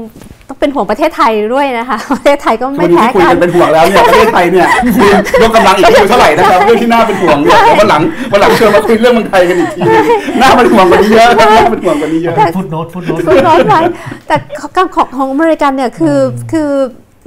[0.49, 4.67] ต้องเป็นห่วงประเทศไทยด้วยนะคะ ประเทศไทยก็วัไม่นนี้แพ้ที่คุยกักันนเป็นห่วงแล้วเนี่ยประเทศไทยเนี่ย
[4.97, 5.09] คุย
[5.43, 8.03] ยกกำลังอีกคิวเท่าไหร่นะครับเรื่องที่น่าเป็นห่วงเนี่ยเดี๋ยววันหลัง
[8.33, 10.05] วันหลังเชิญมาคุยเรื่องเมืองไทยกันอีกทีหนึง
[10.41, 13.81] น่าเป็นห่วงกว่านี้เยอะครับน่าเป็นห่วงกว่านี้เยอะฟุตโนตฟุตโนตคุณร้อนไว้
[14.27, 16.19] แต่ของของของอเมริกันเนี่ยคือ
[16.53, 16.71] คือ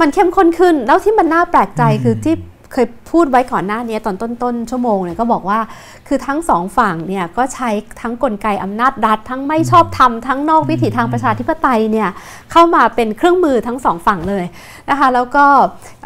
[0.01, 2.35] มันเข้มข้นขึ้น แล้วที่มันน่าแปลกใจคือที่
[2.73, 5.59] เคยพูดไว้ก่อนหน้านี้ตอนต้นๆชั่วโมงเนี่ยก็บอกว่า
[6.07, 7.69] คือทั้งสองฝั่งเนี่ยก็ใช้
[8.01, 12.09] ทั้งกลไกอำนาจรัฐ ทั้งไม่ชอบธรรมทั้งนอกวิถีทางประชาธิปไตยเนี่ย
[12.51, 14.45] เข้ามาเป็นเครื่องมือทั้งสองฝั่งเลย
[14.89, 15.45] นะคะแล้วก็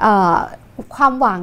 [0.01, 0.35] เอ่อ
[0.95, 1.41] ความหวัง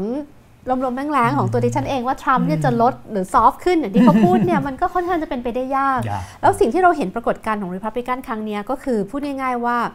[0.84, 9.92] ลมๆแรงๆของตัวดิฉันเองว่าทรัมป์เนี่ยจะลดหรือซอฟต์ขึ้นอย่างที่เขาพูดเนี่ยมันก็ค่อนข้างจะเป็นไปได้ยากยากแล้วสิ่งที่เราเห็นปรากฏการณ์ของ Republican ครั้งเนี้ยก็คือพูดง่ายๆว่าเอ่อ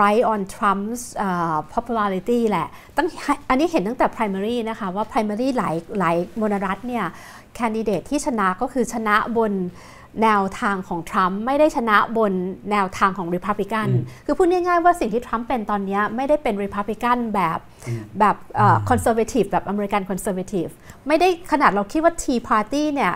[0.00, 3.06] right on Trump's เอ่อ popularity แหละ ตั้ง
[3.48, 7.04] อันนี้เห็นตั้งแต่ primary นะคะ ว่า primary หลายหลายมณรัฐเนี่ย
[7.54, 9.52] แคนดิเดตที่ชนะก็คือชนะบน
[10.22, 12.32] แนวทางของทรัมป์ไม่ได้ชนะบน
[12.70, 13.88] แนวทางของ Republican
[14.26, 17.58] คือพูดง่ายๆว่าสิ่งที่ทรัมป์เป็นตอนเนี้ยไม่ได้เป็น Republican แบบ
[18.18, 18.36] แบบ
[18.88, 20.66] conservative แบบ American conservative
[21.06, 23.12] ไม่ได้ขนาดเราคิดว่า Tea Party เนี่ย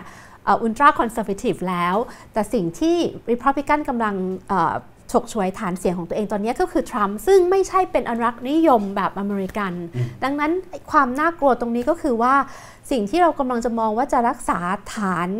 [0.63, 1.97] ultra conservative แล้ว
[2.33, 2.97] แต่สิ่งที่
[3.31, 4.15] Republican กำลัง
[4.49, 4.75] เอ่อ
[5.13, 9.73] ฉกฉวยฐานเสียงของตัวเองตอนนี้ก็คือทรัมป์ซึ่งไม่ใช่เป็นอนุรักษ์นิยมแบบอเมริกัน
[10.25, 10.53] ดังนั้น
[10.91, 12.35] ความน่ากลัวตรงนี้ก็คือว่า
[12.91, 14.59] สิ่งที่เรากำลังจะมองว่าจะรักษา
[14.95, 15.31] ฐาน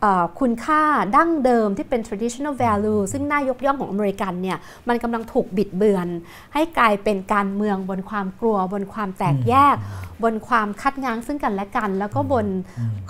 [0.00, 0.82] เอ่อคุณค่า
[1.16, 4.58] ดั้งเดิมที่เป็น traditional value ซึ่งน่ายกย่องของอเมริกันเนี่ย
[4.88, 6.08] มันกำลังถูกบิดเบือน
[6.54, 9.76] ให้กลายเป็นการเมืองบนความกลัวบนความแตกแยก
[10.22, 12.46] บนความคัดง้างซึ่งกันและกัน แล้วก็บน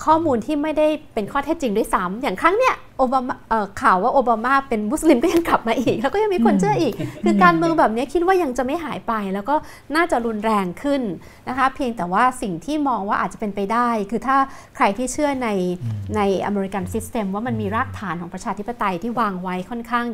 [0.05, 6.93] ข้อมูลที่ไม่ได้เป็นข้อเท็จจริงด้วยซ้ำอย่างครั้งเนี้ยโอบามาเอ่อข่าวว่าโอบามาเป็นมุสลิมก็ยังกลับมาอีก แล้วก็ยังมีคนเชื่ออีก
[7.25, 9.55] คือการเมืองแบบนี้คิดว่ายังจะไม่หายไป แล้วก็
[9.97, 11.03] น่าจะรุนแรงขึ้น
[11.49, 14.37] นะคะ เพียงแต่ว่าสิ่งที่มองว่าอาจจะเป็นไปได้ คือถ้า
[14.77, 15.49] ใครที่เชื่อใน
[16.17, 20.07] ในอเมริกันซิสเต็มว่ามันมีรากฐานของประชาธิปไตยที่วางไว้ค่อนข้าง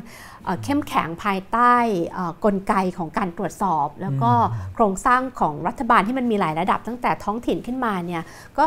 [0.45, 1.75] เอ่อเข้มแข็งภายใต้
[2.15, 4.33] เอ่อกลไกของการตรวจสอบ แล้วก็
[4.75, 8.23] โครงสร้างของรัฐบาลที่มันมีหลายระดับตั้งแต่ท้องถิ่นขึ้นมาเนี่ย
[8.59, 8.65] ก็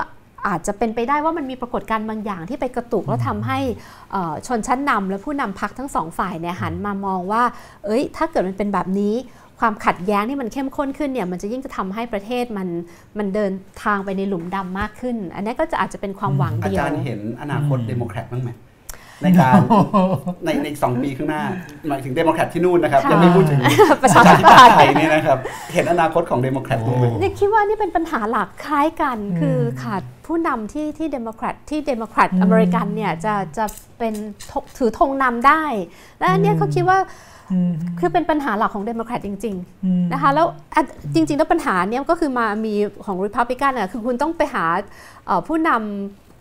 [0.48, 3.60] อาจจะเป็นไปได้ว่ามันมีปรากฏการณ์บางอย่างที่ไปกระตุกแล้วทำให้
[4.12, 7.44] เอ่อชนชั้นนำและผู้นำพักทั้งสองฝ่ายเนี่ยหันมามองว่า
[7.86, 9.16] เอ้ย ถ้าเกิดมันเป็นแบบนี้
[9.60, 12.68] ความขัดแย้งที่มันเข้มข้นขึ้นเนี่ยมันจะยิ่งจะทำให้ประเทศมัน
[13.18, 13.52] มันเดิน
[13.84, 18.50] ทางไปในหลุมดำมากขึ้น อันนี้ก็จะอาจจะเป็นความหวังอันเดียวจารย์เห็นอนาคตเดโมแครตบ้างไหม
[19.24, 19.60] ในการ
[20.46, 21.44] ในในอีกสองปีข้างหน้า
[21.88, 23.60] หมายถึงเดโมแครตที่นู่นนะครับค่ะยังไม่พูดถึง
[24.02, 25.38] ประชาธิปัตย์ที่นี่นะครับ
[25.74, 33.66] เห็นอนาคตของเดโมแครตบ้างไหมโอ้เนี่ยคิดว่านี่เป็นปัญหาหลักคล้ายกัน คือขาดผู้นำที่ที่เดโมแครตที่เดโมแครตอเมริกันเนี่ยจะจะ
[33.98, 34.14] เป็น
[34.52, 35.64] ธงถือธงนำได้
[36.20, 37.00] และอันเนี้ยเขาคิดว่า
[38.00, 40.84] คือเป็นปัญหาหลักของเดโมแครตจริงๆนะคะแล้วอะ
[41.14, 42.74] จริง ๆ แล้วปัญหาเนี้ยก็คือมามี
[43.06, 44.66] ของ Republican อะคือคุณต้องไปหา
[45.46, 45.48] เ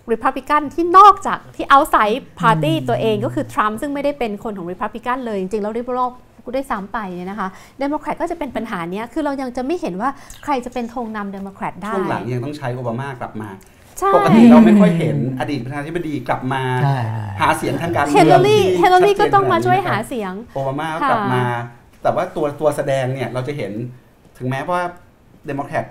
[0.09, 6.09] อ่อผู้นำ Republican ที่นอกจากที่ outside party ตัวเองก็คือทรัมป์ซึ่งไม่ได้เป็นคนของ Republican เลย จริงๆ แล้ว liberal
[6.45, 10.11] กูได้ซ้ำไปเนี่ยนะคะเดโมแครตก็จะเป็นปัญหาเนี้ยคือเรายังจะไม่เห็นว่า
[10.45, 13.49] ใครจะเป็นธงนำเดโมแครตได้ ช่วงหลังยังต้องใช้โอบามากลับมา
[13.99, 16.99] ใช่ปกติเราไม่ค่อยเห็นอดีตประธานาธิบดีกลับมาใช่
[17.41, 21.45] หาเสียงทางการเมืเฮองเลอรี่ที่เฮเลอรี่ชัดจนก็ต้องมาช่วยขนดหานี้ครับเสียงโอบามาก็ค่ะกลับมา
[22.03, 23.73] แต่ว่าตัวตัวแสดงเนี่ยเราจะเห็น
[24.39, 24.83] ถึงแม้ว่า
[25.47, 25.85] เดโมแครต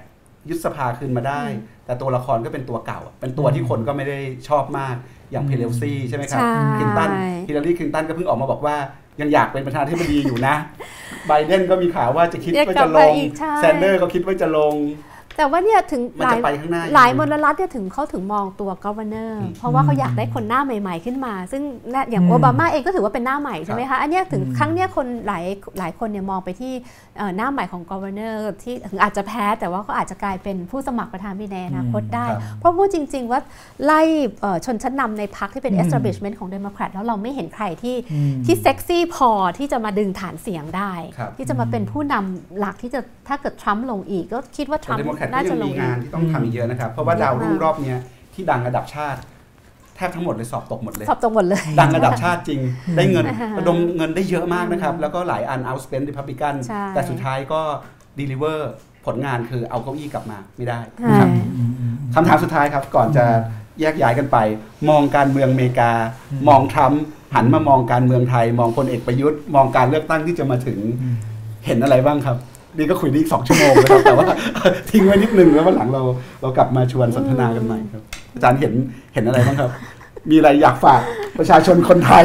[0.50, 1.42] ยุบสภาคืนมาได้
[1.86, 4.96] แต่ตัวละครก็เป็นตัวเก่า เป็นตัวที่คนก็ไม่ได้ชอบมาก
[5.32, 7.10] อย่างเพเลลซี่ใช่ไหมครับใช่คลินตัน
[7.48, 8.76] ฮิลลารีคลินตันก็เพิ่งออกมาบอกว่า
[9.22, 10.56] ยังอยากเป็นประธานาธิบดีอยู่นะ
[11.28, 14.76] ไบเดนก็มีข่าวว่าจะคิดเรียกว่ากลัจะบลมางอีกใช่แซนเดอร์ก็คิดว่าจะลง
[15.38, 21.64] แต่ว่าเนี่ยถึงมันหลาจะยไปข้างหน้าหลายมงไงลรัฐเนี่ยถึงเขาถึงมองตัว governor อืมเพราะว่าเขาอยากได้คนหน้าใหม่ ๆขึ้นมา ซึ่ง
[21.94, 25.46] น่ะอย่างอืมโอบามาเองก็ถือว่าเป็นหน้าใหม่ใช่ไหมครัคะบอันเนี้ยถึงอืมครั้งเนี้ยคนหลาย
[25.80, 27.05] หลายคนเนี่ยมองไปที่เอ่อ
[27.38, 33.40] หน้าใหม่ของ governor ที่ถึงอาจจะแพ้แต่ว่าก็อาจจะกลายเป็นผู้สมัครประธานในอนาคตได้ครับเพราะพูดจริง ๆ ว่า
[33.86, 34.02] ไล่
[34.42, 48.00] เอ่อชนชั้นนำในพรรคที่เป็นอืม establishment ของ Democrat แล้วเราไม่เห็นใครที่อืมที่เซ็กซี่พอที่จะมาดึงฐานเสียงได้ครับที่จะมาเป็นผู้นำหลักที่จะถ้าเกิดทรัมป์ลงอีก ก็คิดว่าทรัมป์เดโมแครตยังลมีงานที่ต้องทำอีกเยอะนะครับ เพราะว่าดาวรุ่งรอบเนี้ย
[48.34, 49.20] ที่ดังระดับชาติ
[49.96, 52.60] แทบทั้งหมดเลยสอบตกหมดเลย สอบตกหมดเลย ดังระดับชาติจริง
[52.96, 57.62] ได้เงินอ่าฮะระดมเงินได้เยอะมากนะครับ แล้วก็หลายอัน outspend Republican ใช่แต่สุดท้ายก็
[58.20, 58.60] deliver
[59.06, 61.30] ผลงานคือเอาเก้าอี้กลับมาไม่ได้ใช่นะครับ
[62.16, 63.26] คำถามสุดท้ายครับก่อนจะ
[63.82, 64.38] แยกย้ายกันไป
[64.90, 65.92] มองการเมืองอเมริกา
[66.48, 67.04] มองทรัมป์
[67.36, 70.80] หันมามองการเมืองไทย มองพลเอกประยุทธ์ มองการเลือกตั้งที่จะมาถึง
[71.66, 72.38] เห็นอะไรบ้างครับ
[72.78, 74.26] นี่ก็คุยได้อีกสองชั่วโมงนะครับ แต่ว่า
[74.92, 76.04] ทิ้งไว้นิดนึงแล้ววันหลังเรา
[76.42, 78.04] เรากลับมาชวนสนทนากันใหม่ครับ
[78.34, 78.74] อาจารย์เห็น
[79.14, 79.72] เห็นอะไรบ้างครับ
[80.30, 81.02] มีอะไรอยากฝาก
[81.38, 82.24] ประชาชนคนไทย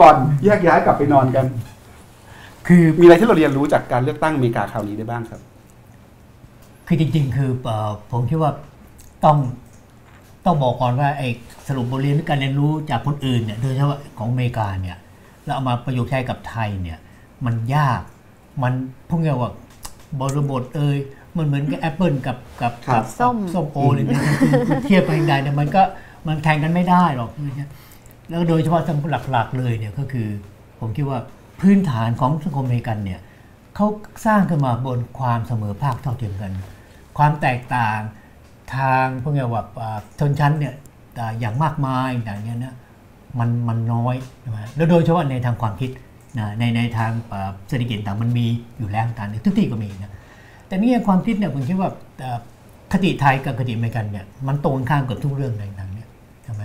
[0.00, 1.46] ก่อนแยกย้ายกลับไปนอนกัน
[2.66, 5.40] คือมีอะไรที่เราเรียนรู้จากการเลือกตั้งอเมริกาคราวนี้ได้บ้างครับ
[6.86, 8.52] คือจริง ๆ คือเอ่อผมคิดว่า
[9.24, 9.38] ต้อง
[10.44, 11.28] ต้องบอกก่อนว่าไอ้
[11.68, 14.96] สรุปบทเรียนหรือการเรียนรู้จากคนอื่นเนี่ยโดยเฉพาะของอเมริกาเนี่ย
[15.44, 16.98] แล้วเอามาประยุกต์ใช้กับไทยเนี่ย
[17.46, 18.00] มันยาก
[18.62, 18.72] มัน
[19.10, 19.52] พวกเนี้ยว่า
[20.20, 20.98] บริบทเอ่ย
[21.36, 24.22] มันเหมือนกับแอปเปิลกับกับครักับส้มส้มโอเลยเนี่ย
[24.68, 25.82] คือเทียบไปใดเนี่ยมันก็
[26.26, 27.30] มันแข่งกันไม่ได้หรอก
[28.30, 28.98] แล้วโดยเฉพาะทาง
[29.30, 30.28] หลักๆเลยเนี่ยก็คือ
[30.80, 31.18] ผมคิดว่า
[31.60, 33.20] พื้นฐานของสังคมอเมริกันเนี่ย
[33.74, 33.86] เขา
[34.26, 36.52] สร้างขึ้นมาบนความเสมอภาคเท่าเทียมกัน
[37.18, 37.98] ความแตกต่าง
[38.74, 40.74] ทางพวกเนี้ยว่าอ่าชนชั้นเนี่ย
[41.18, 42.74] อ่าอย่างมากมายอย่างเงี้ยนะ
[43.38, 45.90] มันมันน้อยใช่ไหมแล้วโดยเฉพาะในทางความคิด
[46.38, 47.10] นะในในทาง
[47.68, 48.46] เศรษฐกิจต่างมันมี
[48.78, 50.12] อยู่แล้วต่างๆทุกที่ก็มีนะ
[50.66, 51.90] แต่นี่ความคิดเนี่ยผมคิดว่า
[52.92, 56.08] คติไทยกับคติอเมริกันเนี่ยมันตรงข้ามกับทุกเรื่องในหนังเนี่ย
[56.44, 56.62] ใช่ไหม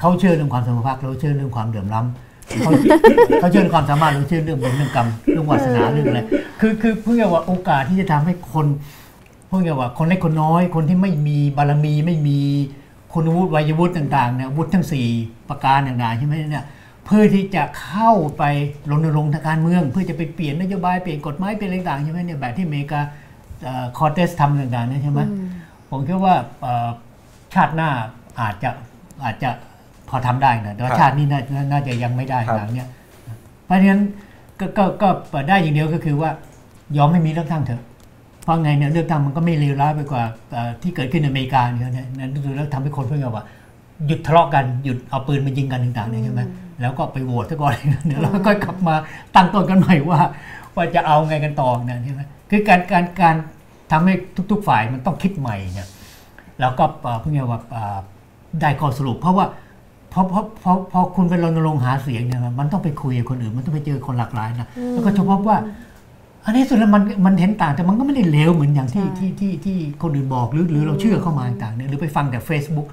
[0.00, 2.72] เขาเชื่อเรื่องความสมพักเราเชื่อเรื่องความเดือดร้ำเขา
[3.40, 6.20] เขาเชื่อเรื่องความสามารถเราเชื่อเรื่องบุญเรื่องกรรมเรื่องวาสนาเรื่องอะไร
[6.60, 8.66] คือคือเพื่อว่าโอกาสที่จะทำให้คน
[9.46, 12.38] เพื่อว่าคนเล็กคนน้อย คนที่ไม่มีบารมีไม่มี
[13.12, 15.06] คุณวุฒิวัยวุฒิต่างๆเนี่ยวุฒิทั้งสี่
[15.48, 16.64] ประการต่างๆใช่ไหมเนี่ย
[17.06, 18.44] เพื่อที่จะเข้าไป
[18.90, 23.00] รณรงค์ทางการเมือง เพื่อจะไปเปลี่ยนนโยบายเปลี่ยนกฎหมายเปลี่ยนอะไรต่างๆใช่ไหมเนี่ยแบบที่อเมริกา
[23.96, 25.20] คอร์เตสทำต่างๆเนี่ยใช่ไหม
[25.90, 26.88] ผมคิดว่าเอ่อ
[27.54, 27.90] ชาติหน้า
[28.40, 28.70] อาจจะ
[29.24, 29.50] อาจจะ
[30.08, 32.88] พอทำได้นะแต่ว่าครับชาตินี้น่าน่าน่าจะยังไม่ได้ครับหลังเนี่ย
[33.66, 34.02] เพราะฉะนั้น
[34.60, 36.30] ก็ก็ก็เปิดได้อย่างเดียวก็คือว่า
[36.96, 37.82] ยอมไม่มีเลือกตั้งเถอะ
[38.42, 40.22] เพราะไงเนี่ยเลือกตั้งมันก็ไม่เลวร้ายไปกว่า
[40.52, 43.44] เอ่อที่เกิดขึ้นในอเมริกาเนี่ยนะนั่นดูแล้วทำให้คนเพื่อนว่า
[44.06, 46.42] หยุดทะเลาะกันหยุดเอาปืนมายิงกันต่างๆเนี่ยใช่ไหม
[46.80, 47.74] แล้วก็ไปโหวตซะก่อน
[48.06, 48.94] เดี๋ยวเราก็กลับมา
[49.34, 50.20] ตั้งต้นกันใหม่ว่า
[50.74, 52.20] ว่าจะเอาไงกันต่อเนี่ยใช่ไหม
[52.50, 53.36] คือการการการ
[53.90, 54.14] ทำให้
[54.50, 55.88] ทุก ๆ ฝ่ายมันต้องคิดใหม่เนี่ย
[56.60, 57.60] แล้วก็เอ่อเพื่อว่า
[58.60, 59.46] ได้ข้อสรุป เพราะว่า
[60.12, 65.56] พอพอพอพอคุณไปรณรงค์หาเสียงเนี่ยมันต้องไปคุยกับคนอื่น มันต้องไปเจอคนหลากหลายนะแล้วก็เฉพาะว่า
[66.44, 72.88] อันนี้สุดแล้วมันมันเห็นต่างแต่มันก็ไม่ได้เลวเหมือนอย่างที่ใช่ที่ที่ที่คนอื่นบอกหรือหรือเราเชื่อเข้ามาต่างๆเนี่ยหรือไปฟังแต่ Facebook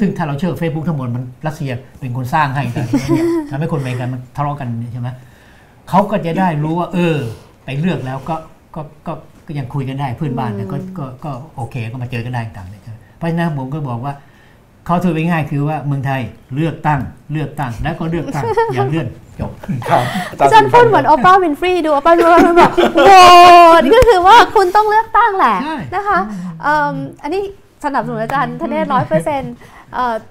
[0.00, 5.08] ซึ่งถ้าเราเชื่อ Facebook ทั้งหมดมันรัสเซียเป็นคนสร้างให้ต่างๆเนี่ยทำให้คนอเมริกันมันทะเลาะกันใช่ไหม
[5.88, 7.16] เขาก็จะได้รู้ว่า เออ
[7.64, 8.36] ไปเลือกแล้วก็
[8.74, 9.12] ก็ก็
[9.46, 14.14] ก็ยังคุยกันได้เพื่อนบ้านเนี่ยก็ก็ก็โอเคก็มาเจอกันได้ต่างๆเนี่ยใช่ไหมเพราะฉะนั้นผมก็บอกว่า
[14.86, 16.20] เขาถือไว้ง่ายคือว่าเมืองไทย
[16.54, 17.00] เลือกตั้ง
[17.32, 19.06] เลือกตั้งแล้วก็เลือกตั้งอย่าเลื่อน
[19.40, 19.52] จบ
[19.88, 20.02] ครับ
[20.40, 23.12] อาจารย์พูดเหมือนโอปราห์วินฟรีดูโอปราห์วินฟรีบอกโหว
[23.80, 26.18] ตก็คือว่าคุณต้องเลือกตั้งแหละใช่นะคะ
[26.62, 27.42] เอิ่มอันนี้
[27.84, 29.54] สนับสนุนอาจารย์ธเนศร้อยเปอร์เซ็นต์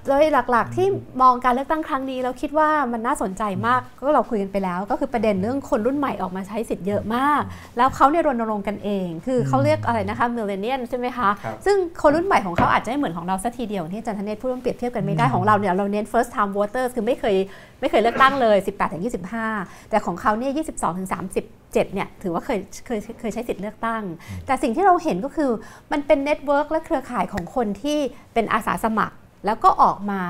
[0.06, 0.86] โดยหลักๆ ที่
[1.22, 7.42] มองการเลือกตั้งครั้งนี้เราคิดว่ามันน่าสนใจมากก็เราคุยกันไปแล้ว ก็คือประเด็นเรื่องคนรุ่นใหม่ออกมาใช้สิทธิ์เยอะมาก
[7.76, 17.36] แล้วเขาเนี่ยรณรงค์กันเอง คือเขาเรียกอะไรนะคะ millennial ใช่ไหมคะครับซึ่งคนรุ่นใหม่ของเขาอาจจะไม่เหมือนของเราสักทีเดียวที่อาจารย์ธเนศพูดว่าเปรียบเทียบกันไม่ได้ของเราเนี่ยเราเน้น first time voters คือไม่เคย
[17.80, 19.02] ไม่เคยเลือกตั้งเลย 18ถึง
[19.46, 24.02] 25 แต่ของเขาเนี่ย 22ถึง37เนี่ยถือว่าเคยเคยเคยใช้สิทธิ์เลือกตั้ง
[24.46, 25.50] แต่สิ่งที่เราเห็นก็คือ
[25.92, 27.98] มันเป็น network และเครือข่ายของคนที่
[28.34, 30.20] เป็นอาสาสมัคร แล้วก็ออกมา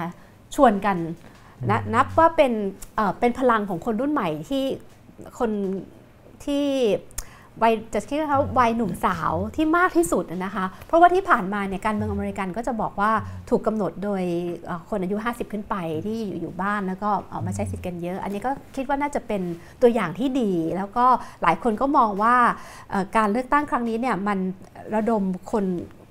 [0.55, 0.97] ชวนกัน
[1.71, 2.53] นะนับว่าเป็น
[2.97, 4.65] เอ่อเป็นพลังของคนรุ่นใหม่ที่
[5.39, 5.51] คน
[6.45, 6.67] ที่
[7.63, 13.11] วัยจะคิดว่าเขาวัยหนุ่มสาวที่มากที่สุดนะคะ เพราะว่าที่ผ่านมาเนี่ยการเมืองอเมริกันก็จะบอกว่า
[13.51, 14.23] ถูกกำหนดโดย
[14.67, 15.75] เอ่อคนอายุ 50 ขึ้นไป
[16.07, 19.43] ที่อยู่อยู่บ้านแล้วก็ออกมาใช้สิทธิ์กันเยอะ อันนี้ก็คิดว่าน่าจะเป็น
[19.83, 21.07] ตัวอย่างที่ดี แล้วก็
[21.43, 22.37] หลายคนก็มองว่า
[22.91, 24.39] เอ่อการเลือกตั้งครั้งนี้เนี่ยมัน
[24.95, 25.23] ระดม
[25.53, 25.65] คน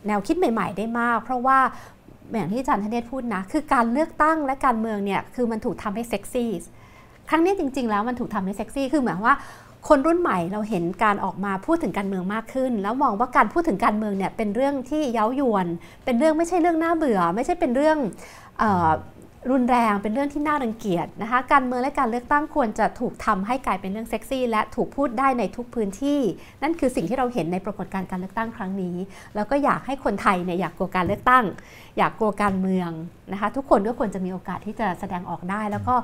[0.07, 1.59] แนวคิดใหม่ ๆ ได้มาก เพราะว่า
[2.33, 6.51] อย่างที่อาจารย์ธเนศพูดนะ คือการเลือกตั้งและการเมืองเนี่ยคือมันถูกทำให้เซ็กซี่
[7.29, 9.37] ครั้งนี้จริง ๆ แล้วมันถูกทำให้เซ็กซี่คือหมายความว่า
[9.87, 15.67] คนรุ่นใหม่เราเห็นการออกมาพูดถึงการเมืองมากขึ้น แล้วมองว่าการพูดถึงการเมืองเนี่ยเป็นเรื่องที่เย้ายวน
[16.05, 17.97] เป็นเรื่องไม่ใช่เรื่องน่าเบื่อ ไม่ใช่เป็นเรื่อง
[19.51, 26.19] รุนแรงเป็นเรื่องที่น่ารังเกียจนะคะ การเมืองและการเลือกตั้งควรจะถูกทำให้กลายเป็นเรื่องเซ็กซี่ และถูกพูดได้ในทุกพื้นที่
[26.61, 28.95] นั่นคือสิ่งที่เราเห็นในปรากฏการณ์การเลือกตั้งครั้งนี้
[29.35, 31.45] แล้วก็อยากให้คนไทยเนี่ยอยากกลัวการเลือกตั้ง
[31.97, 32.89] อยากกลัวการเมือง
[33.31, 35.95] นะคะทุกคนก็ควรจะมีโอกาสที่จะแสดงออกได้แล้วก็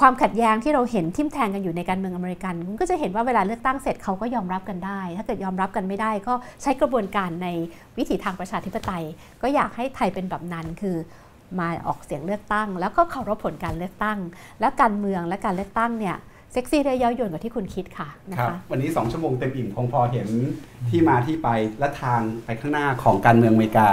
[0.00, 7.48] ความขัดแย้งที่เราเห็นทิมแทงกันอยู่ในการเมืองอเมริกันก็จะเห็นว่าเวลาเลือกตั้งเสร็จเขาก็ยอมรับกันได้ ถ้าเกิดยอมรับกันไม่ได้ก็ใช้กระบวนการใน
[7.98, 9.04] วิถีทางประชาธิปไตย
[9.42, 10.96] ก็อยากให้ไทยเป็นแบบนั้นคือ
[11.58, 14.18] มาออกเสียงเลือกตั้ง แล้วก็เคารพผลการเลือกตั้ง
[14.60, 16.16] และการเมืองและการเลือกตั้งเนี่ย
[16.52, 20.28] เซ็กซี่ได้เย้ายวนกว่าที่คุณคิดค่ะนะครับคะวันนี้ 2 ชั่วโมงเต็มอิ่มคงพอเห็น
[20.88, 21.48] ที่มาที่ไป
[21.78, 23.88] และทางไปข้างหน้าของการเมืองอเมริกา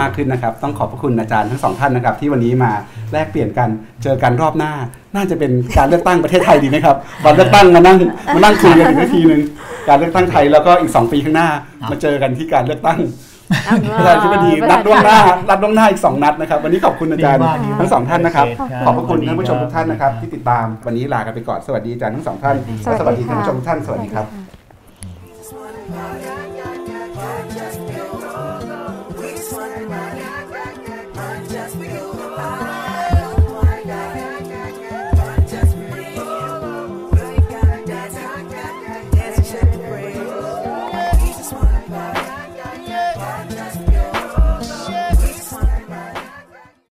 [0.00, 2.72] มากขึ้นนะครับ ต้องขอบพระคุณอาจารย์ทั้งสองท่านนะครับ ที่วันนี้มา
[3.12, 3.68] แลกเปลี่ยนกัน
[4.02, 4.72] เจอกันรอบหน้า
[5.14, 7.98] น่าจะเป็นการเลือกตั้งประเทศไทยดีไหมครับวันเลือกตั้งมานั่ง
[8.34, 9.42] มานั่งคุยกันอีกนาทีหนึ่ง
[9.88, 11.48] การเลือกตั้งไทยแล้วก็อีก 2 ปีข้างหน้า
[11.90, 13.00] มาเจอกันที่การเลือกตั้ง
[13.98, 15.18] ประธานาธิบดีรัดล่วงหน้า
[15.50, 17.42] รัดล่วงหน้าอีก 2 นัดนะครับ วันนี้ขอบคุณอาจารย์
[17.78, 18.46] ทั้งสองท่านนะครับ
[18.86, 22.56] ขอบพระคุณท่านผู้ชมทุกท่านนะครับ ที่ติดตามวันนี้ลากันไปก่อนสวัสดีอาจารย์ทั้งสองท่าน
[23.00, 24.26] สวัสดีท่านผู้ชมทุกท่านสวัสดีครับ